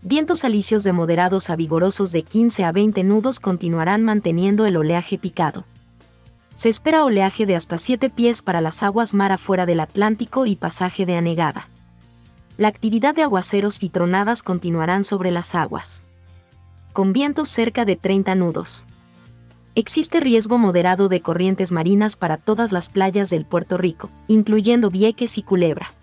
Vientos 0.00 0.44
alisios 0.44 0.82
de 0.82 0.94
moderados 0.94 1.50
a 1.50 1.56
vigorosos 1.56 2.10
de 2.12 2.22
15 2.22 2.64
a 2.64 2.72
20 2.72 3.04
nudos 3.04 3.38
continuarán 3.38 4.02
manteniendo 4.02 4.64
el 4.64 4.78
oleaje 4.78 5.18
picado. 5.18 5.66
Se 6.54 6.68
espera 6.68 7.04
oleaje 7.04 7.46
de 7.46 7.56
hasta 7.56 7.78
7 7.78 8.10
pies 8.10 8.42
para 8.42 8.60
las 8.60 8.82
aguas 8.82 9.14
mar 9.14 9.32
afuera 9.32 9.66
del 9.66 9.80
Atlántico 9.80 10.46
y 10.46 10.56
pasaje 10.56 11.06
de 11.06 11.16
anegada. 11.16 11.68
La 12.56 12.68
actividad 12.68 13.14
de 13.14 13.22
aguaceros 13.22 13.82
y 13.82 13.88
tronadas 13.88 14.42
continuarán 14.42 15.04
sobre 15.04 15.30
las 15.30 15.54
aguas. 15.54 16.04
Con 16.92 17.12
vientos 17.12 17.48
cerca 17.48 17.84
de 17.84 17.96
30 17.96 18.34
nudos. 18.34 18.84
Existe 19.74 20.20
riesgo 20.20 20.58
moderado 20.58 21.08
de 21.08 21.22
corrientes 21.22 21.72
marinas 21.72 22.16
para 22.16 22.36
todas 22.36 22.72
las 22.72 22.90
playas 22.90 23.30
del 23.30 23.46
Puerto 23.46 23.78
Rico, 23.78 24.10
incluyendo 24.26 24.90
Vieques 24.90 25.38
y 25.38 25.42
Culebra. 25.42 25.94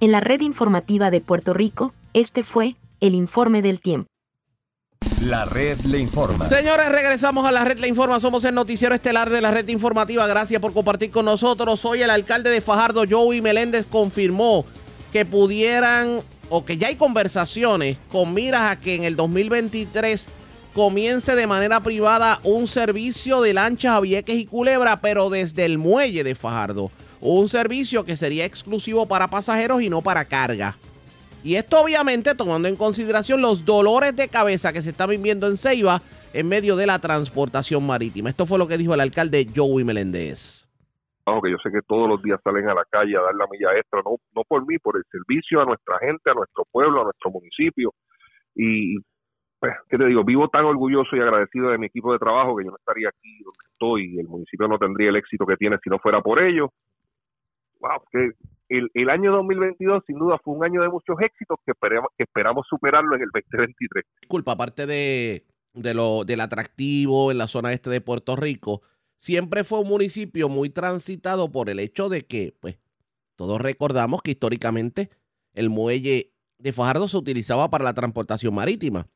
En 0.00 0.12
la 0.12 0.20
red 0.20 0.40
informativa 0.40 1.10
de 1.10 1.20
Puerto 1.20 1.52
Rico, 1.52 1.92
este 2.14 2.42
fue 2.42 2.76
el 3.00 3.14
informe 3.14 3.60
del 3.60 3.80
tiempo. 3.80 4.08
La 5.22 5.46
red 5.46 5.80
le 5.80 5.98
informa. 5.98 6.46
Señores, 6.46 6.90
regresamos 6.90 7.46
a 7.46 7.52
la 7.52 7.64
red 7.64 7.78
le 7.78 7.88
informa. 7.88 8.20
Somos 8.20 8.44
el 8.44 8.54
noticiero 8.54 8.94
estelar 8.94 9.30
de 9.30 9.40
la 9.40 9.50
red 9.50 9.66
informativa. 9.68 10.26
Gracias 10.26 10.60
por 10.60 10.74
compartir 10.74 11.10
con 11.10 11.24
nosotros. 11.24 11.84
Hoy 11.86 12.02
el 12.02 12.10
alcalde 12.10 12.50
de 12.50 12.60
Fajardo, 12.60 13.04
Joey 13.08 13.40
Meléndez, 13.40 13.86
confirmó 13.86 14.66
que 15.12 15.24
pudieran 15.24 16.20
o 16.50 16.64
que 16.66 16.76
ya 16.76 16.88
hay 16.88 16.96
conversaciones 16.96 17.96
con 18.10 18.34
miras 18.34 18.70
a 18.70 18.76
que 18.78 18.94
en 18.94 19.04
el 19.04 19.16
2023 19.16 20.26
comience 20.74 21.34
de 21.34 21.46
manera 21.46 21.80
privada 21.80 22.38
un 22.44 22.68
servicio 22.68 23.40
de 23.40 23.54
lanchas 23.54 23.92
a 23.92 24.00
Vieques 24.00 24.36
y 24.36 24.44
Culebra, 24.44 25.00
pero 25.00 25.30
desde 25.30 25.64
el 25.64 25.78
muelle 25.78 26.24
de 26.24 26.34
Fajardo. 26.34 26.90
Un 27.22 27.48
servicio 27.48 28.04
que 28.04 28.16
sería 28.18 28.44
exclusivo 28.44 29.06
para 29.06 29.28
pasajeros 29.28 29.80
y 29.80 29.88
no 29.88 30.02
para 30.02 30.26
carga. 30.26 30.76
Y 31.46 31.54
esto 31.54 31.80
obviamente 31.80 32.34
tomando 32.34 32.66
en 32.66 32.74
consideración 32.74 33.40
los 33.40 33.64
dolores 33.64 34.16
de 34.16 34.26
cabeza 34.26 34.72
que 34.72 34.82
se 34.82 34.90
están 34.90 35.10
viviendo 35.10 35.46
en 35.46 35.56
Ceiba 35.56 36.02
en 36.32 36.48
medio 36.48 36.74
de 36.74 36.88
la 36.88 36.98
transportación 36.98 37.86
marítima. 37.86 38.30
Esto 38.30 38.46
fue 38.46 38.58
lo 38.58 38.66
que 38.66 38.76
dijo 38.76 38.94
el 38.94 39.00
alcalde 39.00 39.46
Joey 39.54 39.84
Meléndez. 39.84 40.66
que 41.24 41.50
yo 41.52 41.56
sé 41.62 41.70
que 41.70 41.82
todos 41.86 42.08
los 42.08 42.20
días 42.20 42.40
salen 42.42 42.68
a 42.68 42.74
la 42.74 42.84
calle 42.90 43.16
a 43.16 43.20
dar 43.20 43.34
la 43.36 43.46
milla 43.48 43.78
extra, 43.78 44.02
no, 44.04 44.42
por 44.42 44.66
mí, 44.66 44.76
por 44.78 44.96
el 44.96 45.04
servicio 45.08 45.62
a 45.62 45.64
nuestra 45.64 46.00
gente, 46.00 46.28
a 46.28 46.34
nuestro 46.34 46.64
pueblo, 46.72 47.02
a 47.02 47.04
nuestro 47.04 47.30
municipio. 47.30 47.94
Y 48.56 48.98
pues, 49.60 49.72
¿qué 49.88 49.98
te 49.98 50.06
digo? 50.06 50.24
Vivo 50.24 50.48
tan 50.48 50.64
orgulloso 50.64 51.14
y 51.14 51.20
agradecido 51.20 51.70
de 51.70 51.78
mi 51.78 51.86
equipo 51.86 52.12
de 52.12 52.18
trabajo 52.18 52.56
que 52.56 52.64
yo 52.64 52.72
no 52.72 52.76
estaría 52.76 53.08
aquí 53.08 53.44
donde 53.44 53.70
estoy 53.70 54.16
y 54.16 54.18
el 54.18 54.26
municipio 54.26 54.66
no 54.66 54.78
tendría 54.78 55.10
el 55.10 55.16
éxito 55.16 55.46
que 55.46 55.56
tiene 55.56 55.78
si 55.78 55.90
no 55.90 56.00
fuera 56.00 56.20
por 56.20 56.42
ello. 56.42 56.72
Wow, 57.78 58.02
que 58.10 58.32
el, 58.68 58.90
el 58.94 59.10
año 59.10 59.32
2022 59.32 60.02
sin 60.06 60.18
duda 60.18 60.38
fue 60.42 60.54
un 60.54 60.64
año 60.64 60.82
de 60.82 60.88
muchos 60.88 61.16
éxitos 61.20 61.58
que 61.64 61.72
esperamos, 61.72 62.10
que 62.16 62.24
esperamos 62.24 62.66
superarlo 62.68 63.16
en 63.16 63.22
el 63.22 63.28
2023. 63.32 64.04
Disculpa, 64.20 64.52
aparte 64.52 64.86
de, 64.86 65.44
de 65.74 65.94
lo, 65.94 66.24
del 66.24 66.40
atractivo 66.40 67.30
en 67.30 67.38
la 67.38 67.46
zona 67.46 67.72
este 67.72 67.90
de 67.90 68.00
Puerto 68.00 68.36
Rico, 68.36 68.82
siempre 69.18 69.64
fue 69.64 69.80
un 69.80 69.88
municipio 69.88 70.48
muy 70.48 70.70
transitado 70.70 71.50
por 71.50 71.68
el 71.68 71.80
hecho 71.80 72.08
de 72.08 72.26
que, 72.26 72.54
pues, 72.60 72.78
todos 73.36 73.60
recordamos 73.60 74.22
que 74.22 74.32
históricamente 74.32 75.10
el 75.52 75.70
muelle 75.70 76.32
de 76.58 76.72
Fajardo 76.72 77.06
se 77.08 77.18
utilizaba 77.18 77.68
para 77.68 77.84
la 77.84 77.94
transportación 77.94 78.54
marítima. 78.54 79.06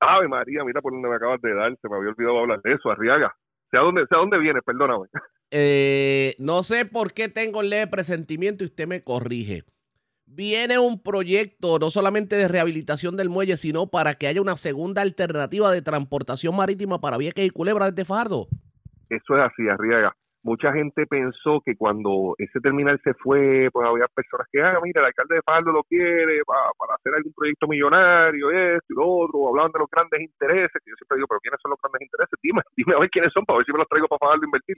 Ave 0.00 0.28
María, 0.28 0.64
mira 0.64 0.80
por 0.80 0.92
dónde 0.92 1.08
me 1.08 1.16
acabas 1.16 1.40
de 1.42 1.54
dar, 1.54 1.76
se 1.80 1.88
me 1.88 1.96
había 1.96 2.10
olvidado 2.10 2.38
hablar 2.40 2.62
de 2.62 2.72
eso, 2.72 2.90
Arriaga. 2.90 3.34
Sea 3.70 3.80
dónde, 3.80 4.06
sea 4.06 4.18
dónde 4.18 4.38
viene, 4.38 4.60
perdóname. 4.62 5.06
Eh, 5.50 6.34
no 6.38 6.62
sé 6.62 6.84
por 6.86 7.12
qué 7.12 7.28
tengo 7.28 7.60
el 7.60 7.70
leve 7.70 7.86
presentimiento 7.88 8.64
y 8.64 8.68
usted 8.68 8.86
me 8.86 9.02
corrige. 9.02 9.64
Viene 10.26 10.78
un 10.78 11.02
proyecto 11.02 11.78
no 11.78 11.90
solamente 11.90 12.36
de 12.36 12.46
rehabilitación 12.46 13.16
del 13.16 13.28
muelle, 13.28 13.56
sino 13.56 13.88
para 13.88 14.14
que 14.14 14.28
haya 14.28 14.40
una 14.40 14.56
segunda 14.56 15.02
alternativa 15.02 15.72
de 15.72 15.82
transportación 15.82 16.54
marítima 16.54 17.00
para 17.00 17.18
Vieques 17.18 17.46
y 17.46 17.50
Culebra 17.50 17.90
desde 17.90 18.04
Fajardo. 18.04 18.46
Eso 19.08 19.36
es 19.36 19.42
así, 19.42 19.68
Arriaga 19.68 20.14
mucha 20.42 20.72
gente 20.72 21.06
pensó 21.06 21.60
que 21.64 21.76
cuando 21.76 22.34
ese 22.38 22.60
terminal 22.60 23.00
se 23.04 23.14
fue, 23.14 23.68
pues 23.72 23.86
había 23.86 24.06
personas 24.08 24.46
que, 24.50 24.62
ah, 24.62 24.78
mira, 24.82 25.00
el 25.00 25.06
alcalde 25.06 25.36
de 25.36 25.42
Fajardo 25.42 25.72
lo 25.72 25.82
quiere 25.84 26.40
para, 26.46 26.70
para 26.78 26.94
hacer 26.94 27.14
algún 27.14 27.32
proyecto 27.34 27.68
millonario, 27.68 28.50
esto 28.50 28.86
y 28.88 28.94
lo 28.94 29.06
otro, 29.06 29.48
hablaban 29.48 29.72
de 29.72 29.80
los 29.80 29.90
grandes 29.90 30.20
intereses, 30.20 30.72
que 30.72 30.90
yo 30.90 30.96
siempre 30.96 31.16
digo, 31.16 31.28
pero 31.28 31.40
¿quiénes 31.40 31.60
son 31.60 31.70
los 31.70 31.80
grandes 31.82 32.02
intereses? 32.02 32.38
Dime, 32.42 32.62
dime 32.76 32.94
a 32.94 33.00
ver 33.00 33.10
quiénes 33.10 33.32
son 33.32 33.44
para 33.44 33.58
ver 33.58 33.66
si 33.66 33.72
me 33.72 33.78
los 33.78 33.88
traigo 33.88 34.08
para 34.08 34.18
Fajardo 34.18 34.42
a 34.42 34.48
invertir. 34.48 34.76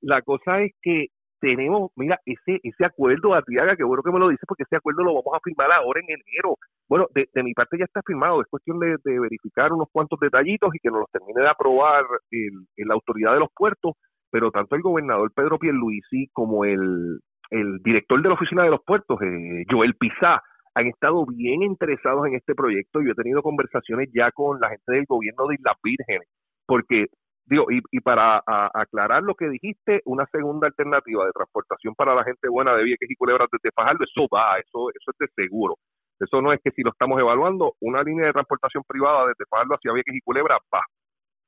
La 0.00 0.22
cosa 0.22 0.60
es 0.62 0.72
que 0.82 1.06
tenemos, 1.40 1.92
mira, 1.96 2.18
ese 2.26 2.58
ese 2.62 2.84
acuerdo, 2.84 3.34
Atiaga, 3.34 3.76
que 3.76 3.84
bueno 3.84 4.02
que 4.02 4.10
me 4.10 4.18
lo 4.18 4.28
dice, 4.28 4.44
porque 4.46 4.64
ese 4.64 4.76
acuerdo 4.76 5.04
lo 5.04 5.14
vamos 5.14 5.34
a 5.34 5.40
firmar 5.42 5.70
ahora 5.72 6.00
en 6.00 6.10
enero. 6.10 6.56
Bueno, 6.88 7.06
de, 7.14 7.28
mi 7.42 7.54
parte 7.54 7.78
ya 7.78 7.84
está 7.84 8.00
firmado, 8.04 8.40
es 8.40 8.48
cuestión 8.48 8.78
de, 8.80 8.96
verificar 9.04 9.72
unos 9.72 9.88
cuantos 9.92 10.18
detallitos 10.20 10.74
y 10.74 10.78
que 10.80 10.90
nos 10.90 11.00
los 11.00 11.10
termine 11.10 11.42
de 11.42 11.48
aprobar 11.48 12.04
el, 12.30 12.66
la 12.88 12.94
autoridad 12.94 13.34
de 13.34 13.40
los 13.40 13.50
puertos 13.54 13.94
pero 14.30 14.50
tanto 14.50 14.76
el 14.76 14.82
gobernador 14.82 15.32
Pedro 15.34 15.58
Pierluisi 15.58 16.28
como 16.32 16.64
el, 16.64 17.20
el 17.50 17.78
director 17.82 18.20
de 18.22 18.28
la 18.28 18.34
oficina 18.34 18.62
de 18.62 18.70
los 18.70 18.84
puertos, 18.84 19.20
eh, 19.22 19.64
Joel 19.70 19.94
Pizá, 19.94 20.42
han 20.74 20.86
estado 20.86 21.26
bien 21.26 21.62
interesados 21.62 22.26
en 22.26 22.34
este 22.34 22.54
proyecto. 22.54 23.00
Yo 23.00 23.12
he 23.12 23.14
tenido 23.14 23.42
conversaciones 23.42 24.10
ya 24.14 24.30
con 24.30 24.60
la 24.60 24.68
gente 24.68 24.92
del 24.92 25.06
gobierno 25.06 25.46
de 25.46 25.54
Islas 25.56 25.76
Vírgenes, 25.82 26.28
porque, 26.66 27.06
digo, 27.48 27.70
y, 27.70 27.80
y 27.90 28.00
para 28.00 28.42
aclarar 28.74 29.22
lo 29.22 29.34
que 29.34 29.48
dijiste, 29.48 30.02
una 30.04 30.26
segunda 30.26 30.66
alternativa 30.66 31.24
de 31.26 31.32
transportación 31.32 31.94
para 31.94 32.14
la 32.14 32.24
gente 32.24 32.48
buena 32.48 32.74
de 32.74 32.84
Vieques 32.84 33.10
y 33.10 33.16
Culebras 33.16 33.48
desde 33.50 33.72
Fajardo, 33.74 34.04
eso 34.04 34.26
va, 34.34 34.58
eso, 34.58 34.90
eso 34.90 35.10
es 35.10 35.18
de 35.18 35.44
seguro. 35.44 35.76
Eso 36.20 36.42
no 36.42 36.52
es 36.52 36.60
que 36.62 36.72
si 36.72 36.82
lo 36.82 36.90
estamos 36.90 37.18
evaluando, 37.20 37.74
una 37.80 38.02
línea 38.02 38.26
de 38.26 38.32
transportación 38.32 38.82
privada 38.86 39.26
desde 39.28 39.46
Fajardo 39.48 39.74
hacia 39.74 39.92
Vieques 39.92 40.14
y 40.14 40.20
Culebras 40.20 40.58
va. 40.74 40.82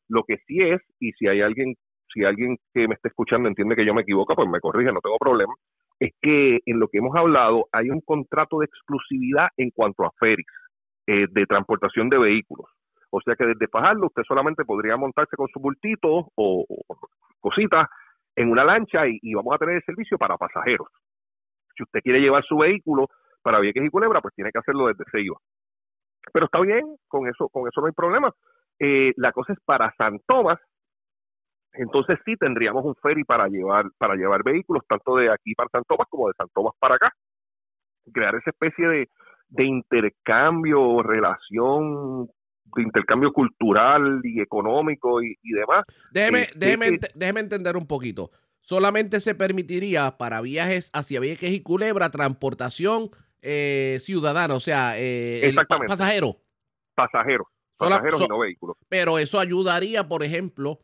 Lo 0.08 0.22
que 0.24 0.38
sí 0.46 0.60
es, 0.60 0.80
y 0.98 1.12
si 1.12 1.28
hay 1.28 1.40
alguien 1.40 1.74
si 2.12 2.24
alguien 2.24 2.56
que 2.74 2.88
me 2.88 2.94
está 2.94 3.08
escuchando 3.08 3.48
entiende 3.48 3.76
que 3.76 3.86
yo 3.86 3.94
me 3.94 4.02
equivoco, 4.02 4.34
pues 4.34 4.48
me 4.48 4.60
corrige, 4.60 4.92
no 4.92 5.00
tengo 5.00 5.16
problema, 5.18 5.54
es 5.98 6.12
que 6.20 6.58
en 6.66 6.80
lo 6.80 6.88
que 6.88 6.98
hemos 6.98 7.14
hablado 7.14 7.66
hay 7.72 7.90
un 7.90 8.00
contrato 8.00 8.58
de 8.58 8.66
exclusividad 8.66 9.48
en 9.56 9.70
cuanto 9.70 10.04
a 10.04 10.10
ferries 10.18 10.46
eh, 11.06 11.26
de 11.30 11.46
transportación 11.46 12.08
de 12.08 12.18
vehículos. 12.18 12.66
O 13.10 13.20
sea 13.20 13.34
que 13.34 13.44
desde 13.44 13.68
Fajardo 13.68 14.06
usted 14.06 14.22
solamente 14.26 14.64
podría 14.64 14.96
montarse 14.96 15.36
con 15.36 15.48
su 15.48 15.60
bultito 15.60 16.30
o, 16.34 16.66
cositas 17.40 17.88
en 18.36 18.50
una 18.50 18.64
lancha 18.64 19.06
y, 19.06 19.34
vamos 19.34 19.54
a 19.54 19.58
tener 19.58 19.76
el 19.76 19.84
servicio 19.84 20.16
para 20.16 20.36
pasajeros. 20.36 20.88
Si 21.76 21.82
usted 21.82 22.00
quiere 22.00 22.20
llevar 22.20 22.44
su 22.44 22.56
vehículo 22.56 23.08
para 23.42 23.58
Vieques 23.58 23.84
y 23.84 23.90
Culebra, 23.90 24.20
pues 24.20 24.34
tiene 24.34 24.50
que 24.52 24.58
hacerlo 24.58 24.86
desde 24.86 25.04
Ceiba. 25.10 25.36
Pero 26.32 26.46
está 26.46 26.60
bien, 26.60 26.96
con 27.08 27.26
eso, 27.28 27.48
con 27.48 27.66
eso 27.66 27.80
no 27.80 27.86
hay 27.86 27.92
problema. 27.92 28.32
Eh, 28.78 29.12
la 29.16 29.32
cosa 29.32 29.52
es 29.52 29.60
para 29.64 29.92
San 29.96 30.20
Tomás, 30.26 30.58
entonces 31.72 32.18
sí 32.24 32.36
tendríamos 32.36 32.84
un 32.84 32.94
ferry 32.96 33.24
para 33.24 33.46
llevar 33.48 33.86
para 33.96 34.16
llevar 34.16 34.42
vehículos 34.42 34.82
tanto 34.88 35.16
de 35.16 35.30
aquí 35.30 35.54
para 35.54 35.68
San 35.70 35.84
Tomás 35.84 36.08
como 36.08 36.28
de 36.28 36.34
San 36.34 36.48
Tomás 36.52 36.74
para 36.78 36.96
acá 36.96 37.12
crear 38.12 38.34
esa 38.34 38.50
especie 38.50 38.88
de, 38.88 39.08
de 39.50 39.64
intercambio 39.64 41.02
relación 41.02 42.28
de 42.76 42.82
intercambio 42.82 43.32
cultural 43.32 44.20
y 44.24 44.40
económico 44.40 45.22
y, 45.22 45.36
demás. 45.42 45.84
Déjeme, 46.10 46.42
este, 46.42 46.58
déjeme, 46.58 46.98
déjeme 47.14 47.40
entender 47.40 47.76
un 47.76 47.86
poquito. 47.86 48.30
Solamente 48.60 49.20
se 49.20 49.34
permitiría 49.34 50.16
para 50.18 50.40
viajes 50.40 50.90
hacia 50.92 51.20
Vieques 51.20 51.50
y 51.50 51.62
Culebra 51.62 52.10
transportación 52.10 53.10
eh, 53.42 53.98
ciudadana 54.02 54.54
o 54.54 54.60
sea 54.60 54.94
eh, 54.96 55.54
pasajero. 55.86 56.36
Pasajeros 56.94 57.46
pasajeros 57.78 58.20
y 58.20 58.28
no 58.28 58.38
vehículos. 58.38 58.76
pero 58.90 59.18
eso 59.18 59.40
ayudaría 59.40 60.06
por 60.06 60.22
ejemplo 60.22 60.80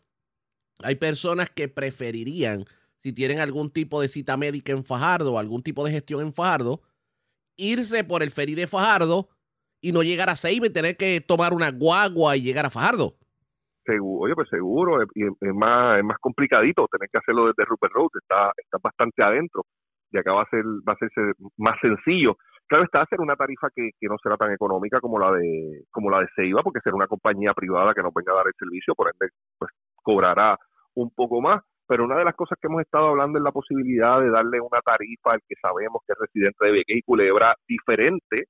hay 0.83 0.97
personas 0.97 1.51
que 1.51 1.69
preferirían, 1.69 2.65
si 3.03 3.13
tienen 3.13 3.39
algún 3.41 3.71
tipo 3.71 4.01
de 4.01 4.09
cita 4.09 4.37
médica 4.37 4.73
en 4.73 4.85
Fajardo 4.85 5.35
o 5.35 5.39
algún 5.39 5.63
tipo 5.63 5.85
de 5.85 5.93
gestión 5.93 6.21
en 6.21 6.33
Fajardo, 6.33 6.83
irse 7.57 8.05
por 8.05 8.23
el 8.23 8.31
ferry 8.31 8.55
de 8.55 8.67
Fajardo 8.67 9.29
y 9.87 9.93
no 9.93 10.03
llegar 10.03 10.29
a 10.29 10.35
Ceiba 10.35 10.67
y 10.67 10.73
tener 10.73 10.97
que 10.97 11.21
tomar 11.21 11.53
una 11.53 11.71
guagua 11.71 12.37
y 12.37 12.43
llegar 12.43 12.67
a 12.67 12.71
Fajardo. 12.71 13.15
Oye, 13.87 14.35
pues 14.35 14.49
seguro, 14.49 15.01
es, 15.01 15.09
más, 15.55 15.99
es 15.99 16.05
más 16.05 16.19
complicadito 16.19 16.89
tener 16.91 17.09
que 17.09 17.19
hacerlo 17.19 17.47
desde 17.47 17.65
Rupert 17.65 17.93
Road, 17.93 18.11
está, 18.21 18.51
está 18.57 18.79
bastante 18.83 19.23
adentro 19.23 19.63
y 20.11 20.19
acá 20.19 20.33
va 20.33 20.43
a 20.43 20.51
ser, 20.51 20.65
va 20.65 20.95
a 20.95 20.97
ser 20.97 21.11
más 21.57 21.79
sencillo. 21.81 22.37
Claro 22.67 22.83
está 22.83 23.03
hacer 23.03 23.21
una 23.21 23.37
tarifa 23.37 23.69
que, 23.73 23.91
que 24.01 24.09
no 24.09 24.17
será 24.21 24.37
tan 24.37 24.51
económica 24.51 25.01
como 25.01 25.21
la 25.21 25.31
de 25.31 25.85
como 25.93 26.11
la 26.11 26.19
de 26.19 26.27
Ceiba, 26.35 26.65
porque 26.65 26.81
será 26.83 26.97
una 26.97 27.07
compañía 27.07 27.55
privada 27.55 27.95
que 27.95 28.03
nos 28.03 28.13
venga 28.13 28.33
a 28.33 28.39
dar 28.39 28.49
el 28.49 28.59
servicio, 28.59 28.93
por 28.97 29.07
ende 29.07 29.33
pues 29.57 29.71
cobrará 30.03 30.59
un 30.95 31.11
poco 31.15 31.41
más. 31.41 31.63
Pero 31.87 32.07
una 32.07 32.19
de 32.19 32.25
las 32.25 32.35
cosas 32.35 32.59
que 32.61 32.67
hemos 32.67 32.83
estado 32.83 33.07
hablando 33.07 33.39
es 33.39 33.45
la 33.45 33.53
posibilidad 33.53 34.21
de 34.21 34.31
darle 34.31 34.61
una 34.61 34.81
tarifa 34.81 35.35
al 35.35 35.41
que 35.47 35.55
sabemos 35.63 36.03
que 36.05 36.15
es 36.15 36.19
residente 36.19 36.67
de 36.67 36.73
Vieques 36.73 36.97
y 36.97 37.03
Culebra 37.03 37.55
diferente 37.69 38.49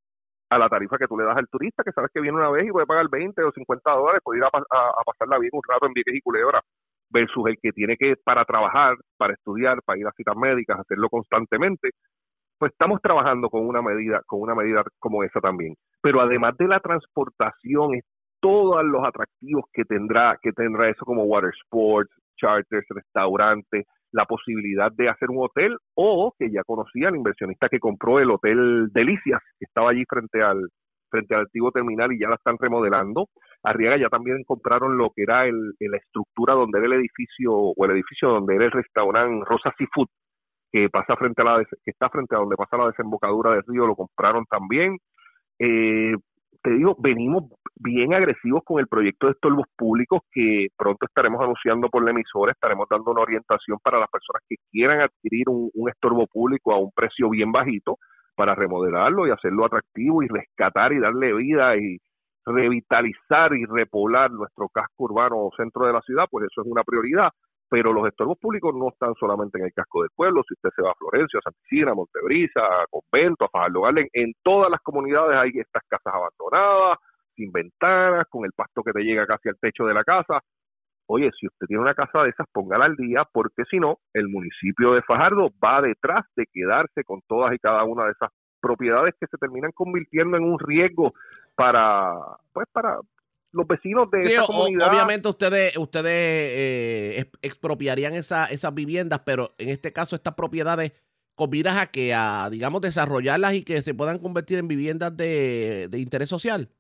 a 0.48 0.59
la 0.59 0.68
tarifa 0.68 0.98
que 0.98 1.06
tú 1.06 1.18
le 1.18 1.24
das 1.24 1.36
al 1.36 1.48
turista, 1.48 1.82
que 1.82 1.93
sabes 1.93 2.10
que 2.12 2.20
viene 2.20 2.36
una 2.36 2.51
vez 2.51 2.66
y 2.66 2.70
puede 2.70 2.86
pagar 2.86 3.09
20 3.10 3.43
o 3.43 3.52
50 3.52 3.90
dólares, 3.90 4.20
puede 4.23 4.39
ir 4.39 4.44
a, 4.44 4.48
a, 4.48 5.02
pasarla 5.05 5.39
bien 5.39 5.51
un 5.52 5.62
rato 5.68 5.86
en 5.86 5.93
Vieques 5.93 6.14
y 6.14 6.20
Culebra, 6.20 6.60
versus 7.10 7.47
el 7.48 7.56
que 7.60 7.73
tiene 7.73 7.97
que 7.97 8.14
para 8.24 8.44
trabajar, 8.44 8.97
para 9.16 9.35
estudiar, 9.35 9.82
para 9.85 9.98
ir 9.98 10.06
a 10.06 10.12
citas 10.12 10.36
médicas, 10.36 10.78
hacerlo 10.78 11.09
constantemente 11.09 11.90
pues 12.59 12.73
estamos 12.73 13.01
trabajando 13.02 13.48
con 13.51 13.66
una 13.66 13.82
medida, 13.82 14.23
con 14.27 14.40
una 14.40 14.55
medida 14.55 14.82
como 14.98 15.23
esa 15.23 15.40
también. 15.40 15.74
Pero 16.01 16.20
además 16.20 16.56
de 16.56 16.68
la 16.68 16.81
transportación, 16.81 17.94
es 17.97 18.05
todos 18.40 18.85
los 18.85 19.05
atractivos 19.05 19.64
que 19.73 19.85
tendrá, 19.85 20.39
que 20.40 20.52
tendrá 20.52 20.89
eso 20.89 21.05
como 21.05 21.24
water 21.24 21.52
sports, 21.64 22.10
charters, 22.36 22.86
restaurantes, 22.90 23.86
la 24.16 24.24
posibilidad 24.24 24.90
de 24.93 25.10
hacer 25.10 25.28
un 25.30 25.44
hotel 25.44 25.76
o 25.94 26.32
que 26.38 26.51
ya 26.51 26.62
conocía 26.64 27.10
el 27.10 27.16
inversionista 27.16 27.68
que 27.68 27.78
compró 27.78 28.18
el 28.18 28.30
hotel 28.30 28.88
Delicias, 28.90 29.43
que 29.59 29.66
estaba 29.66 29.90
allí 29.90 30.05
frente 30.09 30.43
al 30.43 30.70
frente 31.10 31.34
al 31.34 31.43
antiguo 31.43 31.70
terminal 31.70 32.12
y 32.12 32.18
ya 32.18 32.28
la 32.28 32.36
están 32.36 32.56
remodelando. 32.59 33.28
Arriaga 33.62 33.98
ya 33.98 34.09
también 34.09 34.43
compraron 34.44 34.97
lo 34.97 35.10
que 35.14 35.22
era 35.22 35.47
el, 35.47 35.74
la 35.78 35.98
estructura 35.98 36.55
donde 36.55 36.78
era 36.78 36.86
el 36.86 36.94
edificio 36.94 37.52
o 37.52 37.84
el 37.84 37.90
edificio 37.90 38.30
donde 38.30 38.56
era 38.56 38.64
el 38.64 38.72
restaurante 38.72 39.44
Rosa 39.44 39.72
Seafood, 39.76 40.09
que 40.72 40.88
pasa 40.88 41.14
frente 41.16 41.43
a 41.43 41.44
la 41.44 41.64
que 41.64 41.90
está 41.90 42.09
frente 42.09 42.34
a 42.34 42.38
donde 42.38 42.56
pasa 42.56 42.78
la 42.78 42.86
desembocadura 42.86 43.52
del 43.52 43.64
río 43.66 43.86
lo 43.86 43.94
compraron 43.94 44.47
también 44.47 44.97
eh, 45.59 46.14
te 46.62 46.70
digo 46.70 46.97
venimos 46.99 47.45
bien 47.77 48.15
agresivos 48.15 48.62
con 48.65 48.81
el 48.81 48.89
proyecto 48.89 49.27
de 49.27 49.33
estorbos 49.33 49.66
públicos 49.77 50.23
que 50.31 50.69
pronto 50.77 51.07
estaremos 51.07 51.41
anunciando 51.41 51.89
por 51.89 52.05
la 52.05 52.11
emisora 52.11 52.53
estaremos 52.53 52.87
dando 52.91 53.11
una 53.11 53.23
orientación 53.23 53.78
para 53.83 53.99
las 53.99 54.09
personas 54.11 54.43
que 54.49 54.57
quieran 54.70 55.01
adquirir 55.01 55.47
un, 55.49 55.70
estorbo 55.89 56.27
público 56.27 56.73
a 56.73 56.78
un 56.78 56.91
precio 56.93 57.31
bien 57.31 57.53
bajito 57.53 57.99
para 58.35 58.55
remodelarlo 58.55 59.27
y 59.27 59.31
hacerlo 59.31 59.65
atractivo 59.65 60.23
y 60.23 60.28
rescatar 60.28 60.93
y 60.93 60.99
darle 60.99 61.33
vida 61.35 61.77
y 61.77 61.99
revitalizar 62.45 63.55
y 63.55 63.65
repoblar 63.65 64.31
nuestro 64.31 64.69
casco 64.69 65.05
urbano 65.05 65.37
o 65.39 65.51
centro 65.57 65.87
de 65.87 65.93
la 65.93 66.01
ciudad, 66.03 66.27
pues 66.31 66.47
eso 66.51 66.62
es 66.62 66.69
una 66.69 66.85
prioridad 66.85 67.31
pero 67.68 67.93
los 67.93 68.06
estorbos 68.06 68.38
públicos 68.38 68.74
no 68.74 68.88
están 68.88 69.14
solamente 69.14 69.59
en 69.59 69.64
el 69.64 69.72
casco 69.72 70.02
del 70.02 70.10
pueblo, 70.14 70.43
si 70.47 70.55
usted 70.55 70.70
se 70.74 70.82
va 70.82 70.90
a 70.90 70.94
Florencia, 70.94 71.38
a 71.38 71.51
Santicina, 71.51 71.93
a 71.93 71.94
Montebrisa, 71.94 72.60
a 72.60 72.86
Convento, 72.88 73.44
a 73.44 73.48
Fajardo 73.48 73.82
Garden, 73.82 74.09
en 74.12 74.32
todas 74.43 74.70
las 74.70 74.80
comunidades 74.82 75.36
hay 75.36 75.59
estas 75.60 75.82
casas 75.88 76.14
abandonadas, 76.14 76.98
sin 77.34 77.52
ventanas, 77.52 78.26
con 78.30 78.44
el 78.44 78.52
pasto 78.52 78.82
que 78.82 78.93
te 78.93 79.02
llega 79.02 79.26
casi 79.26 79.48
al 79.48 79.59
techo 79.60 79.84
de 79.84 79.94
la 79.94 80.05
casa. 80.05 80.40
Oye, 81.09 81.30
si 81.38 81.47
usted 81.47 81.66
tiene 81.66 81.82
una 81.82 81.94
casa 81.94 82.22
de 82.22 82.30
esas, 82.30 82.47
póngala 82.52 82.86
al 82.86 82.97
día, 82.97 83.24
porque 83.30 83.64
si 83.70 83.78
no, 83.78 83.98
el 84.12 84.28
municipio 84.28 84.93
de 84.94 85.02
Fajardo 85.02 85.51
va 85.62 85.80
detrás 85.82 86.24
de 86.34 86.47
quedarse 86.52 87.05
con 87.05 87.20
todas 87.28 87.52
y 87.55 87.59
cada 87.59 87.84
una 87.84 88.06
de 88.06 88.12
esas 88.12 88.30
propiedades 88.60 89.14
que 89.20 89.26
se 89.26 89.38
terminan 89.38 89.70
convirtiendo 89.72 90.36
en 90.36 90.44
un 90.44 90.59
riesgo 90.59 91.12
para, 91.55 92.12
pues, 92.52 92.66
para, 92.72 92.98
los 93.52 93.66
vecinos 93.66 94.10
de 94.10 94.18
esa 94.18 94.44
comunidad. 94.44 94.90
Obviamente 94.90 95.28
ustedes, 95.28 95.77
ustedes 95.77 96.12
eh, 96.12 97.31
expropiarían 97.43 98.14
esa, 98.14 98.47
esas 98.47 98.74
viviendas, 98.74 99.20
pero 99.20 99.51
en 99.59 99.68
este 99.68 99.93
caso 99.93 100.16
estas 100.16 100.35
propiedades 100.35 100.93
con 101.36 101.51
a 101.68 101.86
que 101.86 102.14
a, 102.14 102.48
digamos, 102.51 102.81
desarrollarlas 102.81 103.55
y 103.55 103.64
que 103.64 103.82
se 103.82 103.94
puedan 103.94 104.18
convertir 104.18 104.59
en 104.59 104.68
viviendas 104.68 105.14
de, 105.16 105.89
interés 105.93 106.31
social. 106.31 106.70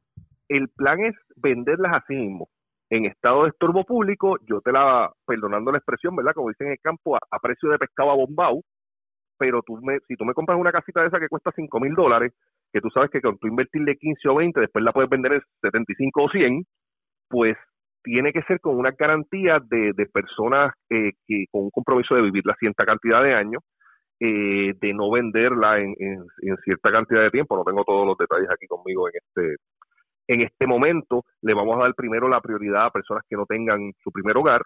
El 0.48 0.68
plan 0.70 0.98
es 1.00 1.14
venderlas 1.36 2.02
así 2.02 2.14
mismo. 2.14 2.48
En 2.88 3.04
estado 3.04 3.42
de 3.42 3.50
estorbo 3.50 3.84
público, 3.84 4.38
yo 4.48 4.60
te 4.62 4.72
la, 4.72 5.12
perdonando 5.26 5.72
la 5.72 5.78
expresión, 5.78 6.16
¿verdad? 6.16 6.32
Como 6.34 6.48
dicen 6.48 6.68
en 6.68 6.72
el 6.74 6.80
campo, 6.80 7.16
a, 7.16 7.38
precio 7.40 7.68
de 7.68 7.78
pescado 7.78 8.10
a 8.10 8.14
bombao, 8.14 8.62
pero 9.36 9.60
tú 9.62 9.76
me, 9.82 9.98
si 10.08 10.16
tú 10.16 10.24
me 10.24 10.32
compras 10.32 10.58
una 10.58 10.72
casita 10.72 11.02
de 11.02 11.08
esa 11.08 11.20
que 11.20 11.28
cuesta 11.28 11.52
5 11.54 11.80
mil 11.80 11.94
dólares, 11.94 12.32
que 12.76 12.82
tú 12.82 12.90
sabes 12.90 13.10
que 13.10 13.22
con 13.22 13.38
tu 13.38 13.46
invertirle 13.46 13.96
15 13.96 14.28
o 14.28 14.34
20, 14.34 14.60
después 14.60 14.84
la 14.84 14.92
puedes 14.92 15.08
vender 15.08 15.32
en 15.32 15.40
75 15.62 16.22
o 16.22 16.28
100, 16.28 16.64
pues 17.30 17.56
tiene 18.02 18.32
que 18.34 18.42
ser 18.42 18.60
con 18.60 18.76
una 18.76 18.90
garantía 18.90 19.58
de, 19.66 19.92
de 19.96 20.06
personas 20.06 20.74
eh, 20.90 21.12
que 21.26 21.46
con 21.50 21.64
un 21.64 21.70
compromiso 21.70 22.14
de 22.14 22.22
vivir 22.22 22.44
la 22.44 22.54
cierta 22.56 22.84
cantidad 22.84 23.22
de 23.22 23.34
años, 23.34 23.62
eh, 24.20 24.74
de 24.78 24.92
no 24.92 25.10
venderla 25.10 25.78
en, 25.80 25.94
en, 25.98 26.56
cierta 26.64 26.92
cantidad 26.92 27.22
de 27.22 27.30
tiempo. 27.30 27.56
No 27.56 27.64
tengo 27.64 27.82
todos 27.84 28.06
los 28.06 28.18
detalles 28.18 28.50
aquí 28.50 28.66
conmigo 28.66 29.08
en 29.08 29.14
este 29.16 29.56
en 30.28 30.42
este 30.42 30.66
momento. 30.66 31.24
Le 31.40 31.54
vamos 31.54 31.78
a 31.78 31.84
dar 31.84 31.94
primero 31.94 32.28
la 32.28 32.42
prioridad 32.42 32.86
a 32.86 32.90
personas 32.90 33.24
que 33.28 33.36
no 33.36 33.46
tengan 33.46 33.92
su 34.04 34.12
primer 34.12 34.36
hogar 34.36 34.62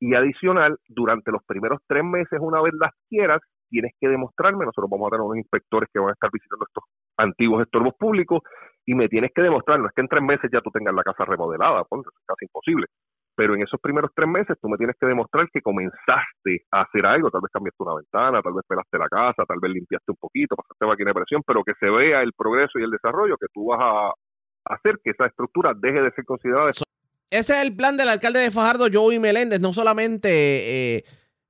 y 0.00 0.14
adicional 0.14 0.76
durante 0.88 1.30
los 1.30 1.42
primeros 1.44 1.80
tres 1.86 2.04
meses, 2.04 2.38
una 2.40 2.60
vez 2.60 2.74
las 2.74 2.92
quieras, 3.08 3.40
tienes 3.70 3.92
que 4.00 4.08
demostrarme. 4.08 4.64
Nosotros 4.64 4.90
vamos 4.90 5.06
a 5.06 5.10
tener 5.10 5.22
unos 5.22 5.38
inspectores 5.38 5.88
que 5.92 6.00
van 6.00 6.10
a 6.10 6.12
estar 6.12 6.30
visitando 6.32 6.66
estos 6.66 6.84
antiguos 7.16 7.62
estorbos 7.62 7.94
públicos 7.94 8.42
y 8.86 8.94
me 8.94 9.08
tienes 9.08 9.32
que 9.34 9.42
demostrar, 9.42 9.80
no 9.80 9.86
es 9.86 9.92
que 9.94 10.02
en 10.02 10.08
tres 10.08 10.22
meses 10.22 10.50
ya 10.52 10.60
tú 10.60 10.70
tengas 10.70 10.94
la 10.94 11.02
casa 11.02 11.24
remodelada, 11.24 11.84
pues, 11.84 12.02
es 12.06 12.26
casi 12.26 12.44
imposible, 12.44 12.86
pero 13.34 13.54
en 13.54 13.62
esos 13.62 13.80
primeros 13.80 14.10
tres 14.14 14.28
meses 14.28 14.56
tú 14.60 14.68
me 14.68 14.76
tienes 14.76 14.96
que 15.00 15.06
demostrar 15.06 15.48
que 15.50 15.62
comenzaste 15.62 16.64
a 16.70 16.82
hacer 16.82 17.06
algo, 17.06 17.30
tal 17.30 17.40
vez 17.40 17.50
cambiaste 17.52 17.82
una 17.82 17.94
ventana, 17.96 18.42
tal 18.42 18.52
vez 18.52 18.64
pelaste 18.68 18.98
la 18.98 19.08
casa, 19.08 19.44
tal 19.46 19.58
vez 19.60 19.72
limpiaste 19.72 20.12
un 20.12 20.18
poquito, 20.20 20.54
pasaste 20.54 20.86
máquina 20.86 21.10
de 21.10 21.14
presión, 21.14 21.42
pero 21.46 21.64
que 21.64 21.72
se 21.80 21.88
vea 21.88 22.22
el 22.22 22.32
progreso 22.36 22.78
y 22.78 22.82
el 22.82 22.90
desarrollo 22.90 23.36
que 23.38 23.46
tú 23.52 23.66
vas 23.66 23.80
a 23.80 24.74
hacer 24.74 24.98
que 25.02 25.10
esa 25.10 25.26
estructura 25.26 25.72
deje 25.74 26.00
de 26.02 26.10
ser 26.12 26.24
considerada. 26.24 26.70
Ese 26.70 27.52
es 27.52 27.62
el 27.62 27.74
plan 27.74 27.96
del 27.96 28.08
alcalde 28.08 28.40
de 28.40 28.50
Fajardo, 28.50 28.86
Joey 28.92 29.18
Meléndez, 29.18 29.60
no 29.60 29.72
solamente... 29.72 30.96
Eh, 30.96 31.04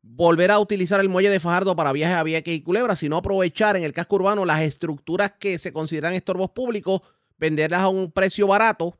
volver 0.07 0.51
a 0.51 0.59
utilizar 0.59 1.01
el 1.01 1.09
muelle 1.09 1.31
de 1.31 1.41
Fajardo 1.41 1.75
para 1.75 1.93
viajes 1.93 2.17
a 2.17 2.23
Vieques 2.23 2.55
y 2.55 2.63
Culebra, 2.63 2.95
sino 2.95 3.17
aprovechar 3.17 3.77
en 3.77 3.85
el 3.85 3.95
casco 3.95 4.17
urbano 4.17 4.45
las 4.45 4.61
estructuras 4.61 5.33
que 5.33 5.59
se 5.59 5.73
consideran 5.73 6.13
estorbos 6.13 6.51
públicos, 6.51 7.01
venderlas 7.39 7.81
a 7.81 7.89
un 7.89 8.13
precio 8.13 8.47
barato, 8.47 8.99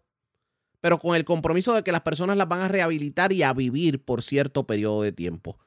pero 0.81 0.99
con 0.99 1.15
el 1.15 1.25
compromiso 1.25 1.75
de 1.75 1.85
que 1.85 1.93
las 1.93 2.01
personas 2.01 2.37
las 2.37 2.49
van 2.49 2.63
a 2.63 2.69
rehabilitar 2.69 3.33
y 3.33 3.43
a 3.43 3.53
vivir 3.53 4.03
por 4.03 4.23
cierto 4.23 4.67
periodo 4.67 5.03
de 5.03 5.13
tiempo. 5.13 5.59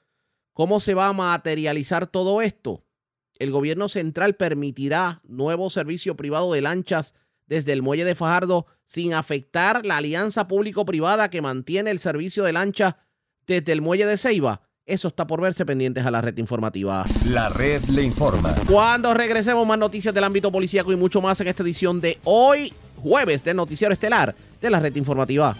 ¿Cómo 0.53 0.79
se 0.79 0.95
va 0.95 1.07
a 1.07 1.13
materializar 1.13 2.07
todo 2.07 2.41
esto? 2.41 2.83
El 3.37 3.51
gobierno 3.51 3.89
central 3.89 4.35
permitirá 4.35 5.21
nuevo 5.23 5.69
servicio 5.69 6.17
privado 6.17 6.51
de 6.51 6.61
lanchas 6.61 7.13
desde 7.45 7.73
el 7.73 7.83
muelle 7.83 8.05
de 8.05 8.15
Fajardo 8.15 8.65
sin 8.85 9.13
afectar 9.13 9.85
la 9.85 9.97
alianza 9.97 10.47
público-privada 10.47 11.29
que 11.29 11.43
mantiene 11.43 11.91
el 11.91 11.99
servicio 11.99 12.43
de 12.43 12.53
lancha 12.53 12.97
desde 13.45 13.71
el 13.71 13.81
muelle 13.81 14.07
de 14.07 14.17
Ceiba. 14.17 14.66
Eso 14.87 15.09
está 15.09 15.27
por 15.27 15.41
verse 15.41 15.65
pendientes 15.65 16.05
a 16.05 16.11
la 16.11 16.21
red 16.21 16.37
informativa. 16.37 17.03
La 17.25 17.49
red 17.49 17.83
le 17.89 18.03
informa. 18.03 18.55
Cuando 18.69 19.13
regresemos 19.13 19.67
más 19.67 19.77
noticias 19.77 20.13
del 20.13 20.23
ámbito 20.23 20.49
policíaco 20.49 20.93
y 20.93 20.95
mucho 20.95 21.19
más 21.19 21.41
en 21.41 21.49
esta 21.49 21.61
edición 21.61 21.99
de 21.99 22.17
hoy, 22.23 22.71
jueves, 23.03 23.43
del 23.43 23.57
noticiero 23.57 23.91
estelar 23.91 24.33
de 24.61 24.69
la 24.69 24.79
red 24.79 24.95
informativa. 24.95 25.57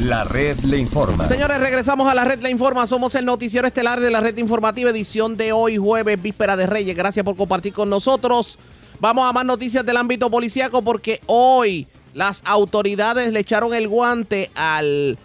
La 0.00 0.24
red 0.24 0.58
le 0.58 0.76
informa. 0.76 1.28
Señores, 1.28 1.58
regresamos 1.58 2.06
a 2.06 2.14
la 2.14 2.26
red 2.26 2.42
le 2.42 2.50
informa. 2.50 2.86
Somos 2.86 3.14
el 3.14 3.24
noticiero 3.24 3.66
estelar 3.66 3.98
de 3.98 4.10
la 4.10 4.20
red 4.20 4.36
informativa, 4.36 4.90
edición 4.90 5.38
de 5.38 5.52
hoy, 5.52 5.78
jueves, 5.78 6.20
víspera 6.20 6.58
de 6.58 6.66
Reyes. 6.66 6.94
Gracias 6.94 7.24
por 7.24 7.36
compartir 7.36 7.72
con 7.72 7.88
nosotros. 7.88 8.58
Vamos 9.00 9.26
a 9.26 9.32
más 9.32 9.46
noticias 9.46 9.86
del 9.86 9.96
ámbito 9.96 10.30
policíaco 10.30 10.82
porque 10.82 11.22
hoy 11.24 11.86
las 12.12 12.42
autoridades 12.44 13.32
le 13.32 13.40
echaron 13.40 13.72
el 13.72 13.88
guante 13.88 14.50
al 14.54 15.16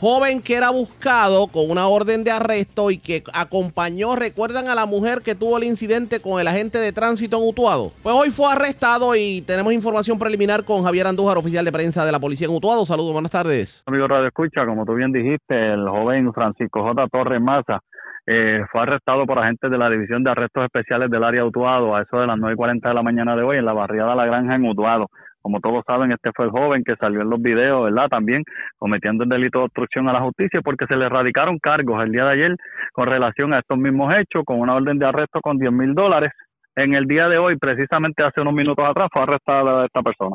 joven 0.00 0.42
que 0.42 0.54
era 0.54 0.70
buscado 0.70 1.46
con 1.48 1.70
una 1.70 1.88
orden 1.88 2.24
de 2.24 2.30
arresto 2.30 2.90
y 2.90 2.98
que 2.98 3.22
acompañó, 3.32 4.16
recuerdan 4.16 4.68
a 4.68 4.74
la 4.74 4.86
mujer 4.86 5.22
que 5.22 5.34
tuvo 5.34 5.58
el 5.58 5.64
incidente 5.64 6.20
con 6.20 6.40
el 6.40 6.48
agente 6.48 6.78
de 6.78 6.92
tránsito 6.92 7.38
en 7.38 7.48
Utuado. 7.48 7.92
Pues 8.02 8.14
hoy 8.14 8.30
fue 8.30 8.50
arrestado 8.52 9.14
y 9.16 9.42
tenemos 9.42 9.72
información 9.72 10.18
preliminar 10.18 10.64
con 10.64 10.84
Javier 10.84 11.06
Andújar, 11.06 11.38
oficial 11.38 11.64
de 11.64 11.72
prensa 11.72 12.04
de 12.04 12.12
la 12.12 12.20
policía 12.20 12.46
en 12.46 12.54
Utuado. 12.54 12.84
Saludos, 12.86 13.12
buenas 13.12 13.32
tardes. 13.32 13.82
Amigo 13.86 14.06
Radio 14.08 14.26
Escucha, 14.26 14.66
como 14.66 14.84
tú 14.84 14.94
bien 14.94 15.12
dijiste, 15.12 15.72
el 15.72 15.88
joven 15.88 16.32
Francisco 16.32 16.82
J. 16.82 17.08
Torres 17.08 17.40
Maza 17.40 17.80
eh, 18.26 18.64
fue 18.72 18.82
arrestado 18.82 19.24
por 19.24 19.38
agentes 19.38 19.70
de 19.70 19.78
la 19.78 19.88
División 19.88 20.24
de 20.24 20.30
Arrestos 20.32 20.64
Especiales 20.64 21.10
del 21.10 21.22
área 21.22 21.42
de 21.42 21.48
Utuado 21.48 21.94
a 21.94 22.02
eso 22.02 22.18
de 22.18 22.26
las 22.26 22.36
9.40 22.36 22.88
de 22.88 22.94
la 22.94 23.02
mañana 23.02 23.36
de 23.36 23.42
hoy 23.42 23.58
en 23.58 23.64
la 23.64 23.72
barriada 23.72 24.16
La 24.16 24.26
Granja 24.26 24.56
en 24.56 24.68
Utuado. 24.68 25.10
Como 25.46 25.60
todos 25.60 25.84
saben, 25.86 26.10
este 26.10 26.32
fue 26.34 26.46
el 26.46 26.50
joven 26.50 26.82
que 26.82 26.96
salió 26.96 27.20
en 27.20 27.30
los 27.30 27.40
videos, 27.40 27.84
¿verdad? 27.84 28.08
También 28.08 28.42
cometiendo 28.78 29.22
el 29.22 29.30
delito 29.30 29.60
de 29.60 29.66
obstrucción 29.66 30.08
a 30.08 30.12
la 30.12 30.20
justicia 30.20 30.60
porque 30.60 30.86
se 30.88 30.96
le 30.96 31.08
radicaron 31.08 31.60
cargos 31.60 32.02
el 32.02 32.10
día 32.10 32.24
de 32.24 32.32
ayer 32.32 32.56
con 32.92 33.06
relación 33.06 33.54
a 33.54 33.60
estos 33.60 33.78
mismos 33.78 34.12
hechos, 34.12 34.42
con 34.44 34.58
una 34.58 34.74
orden 34.74 34.98
de 34.98 35.06
arresto 35.06 35.40
con 35.40 35.56
10 35.56 35.70
mil 35.70 35.94
dólares. 35.94 36.32
En 36.74 36.94
el 36.94 37.06
día 37.06 37.28
de 37.28 37.38
hoy, 37.38 37.56
precisamente 37.58 38.24
hace 38.24 38.40
unos 38.40 38.54
minutos 38.54 38.84
atrás, 38.84 39.08
fue 39.12 39.22
arrestada 39.22 39.84
esta 39.84 40.02
persona. 40.02 40.34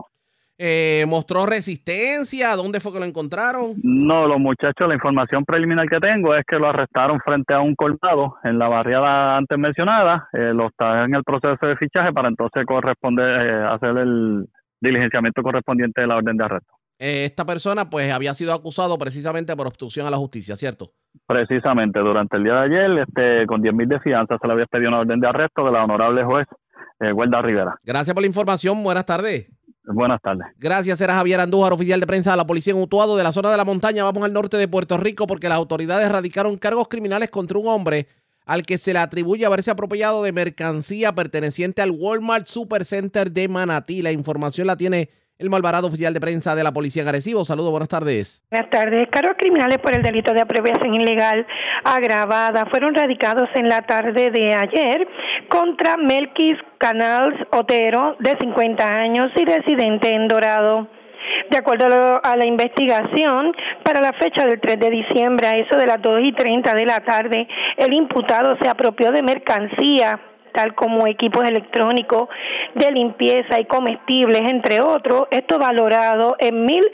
Eh, 0.58 1.04
¿Mostró 1.10 1.46
resistencia? 1.46 2.56
¿Dónde 2.56 2.80
fue 2.80 2.94
que 2.94 3.00
lo 3.00 3.06
encontraron? 3.06 3.74
No, 3.84 4.28
los 4.28 4.40
muchachos, 4.40 4.88
la 4.88 4.94
información 4.94 5.44
preliminar 5.44 5.90
que 5.90 6.00
tengo 6.00 6.34
es 6.36 6.46
que 6.48 6.56
lo 6.56 6.70
arrestaron 6.70 7.20
frente 7.20 7.54
a 7.54 7.60
un 7.60 7.76
colmado 7.76 8.38
en 8.46 8.58
la 8.58 8.70
barriada 8.70 9.36
antes 9.36 9.58
mencionada. 9.58 10.30
Eh, 10.32 10.54
lo 10.54 10.68
está 10.68 11.04
en 11.04 11.16
el 11.16 11.24
proceso 11.26 11.66
de 11.66 11.76
fichaje 11.76 12.14
para 12.14 12.30
entonces 12.30 12.66
corresponder, 12.66 13.46
eh, 13.46 13.66
hacer 13.74 13.98
el 13.98 14.46
diligenciamiento 14.82 15.42
correspondiente 15.42 16.02
de 16.02 16.08
la 16.08 16.18
orden 16.18 16.36
de 16.36 16.44
arresto. 16.44 16.74
Eh, 17.00 17.26
esta 17.26 17.46
persona 17.46 17.90
pues 17.90 18.12
había 18.12 18.34
sido 18.34 18.54
acusado 18.54 18.98
precisamente 18.98 19.56
por 19.56 19.68
obstrucción 19.68 20.06
a 20.06 20.12
la 20.12 20.18
justicia, 20.18 20.56
¿cierto? 20.56 20.92
Precisamente, 21.26 22.00
durante 22.00 22.38
el 22.38 22.44
día 22.44 22.54
de 22.54 22.60
ayer, 22.62 23.08
este, 23.08 23.48
con 23.48 23.62
10 23.62 23.74
mil 23.74 23.90
de 23.90 24.00
fianza, 24.00 24.38
se 24.40 24.48
le 24.48 24.54
había 24.54 24.66
pedido 24.66 24.90
una 24.90 25.00
orden 25.00 25.20
de 25.20 25.28
arresto 25.28 25.66
de 25.66 25.72
la 25.72 25.84
honorable 25.84 26.24
juez 26.24 26.48
eh, 27.00 27.12
Rivera. 27.42 27.76
Gracias 27.84 28.14
por 28.14 28.22
la 28.22 28.28
información, 28.28 28.84
buenas 28.84 29.06
tardes. 29.06 29.50
Buenas 29.84 30.22
tardes. 30.22 30.46
Gracias, 30.58 31.02
era 31.02 31.16
Javier 31.16 31.40
Andújar, 31.40 31.74
oficial 31.74 32.00
de 32.00 32.06
prensa 32.06 32.32
de 32.32 32.38
la 32.38 32.46
policía 32.46 32.74
en 32.74 32.82
Utuado, 32.82 33.18
de 33.18 33.24
la 33.24 33.34
zona 33.34 33.50
de 33.50 33.58
la 33.58 33.66
montaña. 33.66 34.04
Vamos 34.04 34.24
al 34.24 34.32
norte 34.32 34.58
de 34.58 34.68
Puerto 34.68 34.98
Rico 34.98 35.26
porque 35.26 35.50
las 35.50 35.58
autoridades 35.58 36.12
radicaron 36.12 36.58
cargos 36.58 36.88
criminales 36.88 37.32
contra 37.32 37.58
un 37.58 37.68
hombre 37.68 38.06
al 38.52 38.64
que 38.64 38.78
se 38.78 38.92
le 38.92 39.00
atribuye 39.00 39.46
haberse 39.46 39.72
apropiado 39.72 40.24
de 40.24 40.34
mercancía 40.34 41.14
perteneciente 41.16 41.82
al 41.82 41.92
Walmart 41.92 42.48
Supercenter 42.48 43.32
de 43.32 43.48
Manatí. 43.48 44.02
La 44.02 44.12
información 44.12 44.68
la 44.68 44.76
tiene 44.76 45.08
el 45.38 45.50
Malvarado, 45.50 45.88
oficial 45.88 46.14
de 46.14 46.20
prensa 46.20 46.54
de 46.54 46.62
la 46.62 46.74
Policía 46.74 47.04
en 47.04 47.08
Arecibo. 47.08 47.46
Saludos, 47.46 47.72
buenas 47.72 47.88
tardes. 47.88 48.44
Buenas 48.52 48.70
tardes. 48.70 49.08
Cargos 49.10 49.38
criminales 49.38 49.78
por 49.78 49.96
el 49.96 50.04
delito 50.04 50.34
de 50.34 50.42
apropiación 50.42 50.94
ilegal 50.96 51.48
agravada 51.86 52.66
fueron 52.70 52.94
radicados 52.94 53.48
en 53.56 53.70
la 53.70 53.84
tarde 53.84 54.32
de 54.32 54.54
ayer 54.54 55.08
contra 55.48 55.96
Melquis 55.96 56.58
Canals 56.78 57.40
Otero, 57.54 58.18
de 58.20 58.36
50 58.38 58.86
años 58.86 59.32
y 59.38 59.46
residente 59.46 60.14
en 60.14 60.28
Dorado. 60.28 60.90
De 61.52 61.58
acuerdo 61.58 62.22
a, 62.24 62.36
la 62.38 62.46
investigación, 62.46 63.54
para 63.84 64.00
la 64.00 64.14
fecha 64.14 64.46
del 64.46 64.62
3 64.62 64.80
de 64.80 64.90
diciembre, 64.90 65.48
a 65.48 65.58
eso 65.58 65.78
de 65.78 65.86
las 65.86 66.02
2 66.02 66.20
y 66.22 66.32
30 66.32 66.74
de 66.74 66.86
la 66.86 67.02
tarde, 67.02 67.46
el 67.76 67.92
imputado 67.92 68.56
se 68.62 68.70
apropió 68.70 69.12
de 69.12 69.22
mercancía 69.22 70.18
tal 70.54 70.74
como 70.76 71.08
equipos 71.08 71.44
electrónicos 71.44 72.30
de 72.76 72.92
limpieza 72.92 73.60
y 73.60 73.66
comestibles, 73.66 74.44
entre 74.50 74.80
otros, 74.80 75.28
esto 75.30 75.60
valorado 75.60 76.38
en 76.40 76.66
mil 76.66 76.86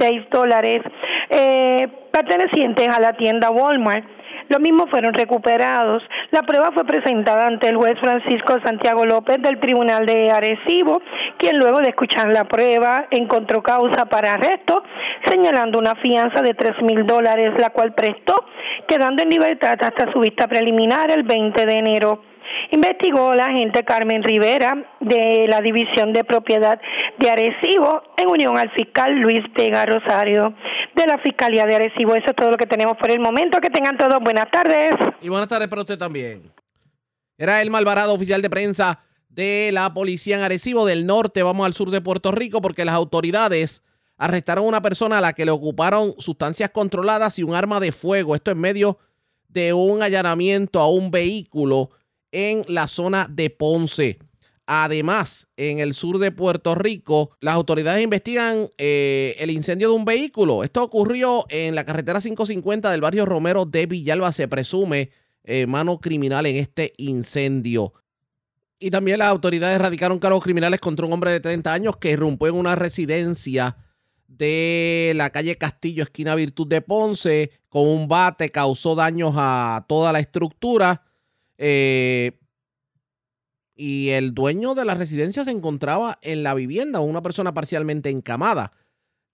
seis 0.00 0.22
dólares 0.32 0.80
eh, 1.28 1.86
pertenecientes 2.10 2.88
a 2.88 3.00
la 3.00 3.12
tienda 3.12 3.50
Walmart. 3.50 4.04
Los 4.50 4.60
mismos 4.60 4.90
fueron 4.90 5.14
recuperados. 5.14 6.02
La 6.32 6.42
prueba 6.42 6.72
fue 6.74 6.84
presentada 6.84 7.46
ante 7.46 7.68
el 7.68 7.76
juez 7.76 7.94
Francisco 8.00 8.56
Santiago 8.64 9.06
López 9.06 9.40
del 9.40 9.60
Tribunal 9.60 10.06
de 10.06 10.32
Arecibo, 10.32 11.00
quien 11.38 11.56
luego 11.56 11.78
de 11.78 11.90
escuchar 11.90 12.32
la 12.32 12.42
prueba 12.42 13.06
encontró 13.12 13.62
causa 13.62 14.06
para 14.06 14.34
arresto, 14.34 14.82
señalando 15.26 15.78
una 15.78 15.94
fianza 15.94 16.42
de 16.42 16.54
tres 16.54 16.72
mil 16.82 17.06
dólares, 17.06 17.52
la 17.60 17.70
cual 17.70 17.94
prestó, 17.94 18.44
quedando 18.88 19.22
en 19.22 19.30
libertad 19.30 19.78
hasta 19.80 20.10
su 20.12 20.18
vista 20.18 20.48
preliminar 20.48 21.12
el 21.12 21.22
20 21.22 21.66
de 21.66 21.72
enero 21.72 22.22
investigó 22.70 23.34
la 23.34 23.46
agente 23.46 23.84
Carmen 23.84 24.22
Rivera 24.22 24.76
de 25.00 25.46
la 25.48 25.60
División 25.60 26.12
de 26.12 26.24
Propiedad 26.24 26.80
de 27.18 27.30
Arecibo 27.30 28.02
en 28.16 28.28
unión 28.28 28.58
al 28.58 28.70
fiscal 28.70 29.14
Luis 29.14 29.40
Vega 29.54 29.86
Rosario 29.86 30.54
de 31.00 31.06
la 31.06 31.18
Fiscalía 31.18 31.64
de 31.64 31.74
Arecibo. 31.74 32.14
Eso 32.14 32.30
es 32.30 32.36
todo 32.36 32.50
lo 32.50 32.56
que 32.56 32.66
tenemos 32.66 32.96
por 32.96 33.10
el 33.10 33.20
momento. 33.20 33.60
Que 33.60 33.70
tengan 33.70 33.96
todos 33.96 34.20
buenas 34.22 34.50
tardes. 34.50 34.92
Y 35.20 35.28
buenas 35.28 35.48
tardes 35.48 35.68
para 35.68 35.82
usted 35.82 35.98
también. 35.98 36.52
Era 37.38 37.62
el 37.62 37.70
Malvarado, 37.70 38.12
oficial 38.12 38.42
de 38.42 38.50
prensa 38.50 39.00
de 39.28 39.70
la 39.72 39.92
policía 39.94 40.36
en 40.36 40.42
Arecibo 40.42 40.84
del 40.84 41.06
norte. 41.06 41.42
Vamos 41.42 41.64
al 41.64 41.74
sur 41.74 41.90
de 41.90 42.00
Puerto 42.00 42.32
Rico 42.32 42.60
porque 42.60 42.84
las 42.84 42.94
autoridades 42.94 43.82
arrestaron 44.18 44.64
a 44.64 44.68
una 44.68 44.82
persona 44.82 45.18
a 45.18 45.20
la 45.20 45.32
que 45.32 45.46
le 45.46 45.50
ocuparon 45.50 46.12
sustancias 46.18 46.70
controladas 46.70 47.38
y 47.38 47.42
un 47.42 47.54
arma 47.54 47.80
de 47.80 47.92
fuego. 47.92 48.34
Esto 48.34 48.50
en 48.50 48.60
medio 48.60 48.98
de 49.48 49.72
un 49.72 50.02
allanamiento 50.02 50.80
a 50.80 50.90
un 50.90 51.10
vehículo 51.10 51.90
en 52.30 52.62
la 52.68 52.86
zona 52.86 53.26
de 53.30 53.48
Ponce. 53.48 54.18
Además, 54.72 55.48
en 55.56 55.80
el 55.80 55.94
sur 55.94 56.20
de 56.20 56.30
Puerto 56.30 56.76
Rico, 56.76 57.32
las 57.40 57.56
autoridades 57.56 58.04
investigan 58.04 58.68
eh, 58.78 59.34
el 59.40 59.50
incendio 59.50 59.88
de 59.88 59.96
un 59.96 60.04
vehículo. 60.04 60.62
Esto 60.62 60.84
ocurrió 60.84 61.44
en 61.48 61.74
la 61.74 61.84
carretera 61.84 62.20
550 62.20 62.88
del 62.88 63.00
barrio 63.00 63.26
Romero 63.26 63.64
de 63.64 63.86
Villalba. 63.86 64.30
Se 64.30 64.46
presume 64.46 65.10
eh, 65.42 65.66
mano 65.66 65.98
criminal 65.98 66.46
en 66.46 66.54
este 66.54 66.92
incendio. 66.98 67.94
Y 68.78 68.90
también 68.92 69.18
las 69.18 69.30
autoridades 69.30 69.80
radicaron 69.80 70.20
cargos 70.20 70.44
criminales 70.44 70.78
contra 70.78 71.04
un 71.04 71.14
hombre 71.14 71.32
de 71.32 71.40
30 71.40 71.72
años 71.72 71.96
que 71.96 72.12
irrumpió 72.12 72.46
en 72.46 72.54
una 72.54 72.76
residencia 72.76 73.76
de 74.28 75.14
la 75.16 75.30
calle 75.30 75.58
Castillo, 75.58 76.04
esquina 76.04 76.36
Virtud 76.36 76.68
de 76.68 76.80
Ponce, 76.80 77.50
con 77.68 77.88
un 77.88 78.06
bate, 78.06 78.50
causó 78.50 78.94
daños 78.94 79.34
a 79.36 79.84
toda 79.88 80.12
la 80.12 80.20
estructura. 80.20 81.02
Eh, 81.58 82.39
y 83.82 84.10
el 84.10 84.34
dueño 84.34 84.74
de 84.74 84.84
la 84.84 84.94
residencia 84.94 85.42
se 85.42 85.50
encontraba 85.50 86.16
en 86.20 86.42
la 86.42 86.52
vivienda, 86.52 87.00
una 87.00 87.22
persona 87.22 87.54
parcialmente 87.54 88.10
encamada. 88.10 88.72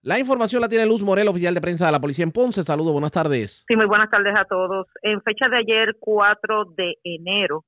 La 0.02 0.20
información 0.20 0.60
la 0.60 0.68
tiene 0.68 0.86
Luz 0.86 1.02
Morel, 1.02 1.26
oficial 1.26 1.52
de 1.52 1.60
prensa 1.60 1.86
de 1.86 1.90
la 1.90 1.98
policía 1.98 2.22
en 2.22 2.30
Ponce. 2.30 2.62
Saludos, 2.62 2.92
buenas 2.92 3.10
tardes. 3.10 3.64
Sí, 3.66 3.74
muy 3.74 3.86
buenas 3.86 4.08
tardes 4.08 4.36
a 4.36 4.44
todos. 4.44 4.86
En 5.02 5.20
fecha 5.22 5.48
de 5.48 5.56
ayer, 5.58 5.96
4 5.98 6.64
de 6.76 6.94
enero, 7.02 7.64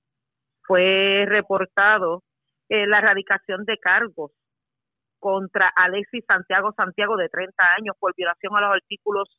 fue 0.63 1.25
reportado 1.27 2.23
eh, 2.69 2.87
la 2.87 2.99
erradicación 2.99 3.65
de 3.65 3.77
cargos 3.79 4.31
contra 5.19 5.73
Alexis 5.75 6.25
Santiago 6.29 6.73
Santiago, 6.77 7.17
de 7.17 7.29
30 7.29 7.55
años, 7.77 7.97
por 7.99 8.15
violación 8.15 8.57
a 8.57 8.61
los 8.61 8.75
artículos 8.75 9.37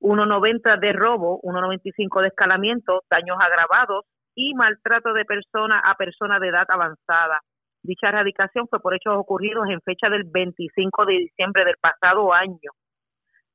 1.90 0.00 0.78
de 0.80 0.92
robo, 0.92 1.40
1.95 1.40 2.20
de 2.20 2.28
escalamiento, 2.28 3.04
daños 3.08 3.38
agravados 3.40 4.04
y 4.34 4.54
maltrato 4.54 5.12
de 5.12 5.24
persona 5.24 5.80
a 5.80 5.94
persona 5.94 6.38
de 6.38 6.48
edad 6.48 6.66
avanzada. 6.68 7.40
Dicha 7.82 8.08
erradicación 8.08 8.68
fue 8.68 8.80
por 8.80 8.94
hechos 8.94 9.14
ocurridos 9.16 9.68
en 9.68 9.80
fecha 9.80 10.08
del 10.08 10.24
25 10.24 11.06
de 11.06 11.12
diciembre 11.14 11.64
del 11.64 11.76
pasado 11.80 12.32
año, 12.32 12.72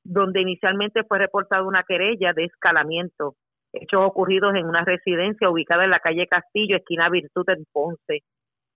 donde 0.03 0.41
inicialmente 0.41 1.03
fue 1.03 1.19
reportada 1.19 1.63
una 1.63 1.83
querella 1.83 2.33
de 2.33 2.45
escalamiento, 2.45 3.35
hechos 3.73 4.01
ocurridos 4.03 4.55
en 4.55 4.65
una 4.65 4.83
residencia 4.83 5.49
ubicada 5.49 5.83
en 5.83 5.91
la 5.91 5.99
calle 5.99 6.27
Castillo, 6.27 6.77
esquina 6.77 7.09
Virtud 7.09 7.47
en 7.49 7.65
Ponce, 7.71 8.23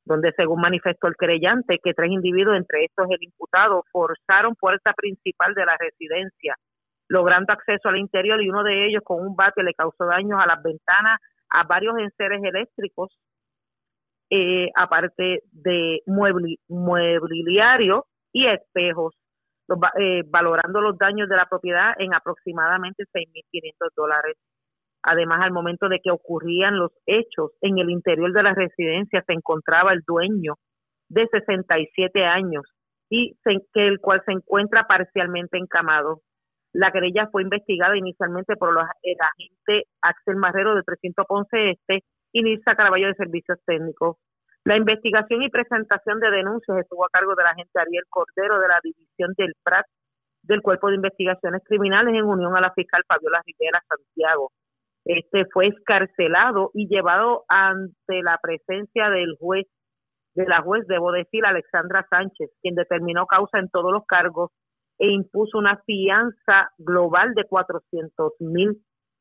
donde 0.05 0.31
según 0.33 0.61
manifestó 0.61 1.07
el 1.07 1.15
querellante 1.19 1.79
que 1.83 1.93
tres 1.93 2.11
individuos, 2.11 2.57
entre 2.57 2.85
estos 2.85 3.07
el 3.09 3.23
imputado, 3.23 3.83
forzaron 3.91 4.55
puerta 4.55 4.93
principal 4.93 5.53
de 5.53 5.65
la 5.65 5.77
residencia 5.77 6.55
logrando 7.09 7.51
acceso 7.51 7.89
al 7.89 7.97
interior 7.97 8.41
y 8.41 8.49
uno 8.49 8.63
de 8.63 8.85
ellos 8.85 9.01
con 9.03 9.19
un 9.19 9.35
bate 9.35 9.63
le 9.63 9.73
causó 9.73 10.05
daños 10.05 10.39
a 10.39 10.45
las 10.45 10.61
ventanas, 10.61 11.19
a 11.49 11.63
varios 11.63 11.97
enseres 11.97 12.41
eléctricos, 12.43 13.17
eh, 14.29 14.69
aparte 14.75 15.43
de 15.51 16.01
muebiliario 16.67 18.05
y 18.31 18.47
espejos, 18.47 19.15
eh, 19.99 20.23
valorando 20.27 20.81
los 20.81 20.97
daños 20.97 21.29
de 21.29 21.35
la 21.35 21.45
propiedad 21.45 21.93
en 21.97 22.13
aproximadamente 22.13 23.05
6.500 23.11 23.89
dólares. 23.95 24.37
Además, 25.03 25.41
al 25.43 25.51
momento 25.51 25.87
de 25.89 25.99
que 25.99 26.11
ocurrían 26.11 26.77
los 26.77 26.91
hechos, 27.05 27.51
en 27.61 27.77
el 27.79 27.89
interior 27.89 28.31
de 28.33 28.43
la 28.43 28.53
residencia 28.53 29.23
se 29.25 29.33
encontraba 29.33 29.93
el 29.93 30.01
dueño 30.05 30.55
de 31.09 31.27
67 31.27 32.25
años 32.25 32.65
y 33.09 33.35
que 33.43 33.87
el 33.87 33.99
cual 33.99 34.21
se 34.25 34.33
encuentra 34.33 34.85
parcialmente 34.87 35.57
encamado. 35.57 36.21
La 36.73 36.91
querella 36.91 37.27
fue 37.31 37.41
investigada 37.41 37.97
inicialmente 37.97 38.55
por 38.55 38.73
los, 38.73 38.83
el 39.03 39.17
agente 39.19 39.87
Axel 40.01 40.35
Marrero 40.35 40.75
de 40.75 40.83
311 40.83 41.71
Este 41.71 42.03
y 42.31 42.43
Nilsa 42.43 42.75
Caraballo 42.75 43.07
de 43.07 43.15
Servicios 43.15 43.59
Técnicos. 43.65 44.17
La 44.65 44.77
investigación 44.77 45.41
y 45.41 45.49
presentación 45.49 46.19
de 46.19 46.29
denuncias 46.29 46.77
estuvo 46.77 47.05
a 47.05 47.09
cargo 47.09 47.33
del 47.33 47.47
agente 47.47 47.79
Ariel 47.79 48.03
Cordero 48.09 48.59
de 48.59 48.67
la 48.67 48.79
División 48.83 49.33
del 49.37 49.53
PRAT 49.63 49.85
del 50.43 50.61
Cuerpo 50.61 50.89
de 50.89 50.95
Investigaciones 50.95 51.61
Criminales 51.65 52.13
en 52.13 52.23
unión 52.23 52.55
a 52.55 52.61
la 52.61 52.71
fiscal 52.73 53.03
Fabiola 53.07 53.41
Rivera 53.45 53.81
Santiago. 53.87 54.51
Este 55.05 55.45
fue 55.51 55.67
escarcelado 55.67 56.71
y 56.73 56.87
llevado 56.87 57.45
ante 57.47 58.21
la 58.21 58.37
presencia 58.41 59.09
del 59.09 59.35
juez, 59.39 59.65
de 60.35 60.45
la 60.45 60.61
juez, 60.61 60.85
debo 60.87 61.11
decir, 61.11 61.45
Alexandra 61.45 62.05
Sánchez, 62.09 62.51
quien 62.61 62.75
determinó 62.75 63.25
causa 63.25 63.59
en 63.59 63.69
todos 63.69 63.91
los 63.91 64.05
cargos 64.05 64.51
e 64.99 65.07
impuso 65.07 65.57
una 65.57 65.77
fianza 65.85 66.71
global 66.77 67.33
de 67.33 67.45
400 67.45 68.33
mil, 68.41 68.77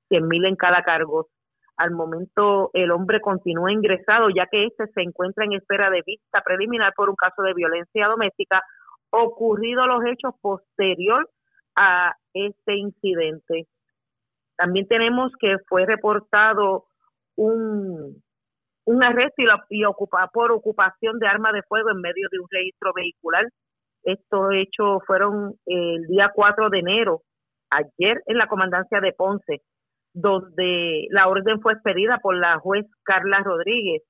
100 0.09 0.29
mil 0.29 0.45
en 0.45 0.57
cada 0.57 0.83
cargo. 0.83 1.29
Al 1.77 1.93
momento 1.93 2.71
el 2.73 2.91
hombre 2.91 3.21
continúa 3.21 3.73
ingresado 3.73 4.29
ya 4.31 4.47
que 4.47 4.67
este 4.67 4.89
se 4.89 5.03
encuentra 5.03 5.45
en 5.45 5.53
espera 5.53 5.89
de 5.91 6.03
vista 6.05 6.43
preliminar 6.45 6.93
por 6.97 7.09
un 7.09 7.15
caso 7.15 7.43
de 7.43 7.55
violencia 7.55 8.09
doméstica 8.09 8.63
ocurrido 9.11 9.87
los 9.87 10.05
hechos 10.05 10.35
posterior 10.41 11.31
a 11.77 12.15
este 12.35 12.77
incidente. 12.77 13.69
También 14.57 14.89
tenemos 14.89 15.33
que 15.39 15.57
fue 15.69 15.87
reportado 15.87 16.87
un, 17.37 18.21
un 18.85 19.03
arresto 19.05 19.43
y, 19.71 19.85
ocupa, 19.85 20.29
por 20.33 20.51
ocupación 20.51 21.21
de 21.21 21.29
arma 21.29 21.53
de 21.53 21.63
fuego 21.63 21.91
en 21.91 22.01
medio 22.01 22.27
de 22.33 22.41
un 22.41 22.49
registro 22.51 22.93
vehicular 22.93 23.47
Estos 24.09 24.55
hechos 24.55 25.03
fueron 25.07 25.53
el 25.67 26.07
día 26.07 26.33
4 26.35 26.71
de 26.71 26.79
enero, 26.79 27.21
ayer 27.69 28.23
en 28.25 28.39
la 28.39 28.47
comandancia 28.47 29.01
de 29.03 29.13
Ponce, 29.13 29.61
donde 30.15 31.09
la 31.11 31.29
orden 31.29 31.61
fue 31.61 31.75
expedida 31.75 32.19
por 32.23 32.35
la 32.35 32.59
juez 32.59 32.87
Carla 33.05 33.41
Rodríguez 33.45 34.03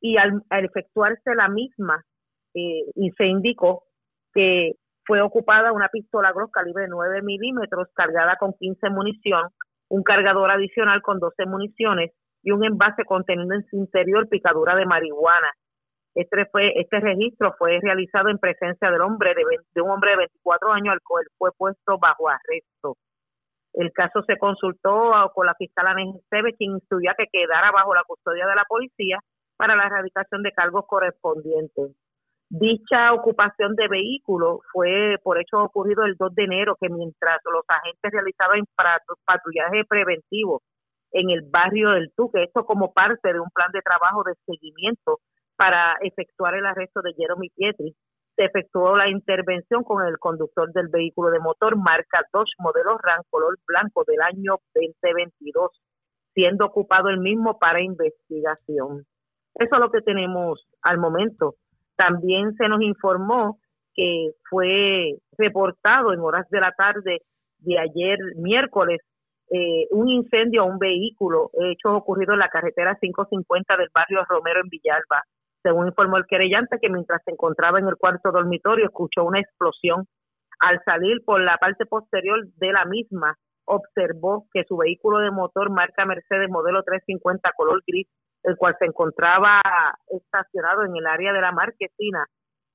y 0.00 0.16
al, 0.16 0.42
efectuarse 0.48 1.34
la 1.34 1.48
misma 1.50 2.02
eh, 2.54 2.84
y 2.94 3.10
se 3.10 3.26
indicó 3.26 3.82
que 4.32 4.72
fue 5.04 5.20
ocupada 5.20 5.72
una 5.72 5.88
pistola 5.88 6.32
Gross 6.32 6.50
calibre 6.50 6.86
9 6.88 7.20
milímetros 7.20 7.88
cargada 7.92 8.36
con 8.36 8.54
15 8.54 8.88
munición, 8.88 9.50
un 9.90 10.02
cargador 10.02 10.50
adicional 10.50 11.02
con 11.02 11.20
12 11.20 11.44
municiones 11.44 12.12
y 12.42 12.52
un 12.52 12.64
envase 12.64 13.04
conteniendo 13.04 13.54
en 13.54 13.66
su 13.66 13.76
interior 13.76 14.30
picadura 14.30 14.74
de 14.74 14.86
marihuana. 14.86 15.52
Este, 16.14 16.46
fue, 16.46 16.72
este 16.78 17.00
registro 17.00 17.54
fue 17.58 17.80
realizado 17.82 18.28
en 18.28 18.38
presencia 18.38 18.90
del 18.90 19.00
hombre 19.00 19.34
de, 19.34 19.82
un 19.82 19.90
hombre 19.90 20.12
de 20.12 20.16
24 20.18 20.72
años 20.72 20.92
al 20.92 21.00
cual 21.02 21.24
fue 21.36 21.50
puesto 21.56 21.98
bajo 21.98 22.28
arresto. 22.28 22.96
El 23.72 23.92
caso 23.92 24.22
se 24.22 24.38
consultó 24.38 25.10
con 25.34 25.46
la 25.46 25.54
fiscal 25.56 25.88
Ana 25.88 26.04
Sebe, 26.30 26.54
quien 26.54 26.72
instruyó 26.72 27.10
que 27.18 27.26
quedara 27.32 27.72
bajo 27.72 27.94
la 27.94 28.04
custodia 28.04 28.46
de 28.46 28.54
la 28.54 28.64
policía 28.68 29.18
para 29.56 29.74
la 29.74 29.86
erradicación 29.86 30.42
de 30.44 30.52
cargos 30.52 30.84
correspondientes. 30.86 31.90
Dicha 32.48 33.12
ocupación 33.12 33.74
de 33.74 33.88
vehículo 33.88 34.60
fue 34.72 35.16
por 35.24 35.40
hecho 35.40 35.58
ocurrido 35.58 36.04
el 36.04 36.14
2 36.16 36.34
de 36.36 36.44
enero, 36.44 36.76
que 36.80 36.88
mientras 36.88 37.40
los 37.52 37.64
agentes 37.66 38.12
realizaban 38.12 38.62
patrullaje 39.24 39.84
preventivo 39.88 40.62
en 41.10 41.30
el 41.30 41.42
barrio 41.50 41.90
del 41.90 42.12
Tuque, 42.14 42.44
esto 42.44 42.64
como 42.64 42.92
parte 42.92 43.32
de 43.32 43.40
un 43.40 43.50
plan 43.50 43.72
de 43.72 43.82
trabajo 43.82 44.22
de 44.22 44.34
seguimiento 44.46 45.18
para 45.56 45.96
efectuar 46.00 46.54
el 46.54 46.66
arresto 46.66 47.00
de 47.02 47.14
Jeremy 47.14 47.48
Pietri, 47.50 47.94
se 48.36 48.44
efectuó 48.44 48.96
la 48.96 49.08
intervención 49.08 49.84
con 49.84 50.04
el 50.06 50.18
conductor 50.18 50.72
del 50.72 50.88
vehículo 50.88 51.30
de 51.30 51.38
motor 51.38 51.76
marca 51.76 52.22
Dodge 52.32 52.52
modelo 52.58 52.98
RAM 52.98 53.22
color 53.30 53.56
blanco 53.66 54.04
del 54.06 54.20
año 54.22 54.56
2022, 54.74 55.70
siendo 56.34 56.66
ocupado 56.66 57.08
el 57.10 57.18
mismo 57.18 57.58
para 57.58 57.80
investigación. 57.80 59.04
Eso 59.54 59.74
es 59.74 59.80
lo 59.80 59.90
que 59.90 60.00
tenemos 60.00 60.66
al 60.82 60.98
momento. 60.98 61.54
También 61.96 62.54
se 62.56 62.68
nos 62.68 62.82
informó 62.82 63.58
que 63.94 64.30
fue 64.50 65.12
reportado 65.38 66.12
en 66.12 66.20
horas 66.20 66.48
de 66.50 66.60
la 66.60 66.72
tarde 66.72 67.20
de 67.58 67.78
ayer 67.78 68.18
miércoles 68.36 69.00
eh, 69.50 69.86
un 69.90 70.08
incendio 70.08 70.62
a 70.62 70.64
un 70.64 70.78
vehículo, 70.78 71.50
hecho 71.70 71.94
ocurrido 71.94 72.32
en 72.32 72.40
la 72.40 72.48
carretera 72.48 72.96
550 73.00 73.76
del 73.76 73.88
barrio 73.94 74.24
Romero 74.28 74.60
en 74.60 74.68
Villalba. 74.68 75.22
Según 75.62 75.88
informó 75.88 76.16
el 76.18 76.26
querellante, 76.26 76.78
que 76.80 76.90
mientras 76.90 77.22
se 77.24 77.32
encontraba 77.32 77.78
en 77.78 77.88
el 77.88 77.96
cuarto 77.96 78.32
dormitorio 78.32 78.86
escuchó 78.86 79.24
una 79.24 79.40
explosión. 79.40 80.06
Al 80.60 80.80
salir 80.84 81.22
por 81.24 81.40
la 81.40 81.56
parte 81.58 81.86
posterior 81.86 82.46
de 82.56 82.72
la 82.72 82.84
misma, 82.84 83.36
observó 83.66 84.46
que 84.52 84.64
su 84.64 84.76
vehículo 84.76 85.18
de 85.18 85.30
motor 85.30 85.70
marca 85.70 86.04
Mercedes 86.04 86.50
modelo 86.50 86.82
350 86.82 87.50
color 87.56 87.82
gris, 87.86 88.06
el 88.42 88.56
cual 88.56 88.76
se 88.78 88.84
encontraba 88.84 89.60
estacionado 90.08 90.84
en 90.84 90.96
el 90.96 91.06
área 91.06 91.32
de 91.32 91.40
la 91.40 91.52
marquesina, 91.52 92.26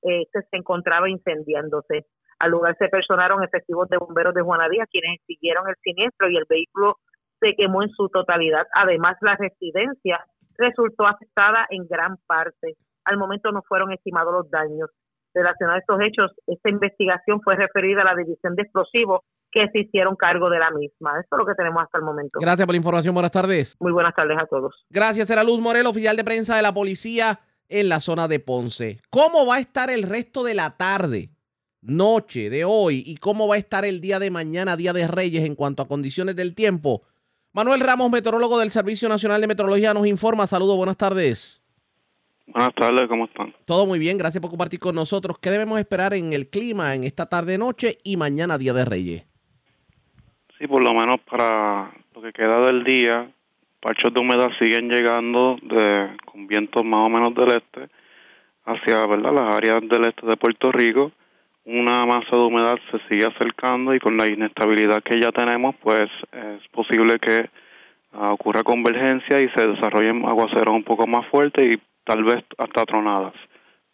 este 0.02 0.42
se 0.50 0.56
encontraba 0.56 1.08
incendiándose. 1.08 2.06
Al 2.40 2.50
lugar 2.50 2.74
se 2.78 2.88
personaron 2.88 3.44
efectivos 3.44 3.88
de 3.88 3.98
bomberos 3.98 4.34
de 4.34 4.40
Juanadía, 4.40 4.86
quienes 4.90 5.20
siguieron 5.26 5.68
el 5.68 5.76
siniestro 5.82 6.28
y 6.30 6.36
el 6.36 6.46
vehículo 6.48 6.96
se 7.38 7.54
quemó 7.54 7.82
en 7.82 7.90
su 7.90 8.08
totalidad. 8.08 8.66
Además, 8.74 9.16
la 9.20 9.36
residencia 9.36 10.24
resultó 10.56 11.06
afectada 11.06 11.66
en 11.70 11.86
gran 11.86 12.16
parte. 12.26 12.76
Al 13.04 13.18
momento 13.18 13.52
no 13.52 13.62
fueron 13.68 13.92
estimados 13.92 14.32
los 14.32 14.50
daños. 14.50 14.90
Relacionados 15.34 15.76
a 15.76 15.80
estos 15.80 16.00
hechos, 16.00 16.32
esta 16.46 16.70
investigación 16.70 17.40
fue 17.42 17.56
referida 17.56 18.02
a 18.02 18.04
la 18.04 18.16
División 18.16 18.56
de 18.56 18.62
Explosivos 18.62 19.20
que 19.52 19.68
se 19.68 19.80
hicieron 19.80 20.16
cargo 20.16 20.48
de 20.48 20.58
la 20.58 20.70
misma. 20.70 21.12
Eso 21.20 21.28
es 21.32 21.38
lo 21.38 21.46
que 21.46 21.54
tenemos 21.54 21.82
hasta 21.82 21.98
el 21.98 22.04
momento. 22.04 22.38
Gracias 22.40 22.66
por 22.66 22.72
la 22.72 22.78
información. 22.78 23.14
Buenas 23.14 23.32
tardes. 23.32 23.76
Muy 23.80 23.92
buenas 23.92 24.14
tardes 24.14 24.38
a 24.38 24.46
todos. 24.46 24.86
Gracias. 24.88 25.28
Era 25.28 25.44
Luz 25.44 25.60
Morel, 25.60 25.86
oficial 25.86 26.16
de 26.16 26.24
prensa 26.24 26.56
de 26.56 26.62
la 26.62 26.72
policía 26.72 27.40
en 27.68 27.88
la 27.88 28.00
zona 28.00 28.28
de 28.28 28.40
Ponce. 28.40 29.00
¿Cómo 29.10 29.46
va 29.46 29.56
a 29.56 29.60
estar 29.60 29.90
el 29.90 30.04
resto 30.04 30.42
de 30.42 30.54
la 30.54 30.76
tarde, 30.76 31.30
noche 31.82 32.50
de 32.50 32.64
hoy 32.64 33.02
y 33.06 33.16
cómo 33.16 33.48
va 33.48 33.54
a 33.54 33.58
estar 33.58 33.84
el 33.84 34.00
día 34.00 34.18
de 34.18 34.30
mañana, 34.30 34.76
Día 34.76 34.92
de 34.92 35.08
Reyes, 35.08 35.44
en 35.44 35.54
cuanto 35.54 35.82
a 35.82 35.88
condiciones 35.88 36.36
del 36.36 36.54
tiempo? 36.54 37.02
Manuel 37.52 37.80
Ramos, 37.80 38.10
meteorólogo 38.10 38.58
del 38.58 38.70
Servicio 38.70 39.08
Nacional 39.08 39.40
de 39.40 39.48
Meteorología, 39.48 39.92
nos 39.92 40.06
informa. 40.06 40.46
Saludos, 40.46 40.76
buenas 40.76 40.96
tardes. 40.96 41.62
Buenas 42.46 42.74
tardes, 42.74 43.08
¿cómo 43.08 43.26
están? 43.26 43.54
Todo 43.64 43.86
muy 43.86 43.98
bien, 43.98 44.18
gracias 44.18 44.40
por 44.40 44.50
compartir 44.50 44.80
con 44.80 44.94
nosotros. 44.94 45.38
¿Qué 45.38 45.50
debemos 45.50 45.78
esperar 45.78 46.14
en 46.14 46.32
el 46.32 46.48
clima 46.48 46.94
en 46.94 47.04
esta 47.04 47.26
tarde-noche 47.26 47.98
y 48.02 48.16
mañana, 48.16 48.58
Día 48.58 48.72
de 48.72 48.84
Reyes? 48.84 49.24
Sí, 50.58 50.66
por 50.66 50.82
lo 50.82 50.92
menos 50.92 51.20
para 51.28 51.92
lo 52.14 52.22
que 52.22 52.32
queda 52.32 52.66
del 52.66 52.84
día, 52.84 53.30
parchos 53.80 54.12
de 54.12 54.20
humedad 54.20 54.50
siguen 54.60 54.88
llegando 54.88 55.56
de, 55.62 56.16
con 56.24 56.46
vientos 56.46 56.84
más 56.84 57.06
o 57.06 57.08
menos 57.08 57.34
del 57.34 57.56
este 57.56 57.88
hacia 58.64 59.06
¿verdad? 59.06 59.32
las 59.32 59.54
áreas 59.54 59.80
del 59.88 60.06
este 60.06 60.26
de 60.26 60.36
Puerto 60.36 60.70
Rico 60.70 61.12
una 61.64 62.06
masa 62.06 62.36
de 62.36 62.42
humedad 62.42 62.78
se 62.90 62.98
sigue 63.08 63.26
acercando 63.26 63.94
y 63.94 63.98
con 63.98 64.16
la 64.16 64.26
inestabilidad 64.26 65.02
que 65.02 65.20
ya 65.20 65.30
tenemos, 65.30 65.74
pues 65.82 66.08
es 66.32 66.68
posible 66.72 67.18
que 67.18 67.48
ah, 68.12 68.32
ocurra 68.32 68.62
convergencia 68.62 69.40
y 69.40 69.48
se 69.50 69.66
desarrollen 69.66 70.24
aguaceros 70.26 70.74
un 70.74 70.84
poco 70.84 71.06
más 71.06 71.26
fuertes 71.28 71.74
y 71.74 71.80
tal 72.04 72.24
vez 72.24 72.44
hasta 72.58 72.84
tronadas 72.84 73.34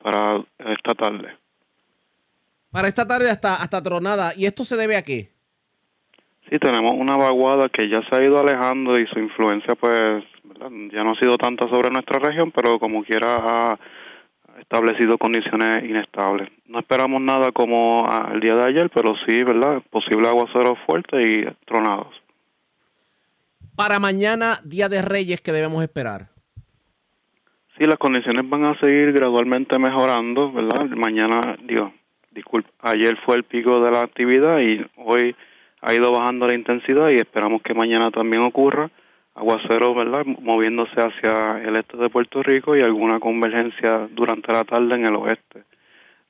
para 0.02 0.42
esta 0.58 0.94
tarde. 0.94 1.36
Para 2.70 2.88
esta 2.88 3.06
tarde 3.06 3.30
hasta, 3.30 3.56
hasta 3.56 3.82
tronada. 3.82 4.32
¿Y 4.36 4.46
esto 4.46 4.64
se 4.64 4.76
debe 4.76 4.96
a 4.96 5.02
qué? 5.02 5.30
Sí, 6.48 6.58
tenemos 6.58 6.94
una 6.94 7.16
vaguada 7.16 7.68
que 7.68 7.88
ya 7.88 8.02
se 8.08 8.16
ha 8.16 8.22
ido 8.22 8.38
alejando 8.38 8.98
y 8.98 9.06
su 9.08 9.18
influencia 9.18 9.74
pues 9.74 10.24
ya 10.92 11.02
no 11.02 11.12
ha 11.12 11.18
sido 11.18 11.36
tanta 11.36 11.68
sobre 11.68 11.90
nuestra 11.90 12.18
región, 12.20 12.52
pero 12.52 12.78
como 12.78 13.02
quiera 13.02 13.36
ha 13.36 13.78
establecido 14.60 15.18
condiciones 15.18 15.84
inestables. 15.84 16.50
No 16.66 16.80
esperamos 16.80 17.20
nada 17.20 17.52
como 17.52 18.08
el 18.32 18.40
día 18.40 18.54
de 18.54 18.64
ayer, 18.64 18.90
pero 18.90 19.14
sí, 19.26 19.42
¿verdad? 19.42 19.82
Posible 19.90 20.28
aguaceros 20.28 20.78
fuertes 20.86 21.28
y 21.28 21.44
tronados. 21.66 22.14
Para 23.76 23.98
mañana, 23.98 24.58
Día 24.64 24.88
de 24.88 25.02
Reyes, 25.02 25.40
¿qué 25.40 25.52
debemos 25.52 25.82
esperar? 25.82 26.28
Sí, 27.76 27.84
las 27.84 27.98
condiciones 27.98 28.48
van 28.48 28.64
a 28.64 28.78
seguir 28.80 29.12
gradualmente 29.12 29.78
mejorando, 29.78 30.50
¿verdad? 30.50 30.86
Mañana, 30.96 31.56
digo, 31.62 31.92
disculpe, 32.30 32.70
ayer 32.80 33.18
fue 33.26 33.36
el 33.36 33.44
pico 33.44 33.80
de 33.80 33.90
la 33.90 34.00
actividad 34.00 34.60
y 34.60 34.84
hoy 34.96 35.36
ha 35.82 35.92
ido 35.92 36.10
bajando 36.10 36.46
la 36.46 36.54
intensidad 36.54 37.10
y 37.10 37.16
esperamos 37.16 37.60
que 37.62 37.74
mañana 37.74 38.10
también 38.10 38.42
ocurra 38.42 38.90
aguacero, 39.36 39.94
¿verdad? 39.94 40.24
Moviéndose 40.24 40.94
hacia 40.96 41.62
el 41.62 41.76
este 41.76 41.96
de 41.98 42.08
Puerto 42.08 42.42
Rico 42.42 42.76
y 42.76 42.80
alguna 42.80 43.20
convergencia 43.20 44.08
durante 44.12 44.52
la 44.52 44.64
tarde 44.64 44.94
en 44.94 45.06
el 45.06 45.14
oeste. 45.14 45.64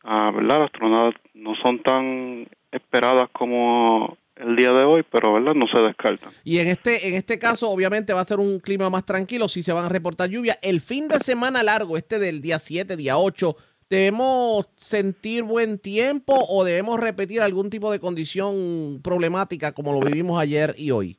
Ah, 0.02 0.30
¿Verdad? 0.34 0.60
Las 0.60 0.72
tronadas 0.72 1.14
no 1.34 1.54
son 1.62 1.82
tan 1.82 2.48
esperadas 2.72 3.30
como 3.32 4.18
el 4.34 4.56
día 4.56 4.72
de 4.72 4.84
hoy, 4.84 5.04
pero 5.10 5.32
¿verdad? 5.32 5.54
no 5.54 5.66
se 5.72 5.80
descartan. 5.82 6.30
Y 6.44 6.58
en 6.58 6.68
este, 6.68 7.08
en 7.08 7.14
este 7.14 7.38
caso, 7.38 7.70
obviamente, 7.70 8.12
va 8.12 8.20
a 8.20 8.24
ser 8.24 8.38
un 8.38 8.58
clima 8.58 8.90
más 8.90 9.06
tranquilo 9.06 9.48
si 9.48 9.62
se 9.62 9.72
van 9.72 9.84
a 9.84 9.88
reportar 9.88 10.28
lluvia. 10.28 10.58
El 10.60 10.80
fin 10.80 11.08
de 11.08 11.20
semana 11.20 11.62
largo, 11.62 11.96
este 11.96 12.18
del 12.18 12.42
día 12.42 12.58
7, 12.58 12.96
día 12.96 13.18
8, 13.18 13.56
¿debemos 13.88 14.68
sentir 14.80 15.44
buen 15.44 15.78
tiempo 15.78 16.34
o 16.48 16.64
debemos 16.64 17.00
repetir 17.00 17.40
algún 17.40 17.70
tipo 17.70 17.90
de 17.90 18.00
condición 18.00 19.00
problemática 19.02 19.72
como 19.72 19.92
lo 19.92 20.00
vivimos 20.00 20.40
ayer 20.40 20.74
y 20.76 20.90
hoy? 20.90 21.18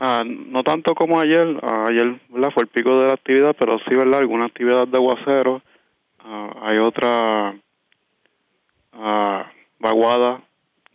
Ah, 0.00 0.22
no 0.24 0.62
tanto 0.62 0.94
como 0.94 1.18
ayer, 1.18 1.58
ah, 1.60 1.86
ayer 1.88 2.20
¿verdad? 2.28 2.50
fue 2.54 2.62
el 2.62 2.68
pico 2.68 3.00
de 3.00 3.08
la 3.08 3.14
actividad, 3.14 3.56
pero 3.58 3.78
sí, 3.80 3.96
¿verdad? 3.96 4.20
Alguna 4.20 4.44
actividad 4.44 4.86
de 4.86 4.96
aguacero. 4.96 5.60
Ah, 6.20 6.50
hay 6.62 6.78
otra 6.78 7.56
vaguada 9.80 10.40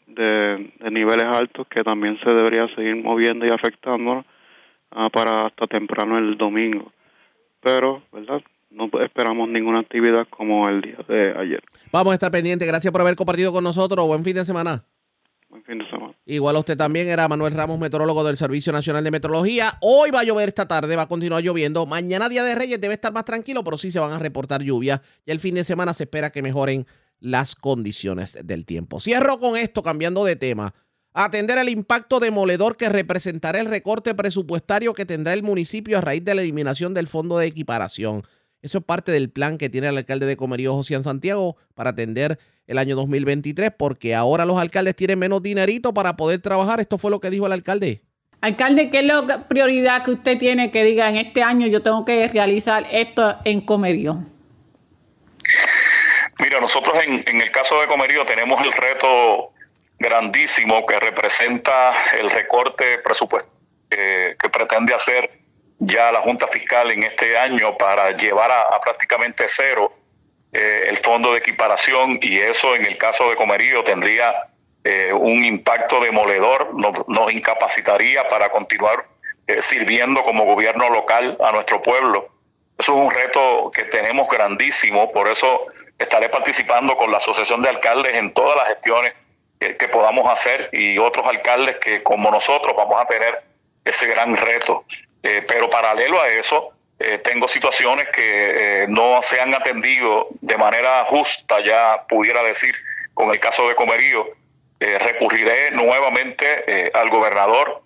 de, 0.08 0.72
niveles 0.90 1.26
altos 1.26 1.68
que 1.68 1.84
también 1.84 2.18
se 2.24 2.30
debería 2.30 2.68
seguir 2.76 2.96
moviendo 2.96 3.46
y 3.46 3.50
afectando 3.50 4.26
para 5.12 5.48
hasta 5.48 5.68
temprano 5.68 6.18
el 6.18 6.38
domingo. 6.38 6.92
Pero, 7.62 8.04
¿verdad? 8.12 8.42
No 8.70 8.90
esperamos 9.02 9.50
ninguna 9.50 9.80
actividad 9.80 10.28
como 10.30 10.68
el 10.70 10.82
día 10.82 10.98
de 11.08 11.34
ayer. 11.38 11.64
Vamos 11.92 12.12
a 12.12 12.16
estar 12.16 12.32
pendientes. 12.32 12.68
Gracias 12.68 12.92
por 12.92 13.02
haber 13.02 13.16
compartido 13.16 13.52
con 13.52 13.64
nosotros. 13.64 14.06
Buen 14.06 14.24
fin 14.24 14.36
de 14.36 14.46
semana. 14.46 14.84
Igual 16.26 16.56
a 16.56 16.60
usted 16.60 16.78
también 16.78 17.10
era 17.10 17.28
Manuel 17.28 17.54
Ramos, 17.54 17.78
meteorólogo 17.80 18.24
del 18.24 18.38
Servicio 18.38 18.72
Nacional 18.72 19.04
de 19.04 19.12
Meteorología. 19.12 19.78
Hoy 19.82 20.10
va 20.10 20.22
a 20.22 20.24
llover 20.24 20.50
esta 20.50 20.68
tarde, 20.68 20.96
va 20.96 21.02
a 21.02 21.08
continuar 21.08 21.44
lloviendo. 21.44 21.86
Mañana, 21.86 22.30
Día 22.30 22.46
de 22.46 22.56
Reyes, 22.56 22.80
debe 22.80 22.94
estar 22.94 23.12
más 23.12 23.26
tranquilo, 23.26 23.64
pero 23.64 23.78
sí 23.78 23.92
se 23.92 24.00
van 24.00 24.14
a 24.14 24.20
reportar 24.20 24.62
lluvias. 24.64 25.02
Y 25.26 25.32
el 25.32 25.42
fin 25.42 25.56
de 25.56 25.66
semana 25.66 25.94
se 25.94 26.04
espera 26.04 26.32
que 26.32 26.42
mejoren 26.42 26.88
las 27.20 27.56
condiciones 27.56 28.38
del 28.42 28.66
tiempo. 28.66 29.02
Cierro 29.02 29.38
con 29.38 29.58
esto, 29.58 29.84
cambiando 29.84 30.24
de 30.24 30.38
tema. 30.38 30.74
Atender 31.14 31.58
el 31.58 31.68
impacto 31.68 32.22
demoledor 32.22 32.78
que 32.78 32.88
representará 32.88 33.60
el 33.60 33.68
recorte 33.68 34.16
presupuestario 34.16 34.94
que 34.94 35.06
tendrá 35.06 35.34
el 35.34 35.44
municipio 35.44 35.98
a 35.98 36.02
raíz 36.02 36.24
de 36.24 36.36
la 36.36 36.42
eliminación 36.42 36.94
del 36.94 37.08
fondo 37.08 37.38
de 37.38 37.48
equiparación. 37.48 38.24
Eso 38.62 38.78
es 38.78 38.84
parte 38.86 39.12
del 39.12 39.30
plan 39.30 39.58
que 39.58 39.70
tiene 39.70 39.90
el 39.90 39.98
alcalde 39.98 40.26
de 40.26 40.38
Comerío, 40.38 40.74
José 40.74 41.04
Santiago, 41.04 41.58
para 41.76 41.90
atender 41.90 42.40
el 42.68 42.78
año 42.78 42.96
2023, 42.96 43.72
porque 43.78 44.16
ahora 44.16 44.46
los 44.46 44.60
alcaldes 44.60 44.96
tienen 44.96 45.20
menos 45.20 45.42
dinerito 45.42 45.94
para 45.94 46.16
poder 46.16 46.42
trabajar. 46.42 46.80
Esto 46.80 46.98
fue 46.98 47.12
lo 47.12 47.20
que 47.20 47.30
dijo 47.30 47.46
el 47.46 47.52
alcalde. 47.52 48.02
Alcalde, 48.42 48.90
¿qué 48.90 49.00
es 49.00 49.06
la 49.06 49.48
prioridad 49.48 50.04
que 50.04 50.12
usted 50.12 50.38
tiene 50.38 50.70
que 50.70 50.84
diga 50.84 51.10
en 51.10 51.18
este 51.18 51.44
año 51.44 51.68
yo 51.68 51.82
tengo 51.82 52.04
que 52.04 52.28
realizar 52.28 52.86
esto 52.92 53.38
en 53.46 53.62
Comerío? 53.62 54.18
Mira, 56.40 56.60
nosotros 56.60 56.94
en, 57.06 57.24
en 57.26 57.42
el 57.42 57.52
caso 57.52 57.80
de 57.80 57.88
Comerío 57.88 58.26
tenemos 58.26 58.62
el 58.62 58.74
reto 58.74 59.54
grandísimo 60.00 60.86
que 60.86 61.00
representa 61.00 61.94
el 62.20 62.30
recorte 62.30 62.98
presupuestario 62.98 63.54
que 63.96 64.50
pretende 64.52 64.94
hacer 64.94 65.30
ya 65.80 66.12
la 66.12 66.22
Junta 66.22 66.48
Fiscal 66.48 66.92
en 66.92 67.04
este 67.04 67.38
año 67.38 67.78
para 67.78 68.12
llevar 68.12 68.52
a, 68.52 68.80
prácticamente 68.80 69.46
cero 69.48 69.92
eh, 70.54 70.86
el 70.88 70.98
fondo 70.98 71.32
de 71.34 71.40
equiparación 71.40 72.20
y 72.22 72.38
eso 72.38 72.76
en 72.76 72.86
el 72.86 72.98
caso 72.98 73.30
de 73.30 73.36
Comerío 73.36 73.84
tendría 73.84 74.34
eh, 74.84 75.12
un 75.14 75.44
impacto 75.44 76.00
demoledor, 76.00 76.74
nos, 76.76 77.08
nos 77.08 77.32
incapacitaría 77.32 78.28
para 78.28 78.50
continuar 78.52 79.06
eh, 79.48 79.62
sirviendo 79.62 80.24
como 80.24 80.46
gobierno 80.46 80.90
local 80.90 81.38
a 81.44 81.52
nuestro 81.52 81.82
pueblo. 81.82 82.30
Eso 82.78 82.94
es 82.94 83.06
un 83.06 83.12
reto 83.12 83.72
que 83.74 83.84
tenemos 83.84 84.28
grandísimo, 84.30 85.12
por 85.12 85.28
eso 85.28 85.66
estaré 85.98 86.30
participando 86.30 86.98
con 86.98 87.12
la 87.12 87.18
Asociación 87.18 87.62
de 87.62 87.70
Alcaldes 87.70 88.14
en 88.14 88.34
todas 88.34 88.58
las 88.58 88.68
gestiones 88.68 89.14
que, 89.60 89.88
podamos 89.88 90.30
hacer 90.30 90.70
y 90.74 90.98
otros 90.98 91.26
alcaldes 91.26 91.78
que 91.78 92.04
como 92.04 92.30
nosotros 92.30 92.76
vamos 92.76 93.02
a 93.02 93.06
tener 93.06 93.42
ese 93.86 94.08
gran 94.08 94.36
reto. 94.36 94.84
Eh, 95.22 95.44
pero 95.48 95.70
paralelo 95.70 96.22
a 96.22 96.28
eso, 96.28 96.73
eh, 97.00 97.20
tengo 97.20 97.48
situaciones 97.48 98.10
que 98.10 98.84
eh, 98.84 98.86
no 98.88 99.22
se 99.22 99.40
han 99.42 99.54
atendido 99.54 100.28
de 100.42 100.58
manera 100.58 101.04
justa, 101.06 101.60
ya 101.62 102.06
pudiera 102.08 102.44
decir, 102.44 102.76
con 103.14 103.32
el 103.32 103.40
caso 103.40 103.68
de 103.68 103.76
Comerío. 103.76 104.28
recurriré 104.80 105.72
nuevamente 105.72 106.92
al 106.94 107.10
gobernador 107.10 107.82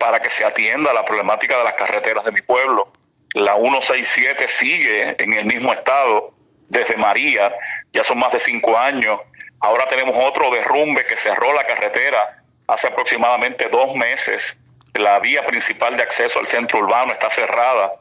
para 0.00 0.20
que 0.20 0.30
se 0.30 0.44
atienda 0.44 0.92
la 0.92 1.04
problemática 1.04 1.56
de 1.58 1.64
las 1.64 1.74
carreteras 1.74 2.24
de 2.24 2.32
mi 2.32 2.42
pueblo. 2.42 2.92
La 3.34 3.54
167 3.54 4.48
sigue 4.48 5.14
en 5.22 5.32
el 5.32 5.44
mismo 5.44 5.72
estado 5.72 6.32
desde 6.68 6.96
María, 6.96 7.54
ya 7.92 8.02
son 8.02 8.18
más 8.18 8.32
de 8.32 8.40
cinco 8.40 8.76
años 8.76 9.20
Ahora 9.64 9.88
tenemos 9.88 10.14
otro 10.20 10.50
derrumbe 10.50 11.06
que 11.06 11.16
cerró 11.16 11.54
la 11.54 11.66
carretera 11.66 12.36
hace 12.66 12.86
aproximadamente 12.88 13.70
dos 13.70 13.96
meses. 13.96 14.58
La 14.92 15.18
vía 15.20 15.46
principal 15.46 15.96
de 15.96 16.02
acceso 16.02 16.38
al 16.38 16.46
centro 16.46 16.80
urbano 16.80 17.14
está 17.14 17.30
cerrada 17.30 17.94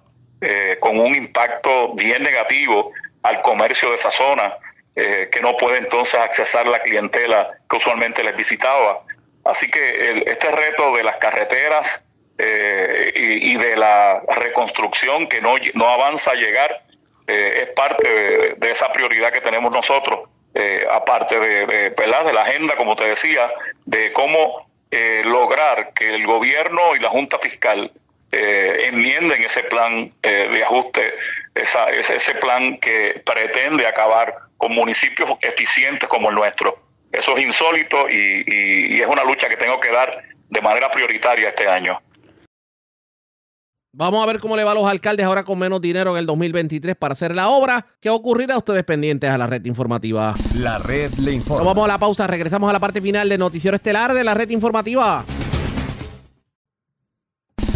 eh, 0.46 0.76
con 0.82 1.00
un 1.00 1.16
impacto 1.16 1.94
bien 1.94 2.22
negativo 2.22 2.92
al 3.22 3.42
comercio 3.42 3.90
de 3.90 3.96
esa 3.96 4.12
zona, 4.12 4.52
eh, 4.94 5.30
que 5.32 5.40
no 5.40 5.56
puede 5.56 5.78
entonces 5.78 6.20
accesar 6.20 6.68
la 6.68 6.82
clientela 6.82 7.50
que 7.70 7.78
usualmente 7.78 8.22
les 8.26 8.36
visitaba. 8.36 9.04
Así 9.46 9.72
que 9.72 10.22
este 10.26 10.52
reto 10.52 10.98
de 10.98 11.04
las 11.06 11.16
carreteras 11.16 12.04
eh, 12.38 13.14
y, 13.16 13.56
de 13.56 13.78
la 13.78 14.22
reconstrucción 14.36 15.28
que 15.28 15.40
no, 15.40 15.56
no 15.76 15.88
avanza 15.88 16.32
a 16.32 16.36
llegar 16.36 16.84
es 17.26 17.70
parte 17.70 18.56
de 18.58 18.72
esa 18.72 18.92
prioridad 18.92 19.32
que 19.32 19.40
tenemos 19.40 19.72
nosotros 19.72 20.28
aparte 20.92 21.40
de, 21.40 21.66
de, 21.66 21.90
de, 21.92 22.08
la 22.34 22.42
agenda, 22.42 22.76
como 22.76 22.98
te 22.98 23.06
decía, 23.06 23.50
de 23.86 24.12
cómo 24.12 24.68
lograr 25.24 25.94
que 25.94 26.14
el 26.14 26.28
gobierno 26.28 26.98
y 26.98 27.00
la 27.00 27.10
Junta 27.10 27.40
Fiscal 27.40 27.92
eh, 28.34 28.88
enmienden 28.88 29.44
ese 29.44 29.64
plan 29.64 30.12
eh, 30.24 30.50
de 30.52 30.64
ajuste, 30.64 31.14
esa, 31.56 31.86
ese, 31.86 32.16
ese 32.16 32.36
plan 32.36 32.78
que 32.78 33.22
pretende 33.26 33.86
acabar 33.86 34.34
con 34.58 34.74
municipios 34.74 35.30
eficientes 35.42 36.10
como 36.10 36.30
el 36.30 36.36
nuestro. 36.36 36.78
Eso 37.12 37.38
es 37.38 37.46
insólito 37.46 38.10
y, 38.10 38.44
y, 38.48 38.96
y 38.96 39.02
es 39.02 39.08
una 39.08 39.24
lucha 39.24 39.48
que 39.48 39.58
tengo 39.58 39.80
que 39.80 39.92
dar 39.92 40.24
de 40.50 40.62
manera 40.62 40.90
prioritaria 40.90 41.50
este 41.50 41.68
año. 41.68 42.02
Vamos 43.96 44.24
a 44.24 44.26
ver 44.26 44.40
cómo 44.40 44.58
le 44.58 44.64
va 44.64 44.72
a 44.72 44.74
los 44.74 44.88
alcaldes 44.88 45.24
ahora 45.24 45.44
con 45.44 45.60
menos 45.60 45.80
dinero 45.80 46.14
en 46.14 46.18
el 46.18 46.26
2023 46.26 46.96
para 46.96 47.12
hacer 47.12 47.36
la 47.36 47.50
obra. 47.50 47.86
¿Qué 48.02 48.10
ocurrirá? 48.10 48.58
Ustedes 48.58 48.84
pendientes 48.84 49.30
a 49.30 49.38
la 49.38 49.46
red 49.46 49.64
informativa. 49.66 50.34
La 50.56 50.80
red 50.80 51.14
le 51.20 51.34
informa. 51.34 51.64
vamos 51.64 51.86
a 51.86 51.88
la 51.90 52.00
pausa. 52.00 52.26
Regresamos 52.26 52.68
a 52.68 52.74
la 52.74 52.80
parte 52.80 53.02
final 53.02 53.30
del 53.30 53.38
noticiero 53.38 53.76
estelar 53.76 54.16
de 54.16 54.24
la 54.24 54.34
red 54.34 54.50
informativa. 54.50 55.24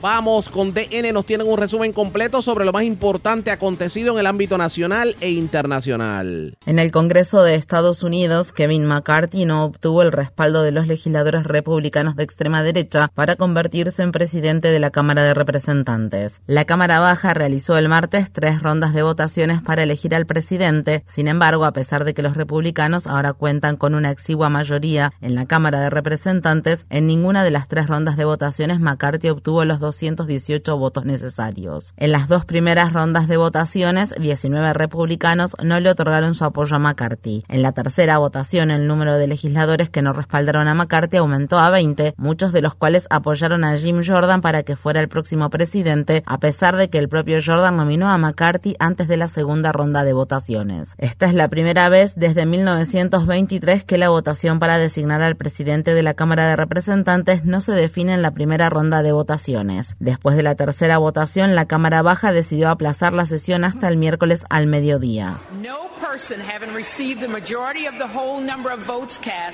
Vamos 0.00 0.48
con 0.48 0.72
DN, 0.72 1.12
nos 1.12 1.26
tienen 1.26 1.48
un 1.48 1.58
resumen 1.58 1.92
completo 1.92 2.40
sobre 2.40 2.64
lo 2.64 2.72
más 2.72 2.84
importante 2.84 3.50
acontecido 3.50 4.12
en 4.12 4.20
el 4.20 4.26
ámbito 4.26 4.56
nacional 4.56 5.16
e 5.20 5.30
internacional. 5.30 6.56
En 6.66 6.78
el 6.78 6.92
Congreso 6.92 7.42
de 7.42 7.56
Estados 7.56 8.04
Unidos, 8.04 8.52
Kevin 8.52 8.86
McCarthy 8.86 9.44
no 9.44 9.64
obtuvo 9.64 10.02
el 10.02 10.12
respaldo 10.12 10.62
de 10.62 10.70
los 10.70 10.86
legisladores 10.86 11.42
republicanos 11.42 12.14
de 12.14 12.22
extrema 12.22 12.62
derecha 12.62 13.10
para 13.12 13.34
convertirse 13.34 14.04
en 14.04 14.12
presidente 14.12 14.68
de 14.68 14.78
la 14.78 14.90
Cámara 14.90 15.24
de 15.24 15.34
Representantes. 15.34 16.42
La 16.46 16.64
Cámara 16.64 17.00
Baja 17.00 17.34
realizó 17.34 17.76
el 17.76 17.88
martes 17.88 18.30
tres 18.30 18.62
rondas 18.62 18.94
de 18.94 19.02
votaciones 19.02 19.62
para 19.62 19.82
elegir 19.82 20.14
al 20.14 20.26
presidente, 20.26 21.02
sin 21.08 21.26
embargo, 21.26 21.64
a 21.64 21.72
pesar 21.72 22.04
de 22.04 22.14
que 22.14 22.22
los 22.22 22.36
republicanos 22.36 23.08
ahora 23.08 23.32
cuentan 23.32 23.76
con 23.76 23.96
una 23.96 24.12
exigua 24.12 24.48
mayoría 24.48 25.12
en 25.20 25.34
la 25.34 25.46
Cámara 25.46 25.80
de 25.80 25.90
Representantes, 25.90 26.86
en 26.88 27.08
ninguna 27.08 27.42
de 27.42 27.50
las 27.50 27.66
tres 27.66 27.88
rondas 27.88 28.16
de 28.16 28.24
votaciones 28.24 28.78
McCarthy 28.78 29.30
obtuvo 29.30 29.64
los 29.64 29.80
218 29.88 30.76
votos 30.76 31.06
necesarios. 31.06 31.94
En 31.96 32.12
las 32.12 32.28
dos 32.28 32.44
primeras 32.44 32.92
rondas 32.92 33.26
de 33.26 33.38
votaciones, 33.38 34.14
19 34.18 34.74
republicanos 34.74 35.56
no 35.62 35.80
le 35.80 35.88
otorgaron 35.88 36.34
su 36.34 36.44
apoyo 36.44 36.76
a 36.76 36.78
McCarthy. 36.78 37.42
En 37.48 37.62
la 37.62 37.72
tercera 37.72 38.18
votación, 38.18 38.70
el 38.70 38.86
número 38.86 39.16
de 39.16 39.26
legisladores 39.26 39.88
que 39.88 40.02
no 40.02 40.12
respaldaron 40.12 40.68
a 40.68 40.74
McCarthy 40.74 41.16
aumentó 41.16 41.58
a 41.58 41.70
20, 41.70 42.14
muchos 42.18 42.52
de 42.52 42.60
los 42.60 42.74
cuales 42.74 43.06
apoyaron 43.08 43.64
a 43.64 43.78
Jim 43.78 44.02
Jordan 44.06 44.42
para 44.42 44.62
que 44.62 44.76
fuera 44.76 45.00
el 45.00 45.08
próximo 45.08 45.48
presidente, 45.48 46.22
a 46.26 46.38
pesar 46.38 46.76
de 46.76 46.90
que 46.90 46.98
el 46.98 47.08
propio 47.08 47.38
Jordan 47.44 47.76
nominó 47.76 48.10
a 48.10 48.18
McCarthy 48.18 48.76
antes 48.78 49.08
de 49.08 49.16
la 49.16 49.28
segunda 49.28 49.72
ronda 49.72 50.04
de 50.04 50.12
votaciones. 50.12 50.94
Esta 50.98 51.26
es 51.26 51.34
la 51.34 51.48
primera 51.48 51.88
vez 51.88 52.14
desde 52.14 52.44
1923 52.44 53.84
que 53.84 53.96
la 53.96 54.10
votación 54.10 54.58
para 54.58 54.76
designar 54.76 55.22
al 55.22 55.36
presidente 55.36 55.94
de 55.94 56.02
la 56.02 56.12
Cámara 56.12 56.46
de 56.46 56.56
Representantes 56.56 57.44
no 57.44 57.60
se 57.60 57.72
define 57.72 58.12
en 58.14 58.22
la 58.22 58.32
primera 58.32 58.68
ronda 58.68 59.02
de 59.02 59.12
votaciones. 59.12 59.77
Después 59.98 60.36
de 60.36 60.42
la 60.42 60.54
tercera 60.54 60.98
votación, 60.98 61.54
la 61.54 61.66
Cámara 61.66 62.02
Baja 62.02 62.32
decidió 62.32 62.68
aplazar 62.68 63.12
la 63.12 63.26
sesión 63.26 63.64
hasta 63.64 63.88
el 63.88 63.96
miércoles 63.96 64.44
al 64.50 64.66
mediodía. 64.66 65.38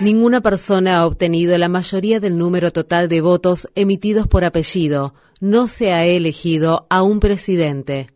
Ninguna 0.00 0.40
persona 0.40 0.96
ha 0.98 1.06
obtenido 1.06 1.58
la 1.58 1.68
mayoría 1.68 2.20
del 2.20 2.38
número 2.38 2.72
total 2.72 3.08
de 3.08 3.20
votos 3.20 3.68
emitidos 3.74 4.26
por 4.28 4.44
apellido. 4.44 5.14
No 5.40 5.68
se 5.68 5.92
ha 5.92 6.04
elegido 6.04 6.86
a 6.88 7.02
un 7.02 7.20
presidente. 7.20 8.13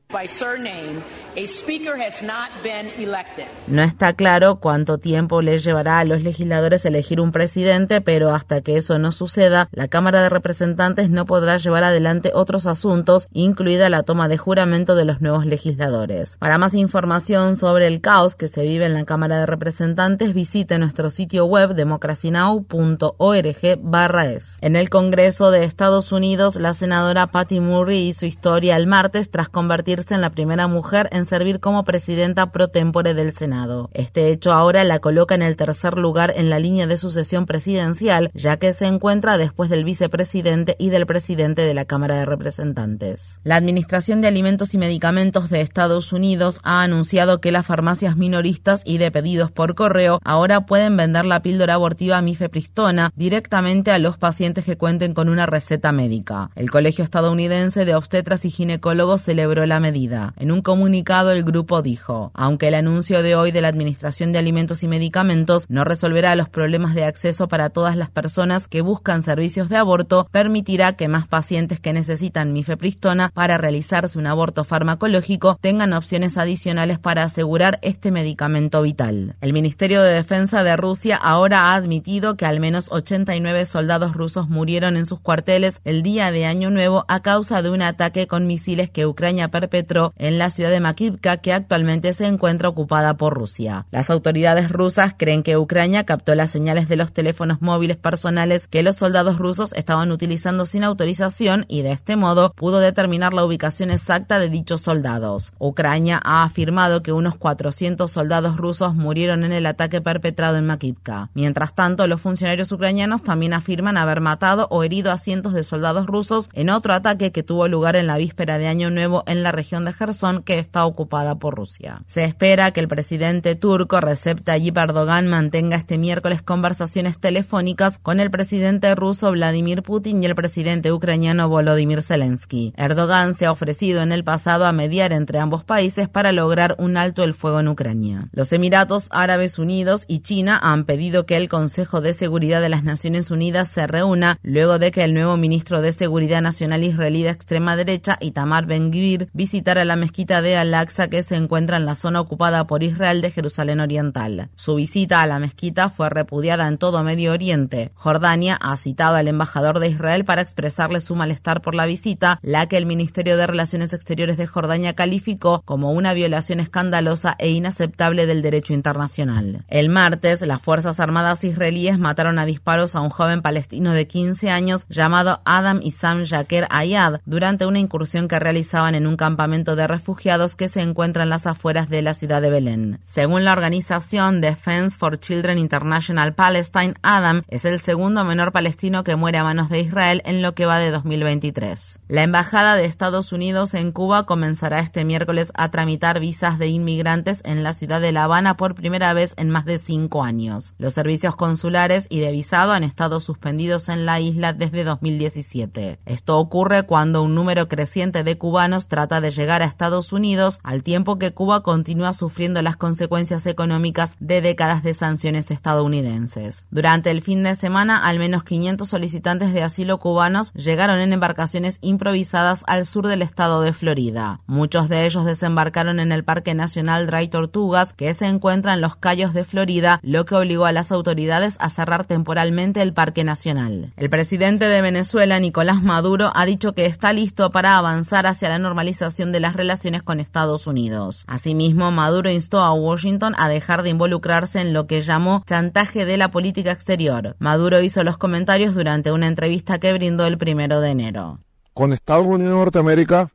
No 3.66 3.82
está 3.82 4.14
claro 4.14 4.56
cuánto 4.56 4.96
tiempo 4.96 5.42
le 5.42 5.58
llevará 5.58 5.98
a 5.98 6.04
los 6.04 6.22
legisladores 6.22 6.86
elegir 6.86 7.20
un 7.20 7.30
presidente, 7.30 8.00
pero 8.00 8.34
hasta 8.34 8.62
que 8.62 8.78
eso 8.78 8.98
no 8.98 9.12
suceda, 9.12 9.68
la 9.70 9.86
Cámara 9.86 10.22
de 10.22 10.30
Representantes 10.30 11.10
no 11.10 11.26
podrá 11.26 11.58
llevar 11.58 11.84
adelante 11.84 12.32
otros 12.34 12.64
asuntos, 12.64 13.28
incluida 13.34 13.90
la 13.90 14.02
toma 14.02 14.28
de 14.28 14.38
juramento 14.38 14.94
de 14.94 15.04
los 15.04 15.20
nuevos 15.20 15.44
legisladores. 15.44 16.38
Para 16.38 16.56
más 16.56 16.72
información 16.72 17.54
sobre 17.54 17.86
el 17.86 18.00
caos 18.00 18.34
que 18.34 18.48
se 18.48 18.62
vive 18.62 18.86
en 18.86 18.94
la 18.94 19.04
Cámara 19.04 19.40
de 19.40 19.46
Representantes, 19.46 20.32
visite 20.32 20.78
nuestro 20.78 21.10
sitio 21.10 21.44
web 21.44 21.74
democracynow.org/es. 21.74 24.58
En 24.62 24.74
el 24.74 24.88
Congreso 24.88 25.50
de 25.50 25.64
Estados 25.64 26.12
Unidos, 26.12 26.56
la 26.56 26.72
senadora 26.72 27.26
Patty 27.26 27.60
Murray 27.60 28.08
hizo 28.08 28.24
historia 28.24 28.74
el 28.76 28.86
martes 28.86 29.30
tras 29.30 29.50
en 29.98 30.20
la 30.20 30.30
primera 30.30 30.68
mujer 30.68 31.08
en 31.12 31.24
servir 31.24 31.58
como 31.58 31.84
presidenta 31.84 32.52
pro 32.52 32.68
tempore 32.68 33.14
del 33.14 33.32
Senado. 33.32 33.90
Este 33.92 34.30
hecho 34.30 34.52
ahora 34.52 34.84
la 34.84 35.00
coloca 35.00 35.34
en 35.34 35.42
el 35.42 35.56
tercer 35.56 35.98
lugar 35.98 36.32
en 36.36 36.50
la 36.50 36.60
línea 36.60 36.86
de 36.86 36.96
sucesión 36.96 37.46
presidencial, 37.46 38.30
ya 38.32 38.56
que 38.58 38.72
se 38.72 38.86
encuentra 38.86 39.38
después 39.38 39.70
del 39.70 39.84
vicepresidente 39.84 40.76
y 40.78 40.90
del 40.90 41.06
presidente 41.06 41.62
de 41.62 41.74
la 41.74 41.84
Cámara 41.84 42.14
de 42.14 42.26
Representantes. 42.26 43.40
La 43.42 43.56
Administración 43.56 44.20
de 44.20 44.28
Alimentos 44.28 44.72
y 44.74 44.78
Medicamentos 44.78 45.50
de 45.50 45.60
Estados 45.60 46.12
Unidos 46.12 46.60
ha 46.62 46.82
anunciado 46.82 47.40
que 47.40 47.52
las 47.52 47.66
farmacias 47.66 48.16
minoristas 48.16 48.82
y 48.84 48.98
de 48.98 49.10
pedidos 49.10 49.50
por 49.50 49.74
correo 49.74 50.20
ahora 50.24 50.64
pueden 50.64 50.96
vender 50.96 51.24
la 51.24 51.42
píldora 51.42 51.74
abortiva 51.74 52.22
mifepristona 52.22 53.10
directamente 53.16 53.90
a 53.90 53.98
los 53.98 54.16
pacientes 54.16 54.64
que 54.64 54.76
cuenten 54.76 55.12
con 55.12 55.28
una 55.28 55.46
receta 55.46 55.90
médica. 55.90 56.50
El 56.54 56.70
Colegio 56.70 57.02
estadounidense 57.02 57.84
de 57.84 57.94
obstetras 57.94 58.44
y 58.44 58.50
ginecólogos 58.50 59.22
celebró 59.22 59.66
la 59.66 59.80
medida. 59.88 60.34
En 60.36 60.52
un 60.52 60.60
comunicado 60.60 61.32
el 61.32 61.44
grupo 61.44 61.80
dijo, 61.80 62.30
aunque 62.34 62.68
el 62.68 62.74
anuncio 62.74 63.22
de 63.22 63.34
hoy 63.34 63.52
de 63.52 63.62
la 63.62 63.68
Administración 63.68 64.32
de 64.32 64.38
Alimentos 64.38 64.82
y 64.82 64.88
Medicamentos 64.88 65.64
no 65.70 65.82
resolverá 65.84 66.36
los 66.36 66.50
problemas 66.50 66.94
de 66.94 67.04
acceso 67.04 67.48
para 67.48 67.70
todas 67.70 67.96
las 67.96 68.10
personas 68.10 68.68
que 68.68 68.82
buscan 68.82 69.22
servicios 69.22 69.70
de 69.70 69.78
aborto, 69.78 70.28
permitirá 70.30 70.92
que 70.92 71.08
más 71.08 71.26
pacientes 71.26 71.80
que 71.80 71.94
necesitan 71.94 72.52
mifepristona 72.52 73.30
para 73.32 73.56
realizarse 73.56 74.18
un 74.18 74.26
aborto 74.26 74.62
farmacológico 74.62 75.58
tengan 75.62 75.94
opciones 75.94 76.36
adicionales 76.36 76.98
para 76.98 77.22
asegurar 77.22 77.78
este 77.80 78.10
medicamento 78.10 78.82
vital. 78.82 79.36
El 79.40 79.54
Ministerio 79.54 80.02
de 80.02 80.12
Defensa 80.12 80.62
de 80.62 80.76
Rusia 80.76 81.16
ahora 81.16 81.72
ha 81.72 81.74
admitido 81.76 82.36
que 82.36 82.44
al 82.44 82.60
menos 82.60 82.88
89 82.90 83.64
soldados 83.64 84.12
rusos 84.12 84.50
murieron 84.50 84.98
en 84.98 85.06
sus 85.06 85.20
cuarteles 85.20 85.80
el 85.84 86.02
día 86.02 86.30
de 86.30 86.44
Año 86.44 86.70
Nuevo 86.70 87.06
a 87.08 87.20
causa 87.20 87.62
de 87.62 87.70
un 87.70 87.80
ataque 87.80 88.26
con 88.26 88.46
misiles 88.46 88.90
que 88.90 89.06
Ucrania 89.06 89.48
perpetró 89.48 89.77
en 90.16 90.38
la 90.38 90.50
ciudad 90.50 90.70
de 90.70 90.80
Makivka 90.80 91.38
que 91.38 91.52
actualmente 91.52 92.12
se 92.12 92.26
encuentra 92.26 92.68
ocupada 92.68 93.16
por 93.16 93.34
Rusia. 93.34 93.86
Las 93.90 94.10
autoridades 94.10 94.70
rusas 94.70 95.14
creen 95.16 95.42
que 95.42 95.56
Ucrania 95.56 96.04
captó 96.04 96.34
las 96.34 96.50
señales 96.50 96.88
de 96.88 96.96
los 96.96 97.12
teléfonos 97.12 97.60
móviles 97.60 97.96
personales 97.96 98.66
que 98.66 98.82
los 98.82 98.96
soldados 98.96 99.38
rusos 99.38 99.72
estaban 99.74 100.10
utilizando 100.10 100.66
sin 100.66 100.84
autorización 100.84 101.64
y 101.68 101.82
de 101.82 101.92
este 101.92 102.16
modo 102.16 102.52
pudo 102.54 102.80
determinar 102.80 103.34
la 103.34 103.44
ubicación 103.44 103.90
exacta 103.90 104.38
de 104.38 104.48
dichos 104.48 104.80
soldados. 104.80 105.52
Ucrania 105.58 106.20
ha 106.24 106.44
afirmado 106.44 107.02
que 107.02 107.12
unos 107.12 107.36
400 107.36 108.10
soldados 108.10 108.56
rusos 108.56 108.94
murieron 108.94 109.44
en 109.44 109.52
el 109.52 109.66
ataque 109.66 110.00
perpetrado 110.00 110.56
en 110.56 110.66
Makivka. 110.66 111.30
Mientras 111.34 111.74
tanto, 111.74 112.06
los 112.06 112.20
funcionarios 112.20 112.72
ucranianos 112.72 113.22
también 113.22 113.52
afirman 113.52 113.96
haber 113.96 114.20
matado 114.20 114.66
o 114.70 114.82
herido 114.82 115.12
a 115.12 115.18
cientos 115.18 115.52
de 115.52 115.64
soldados 115.64 116.06
rusos 116.06 116.50
en 116.52 116.70
otro 116.70 116.94
ataque 116.94 117.32
que 117.32 117.42
tuvo 117.42 117.68
lugar 117.68 117.96
en 117.96 118.06
la 118.06 118.16
víspera 118.16 118.58
de 118.58 118.68
Año 118.68 118.90
Nuevo 118.90 119.24
en 119.26 119.42
la 119.42 119.52
región 119.52 119.67
de 119.68 119.92
Gerson 119.92 120.42
que 120.42 120.58
está 120.58 120.86
ocupada 120.86 121.38
por 121.38 121.54
Rusia. 121.54 122.02
Se 122.06 122.24
espera 122.24 122.70
que 122.70 122.80
el 122.80 122.88
presidente 122.88 123.54
turco 123.54 124.00
Recep 124.00 124.40
Tayyip 124.42 124.76
Erdogan 124.76 125.28
mantenga 125.28 125.76
este 125.76 125.98
miércoles 125.98 126.40
conversaciones 126.40 127.20
telefónicas 127.20 127.98
con 127.98 128.18
el 128.18 128.30
presidente 128.30 128.94
ruso 128.94 129.30
Vladimir 129.30 129.82
Putin 129.82 130.22
y 130.22 130.26
el 130.26 130.34
presidente 130.34 130.90
ucraniano 130.90 131.48
Volodymyr 131.50 132.02
Zelensky. 132.02 132.72
Erdogan 132.76 133.34
se 133.34 133.44
ha 133.44 133.52
ofrecido 133.52 134.00
en 134.00 134.12
el 134.12 134.24
pasado 134.24 134.64
a 134.64 134.72
mediar 134.72 135.12
entre 135.12 135.38
ambos 135.38 135.64
países 135.64 136.08
para 136.08 136.32
lograr 136.32 136.74
un 136.78 136.96
alto 136.96 137.22
el 137.22 137.34
fuego 137.34 137.60
en 137.60 137.68
Ucrania. 137.68 138.28
Los 138.32 138.52
Emiratos 138.54 139.08
Árabes 139.10 139.58
Unidos 139.58 140.04
y 140.08 140.20
China 140.20 140.58
han 140.62 140.84
pedido 140.84 141.26
que 141.26 141.36
el 141.36 141.50
Consejo 141.50 142.00
de 142.00 142.14
Seguridad 142.14 142.62
de 142.62 142.70
las 142.70 142.84
Naciones 142.84 143.30
Unidas 143.30 143.68
se 143.68 143.86
reúna 143.86 144.38
luego 144.42 144.78
de 144.78 144.90
que 144.92 145.04
el 145.04 145.12
nuevo 145.12 145.36
ministro 145.36 145.82
de 145.82 145.92
Seguridad 145.92 146.40
Nacional 146.40 146.84
israelí 146.84 147.22
de 147.22 147.30
extrema 147.30 147.76
derecha, 147.76 148.16
Itamar 148.20 148.66
Ben-Gvir, 148.66 149.28
visitara 149.58 149.84
la 149.84 149.96
mezquita 149.96 150.40
de 150.40 150.56
Al-Aqsa 150.56 151.08
que 151.08 151.24
se 151.24 151.34
encuentra 151.34 151.78
en 151.78 151.84
la 151.84 151.96
zona 151.96 152.20
ocupada 152.20 152.68
por 152.68 152.84
Israel 152.84 153.20
de 153.20 153.32
Jerusalén 153.32 153.80
Oriental. 153.80 154.50
Su 154.54 154.76
visita 154.76 155.20
a 155.20 155.26
la 155.26 155.40
mezquita 155.40 155.90
fue 155.90 156.10
repudiada 156.10 156.68
en 156.68 156.78
todo 156.78 157.02
Medio 157.02 157.32
Oriente. 157.32 157.90
Jordania 157.96 158.56
ha 158.60 158.76
citado 158.76 159.16
al 159.16 159.26
embajador 159.26 159.80
de 159.80 159.88
Israel 159.88 160.24
para 160.24 160.42
expresarle 160.42 161.00
su 161.00 161.16
malestar 161.16 161.60
por 161.60 161.74
la 161.74 161.86
visita, 161.86 162.38
la 162.40 162.68
que 162.68 162.76
el 162.76 162.86
Ministerio 162.86 163.36
de 163.36 163.48
Relaciones 163.48 163.92
Exteriores 163.92 164.36
de 164.36 164.46
Jordania 164.46 164.94
calificó 164.94 165.62
como 165.64 165.90
una 165.90 166.14
violación 166.14 166.60
escandalosa 166.60 167.34
e 167.40 167.50
inaceptable 167.50 168.26
del 168.26 168.42
derecho 168.42 168.74
internacional. 168.74 169.64
El 169.66 169.88
martes, 169.88 170.40
las 170.42 170.62
Fuerzas 170.62 171.00
Armadas 171.00 171.42
israelíes 171.42 171.98
mataron 171.98 172.38
a 172.38 172.46
disparos 172.46 172.94
a 172.94 173.00
un 173.00 173.10
joven 173.10 173.42
palestino 173.42 173.92
de 173.92 174.06
15 174.06 174.50
años 174.50 174.86
llamado 174.88 175.40
Adam 175.44 175.80
Isam 175.82 176.26
Jaker 176.26 176.68
Ayad 176.70 177.20
durante 177.26 177.66
una 177.66 177.80
incursión 177.80 178.28
que 178.28 178.38
realizaban 178.38 178.94
en 178.94 179.08
un 179.08 179.16
campamento 179.16 179.47
de 179.48 179.86
refugiados 179.86 180.56
que 180.56 180.68
se 180.68 180.82
encuentra 180.82 181.22
en 181.22 181.30
las 181.30 181.46
afueras 181.46 181.88
de 181.88 182.02
la 182.02 182.12
ciudad 182.12 182.42
de 182.42 182.50
Belén. 182.50 183.00
Según 183.06 183.44
la 183.44 183.52
organización 183.52 184.42
Defense 184.42 184.98
for 184.98 185.18
Children 185.18 185.56
International 185.56 186.34
Palestine, 186.34 186.94
Adam 187.02 187.42
es 187.48 187.64
el 187.64 187.80
segundo 187.80 188.24
menor 188.24 188.52
palestino 188.52 189.04
que 189.04 189.16
muere 189.16 189.38
a 189.38 189.44
manos 189.44 189.70
de 189.70 189.80
Israel 189.80 190.20
en 190.26 190.42
lo 190.42 190.54
que 190.54 190.66
va 190.66 190.78
de 190.78 190.90
2023. 190.90 192.00
La 192.08 192.24
Embajada 192.24 192.76
de 192.76 192.84
Estados 192.84 193.32
Unidos 193.32 193.72
en 193.72 193.90
Cuba 193.90 194.26
comenzará 194.26 194.80
este 194.80 195.06
miércoles 195.06 195.50
a 195.54 195.70
tramitar 195.70 196.20
visas 196.20 196.58
de 196.58 196.68
inmigrantes 196.68 197.40
en 197.46 197.62
la 197.62 197.72
ciudad 197.72 198.02
de 198.02 198.12
La 198.12 198.24
Habana 198.24 198.58
por 198.58 198.74
primera 198.74 199.14
vez 199.14 199.32
en 199.38 199.48
más 199.48 199.64
de 199.64 199.78
cinco 199.78 200.24
años. 200.24 200.74
Los 200.76 200.92
servicios 200.92 201.36
consulares 201.36 202.06
y 202.10 202.20
de 202.20 202.32
visado 202.32 202.72
han 202.72 202.84
estado 202.84 203.20
suspendidos 203.20 203.88
en 203.88 204.04
la 204.04 204.20
isla 204.20 204.52
desde 204.52 204.84
2017. 204.84 206.00
Esto 206.04 206.38
ocurre 206.38 206.82
cuando 206.82 207.22
un 207.22 207.34
número 207.34 207.66
creciente 207.66 208.24
de 208.24 208.36
cubanos 208.36 208.88
trata 208.88 209.22
de 209.22 209.27
llegar 209.30 209.62
a 209.62 209.66
Estados 209.66 210.12
Unidos 210.12 210.60
al 210.62 210.82
tiempo 210.82 211.18
que 211.18 211.32
Cuba 211.32 211.62
continúa 211.62 212.12
sufriendo 212.12 212.62
las 212.62 212.76
consecuencias 212.76 213.46
económicas 213.46 214.16
de 214.20 214.40
décadas 214.40 214.82
de 214.82 214.94
sanciones 214.94 215.50
estadounidenses. 215.50 216.64
Durante 216.70 217.10
el 217.10 217.22
fin 217.22 217.42
de 217.42 217.54
semana, 217.54 218.04
al 218.04 218.18
menos 218.18 218.44
500 218.44 218.88
solicitantes 218.88 219.52
de 219.52 219.62
asilo 219.62 219.98
cubanos 219.98 220.52
llegaron 220.52 220.98
en 220.98 221.12
embarcaciones 221.12 221.78
improvisadas 221.80 222.64
al 222.66 222.86
sur 222.86 223.06
del 223.06 223.22
estado 223.22 223.60
de 223.62 223.72
Florida. 223.72 224.40
Muchos 224.46 224.88
de 224.88 225.06
ellos 225.06 225.24
desembarcaron 225.24 226.00
en 226.00 226.12
el 226.12 226.24
Parque 226.24 226.54
Nacional 226.54 227.06
Dry 227.06 227.28
Tortugas, 227.28 227.92
que 227.92 228.12
se 228.14 228.26
encuentra 228.26 228.74
en 228.74 228.80
los 228.80 228.96
Cayos 228.96 229.34
de 229.34 229.44
Florida, 229.44 230.00
lo 230.02 230.24
que 230.24 230.34
obligó 230.34 230.66
a 230.66 230.72
las 230.72 230.92
autoridades 230.92 231.56
a 231.60 231.70
cerrar 231.70 232.04
temporalmente 232.04 232.82
el 232.82 232.92
Parque 232.92 233.24
Nacional. 233.24 233.92
El 233.96 234.10
presidente 234.10 234.66
de 234.66 234.82
Venezuela, 234.82 235.38
Nicolás 235.38 235.82
Maduro, 235.82 236.30
ha 236.34 236.46
dicho 236.46 236.72
que 236.72 236.86
está 236.86 237.12
listo 237.12 237.50
para 237.50 237.76
avanzar 237.76 238.26
hacia 238.26 238.48
la 238.48 238.58
normalización 238.58 239.17
de 239.18 239.40
las 239.40 239.56
relaciones 239.56 240.02
con 240.02 240.20
Estados 240.20 240.66
Unidos. 240.66 241.24
Asimismo, 241.26 241.90
Maduro 241.90 242.30
instó 242.30 242.60
a 242.60 242.72
Washington 242.72 243.34
a 243.36 243.48
dejar 243.48 243.82
de 243.82 243.90
involucrarse 243.90 244.60
en 244.60 244.72
lo 244.72 244.86
que 244.86 245.02
llamó 245.02 245.42
chantaje 245.44 246.04
de 246.04 246.16
la 246.16 246.30
política 246.30 246.70
exterior. 246.70 247.34
Maduro 247.40 247.80
hizo 247.80 248.04
los 248.04 248.16
comentarios 248.16 248.74
durante 248.74 249.10
una 249.10 249.26
entrevista 249.26 249.78
que 249.78 249.92
brindó 249.92 250.26
el 250.26 250.38
primero 250.38 250.80
de 250.80 250.90
enero. 250.90 251.40
Con 251.74 251.92
Estados 251.92 252.26
Unidos 252.26 252.52
de 252.52 252.58
Norteamérica, 252.58 253.30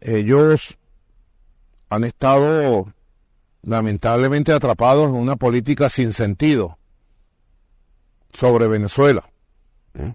ellos 0.00 0.78
han 1.90 2.04
estado 2.04 2.92
lamentablemente 3.62 4.52
atrapados 4.52 5.10
en 5.10 5.16
una 5.16 5.36
política 5.36 5.88
sin 5.88 6.12
sentido 6.12 6.78
sobre 8.32 8.66
Venezuela. 8.68 9.28
¿eh? 9.94 10.14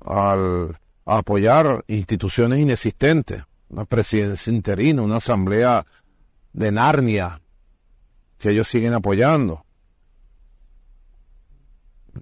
Al 0.00 0.78
apoyar 1.08 1.84
instituciones 1.88 2.58
inexistentes, 2.60 3.44
una 3.68 3.84
presidencia 3.84 4.52
interina, 4.52 5.02
una 5.02 5.16
asamblea 5.16 5.86
de 6.52 6.72
Narnia, 6.72 7.40
que 8.38 8.50
ellos 8.50 8.68
siguen 8.68 8.94
apoyando. 8.94 9.64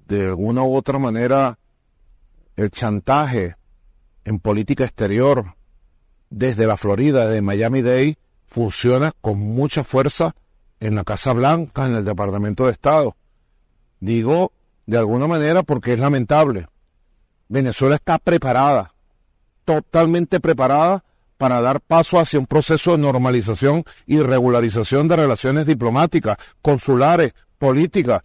De 0.06 0.26
alguna 0.26 0.62
u 0.62 0.74
otra 0.74 0.98
manera, 0.98 1.58
el 2.56 2.70
chantaje 2.70 3.56
en 4.24 4.40
política 4.40 4.84
exterior 4.84 5.54
desde 6.30 6.66
la 6.66 6.76
Florida, 6.76 7.28
de 7.28 7.40
Miami-Dade, 7.40 8.18
funciona 8.46 9.12
con 9.20 9.38
mucha 9.38 9.84
fuerza 9.84 10.34
en 10.80 10.94
la 10.94 11.04
Casa 11.04 11.32
Blanca, 11.32 11.86
en 11.86 11.94
el 11.94 12.04
Departamento 12.04 12.66
de 12.66 12.72
Estado. 12.72 13.16
Digo 14.00 14.52
de 14.86 14.98
alguna 14.98 15.26
manera 15.26 15.62
porque 15.62 15.92
es 15.92 15.98
lamentable. 15.98 16.68
Venezuela 17.48 17.94
está 17.96 18.18
preparada, 18.18 18.94
totalmente 19.64 20.40
preparada 20.40 21.04
para 21.36 21.60
dar 21.60 21.80
paso 21.80 22.18
hacia 22.18 22.38
un 22.38 22.46
proceso 22.46 22.92
de 22.92 22.98
normalización 22.98 23.84
y 24.06 24.20
regularización 24.20 25.08
de 25.08 25.16
relaciones 25.16 25.66
diplomáticas, 25.66 26.36
consulares, 26.62 27.34
políticas, 27.58 28.22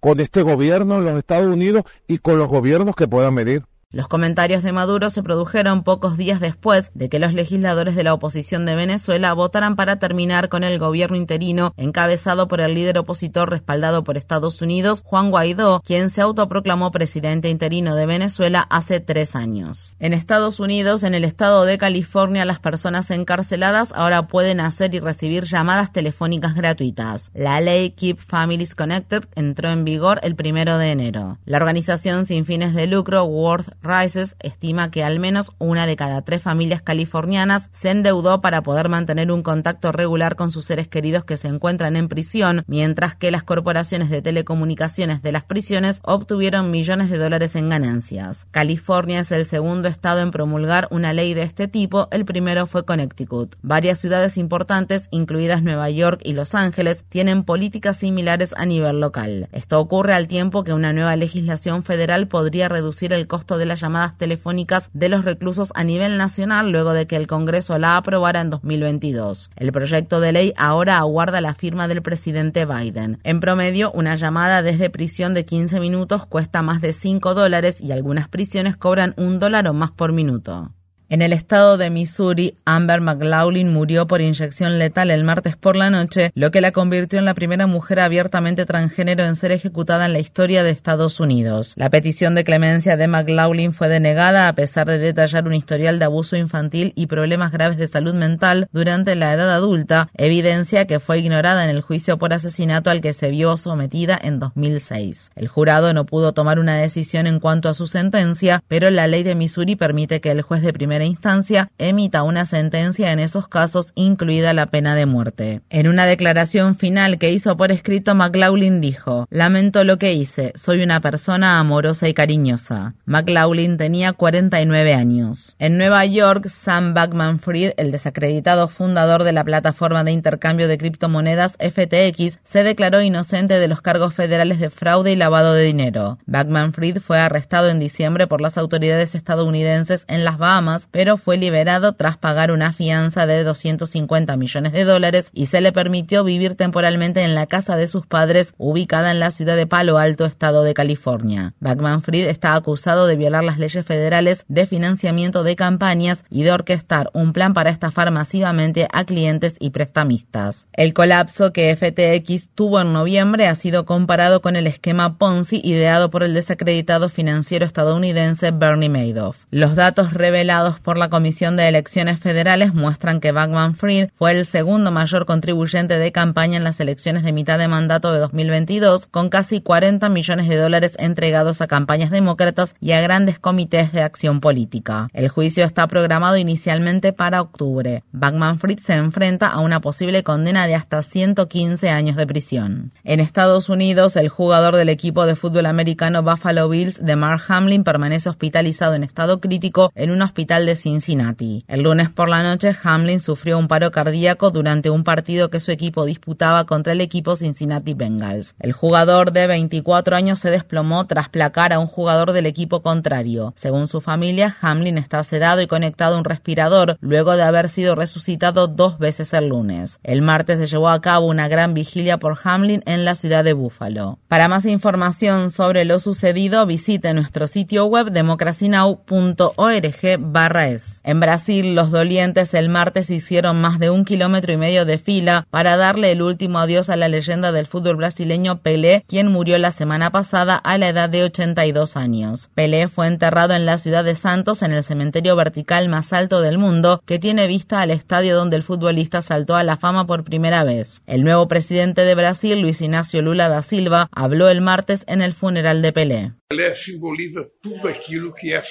con 0.00 0.20
este 0.20 0.42
gobierno 0.42 0.98
en 0.98 1.04
los 1.04 1.18
Estados 1.18 1.52
Unidos 1.52 1.84
y 2.06 2.18
con 2.18 2.38
los 2.38 2.48
gobiernos 2.48 2.94
que 2.94 3.08
puedan 3.08 3.34
venir. 3.34 3.64
Los 3.90 4.06
comentarios 4.06 4.62
de 4.62 4.72
Maduro 4.72 5.08
se 5.08 5.22
produjeron 5.22 5.82
pocos 5.82 6.18
días 6.18 6.40
después 6.40 6.90
de 6.92 7.08
que 7.08 7.18
los 7.18 7.32
legisladores 7.32 7.96
de 7.96 8.04
la 8.04 8.12
oposición 8.12 8.66
de 8.66 8.76
Venezuela 8.76 9.32
votaran 9.32 9.76
para 9.76 9.98
terminar 9.98 10.50
con 10.50 10.62
el 10.62 10.78
gobierno 10.78 11.16
interino 11.16 11.72
encabezado 11.78 12.48
por 12.48 12.60
el 12.60 12.74
líder 12.74 12.98
opositor 12.98 13.48
respaldado 13.48 14.04
por 14.04 14.18
Estados 14.18 14.60
Unidos, 14.60 15.02
Juan 15.06 15.30
Guaidó, 15.30 15.80
quien 15.86 16.10
se 16.10 16.20
autoproclamó 16.20 16.90
presidente 16.90 17.48
interino 17.48 17.94
de 17.94 18.04
Venezuela 18.04 18.60
hace 18.68 19.00
tres 19.00 19.34
años. 19.34 19.94
En 20.00 20.12
Estados 20.12 20.60
Unidos, 20.60 21.02
en 21.02 21.14
el 21.14 21.24
estado 21.24 21.64
de 21.64 21.78
California, 21.78 22.44
las 22.44 22.58
personas 22.58 23.10
encarceladas 23.10 23.94
ahora 23.94 24.26
pueden 24.26 24.60
hacer 24.60 24.94
y 24.94 25.00
recibir 25.00 25.44
llamadas 25.44 25.94
telefónicas 25.94 26.54
gratuitas. 26.54 27.30
La 27.32 27.62
ley 27.62 27.92
Keep 27.92 28.18
Families 28.18 28.74
Connected 28.74 29.24
entró 29.34 29.70
en 29.70 29.86
vigor 29.86 30.20
el 30.24 30.36
primero 30.36 30.76
de 30.76 30.90
enero. 30.90 31.38
La 31.46 31.56
organización 31.56 32.26
sin 32.26 32.44
fines 32.44 32.74
de 32.74 32.86
lucro 32.86 33.24
World 33.24 33.77
Rises 33.82 34.36
estima 34.40 34.90
que 34.90 35.04
al 35.04 35.20
menos 35.20 35.52
una 35.58 35.86
de 35.86 35.96
cada 35.96 36.22
tres 36.22 36.42
familias 36.42 36.82
californianas 36.82 37.70
se 37.72 37.90
endeudó 37.90 38.40
para 38.40 38.62
poder 38.62 38.88
mantener 38.88 39.30
un 39.30 39.42
contacto 39.42 39.92
regular 39.92 40.36
con 40.36 40.50
sus 40.50 40.64
seres 40.64 40.88
queridos 40.88 41.24
que 41.24 41.36
se 41.36 41.48
encuentran 41.48 41.96
en 41.96 42.08
prisión, 42.08 42.64
mientras 42.66 43.14
que 43.14 43.30
las 43.30 43.44
corporaciones 43.44 44.10
de 44.10 44.22
telecomunicaciones 44.22 45.22
de 45.22 45.32
las 45.32 45.44
prisiones 45.44 46.00
obtuvieron 46.04 46.70
millones 46.70 47.10
de 47.10 47.18
dólares 47.18 47.54
en 47.56 47.68
ganancias. 47.68 48.46
California 48.50 49.20
es 49.20 49.32
el 49.32 49.46
segundo 49.46 49.88
estado 49.88 50.20
en 50.20 50.30
promulgar 50.30 50.88
una 50.90 51.12
ley 51.12 51.34
de 51.34 51.42
este 51.42 51.68
tipo, 51.68 52.08
el 52.10 52.24
primero 52.24 52.66
fue 52.66 52.84
Connecticut. 52.84 53.56
Varias 53.62 53.98
ciudades 53.98 54.38
importantes, 54.38 55.08
incluidas 55.10 55.62
Nueva 55.62 55.88
York 55.90 56.20
y 56.24 56.32
Los 56.32 56.54
Ángeles, 56.54 57.04
tienen 57.08 57.44
políticas 57.44 57.98
similares 57.98 58.54
a 58.56 58.66
nivel 58.66 59.00
local. 59.00 59.48
Esto 59.52 59.78
ocurre 59.78 60.14
al 60.14 60.26
tiempo 60.28 60.64
que 60.64 60.72
una 60.72 60.92
nueva 60.92 61.16
legislación 61.16 61.82
federal 61.84 62.28
podría 62.28 62.68
reducir 62.68 63.12
el 63.12 63.26
costo 63.26 63.58
de 63.58 63.66
las 63.68 63.80
llamadas 63.80 64.16
telefónicas 64.16 64.90
de 64.92 65.08
los 65.08 65.24
reclusos 65.24 65.72
a 65.74 65.84
nivel 65.84 66.18
nacional 66.18 66.72
luego 66.72 66.92
de 66.92 67.06
que 67.06 67.16
el 67.16 67.26
Congreso 67.26 67.78
la 67.78 67.96
aprobara 67.96 68.40
en 68.40 68.50
2022. 68.50 69.50
El 69.56 69.72
proyecto 69.72 70.20
de 70.20 70.32
ley 70.32 70.54
ahora 70.56 70.98
aguarda 70.98 71.40
la 71.40 71.54
firma 71.54 71.86
del 71.86 72.02
presidente 72.02 72.66
Biden. 72.66 73.18
En 73.22 73.40
promedio, 73.40 73.92
una 73.92 74.16
llamada 74.16 74.62
desde 74.62 74.90
prisión 74.90 75.34
de 75.34 75.44
15 75.44 75.80
minutos 75.80 76.26
cuesta 76.26 76.62
más 76.62 76.80
de 76.80 76.92
5 76.92 77.34
dólares 77.34 77.80
y 77.80 77.92
algunas 77.92 78.28
prisiones 78.28 78.76
cobran 78.76 79.14
un 79.16 79.38
dólar 79.38 79.68
o 79.68 79.74
más 79.74 79.90
por 79.90 80.12
minuto. 80.12 80.72
En 81.10 81.22
el 81.22 81.32
estado 81.32 81.78
de 81.78 81.88
Missouri, 81.88 82.54
Amber 82.66 83.00
McLaughlin 83.00 83.72
murió 83.72 84.06
por 84.06 84.20
inyección 84.20 84.78
letal 84.78 85.10
el 85.10 85.24
martes 85.24 85.56
por 85.56 85.74
la 85.74 85.88
noche, 85.88 86.32
lo 86.34 86.50
que 86.50 86.60
la 86.60 86.70
convirtió 86.70 87.18
en 87.18 87.24
la 87.24 87.32
primera 87.32 87.66
mujer 87.66 88.00
abiertamente 88.00 88.66
transgénero 88.66 89.24
en 89.24 89.34
ser 89.34 89.50
ejecutada 89.50 90.04
en 90.04 90.12
la 90.12 90.18
historia 90.18 90.62
de 90.62 90.68
Estados 90.68 91.18
Unidos. 91.18 91.72
La 91.76 91.88
petición 91.88 92.34
de 92.34 92.44
clemencia 92.44 92.98
de 92.98 93.08
McLaughlin 93.08 93.72
fue 93.72 93.88
denegada 93.88 94.48
a 94.48 94.52
pesar 94.52 94.86
de 94.86 94.98
detallar 94.98 95.46
un 95.46 95.54
historial 95.54 95.98
de 95.98 96.04
abuso 96.04 96.36
infantil 96.36 96.92
y 96.94 97.06
problemas 97.06 97.52
graves 97.52 97.78
de 97.78 97.86
salud 97.86 98.12
mental 98.12 98.68
durante 98.70 99.14
la 99.14 99.32
edad 99.32 99.50
adulta, 99.50 100.10
evidencia 100.12 100.86
que 100.86 101.00
fue 101.00 101.20
ignorada 101.20 101.64
en 101.64 101.70
el 101.70 101.80
juicio 101.80 102.18
por 102.18 102.34
asesinato 102.34 102.90
al 102.90 103.00
que 103.00 103.14
se 103.14 103.30
vio 103.30 103.56
sometida 103.56 104.20
en 104.22 104.40
2006. 104.40 105.30
El 105.36 105.48
jurado 105.48 105.94
no 105.94 106.04
pudo 106.04 106.34
tomar 106.34 106.58
una 106.58 106.76
decisión 106.76 107.26
en 107.26 107.40
cuanto 107.40 107.70
a 107.70 107.74
su 107.74 107.86
sentencia, 107.86 108.62
pero 108.68 108.90
la 108.90 109.06
ley 109.06 109.22
de 109.22 109.34
Missouri 109.34 109.74
permite 109.74 110.20
que 110.20 110.32
el 110.32 110.42
juez 110.42 110.60
de 110.60 110.74
instancia 111.04 111.70
emita 111.78 112.22
una 112.22 112.44
sentencia 112.44 113.12
en 113.12 113.18
esos 113.18 113.48
casos, 113.48 113.92
incluida 113.94 114.52
la 114.52 114.66
pena 114.66 114.94
de 114.94 115.06
muerte. 115.06 115.60
En 115.70 115.88
una 115.88 116.06
declaración 116.06 116.76
final 116.76 117.18
que 117.18 117.32
hizo 117.32 117.56
por 117.56 117.72
escrito, 117.72 118.14
McLaughlin 118.14 118.80
dijo, 118.80 119.26
Lamento 119.30 119.84
lo 119.84 119.98
que 119.98 120.12
hice, 120.12 120.52
soy 120.54 120.82
una 120.82 121.00
persona 121.00 121.58
amorosa 121.58 122.08
y 122.08 122.14
cariñosa. 122.14 122.94
McLaughlin 123.04 123.76
tenía 123.76 124.12
49 124.12 124.94
años. 124.94 125.54
En 125.58 125.78
Nueva 125.78 126.04
York, 126.06 126.48
Sam 126.48 126.94
Backman 126.94 127.40
Fried, 127.40 127.72
el 127.76 127.90
desacreditado 127.90 128.68
fundador 128.68 129.24
de 129.24 129.32
la 129.32 129.44
plataforma 129.44 130.04
de 130.04 130.12
intercambio 130.12 130.68
de 130.68 130.78
criptomonedas 130.78 131.56
FTX, 131.58 132.40
se 132.42 132.62
declaró 132.64 133.02
inocente 133.02 133.58
de 133.58 133.68
los 133.68 133.80
cargos 133.80 134.14
federales 134.14 134.58
de 134.58 134.70
fraude 134.70 135.12
y 135.12 135.16
lavado 135.16 135.52
de 135.52 135.64
dinero. 135.64 136.18
Backman 136.26 136.72
Fried 136.72 136.98
fue 136.98 137.18
arrestado 137.18 137.68
en 137.68 137.78
diciembre 137.78 138.26
por 138.26 138.40
las 138.40 138.58
autoridades 138.58 139.14
estadounidenses 139.14 140.04
en 140.08 140.24
las 140.24 140.38
Bahamas 140.38 140.87
pero 140.90 141.16
fue 141.16 141.36
liberado 141.36 141.92
tras 141.92 142.16
pagar 142.16 142.50
una 142.50 142.72
fianza 142.72 143.26
de 143.26 143.44
250 143.44 144.36
millones 144.36 144.72
de 144.72 144.84
dólares 144.84 145.30
y 145.32 145.46
se 145.46 145.60
le 145.60 145.72
permitió 145.72 146.24
vivir 146.24 146.54
temporalmente 146.54 147.22
en 147.22 147.34
la 147.34 147.46
casa 147.46 147.76
de 147.76 147.86
sus 147.86 148.06
padres 148.06 148.54
ubicada 148.58 149.10
en 149.10 149.20
la 149.20 149.30
ciudad 149.30 149.56
de 149.56 149.66
Palo 149.66 149.98
Alto, 149.98 150.24
estado 150.24 150.62
de 150.62 150.74
California. 150.74 151.54
Backman 151.60 152.02
Fried 152.02 152.28
está 152.28 152.54
acusado 152.54 153.06
de 153.06 153.16
violar 153.16 153.44
las 153.44 153.58
leyes 153.58 153.84
federales 153.84 154.44
de 154.48 154.66
financiamiento 154.66 155.42
de 155.42 155.56
campañas 155.56 156.24
y 156.30 156.42
de 156.42 156.52
orquestar 156.52 157.10
un 157.12 157.32
plan 157.32 157.54
para 157.54 157.70
estafar 157.70 158.10
masivamente 158.10 158.88
a 158.92 159.04
clientes 159.04 159.56
y 159.60 159.70
prestamistas. 159.70 160.66
El 160.72 160.94
colapso 160.94 161.52
que 161.52 161.74
FTX 161.74 162.50
tuvo 162.54 162.80
en 162.80 162.92
noviembre 162.92 163.46
ha 163.46 163.54
sido 163.54 163.84
comparado 163.84 164.40
con 164.40 164.56
el 164.56 164.66
esquema 164.66 165.18
Ponzi 165.18 165.60
ideado 165.64 166.10
por 166.10 166.22
el 166.22 166.34
desacreditado 166.34 167.08
financiero 167.08 167.64
estadounidense 167.64 168.50
Bernie 168.50 168.88
Madoff. 168.88 169.44
Los 169.50 169.76
datos 169.76 170.12
revelados 170.12 170.77
por 170.80 170.98
la 170.98 171.08
Comisión 171.08 171.56
de 171.56 171.68
Elecciones 171.68 172.18
Federales 172.18 172.74
muestran 172.74 173.20
que 173.20 173.32
Backman 173.32 173.74
Fried 173.74 174.08
fue 174.14 174.32
el 174.32 174.44
segundo 174.46 174.90
mayor 174.90 175.26
contribuyente 175.26 175.98
de 175.98 176.12
campaña 176.12 176.56
en 176.56 176.64
las 176.64 176.80
elecciones 176.80 177.22
de 177.22 177.32
mitad 177.32 177.58
de 177.58 177.68
mandato 177.68 178.12
de 178.12 178.20
2022, 178.20 179.06
con 179.06 179.28
casi 179.28 179.60
40 179.60 180.08
millones 180.08 180.48
de 180.48 180.56
dólares 180.56 180.94
entregados 180.98 181.60
a 181.60 181.66
campañas 181.66 182.10
demócratas 182.10 182.74
y 182.80 182.92
a 182.92 183.00
grandes 183.00 183.38
comités 183.38 183.92
de 183.92 184.02
acción 184.02 184.40
política. 184.40 185.08
El 185.12 185.28
juicio 185.28 185.64
está 185.64 185.86
programado 185.86 186.36
inicialmente 186.36 187.12
para 187.12 187.40
octubre. 187.40 188.02
Backman 188.12 188.58
Fried 188.58 188.78
se 188.78 188.94
enfrenta 188.94 189.48
a 189.48 189.60
una 189.60 189.80
posible 189.80 190.22
condena 190.22 190.66
de 190.66 190.74
hasta 190.74 191.02
115 191.02 191.90
años 191.90 192.16
de 192.16 192.26
prisión. 192.26 192.92
En 193.04 193.20
Estados 193.20 193.68
Unidos, 193.68 194.16
el 194.16 194.28
jugador 194.28 194.76
del 194.76 194.88
equipo 194.88 195.26
de 195.26 195.36
fútbol 195.36 195.66
americano 195.66 196.22
Buffalo 196.22 196.68
Bills, 196.68 197.04
de 197.04 197.16
Mark 197.16 197.42
Hamlin, 197.48 197.84
permanece 197.84 198.28
hospitalizado 198.28 198.94
en 198.94 199.04
estado 199.04 199.40
crítico 199.40 199.92
en 199.94 200.10
un 200.10 200.22
hospital 200.22 200.66
de 200.68 200.76
Cincinnati. 200.76 201.64
El 201.66 201.82
lunes 201.82 202.10
por 202.10 202.28
la 202.28 202.42
noche, 202.42 202.76
Hamlin 202.84 203.20
sufrió 203.20 203.58
un 203.58 203.68
paro 203.68 203.90
cardíaco 203.90 204.50
durante 204.50 204.90
un 204.90 205.02
partido 205.02 205.48
que 205.48 205.60
su 205.60 205.70
equipo 205.70 206.04
disputaba 206.04 206.66
contra 206.66 206.92
el 206.92 207.00
equipo 207.00 207.36
Cincinnati 207.36 207.94
Bengals. 207.94 208.54
El 208.58 208.72
jugador 208.72 209.32
de 209.32 209.46
24 209.46 210.14
años 210.14 210.38
se 210.38 210.50
desplomó 210.50 211.06
tras 211.06 211.30
placar 211.30 211.72
a 211.72 211.78
un 211.78 211.86
jugador 211.86 212.32
del 212.32 212.44
equipo 212.44 212.82
contrario. 212.82 213.54
Según 213.56 213.88
su 213.88 214.02
familia, 214.02 214.54
Hamlin 214.60 214.98
está 214.98 215.24
sedado 215.24 215.62
y 215.62 215.66
conectado 215.66 216.16
a 216.16 216.18
un 216.18 216.24
respirador 216.24 216.98
luego 217.00 217.34
de 217.36 217.44
haber 217.44 217.70
sido 217.70 217.94
resucitado 217.94 218.66
dos 218.66 218.98
veces 218.98 219.32
el 219.32 219.48
lunes. 219.48 220.00
El 220.02 220.20
martes 220.20 220.58
se 220.58 220.66
llevó 220.66 220.90
a 220.90 221.00
cabo 221.00 221.28
una 221.28 221.48
gran 221.48 221.72
vigilia 221.72 222.18
por 222.18 222.36
Hamlin 222.44 222.82
en 222.84 223.06
la 223.06 223.14
ciudad 223.14 223.42
de 223.42 223.54
Buffalo. 223.54 224.18
Para 224.28 224.48
más 224.48 224.66
información 224.66 225.50
sobre 225.50 225.86
lo 225.86 225.98
sucedido, 225.98 226.66
visite 226.66 227.14
nuestro 227.14 227.46
sitio 227.46 227.86
web 227.86 228.10
democracynow.org 228.10 230.18
en 230.58 231.20
Brasil, 231.20 231.76
los 231.76 231.92
dolientes 231.92 232.52
el 232.52 232.68
martes 232.68 233.10
hicieron 233.10 233.60
más 233.60 233.78
de 233.78 233.90
un 233.90 234.04
kilómetro 234.04 234.52
y 234.52 234.56
medio 234.56 234.84
de 234.84 234.98
fila 234.98 235.46
para 235.50 235.76
darle 235.76 236.10
el 236.10 236.20
último 236.20 236.58
adiós 236.58 236.90
a 236.90 236.96
la 236.96 237.06
leyenda 237.06 237.52
del 237.52 237.68
fútbol 237.68 237.94
brasileño 237.94 238.60
Pelé, 238.60 239.04
quien 239.06 239.28
murió 239.28 239.56
la 239.58 239.70
semana 239.70 240.10
pasada 240.10 240.56
a 240.56 240.76
la 240.76 240.88
edad 240.88 241.08
de 241.08 241.22
82 241.22 241.96
años. 241.96 242.50
Pelé 242.54 242.88
fue 242.88 243.06
enterrado 243.06 243.54
en 243.54 243.66
la 243.66 243.78
ciudad 243.78 244.02
de 244.02 244.16
Santos 244.16 244.62
en 244.62 244.72
el 244.72 244.82
cementerio 244.82 245.36
vertical 245.36 245.88
más 245.88 246.12
alto 246.12 246.40
del 246.40 246.58
mundo, 246.58 247.02
que 247.06 247.20
tiene 247.20 247.46
vista 247.46 247.80
al 247.80 247.92
estadio 247.92 248.34
donde 248.34 248.56
el 248.56 248.64
futbolista 248.64 249.22
saltó 249.22 249.54
a 249.54 249.62
la 249.62 249.76
fama 249.76 250.08
por 250.08 250.24
primera 250.24 250.64
vez. 250.64 251.02
El 251.06 251.22
nuevo 251.22 251.46
presidente 251.46 252.00
de 252.02 252.16
Brasil, 252.16 252.60
Luis 252.60 252.80
Ignacio 252.82 253.22
Lula 253.22 253.48
da 253.48 253.62
Silva, 253.62 254.08
habló 254.10 254.48
el 254.48 254.60
martes 254.60 255.04
en 255.06 255.22
el 255.22 255.34
funeral 255.34 255.82
de 255.82 255.92
Pelé. 255.92 256.32
Pelé 256.48 256.74
simboliza 256.74 257.42
todo 257.62 257.88
aquilo 257.88 258.34
que 258.34 258.56
es 258.56 258.66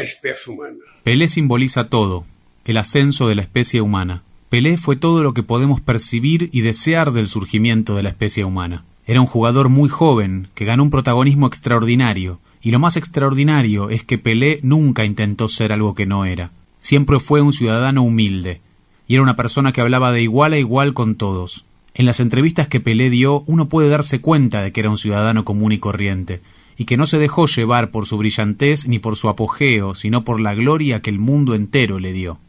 ascensão 0.00 0.54
humana. 0.54 0.76
Pelé 1.04 1.28
simboliza 1.28 1.88
todo, 1.88 2.24
el 2.64 2.76
ascenso 2.76 3.28
de 3.28 3.34
la 3.34 3.42
especie 3.42 3.80
humana. 3.80 4.22
Pelé 4.48 4.76
fue 4.76 4.96
todo 4.96 5.22
lo 5.22 5.34
que 5.34 5.42
podemos 5.42 5.80
percibir 5.80 6.48
y 6.52 6.60
desear 6.60 7.12
del 7.12 7.26
surgimiento 7.26 7.94
de 7.94 8.02
la 8.02 8.10
especie 8.10 8.44
humana. 8.44 8.84
Era 9.06 9.20
un 9.20 9.26
jugador 9.26 9.68
muy 9.68 9.88
joven, 9.88 10.48
que 10.54 10.64
ganó 10.64 10.84
un 10.84 10.90
protagonismo 10.90 11.46
extraordinario, 11.46 12.38
y 12.62 12.70
lo 12.70 12.78
más 12.78 12.96
extraordinario 12.96 13.90
es 13.90 14.04
que 14.04 14.18
Pelé 14.18 14.60
nunca 14.62 15.04
intentó 15.04 15.48
ser 15.48 15.72
algo 15.72 15.94
que 15.94 16.06
no 16.06 16.24
era. 16.24 16.52
Siempre 16.78 17.18
fue 17.18 17.40
un 17.40 17.52
ciudadano 17.52 18.02
humilde, 18.02 18.60
y 19.08 19.14
era 19.14 19.22
una 19.22 19.36
persona 19.36 19.72
que 19.72 19.80
hablaba 19.80 20.12
de 20.12 20.22
igual 20.22 20.52
a 20.52 20.58
igual 20.58 20.94
con 20.94 21.16
todos. 21.16 21.64
En 21.94 22.06
las 22.06 22.20
entrevistas 22.20 22.68
que 22.68 22.80
Pelé 22.80 23.10
dio, 23.10 23.42
uno 23.46 23.68
puede 23.68 23.88
darse 23.88 24.20
cuenta 24.20 24.62
de 24.62 24.72
que 24.72 24.80
era 24.80 24.90
un 24.90 24.98
ciudadano 24.98 25.44
común 25.44 25.72
y 25.72 25.78
corriente, 25.78 26.40
y 26.82 26.84
que 26.84 26.96
no 26.96 27.06
se 27.06 27.18
dejó 27.18 27.46
llevar 27.46 27.92
por 27.92 28.06
su 28.06 28.18
brillantez 28.18 28.88
ni 28.88 28.98
por 28.98 29.14
su 29.14 29.28
apogeo, 29.28 29.94
sino 29.94 30.24
por 30.24 30.40
la 30.40 30.52
gloria 30.52 31.00
que 31.00 31.10
el 31.10 31.20
mundo 31.20 31.54
entero 31.54 32.00
le 32.00 32.12
dio. 32.12 32.40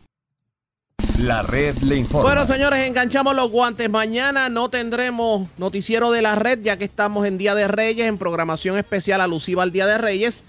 La 1.20 1.44
red 1.44 1.78
le 1.84 1.98
informa. 1.98 2.32
Bueno, 2.32 2.48
señores, 2.48 2.88
enganchamos 2.88 3.36
los 3.36 3.52
guantes. 3.52 3.88
Mañana 3.92 4.50
no 4.50 4.70
tendremos 4.70 5.50
noticiero 5.60 6.10
de 6.10 6.24
la 6.24 6.34
red, 6.34 6.64
ya 6.64 6.78
que 6.78 6.86
estamos 6.86 7.28
en 7.28 7.38
Día 7.38 7.54
de 7.54 7.68
Reyes, 7.68 8.08
en 8.08 8.18
programación 8.18 8.80
especial 8.80 9.22
alusiva 9.22 9.62
al 9.62 9.72
Día 9.72 9.86
de 9.86 10.00
Reyes. 10.00 10.44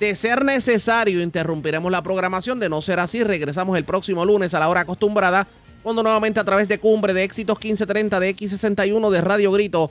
De 0.00 0.14
ser 0.14 0.42
necesario, 0.42 1.20
interrumpiremos 1.20 1.92
la 1.92 2.02
programación. 2.02 2.58
De 2.58 2.70
no 2.70 2.80
ser 2.80 2.98
así, 2.98 3.22
regresamos 3.24 3.76
el 3.76 3.84
próximo 3.84 4.24
lunes 4.24 4.54
a 4.54 4.58
la 4.58 4.70
hora 4.70 4.80
acostumbrada 4.80 5.46
cuando 5.82 6.02
nuevamente 6.02 6.40
a 6.40 6.44
través 6.44 6.66
de 6.66 6.78
Cumbre, 6.78 7.12
de 7.12 7.24
Éxitos 7.24 7.58
1530, 7.58 8.20
de 8.20 8.34
X61, 8.34 9.10
de 9.10 9.20
Radio 9.20 9.52
Grito 9.52 9.90